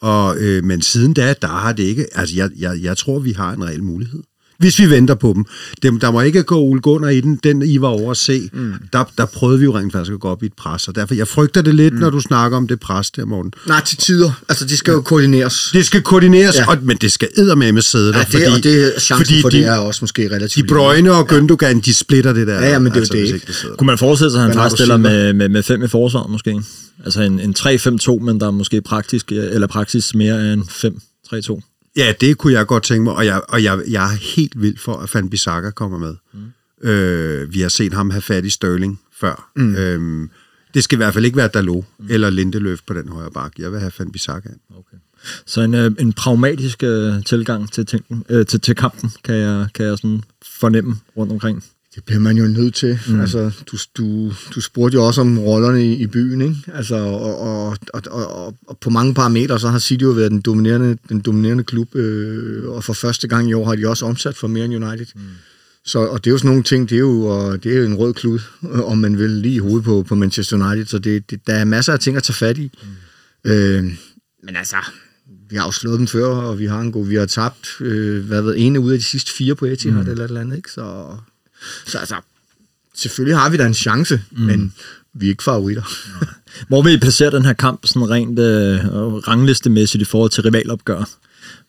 Og, 0.00 0.36
øh, 0.38 0.64
men 0.64 0.82
siden 0.82 1.14
da, 1.14 1.34
der 1.42 1.48
har 1.48 1.72
det 1.72 1.82
ikke... 1.82 2.06
Altså, 2.12 2.36
jeg, 2.36 2.50
jeg, 2.58 2.78
jeg 2.82 2.96
tror, 2.96 3.18
vi 3.18 3.32
har 3.32 3.52
en 3.52 3.64
reel 3.64 3.82
mulighed 3.82 4.22
hvis 4.58 4.78
vi 4.78 4.90
venter 4.90 5.14
på 5.14 5.32
dem. 5.36 5.44
dem 5.82 6.00
der 6.00 6.10
må 6.10 6.20
ikke 6.20 6.42
gå 6.42 6.58
Ole 6.58 6.80
Gunnar 6.80 7.08
i 7.08 7.20
den, 7.20 7.40
den 7.44 7.62
I 7.62 7.80
var 7.80 7.88
over 7.88 8.10
at 8.10 8.16
se. 8.16 8.50
Mm. 8.52 8.72
Der, 8.92 9.04
der 9.18 9.26
prøvede 9.26 9.58
vi 9.58 9.64
jo 9.64 9.78
rent 9.78 9.92
faktisk 9.92 10.12
at 10.12 10.20
gå 10.20 10.28
op 10.28 10.42
i 10.42 10.46
et 10.46 10.52
pres, 10.52 10.88
og 10.88 10.94
derfor 10.94 11.14
jeg 11.14 11.28
frygter 11.28 11.62
det 11.62 11.74
lidt, 11.74 11.94
mm. 11.94 12.00
når 12.00 12.10
du 12.10 12.20
snakker 12.20 12.56
om 12.56 12.68
det 12.68 12.80
pres 12.80 13.10
der, 13.10 13.24
Morten. 13.24 13.52
Nej, 13.66 13.84
til 13.84 13.98
tider. 13.98 14.32
Altså, 14.48 14.64
det 14.64 14.78
skal 14.78 14.90
ja. 14.90 14.94
jo 14.94 15.02
koordineres. 15.02 15.70
Det 15.72 15.86
skal 15.86 16.02
koordineres, 16.02 16.56
ja. 16.56 16.70
og, 16.70 16.78
men 16.82 16.96
det 16.96 17.12
skal 17.12 17.28
med 17.56 17.82
sidde 17.82 18.12
der. 18.12 18.18
Ja, 18.18 18.24
det, 18.24 18.32
fordi, 18.32 18.44
og 18.44 18.64
det, 18.64 19.02
chancen 19.02 19.26
fordi 19.26 19.42
for 19.42 19.48
de, 19.48 19.56
det 19.56 19.66
er 19.66 19.76
også 19.76 19.98
måske 20.02 20.30
relativt. 20.30 20.68
De 20.68 20.74
Brøgne 20.74 21.12
og 21.12 21.32
Gündogan, 21.32 21.66
ja. 21.66 21.72
de 21.72 21.94
splitter 21.94 22.32
det 22.32 22.46
der. 22.46 22.54
Ja, 22.54 22.70
ja 22.70 22.78
men 22.78 22.86
det 22.86 22.96
er 22.96 23.00
altså, 23.00 23.16
jo 23.16 23.26
det. 23.26 23.48
det 23.48 23.76
Kunne 23.78 23.86
man 23.86 23.98
forestille 23.98 24.30
sig, 24.30 24.40
at 24.40 24.46
han 24.46 24.54
faktisk 24.54 24.76
stiller 24.76 24.96
med, 24.96 25.32
med, 25.32 25.48
med 25.48 25.62
fem 25.62 25.82
i 25.82 25.88
forsvaret 25.88 26.30
måske? 26.30 26.62
Altså 27.04 27.22
en, 27.22 27.40
en 27.40 27.54
3-5-2, 27.58 28.24
men 28.24 28.40
der 28.40 28.46
er 28.46 28.50
måske 28.50 28.82
praktisk, 28.82 29.32
eller 29.32 29.66
praksis 29.66 30.14
mere 30.14 30.52
end 30.52 30.62
5-3-2. 30.62 31.75
Ja, 31.96 32.12
det 32.20 32.38
kunne 32.38 32.52
jeg 32.52 32.66
godt 32.66 32.82
tænke 32.82 33.04
mig, 33.04 33.14
og 33.14 33.26
jeg, 33.26 33.42
og 33.48 33.62
jeg, 33.62 33.82
jeg 33.88 34.12
er 34.12 34.16
helt 34.36 34.62
vild 34.62 34.78
for, 34.78 34.96
at 34.96 35.14
Van 35.14 35.30
Bissaka 35.30 35.70
kommer 35.70 35.98
med. 35.98 36.14
Mm. 36.34 36.88
Øh, 36.88 37.52
vi 37.52 37.60
har 37.60 37.68
set 37.68 37.92
ham 37.92 38.10
have 38.10 38.22
fat 38.22 38.44
i 38.44 38.50
Sterling 38.50 39.00
før. 39.20 39.50
Mm. 39.56 39.76
Øhm, 39.76 40.30
det 40.74 40.84
skal 40.84 40.96
i 40.96 41.00
hvert 41.00 41.14
fald 41.14 41.24
ikke 41.24 41.36
være 41.36 41.48
Dalot 41.48 41.84
mm. 41.98 42.06
eller 42.10 42.30
Lindeløf 42.30 42.80
på 42.86 42.94
den 42.94 43.08
højre 43.08 43.30
bak. 43.30 43.52
Jeg 43.58 43.72
vil 43.72 43.80
have 43.80 43.92
Van 43.98 44.12
Bissaka. 44.12 44.48
Okay. 44.70 44.96
Så 45.46 45.60
en, 45.60 45.74
øh, 45.74 45.90
en 45.98 46.12
pragmatisk 46.12 46.82
øh, 46.82 47.24
tilgang 47.24 47.72
til, 47.72 47.86
tænken, 47.86 48.24
øh, 48.28 48.46
til, 48.46 48.60
til 48.60 48.74
kampen, 48.74 49.12
kan 49.24 49.34
jeg, 49.34 49.68
kan 49.74 49.86
jeg 49.86 49.98
sådan 49.98 50.22
fornemme 50.60 50.96
rundt 51.16 51.32
omkring. 51.32 51.64
Det 51.96 52.04
bliver 52.04 52.20
man 52.20 52.36
jo 52.36 52.46
nødt 52.46 52.74
til. 52.74 52.98
Mm. 53.08 53.20
Altså, 53.20 53.50
du, 53.72 53.76
du, 53.96 54.32
du 54.54 54.60
spurgte 54.60 54.94
jo 54.94 55.06
også 55.06 55.20
om 55.20 55.38
rollerne 55.38 55.86
i, 55.86 55.92
i 55.92 56.06
byen, 56.06 56.40
ikke? 56.40 56.56
Altså, 56.74 56.96
og, 56.96 57.38
og, 57.40 57.78
og, 57.92 58.02
og, 58.10 58.54
og 58.66 58.78
på 58.78 58.90
mange 58.90 59.14
parametre, 59.14 59.60
så 59.60 59.68
har 59.68 59.78
City 59.78 60.02
jo 60.02 60.10
været 60.10 60.30
den 60.30 60.40
dominerende, 60.40 60.98
den 61.08 61.20
dominerende 61.20 61.64
klub, 61.64 61.94
øh, 61.94 62.68
og 62.68 62.84
for 62.84 62.92
første 62.92 63.28
gang 63.28 63.50
i 63.50 63.52
år 63.52 63.66
har 63.66 63.76
de 63.76 63.88
også 63.88 64.06
omsat 64.06 64.36
for 64.36 64.48
mere 64.48 64.64
end 64.64 64.84
United. 64.84 65.06
Mm. 65.14 65.20
Så, 65.84 65.98
og 65.98 66.24
det 66.24 66.30
er 66.30 66.32
jo 66.32 66.38
sådan 66.38 66.48
nogle 66.48 66.62
ting, 66.62 66.88
det 66.88 66.96
er 66.96 67.00
jo, 67.00 67.20
og 67.20 67.64
det 67.64 67.72
er 67.72 67.78
jo 67.78 67.84
en 67.84 67.94
rød 67.94 68.14
klud, 68.14 68.38
om 68.90 68.98
man 68.98 69.18
vil 69.18 69.30
lige 69.30 69.54
i 69.54 69.58
hovedet 69.58 69.84
på, 69.84 70.02
på 70.08 70.14
Manchester 70.14 70.66
United, 70.66 70.86
så 70.86 70.98
det, 70.98 71.30
det, 71.30 71.46
der 71.46 71.54
er 71.54 71.64
masser 71.64 71.92
af 71.92 72.00
ting 72.00 72.16
at 72.16 72.22
tage 72.22 72.34
fat 72.34 72.58
i. 72.58 72.70
Mm. 73.44 73.50
Øh, 73.50 73.84
men 74.42 74.56
altså, 74.56 74.76
vi 75.50 75.56
har 75.56 75.64
jo 75.64 75.72
slået 75.72 75.98
dem 75.98 76.06
før, 76.06 76.26
og 76.26 76.58
vi 76.58 76.66
har 76.66 76.80
en 76.80 76.92
god, 76.92 77.06
vi 77.06 77.14
har 77.14 77.26
tabt, 77.26 77.68
øh, 77.80 78.26
hvad 78.26 78.42
ved, 78.42 78.54
ene 78.58 78.80
ud 78.80 78.92
af 78.92 78.98
de 78.98 79.04
sidste 79.04 79.32
fire 79.32 79.54
på 79.54 79.66
Etihad, 79.66 80.04
mm. 80.04 80.10
eller 80.10 80.24
et 80.24 80.28
eller 80.28 80.40
andet, 80.40 80.56
ikke? 80.56 80.72
Så 80.72 81.16
så 81.86 81.98
altså, 81.98 82.16
selvfølgelig 82.94 83.38
har 83.38 83.50
vi 83.50 83.56
da 83.56 83.66
en 83.66 83.74
chance, 83.74 84.20
mm. 84.30 84.42
men 84.42 84.74
vi 85.14 85.26
er 85.26 85.30
ikke 85.30 85.42
favoritter. 85.42 85.82
Hvor 86.68 86.82
vil 86.82 86.92
I 86.92 86.98
placere 86.98 87.30
den 87.30 87.44
her 87.44 87.52
kamp 87.52 87.86
sådan 87.86 88.10
rent 88.10 88.38
øh, 88.38 88.84
ranglistemæssigt 89.28 90.02
i 90.02 90.04
forhold 90.04 90.30
til 90.30 90.42
rivalopgør? 90.42 91.08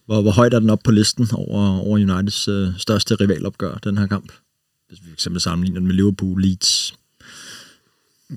Hvor, 0.06 0.22
hvor 0.22 0.32
højt 0.32 0.54
er 0.54 0.60
den 0.60 0.70
op 0.70 0.80
på 0.84 0.92
listen 0.92 1.28
over, 1.34 1.80
over 1.80 1.94
Uniteds 1.94 2.48
øh, 2.48 2.68
største 2.78 3.16
rivalopgør, 3.16 3.74
den 3.74 3.98
her 3.98 4.08
kamp? 4.08 4.32
Hvis 4.88 5.00
vi 5.06 5.12
eksempel 5.14 5.42
sammenligner 5.42 5.80
den 5.80 5.88
med 5.88 5.96
Liverpool, 5.96 6.42
Leeds, 6.42 6.94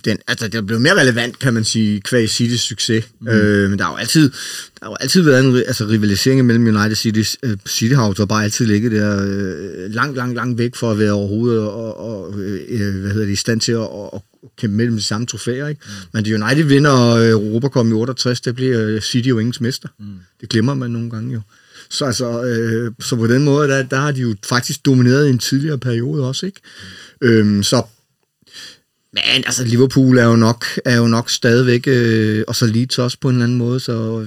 den, 0.04 0.18
altså, 0.26 0.48
det 0.48 0.66
blev 0.66 0.80
mere 0.80 1.00
relevant, 1.00 1.38
kan 1.38 1.54
man 1.54 1.64
sige, 1.64 2.00
kvæg 2.00 2.24
City's 2.24 2.56
succes. 2.56 3.04
Mm. 3.20 3.28
Øh, 3.28 3.70
men 3.70 3.78
der 3.78 3.84
har 3.84 3.92
jo 3.92 3.96
altid, 3.96 4.30
der 4.30 4.78
har 4.82 4.90
jo 4.90 4.96
altid 5.00 5.22
været 5.22 5.44
en 5.44 5.56
altså, 5.56 5.84
rivalisering 5.84 6.44
mellem 6.46 6.66
United 6.66 6.94
City. 6.94 7.36
Uh, 7.46 7.50
City 7.68 7.94
har 7.94 8.14
jo 8.18 8.26
bare 8.26 8.44
altid 8.44 8.66
ligget 8.66 8.92
der 8.92 9.22
øh, 9.26 9.90
langt, 9.90 10.16
langt, 10.16 10.34
langt 10.34 10.58
væk 10.58 10.76
for 10.76 10.90
at 10.90 10.98
være 10.98 11.12
overhovedet 11.12 11.60
og, 11.60 11.98
og 11.98 12.38
øh, 12.38 13.00
hvad 13.00 13.10
hedder 13.10 13.26
det, 13.26 13.32
i 13.32 13.36
stand 13.36 13.60
til 13.60 13.72
at 13.72 13.78
og, 13.78 14.24
kæmpe 14.58 14.76
mellem 14.76 14.96
de 14.96 15.02
samme 15.02 15.26
trofæer. 15.26 15.68
Ikke? 15.68 15.80
Mm. 15.84 15.92
Men 16.12 16.24
det 16.24 16.42
United 16.42 16.64
vinder 16.64 17.30
Europa 17.30 17.68
kom 17.68 17.90
i 17.90 17.92
68, 17.92 18.40
det 18.40 18.54
bliver 18.54 19.00
City 19.00 19.28
jo 19.28 19.38
ingens 19.38 19.60
mester. 19.60 19.88
Mm. 19.98 20.06
Det 20.40 20.48
glemmer 20.48 20.74
man 20.74 20.90
nogle 20.90 21.10
gange 21.10 21.32
jo. 21.32 21.40
Så, 21.90 22.04
altså, 22.04 22.44
øh, 22.44 22.92
så 23.00 23.16
på 23.16 23.26
den 23.26 23.44
måde, 23.44 23.68
der, 23.68 23.82
der 23.82 23.96
har 23.96 24.12
de 24.12 24.20
jo 24.20 24.34
faktisk 24.48 24.86
domineret 24.86 25.26
i 25.26 25.30
en 25.30 25.38
tidligere 25.38 25.78
periode 25.78 26.28
også. 26.28 26.46
Ikke? 26.46 26.60
Mm. 27.22 27.28
Øhm, 27.28 27.62
så 27.62 27.82
men 29.12 29.44
altså, 29.46 29.64
Liverpool 29.64 30.18
er 30.18 30.24
jo 30.24 30.36
nok, 30.36 30.64
er 30.84 30.96
jo 30.96 31.06
nok 31.06 31.30
stadigvæk, 31.30 31.84
øh, 31.86 32.44
og 32.48 32.56
så 32.56 32.66
Leeds 32.66 32.98
også 32.98 33.18
på 33.20 33.28
en 33.28 33.34
eller 33.34 33.44
anden 33.44 33.58
måde, 33.58 33.80
så 33.80 34.26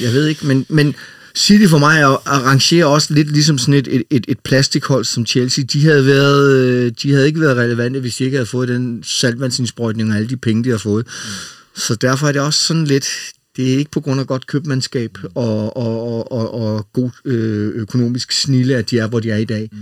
jeg 0.00 0.12
ved 0.12 0.26
ikke, 0.26 0.46
men, 0.46 0.66
men 0.68 0.94
City 1.36 1.66
for 1.66 1.78
mig 1.78 2.02
arrangerer 2.02 2.86
også 2.86 3.14
lidt 3.14 3.32
ligesom 3.32 3.58
sådan 3.58 3.74
et, 3.74 3.88
et, 3.88 4.02
et, 4.10 4.24
et 4.28 4.38
plastikhold 4.38 5.04
som 5.04 5.26
Chelsea. 5.26 5.64
De 5.72 5.84
havde, 5.84 6.06
været, 6.06 6.52
øh, 6.52 6.92
de 7.02 7.12
havde 7.12 7.26
ikke 7.26 7.40
været 7.40 7.56
relevante, 7.56 8.00
hvis 8.00 8.16
de 8.16 8.24
ikke 8.24 8.36
havde 8.36 8.46
fået 8.46 8.68
den 8.68 9.02
saltvandsindsprøjtning 9.02 10.10
og 10.10 10.16
alle 10.16 10.28
de 10.28 10.36
penge, 10.36 10.64
de 10.64 10.70
har 10.70 10.78
fået. 10.78 11.06
Mm. 11.06 11.80
Så 11.80 11.94
derfor 11.94 12.28
er 12.28 12.32
det 12.32 12.40
også 12.40 12.60
sådan 12.60 12.84
lidt, 12.84 13.08
det 13.56 13.74
er 13.74 13.78
ikke 13.78 13.90
på 13.90 14.00
grund 14.00 14.20
af 14.20 14.26
godt 14.26 14.46
købmandskab 14.46 15.18
og, 15.34 15.76
og, 15.76 16.02
og, 16.02 16.32
og, 16.32 16.54
og 16.54 16.92
god 16.92 17.10
øh, 17.24 17.68
økonomisk 17.74 18.32
snille, 18.32 18.76
at 18.76 18.90
de 18.90 18.98
er, 18.98 19.06
hvor 19.06 19.20
de 19.20 19.30
er 19.30 19.36
i 19.36 19.44
dag. 19.44 19.68
Mm. 19.72 19.78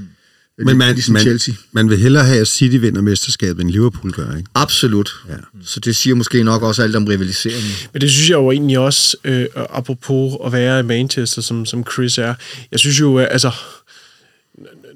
Men 0.58 0.76
man, 0.76 0.94
ligesom 0.94 1.12
man, 1.12 1.22
Chelsea. 1.22 1.54
man 1.72 1.90
vil 1.90 1.98
hellere 1.98 2.24
have, 2.24 2.40
at 2.40 2.48
City 2.48 2.76
vinder 2.76 3.00
mesterskabet, 3.00 3.62
end 3.62 3.70
Liverpool 3.70 4.12
gør, 4.12 4.36
ikke? 4.36 4.50
Absolut. 4.54 5.10
Ja. 5.28 5.34
Så 5.64 5.80
det 5.80 5.96
siger 5.96 6.14
måske 6.14 6.42
nok 6.42 6.62
også 6.62 6.82
alt 6.82 6.96
om 6.96 7.04
rivaliseringen. 7.04 7.70
Men 7.92 8.00
det 8.00 8.10
synes 8.10 8.30
jeg 8.30 8.36
jo 8.36 8.50
egentlig 8.50 8.78
også, 8.78 9.16
øh, 9.24 9.46
apropos 9.54 10.36
at 10.46 10.52
være 10.52 10.80
i 10.80 10.82
Manchester, 10.82 11.42
som, 11.42 11.66
som 11.66 11.84
Chris 11.92 12.18
er. 12.18 12.34
Jeg 12.72 12.80
synes 12.80 13.00
jo, 13.00 13.18
altså 13.18 13.50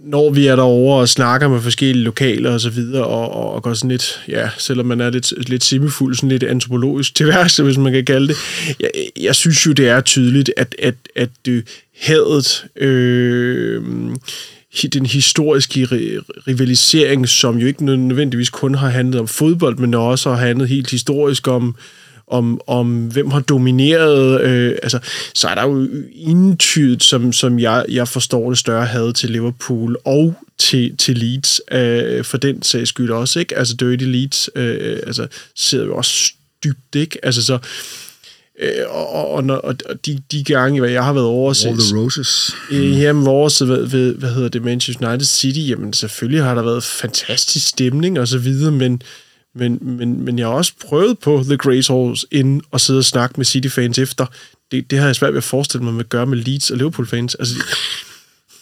når 0.06 0.30
vi 0.30 0.46
er 0.46 0.56
derovre 0.56 1.00
og 1.00 1.08
snakker 1.08 1.48
med 1.48 1.60
forskellige 1.60 2.04
lokaler 2.04 2.50
og 2.50 2.60
så 2.60 2.70
videre, 2.70 3.04
og, 3.04 3.32
og, 3.32 3.52
og 3.52 3.62
går 3.62 3.74
sådan 3.74 3.90
lidt, 3.90 4.20
ja, 4.28 4.50
selvom 4.58 4.86
man 4.86 5.00
er 5.00 5.10
lidt, 5.10 5.48
lidt 5.48 5.64
simifuld, 5.64 6.14
sådan 6.14 6.28
lidt 6.28 6.42
antropologisk 6.42 7.14
til 7.14 7.26
værste, 7.26 7.62
hvis 7.62 7.76
man 7.76 7.92
kan 7.92 8.04
kalde 8.04 8.28
det, 8.28 8.36
jeg, 8.80 8.90
jeg 9.20 9.34
synes 9.34 9.66
jo, 9.66 9.72
det 9.72 9.88
er 9.88 10.00
tydeligt, 10.00 10.50
at, 10.56 10.74
at, 10.78 10.94
at 11.16 11.30
det 11.46 11.64
hadet, 12.00 12.66
øh, 12.76 13.82
den 14.82 15.06
historiske 15.06 15.86
rivalisering, 16.48 17.28
som 17.28 17.58
jo 17.58 17.66
ikke 17.66 17.84
nødvendigvis 17.84 18.50
kun 18.50 18.74
har 18.74 18.88
handlet 18.88 19.20
om 19.20 19.28
fodbold, 19.28 19.78
men 19.78 19.94
også 19.94 20.30
har 20.30 20.46
handlet 20.46 20.68
helt 20.68 20.90
historisk 20.90 21.48
om, 21.48 21.76
om, 22.26 22.60
om 22.66 23.06
hvem 23.06 23.30
har 23.30 23.40
domineret, 23.40 24.40
øh, 24.40 24.78
altså, 24.82 24.98
så 25.34 25.48
er 25.48 25.54
der 25.54 25.62
jo 25.62 25.88
indtydet, 26.14 27.02
som, 27.02 27.32
som 27.32 27.58
jeg, 27.58 27.84
jeg 27.88 28.08
forstår 28.08 28.48
det 28.48 28.58
større 28.58 28.86
had 28.86 29.12
til 29.12 29.30
Liverpool, 29.30 29.96
og 30.04 30.34
til, 30.58 30.96
til 30.96 31.18
Leeds, 31.18 31.60
øh, 31.72 32.24
for 32.24 32.36
den 32.38 32.62
sags 32.62 32.88
skyld 32.88 33.10
også, 33.10 33.40
ikke? 33.40 33.58
Altså 33.58 33.76
Dirty 33.76 34.04
Leeds, 34.04 34.50
øh, 34.54 34.76
øh 34.80 34.98
altså 35.06 35.26
sidder 35.54 35.84
jo 35.84 35.96
også 35.96 36.32
dybt, 36.64 36.94
ikke? 36.94 37.18
Altså 37.22 37.42
så, 37.42 37.54
øh, 37.54 37.60
og, 38.88 39.10
og, 39.10 39.44
og, 39.48 39.76
og 39.86 40.06
de, 40.06 40.18
de 40.32 40.44
gange, 40.44 40.80
hvad 40.80 40.90
jeg 40.90 41.04
har 41.04 41.12
været 41.12 41.26
over 41.26 41.50
All 41.66 41.78
the 41.78 41.98
Roses. 41.98 42.54
Øh, 42.70 43.00
Jamen, 43.00 43.24
vores, 43.26 43.58
hvad, 43.58 43.86
ved, 43.86 44.14
hvad 44.14 44.30
hedder 44.30 44.48
det, 44.48 44.62
Manchester 44.64 45.08
United 45.08 45.26
City, 45.26 45.70
jamen 45.70 45.92
selvfølgelig 45.92 46.44
har 46.44 46.54
der 46.54 46.62
været 46.62 46.84
fantastisk 46.84 47.68
stemning 47.68 48.20
og 48.20 48.28
så 48.28 48.38
videre, 48.38 48.72
men, 48.72 49.02
men, 49.54 49.78
men, 49.82 50.24
men 50.24 50.38
jeg 50.38 50.46
har 50.46 50.54
også 50.54 50.72
prøvet 50.86 51.18
på 51.18 51.42
The 51.44 51.56
Grace 51.56 51.92
Halls 51.92 52.26
ind 52.30 52.62
og 52.70 52.80
sidde 52.80 52.98
og 52.98 53.04
snakke 53.04 53.34
med 53.36 53.44
City-fans 53.44 53.98
efter. 53.98 54.26
Det, 54.70 54.90
det 54.90 54.98
har 54.98 55.06
jeg 55.06 55.16
svært 55.16 55.32
ved 55.32 55.38
at 55.38 55.44
forestille 55.44 55.84
mig, 55.84 56.00
at 56.00 56.08
gøre 56.08 56.26
med 56.26 56.38
Leeds 56.38 56.70
og 56.70 56.76
Liverpool-fans. 56.76 57.34
Altså, 57.34 57.54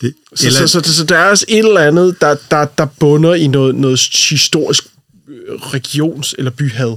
Det, 0.01 0.15
så, 0.35 0.51
så, 0.51 0.67
så, 0.69 0.81
så, 0.85 0.95
så 0.95 1.05
der 1.05 1.17
er 1.17 1.31
også 1.31 1.45
et 1.49 1.59
eller 1.59 1.81
andet, 1.81 2.21
der, 2.21 2.37
der, 2.51 2.65
der 2.65 2.87
bunder 3.01 3.35
i 3.35 3.47
noget, 3.47 3.75
noget 3.75 4.01
historisk 4.31 4.85
øh, 5.29 5.55
regions- 5.55 6.35
eller 6.39 6.51
byhad. 6.51 6.97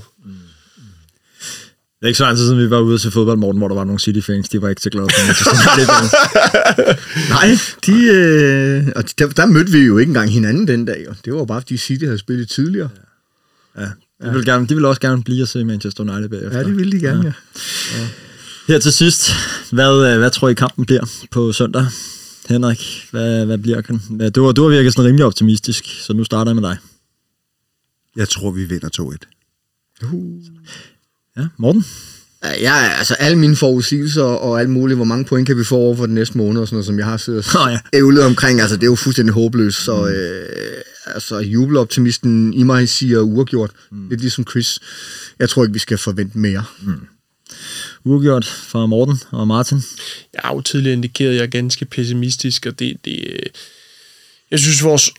Det 1.99 2.03
er 2.03 2.07
ikke 2.07 2.17
så 2.17 2.23
lang 2.23 2.37
tid 2.37 2.45
siden, 2.45 2.59
vi 2.59 2.69
var 2.69 2.79
ude 2.79 2.97
til 2.97 3.11
fodbold, 3.11 3.37
Morten, 3.37 3.59
hvor 3.59 3.67
der 3.67 3.75
var 3.75 3.83
nogle 3.83 3.99
City-fans, 3.99 4.49
de 4.49 4.61
var 4.61 4.69
ikke 4.69 4.81
så 4.81 4.89
glade 4.89 5.07
for 5.09 5.25
Manchester 5.25 5.51
United. 5.73 6.95
Nej, 7.35 7.57
de, 7.85 8.05
øh, 8.07 8.87
og 8.95 9.03
der, 9.19 9.27
der 9.27 9.45
mødte 9.45 9.71
vi 9.71 9.77
jo 9.79 9.97
ikke 9.97 10.09
engang 10.09 10.31
hinanden 10.31 10.67
den 10.67 10.85
dag. 10.85 11.09
Og 11.09 11.15
det 11.25 11.33
var 11.33 11.45
bare, 11.45 11.61
fordi 11.61 11.77
City 11.77 12.05
havde 12.05 12.17
spillet 12.17 12.49
tidligere. 12.49 12.89
ja, 13.77 13.81
de, 14.23 14.33
vil 14.33 14.45
gerne, 14.45 14.67
de 14.67 14.75
vil 14.75 14.85
også 14.85 15.01
gerne 15.01 15.23
blive 15.23 15.41
at 15.41 15.49
se 15.49 15.65
Manchester 15.65 16.03
United 16.03 16.29
bagefter. 16.29 16.57
Ja, 16.57 16.63
det 16.63 16.77
ville 16.77 16.91
de 16.91 16.99
gerne, 16.99 17.33
ja. 17.97 18.07
Her 18.67 18.79
til 18.79 18.93
sidst, 18.93 19.31
hvad, 19.71 20.11
øh, 20.13 20.17
hvad 20.19 20.31
tror 20.31 20.49
I 20.49 20.53
kampen 20.53 20.85
bliver 20.85 21.05
på 21.31 21.51
søndag? 21.51 21.85
Henrik, 22.49 23.07
hvad, 23.11 23.45
hvad 23.45 23.57
bliver 23.57 23.81
den? 23.81 24.01
Ja, 24.19 24.29
Du 24.29 24.51
du 24.51 24.63
har 24.63 24.69
virket 24.69 24.93
sådan 24.93 25.07
rimelig 25.07 25.25
optimistisk, 25.25 25.85
så 26.01 26.13
nu 26.13 26.23
starter 26.23 26.51
jeg 26.51 26.55
med 26.61 26.69
dig. 26.69 26.77
Jeg 28.15 28.29
tror, 28.29 28.51
vi 28.51 28.63
vinder 28.65 28.89
2-1. 29.01 30.03
Ja, 31.37 31.47
Morten? 31.57 31.85
Ja, 32.43 32.75
altså 32.97 33.13
alle 33.13 33.37
mine 33.37 33.55
forudsigelser 33.55 34.23
og 34.23 34.59
alt 34.59 34.69
muligt, 34.69 34.97
hvor 34.97 35.05
mange 35.05 35.25
point 35.25 35.47
kan 35.47 35.57
vi 35.57 35.63
få 35.63 35.75
over 35.75 35.95
for 35.95 36.05
den 36.05 36.15
næste 36.15 36.37
måned 36.37 36.61
og 36.61 36.67
sådan 36.67 36.75
noget, 36.75 36.85
som 36.85 36.99
jeg 36.99 37.05
har 37.05 37.17
siddet 37.17 37.55
og 37.55 37.71
ja. 37.71 37.79
ævlet 37.93 38.23
omkring, 38.23 38.61
altså 38.61 38.75
det 38.75 38.83
er 38.83 38.87
jo 38.87 38.95
fuldstændig 38.95 39.33
håbløst, 39.33 39.77
så 39.83 40.07
øh, 40.07 40.81
altså 41.05 41.37
jubeloptimisten 41.37 42.53
i 42.53 42.63
mig 42.63 42.89
siger 42.89 43.19
uafgjort, 43.19 43.71
mm. 43.91 44.09
lidt 44.09 44.21
ligesom 44.21 44.45
Chris. 44.49 44.79
Jeg 45.39 45.49
tror 45.49 45.63
ikke, 45.63 45.73
vi 45.73 45.79
skal 45.79 45.97
forvente 45.97 46.37
mere. 46.37 46.63
Uafgjort 48.03 48.45
fra 48.45 48.85
Morten 48.85 49.19
og 49.31 49.47
Martin. 49.47 49.83
Jeg 50.33 50.41
har 50.43 50.53
jo 50.53 50.61
tidligere 50.61 50.93
indikeret, 50.93 51.29
at 51.29 51.35
jeg 51.35 51.43
er 51.43 51.47
ganske 51.47 51.85
pessimistisk, 51.85 52.65
og 52.65 52.79
det, 52.79 52.97
det 53.05 53.27
øh, 53.29 53.39
jeg 54.51 54.59
synes, 54.59 54.83
vores 54.83 55.11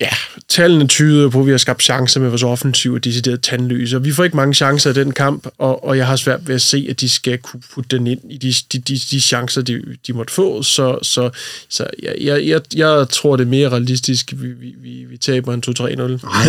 ja, 0.00 0.08
tallene 0.48 0.88
tyder 0.88 1.28
på, 1.28 1.40
at 1.40 1.46
vi 1.46 1.50
har 1.50 1.58
skabt 1.58 1.82
chancer 1.82 2.20
med 2.20 2.28
vores 2.28 2.42
offensiv 2.42 2.92
og 2.92 3.04
decideret 3.04 3.42
tandløse, 3.42 3.96
og 3.96 4.04
vi 4.04 4.12
får 4.12 4.24
ikke 4.24 4.36
mange 4.36 4.54
chancer 4.54 4.90
i 4.90 4.94
den 4.94 5.12
kamp, 5.12 5.46
og, 5.58 5.84
og 5.84 5.96
jeg 5.96 6.06
har 6.06 6.16
svært 6.16 6.48
ved 6.48 6.54
at 6.54 6.62
se, 6.62 6.86
at 6.90 7.00
de 7.00 7.08
skal 7.08 7.38
kunne 7.38 7.62
putte 7.74 7.96
den 7.96 8.06
ind 8.06 8.20
i 8.30 8.36
de, 8.36 8.54
de, 8.72 8.78
de, 8.78 8.98
de 9.10 9.20
chancer, 9.20 9.62
de, 9.62 9.82
de 10.06 10.12
måtte 10.12 10.32
få, 10.32 10.62
så, 10.62 10.98
så, 11.02 11.30
så 11.68 11.86
jeg, 12.02 12.14
jeg, 12.20 12.46
jeg, 12.46 12.60
jeg 12.76 13.06
tror, 13.10 13.36
det 13.36 13.44
er 13.44 13.48
mere 13.48 13.68
realistisk, 13.68 14.32
vi, 14.36 14.48
vi, 14.48 14.74
vi, 14.78 15.04
vi 15.04 15.16
taber 15.16 15.54
en 15.54 15.62
2-3-0. 15.68 15.82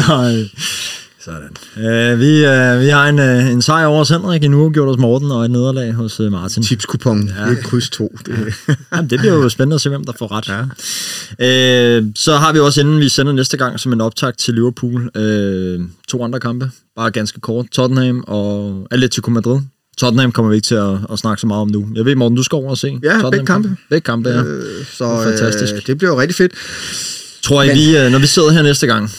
Nej. 0.07 0.43
Sådan. 1.27 1.85
Øh, 1.85 2.19
vi, 2.19 2.45
øh, 2.45 2.81
vi 2.81 2.87
har 2.87 3.07
en, 3.09 3.19
øh, 3.19 3.51
en 3.51 3.61
sejr 3.61 3.85
over 3.85 4.01
os 4.01 4.09
Henrik, 4.09 4.43
en 4.43 4.53
uafgjort 4.53 4.87
hos 4.87 4.97
Morten 4.97 5.31
og 5.31 5.45
et 5.45 5.51
nederlag 5.51 5.93
hos 5.93 6.19
øh, 6.19 6.31
Martin. 6.31 6.63
Tipskupon, 6.63 7.29
ja. 7.37 7.49
det 7.49 7.57
er 7.57 7.61
kryds 7.61 7.89
2. 7.89 8.15
Det, 8.25 8.53
Jamen, 8.93 9.09
det 9.09 9.19
bliver 9.19 9.33
jo 9.33 9.49
spændende 9.49 9.75
at 9.75 9.81
se, 9.81 9.89
hvem 9.89 10.03
der 10.03 10.13
får 10.19 10.31
ret. 10.31 10.47
Ja. 11.39 11.97
Øh, 11.97 12.03
så 12.15 12.35
har 12.35 12.53
vi 12.53 12.59
også, 12.59 12.81
inden 12.81 12.99
vi 12.99 13.09
sender 13.09 13.33
næste 13.33 13.57
gang, 13.57 13.79
som 13.79 13.93
en 13.93 14.01
optag 14.01 14.37
til 14.37 14.53
Liverpool, 14.53 15.09
øh, 15.17 15.79
to 16.07 16.23
andre 16.23 16.39
kampe, 16.39 16.71
bare 16.95 17.11
ganske 17.11 17.39
kort. 17.39 17.65
Tottenham 17.71 18.23
og 18.27 18.87
Atletico 18.91 19.31
Madrid. 19.31 19.59
Tottenham 19.97 20.31
kommer 20.31 20.49
vi 20.49 20.55
ikke 20.55 20.65
til 20.65 20.75
at, 20.75 20.93
at 21.11 21.19
snakke 21.19 21.41
så 21.41 21.47
meget 21.47 21.61
om 21.61 21.67
nu. 21.67 21.87
Jeg 21.95 22.05
ved, 22.05 22.15
Morten, 22.15 22.37
du 22.37 22.43
skal 22.43 22.55
over 22.55 22.69
og 22.69 22.77
se. 22.77 22.89
Tottenham 22.91 23.31
begge 23.31 23.45
kampe. 23.45 23.75
Begge 23.89 24.05
kampe, 24.05 24.29
ja. 24.29 24.43
øh, 24.43 24.63
så 24.93 25.05
Det 25.05 25.11
er 25.11 25.23
fantastisk. 25.23 25.73
Øh, 25.73 25.81
det 25.87 25.97
bliver 25.97 26.11
jo 26.11 26.19
rigtig 26.21 26.35
fedt. 26.35 26.51
Tror 27.41 27.63
I, 27.63 27.67
Men- 27.67 27.75
vi, 27.77 27.97
øh, 27.97 28.11
når 28.11 28.19
vi 28.19 28.27
sidder 28.27 28.51
her 28.51 28.61
næste 28.61 28.87
gang, 28.87 29.11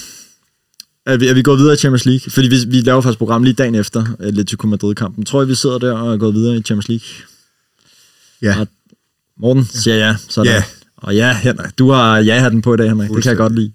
er 1.09 1.17
vi, 1.17 1.29
er 1.29 1.35
vi 1.35 1.43
gået 1.43 1.59
videre 1.59 1.75
i 1.75 1.77
Champions 1.77 2.07
League? 2.07 2.31
Fordi 2.31 2.49
vi, 2.49 2.57
vi 2.69 2.81
laver 2.81 3.01
faktisk 3.01 3.19
program 3.19 3.43
lige 3.43 3.55
dagen 3.55 3.75
efter 3.75 4.07
Atletico 4.21 4.67
Madrid-kampen. 4.67 5.25
Tror 5.25 5.43
I, 5.43 5.47
vi 5.47 5.55
sidder 5.55 5.79
der 5.79 5.93
og 5.93 6.19
gået 6.19 6.35
videre 6.35 6.57
i 6.57 6.63
Champions 6.63 6.89
League? 6.89 7.07
Ja. 8.43 8.61
Og 8.61 8.69
Morten 9.41 9.65
siger 9.65 9.97
ja. 9.97 10.17
Sådan. 10.29 10.53
Ja. 10.53 10.63
Og 10.97 11.17
ja, 11.17 11.39
Henrik. 11.43 11.79
Du 11.79 11.91
har 11.91 12.19
ja-hatten 12.19 12.63
på 12.63 12.75
i 12.75 12.77
dag, 12.77 12.89
Henrik. 12.89 13.11
Det 13.11 13.23
kan 13.23 13.31
jeg 13.31 13.37
godt 13.37 13.55
lide. 13.55 13.73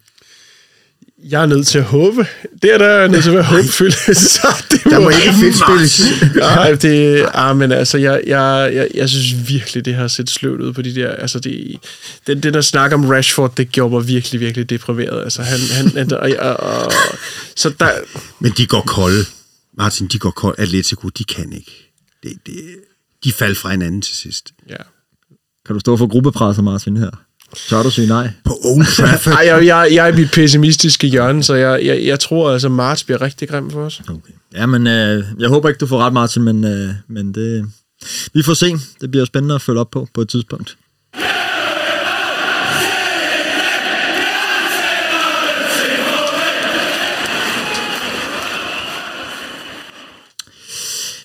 Jeg 1.29 1.41
er 1.41 1.45
nødt 1.45 1.67
til 1.67 1.77
at 1.77 1.83
håbe. 1.83 2.27
Det 2.61 2.73
er 2.73 2.77
der 2.77 3.07
nødt 3.07 3.23
til 3.23 3.29
at 3.29 3.35
være 3.35 3.43
håbefyldt. 3.55 4.17
så 4.33 4.47
det 4.71 4.83
Der 4.83 4.99
må 4.99 5.09
ikke 5.09 5.33
fedt 5.39 5.55
spilles. 5.55 6.01
Nej, 6.35 6.71
det, 6.73 7.25
ah, 7.33 7.57
men 7.57 7.71
altså, 7.71 7.97
jeg, 7.97 8.21
jeg, 8.27 8.71
jeg, 8.73 8.87
jeg 8.93 9.09
synes 9.09 9.49
virkelig, 9.49 9.85
det 9.85 9.95
har 9.95 10.07
set 10.07 10.29
sløvt 10.29 10.61
ud 10.61 10.73
på 10.73 10.81
de 10.81 10.95
der, 10.95 11.11
altså 11.11 11.39
det, 11.39 11.79
den, 12.27 12.43
den 12.43 12.53
der 12.53 12.61
snak 12.61 12.93
om 12.93 13.05
Rashford, 13.05 13.55
det 13.55 13.71
gjorde 13.71 13.93
mig 13.95 14.07
virkelig, 14.07 14.41
virkelig 14.41 14.69
deprimeret. 14.69 15.23
Altså, 15.23 15.41
han, 15.41 15.59
han, 15.71 15.89
han 15.97 16.13
og, 16.13 16.29
og, 16.39 16.57
og, 16.57 16.91
så 17.55 17.69
der, 17.79 17.91
Men 18.39 18.51
de 18.57 18.67
går 18.67 18.81
kolde. 18.81 19.25
Martin, 19.77 20.07
de 20.07 20.19
går 20.19 20.31
kolde. 20.31 20.61
Atletico, 20.61 21.09
de 21.09 21.23
kan 21.23 21.53
ikke. 21.53 21.93
Det, 22.23 22.33
det, 22.45 22.53
de 23.23 23.31
faldt 23.31 23.57
fra 23.57 23.69
hinanden 23.69 24.01
til 24.01 24.15
sidst. 24.15 24.51
ja. 24.69 24.75
Kan 25.65 25.73
du 25.73 25.79
stå 25.79 25.97
for 25.97 26.07
gruppepresset, 26.07 26.63
Martin, 26.63 26.97
her? 26.97 27.09
Tør 27.69 27.83
du 27.83 27.91
sige 27.91 28.07
nej? 28.07 28.29
På 28.43 28.59
Old 28.63 28.85
Trafford. 28.85 29.33
Ej, 29.39 29.45
jeg, 29.47 29.65
jeg, 29.65 29.89
jeg 29.91 30.07
er 30.07 30.13
i 30.13 30.15
mit 30.15 30.31
pessimistiske 30.31 31.07
hjørne, 31.07 31.43
så 31.43 31.53
jeg, 31.53 31.85
jeg, 31.85 32.05
jeg 32.05 32.19
tror, 32.19 32.51
altså, 32.51 32.69
marts 32.69 33.03
bliver 33.03 33.21
rigtig 33.21 33.49
grim 33.49 33.71
for 33.71 33.85
os. 33.85 34.01
Okay. 34.09 34.33
Ja, 34.53 34.65
men 34.65 34.87
øh, 34.87 35.25
jeg 35.39 35.49
håber 35.49 35.69
ikke, 35.69 35.79
du 35.79 35.87
får 35.87 35.99
ret, 35.99 36.13
Martin, 36.13 36.43
men, 36.43 36.63
øh, 36.63 36.89
men 37.07 37.33
det, 37.33 37.65
vi 38.33 38.43
får 38.43 38.53
se. 38.53 38.75
Det 39.01 39.11
bliver 39.11 39.25
spændende 39.25 39.55
at 39.55 39.61
følge 39.61 39.79
op 39.79 39.91
på 39.91 40.07
på 40.13 40.21
et 40.21 40.29
tidspunkt. 40.29 40.77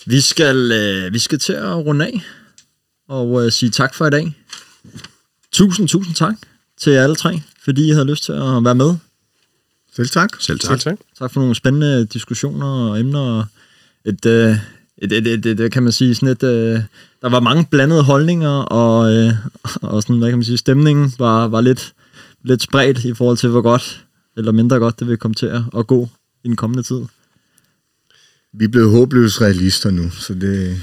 Vi 0.06 0.20
skal, 0.20 0.72
øh, 0.72 1.12
vi 1.12 1.18
skal 1.18 1.38
til 1.38 1.52
at 1.52 1.74
runde 1.74 2.06
af 2.06 2.20
og 3.08 3.44
øh, 3.44 3.52
sige 3.52 3.70
tak 3.70 3.94
for 3.94 4.06
i 4.06 4.10
dag. 4.10 4.34
Tusind, 5.52 5.88
tusind 5.88 6.14
tak 6.14 6.34
til 6.76 6.92
jer 6.92 7.02
alle 7.02 7.16
tre, 7.16 7.40
fordi 7.64 7.88
I 7.88 7.90
havde 7.90 8.10
lyst 8.10 8.24
til 8.24 8.32
at 8.32 8.64
være 8.64 8.74
med. 8.74 8.94
Selv 9.96 10.08
tak. 10.08 10.30
Selv 10.40 10.58
Tak. 10.58 10.70
tak. 10.70 10.80
tak. 10.80 10.98
Tak 11.18 11.32
for 11.32 11.40
nogle 11.40 11.54
spændende 11.54 12.04
diskussioner 12.04 12.66
og 12.66 13.00
emner. 13.00 13.44
Et, 14.04 14.26
øh, 14.26 14.56
et, 14.98 15.12
et, 15.12 15.26
et, 15.26 15.60
et, 15.60 15.72
kan 15.72 15.82
man 15.82 15.92
sige, 15.92 16.14
sådan 16.14 16.28
et, 16.28 16.42
øh, 16.42 16.80
der 17.22 17.28
var 17.28 17.40
mange 17.40 17.66
blandede 17.70 18.02
holdninger, 18.02 18.50
og, 18.50 19.12
øh, 19.12 19.32
og 19.82 20.02
sådan, 20.02 20.18
hvad 20.18 20.28
kan 20.28 20.38
man 20.38 20.44
sige, 20.44 20.58
stemningen 20.58 21.12
var, 21.18 21.48
var 21.48 21.60
lidt, 21.60 21.92
lidt 22.42 22.62
spredt 22.62 23.04
i 23.04 23.14
forhold 23.14 23.36
til, 23.36 23.48
hvor 23.48 23.60
godt 23.60 24.04
eller 24.36 24.52
mindre 24.52 24.76
godt 24.78 25.00
det 25.00 25.08
vil 25.08 25.16
komme 25.16 25.34
til 25.34 25.46
at, 25.46 25.62
at 25.76 25.86
gå 25.86 26.08
i 26.44 26.48
den 26.48 26.56
kommende 26.56 26.82
tid. 26.82 27.00
Vi 28.52 28.64
er 28.64 28.68
blevet 28.68 28.90
håbløse 28.90 29.40
realister 29.40 29.90
nu, 29.90 30.10
så 30.10 30.34
det... 30.34 30.76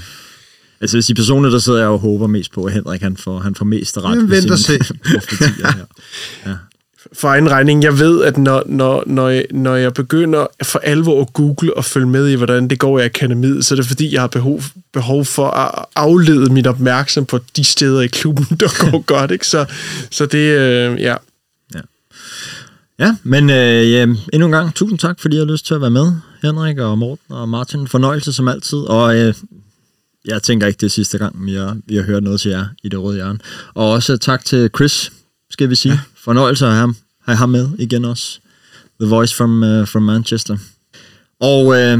Altså, 0.80 0.96
hvis 0.96 1.08
I 1.08 1.14
personligt, 1.14 1.52
der 1.52 1.58
sidder 1.58 1.78
jeg 1.78 1.88
og 1.88 1.98
håber 1.98 2.26
mest 2.26 2.52
på, 2.52 2.64
at 2.64 2.72
Henrik 2.72 3.02
han 3.02 3.16
får, 3.16 3.38
han 3.38 3.54
får 3.54 3.64
mest 3.64 3.98
ret. 3.98 4.18
Ved 4.18 4.40
vent 4.40 4.50
og 4.50 4.58
se. 4.58 4.78
profetier 5.14 5.72
her. 5.76 6.56
For 7.12 7.28
egen 7.28 7.50
regning, 7.50 7.82
jeg 7.82 7.98
ved, 7.98 8.24
at 8.24 8.38
når, 8.38 8.62
når, 8.66 9.02
når, 9.06 9.28
jeg, 9.28 9.44
når 9.50 9.76
jeg 9.76 9.94
begynder 9.94 10.46
for 10.62 10.78
alvor 10.78 11.22
at 11.22 11.32
google 11.32 11.76
og 11.76 11.84
følge 11.84 12.06
med 12.06 12.28
i, 12.28 12.34
hvordan 12.34 12.68
det 12.68 12.78
går 12.78 12.98
i 12.98 13.04
akademiet, 13.04 13.64
så 13.64 13.74
er 13.74 13.76
det 13.76 13.86
fordi, 13.86 14.12
jeg 14.14 14.20
har 14.20 14.28
behov, 14.28 14.62
behov 14.92 15.24
for 15.24 15.48
at 15.48 15.84
aflede 15.96 16.52
min 16.52 16.66
opmærksomhed 16.66 17.26
på 17.26 17.38
de 17.56 17.64
steder 17.64 18.00
i 18.00 18.06
klubben, 18.06 18.46
der 18.60 18.68
går 18.90 18.98
godt. 18.98 19.30
Ikke? 19.30 19.46
Så, 19.46 19.64
så 20.10 20.26
det, 20.26 20.58
øh, 20.58 21.00
ja, 21.00 21.16
Ja, 22.98 23.16
men 23.22 23.50
øh, 23.50 23.90
ja, 23.90 24.02
endnu 24.02 24.46
en 24.46 24.52
gang, 24.52 24.74
tusind 24.74 24.98
tak, 24.98 25.20
fordi 25.20 25.36
I 25.36 25.38
har 25.38 25.46
lyst 25.46 25.66
til 25.66 25.74
at 25.74 25.80
være 25.80 25.90
med, 25.90 26.12
Henrik 26.42 26.78
og 26.78 26.98
Morten 26.98 27.34
og 27.34 27.48
Martin. 27.48 27.88
Fornøjelse 27.88 28.32
som 28.32 28.48
altid, 28.48 28.78
og 28.78 29.16
øh, 29.16 29.34
jeg 30.26 30.42
tænker 30.42 30.66
ikke, 30.66 30.78
det 30.78 30.86
er 30.86 30.90
sidste 30.90 31.18
gang, 31.18 31.46
vi 31.46 31.54
har, 31.54 31.76
vi 31.86 31.96
har 31.96 32.02
hørt 32.02 32.22
noget 32.22 32.40
til 32.40 32.50
jer 32.50 32.66
i 32.82 32.88
det 32.88 33.02
røde 33.02 33.16
hjørne. 33.16 33.38
Og 33.74 33.90
også 33.90 34.16
tak 34.16 34.44
til 34.44 34.70
Chris, 34.76 35.12
skal 35.50 35.70
vi 35.70 35.74
sige. 35.74 35.92
Ja. 35.92 36.00
Fornøjelse 36.16 36.64
have 36.64 36.76
ham, 36.76 36.96
have 37.24 37.36
ham 37.36 37.48
med 37.48 37.68
igen 37.78 38.04
også. 38.04 38.38
The 39.00 39.08
Voice 39.08 39.36
from, 39.36 39.62
uh, 39.62 39.88
from 39.88 40.02
Manchester. 40.02 40.56
Og 41.40 41.80
øh, 41.80 41.98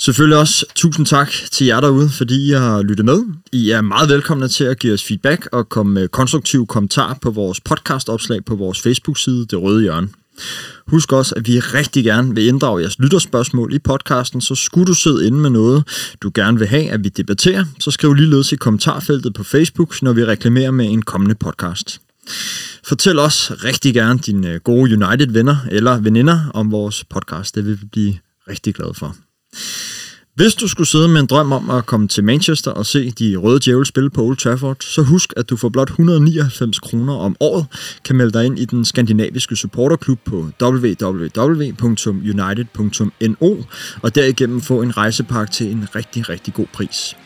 selvfølgelig 0.00 0.38
også 0.38 0.66
tusind 0.74 1.06
tak 1.06 1.30
til 1.52 1.66
jer 1.66 1.80
derude, 1.80 2.08
fordi 2.08 2.48
I 2.48 2.52
har 2.52 2.82
lyttet 2.82 3.04
med. 3.04 3.22
I 3.52 3.70
er 3.70 3.80
meget 3.80 4.08
velkomne 4.08 4.48
til 4.48 4.64
at 4.64 4.78
give 4.78 4.94
os 4.94 5.04
feedback 5.04 5.48
og 5.52 5.68
komme 5.68 5.92
med 5.92 6.08
konstruktive 6.08 6.66
kommentarer 6.66 7.14
på 7.22 7.30
vores 7.30 7.60
podcastopslag 7.60 8.44
på 8.44 8.56
vores 8.56 8.80
Facebook-side, 8.80 9.46
Det 9.46 9.62
Røde 9.62 9.82
Hjørne. 9.82 10.08
Husk 10.86 11.12
også, 11.12 11.34
at 11.34 11.48
vi 11.48 11.60
rigtig 11.60 12.04
gerne 12.04 12.34
vil 12.34 12.46
inddrage 12.46 12.80
jeres 12.80 12.98
lytterspørgsmål 12.98 13.74
i 13.74 13.78
podcasten, 13.78 14.40
så 14.40 14.54
skulle 14.54 14.86
du 14.86 14.94
sidde 14.94 15.26
inde 15.26 15.38
med 15.38 15.50
noget, 15.50 15.84
du 16.22 16.30
gerne 16.34 16.58
vil 16.58 16.68
have, 16.68 16.90
at 16.90 17.04
vi 17.04 17.08
debatterer, 17.08 17.64
så 17.80 17.90
skriv 17.90 18.14
ligeledes 18.14 18.52
i 18.52 18.56
kommentarfeltet 18.56 19.34
på 19.34 19.44
Facebook, 19.44 20.02
når 20.02 20.12
vi 20.12 20.24
reklamerer 20.24 20.70
med 20.70 20.86
en 20.86 21.02
kommende 21.02 21.34
podcast. 21.34 22.00
Fortæl 22.84 23.18
os 23.18 23.52
rigtig 23.64 23.94
gerne 23.94 24.18
dine 24.18 24.58
gode 24.58 25.06
United-venner 25.06 25.56
eller 25.70 25.98
veninder 25.98 26.50
om 26.54 26.72
vores 26.72 27.04
podcast. 27.04 27.54
Det 27.54 27.66
vil 27.66 27.80
vi 27.80 27.86
blive 27.86 28.14
rigtig 28.48 28.74
glade 28.74 28.94
for. 28.94 29.16
Hvis 30.34 30.54
du 30.54 30.68
skulle 30.68 30.88
sidde 30.88 31.08
med 31.08 31.20
en 31.20 31.26
drøm 31.26 31.52
om 31.52 31.70
at 31.70 31.86
komme 31.86 32.08
til 32.08 32.24
Manchester 32.24 32.70
og 32.70 32.86
se 32.86 33.10
de 33.10 33.36
røde 33.36 33.60
djævel 33.64 33.86
spille 33.86 34.10
på 34.10 34.22
Old 34.22 34.36
Trafford, 34.36 34.76
så 34.80 35.02
husk, 35.02 35.32
at 35.36 35.50
du 35.50 35.56
for 35.56 35.68
blot 35.68 35.88
199 35.88 36.78
kroner 36.78 37.14
om 37.14 37.36
året 37.40 37.66
kan 38.04 38.16
melde 38.16 38.32
dig 38.32 38.46
ind 38.46 38.58
i 38.58 38.64
den 38.64 38.84
skandinaviske 38.84 39.56
supporterklub 39.56 40.18
på 40.24 40.50
www.united.no 40.62 43.56
og 44.02 44.14
derigennem 44.14 44.60
få 44.60 44.82
en 44.82 44.96
rejsepakke 44.96 45.52
til 45.52 45.70
en 45.70 45.86
rigtig, 45.94 46.28
rigtig 46.28 46.54
god 46.54 46.66
pris. 46.72 47.16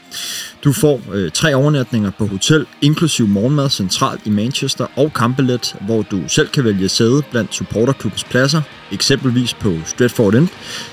Du 0.64 0.72
får 0.72 1.00
øh, 1.12 1.30
tre 1.30 1.54
overnatninger 1.54 2.10
på 2.10 2.26
hotel, 2.26 2.66
inklusiv 2.82 3.26
morgenmad 3.26 3.70
centralt 3.70 4.20
i 4.24 4.30
Manchester 4.30 4.86
og 4.96 5.12
kampbillet, 5.12 5.76
hvor 5.80 6.02
du 6.02 6.20
selv 6.28 6.48
kan 6.48 6.64
vælge 6.64 6.88
sæde 6.88 7.22
blandt 7.30 7.54
supporterklubbens 7.54 8.24
pladser, 8.24 8.62
eksempelvis 8.92 9.54
på 9.54 9.74
Stratford 9.86 10.34
End, 10.34 10.48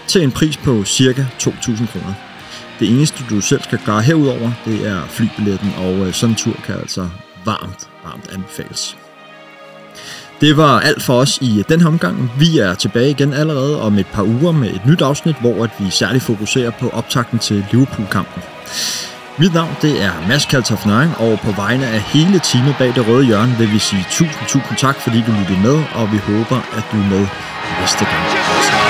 til 0.08 0.24
en 0.24 0.32
pris 0.32 0.58
på 0.58 0.84
ca. 0.86 1.28
2.000 1.42 1.92
kroner. 1.92 2.14
Det 2.80 2.90
eneste, 2.90 3.24
du 3.30 3.42
selv 3.42 3.62
skal 3.64 3.80
gøre 3.86 4.02
herudover, 4.02 4.52
det 4.66 4.88
er 4.88 5.08
flybilletten, 5.08 5.74
og 5.78 5.94
øh, 5.94 6.14
sådan 6.14 6.32
en 6.32 6.36
tur 6.36 6.56
kan 6.66 6.76
altså 6.76 7.10
varmt, 7.46 7.90
varmt 8.04 8.30
anbefales. 8.32 8.98
Det 10.46 10.58
var 10.58 10.80
alt 10.80 11.04
for 11.04 11.14
os 11.14 11.38
i 11.42 11.64
den 11.70 11.82
her 11.82 11.88
omgang. 11.88 12.32
Vi 12.40 12.60
er 12.60 12.74
tilbage 12.74 13.10
igen 13.10 13.34
allerede 13.34 13.82
om 13.82 13.98
et 13.98 14.08
par 14.08 14.24
uger 14.24 14.52
med 14.52 14.70
et 14.70 14.86
nyt 14.86 15.02
afsnit, 15.02 15.36
hvor 15.42 15.64
at 15.64 15.70
vi 15.80 15.90
særligt 15.90 16.24
fokuserer 16.24 16.72
på 16.80 16.90
optakten 16.90 17.40
til 17.40 17.66
Liverpool-kampen. 17.72 18.44
Mit 19.40 19.54
navn 19.54 19.76
det 19.82 20.04
er 20.04 20.12
Mads 20.28 20.46
Kaltoff 20.46 20.86
og 21.18 21.40
på 21.40 21.52
vegne 21.52 21.88
af 21.88 22.02
hele 22.02 22.40
teamet 22.40 22.76
bag 22.80 22.96
det 22.96 23.08
røde 23.08 23.26
hjørne 23.26 23.56
vil 23.58 23.72
vi 23.72 23.80
sige 23.80 24.06
tusind, 24.12 24.48
tusind 24.48 24.78
tak, 24.78 24.96
fordi 24.96 25.18
du 25.28 25.32
lyttede 25.40 25.60
med, 25.60 25.84
og 25.96 26.12
vi 26.12 26.18
håber, 26.18 26.58
at 26.78 26.84
du 26.92 26.98
er 26.98 27.10
med 27.10 27.28
næste 27.82 28.06
gang. 28.06 28.85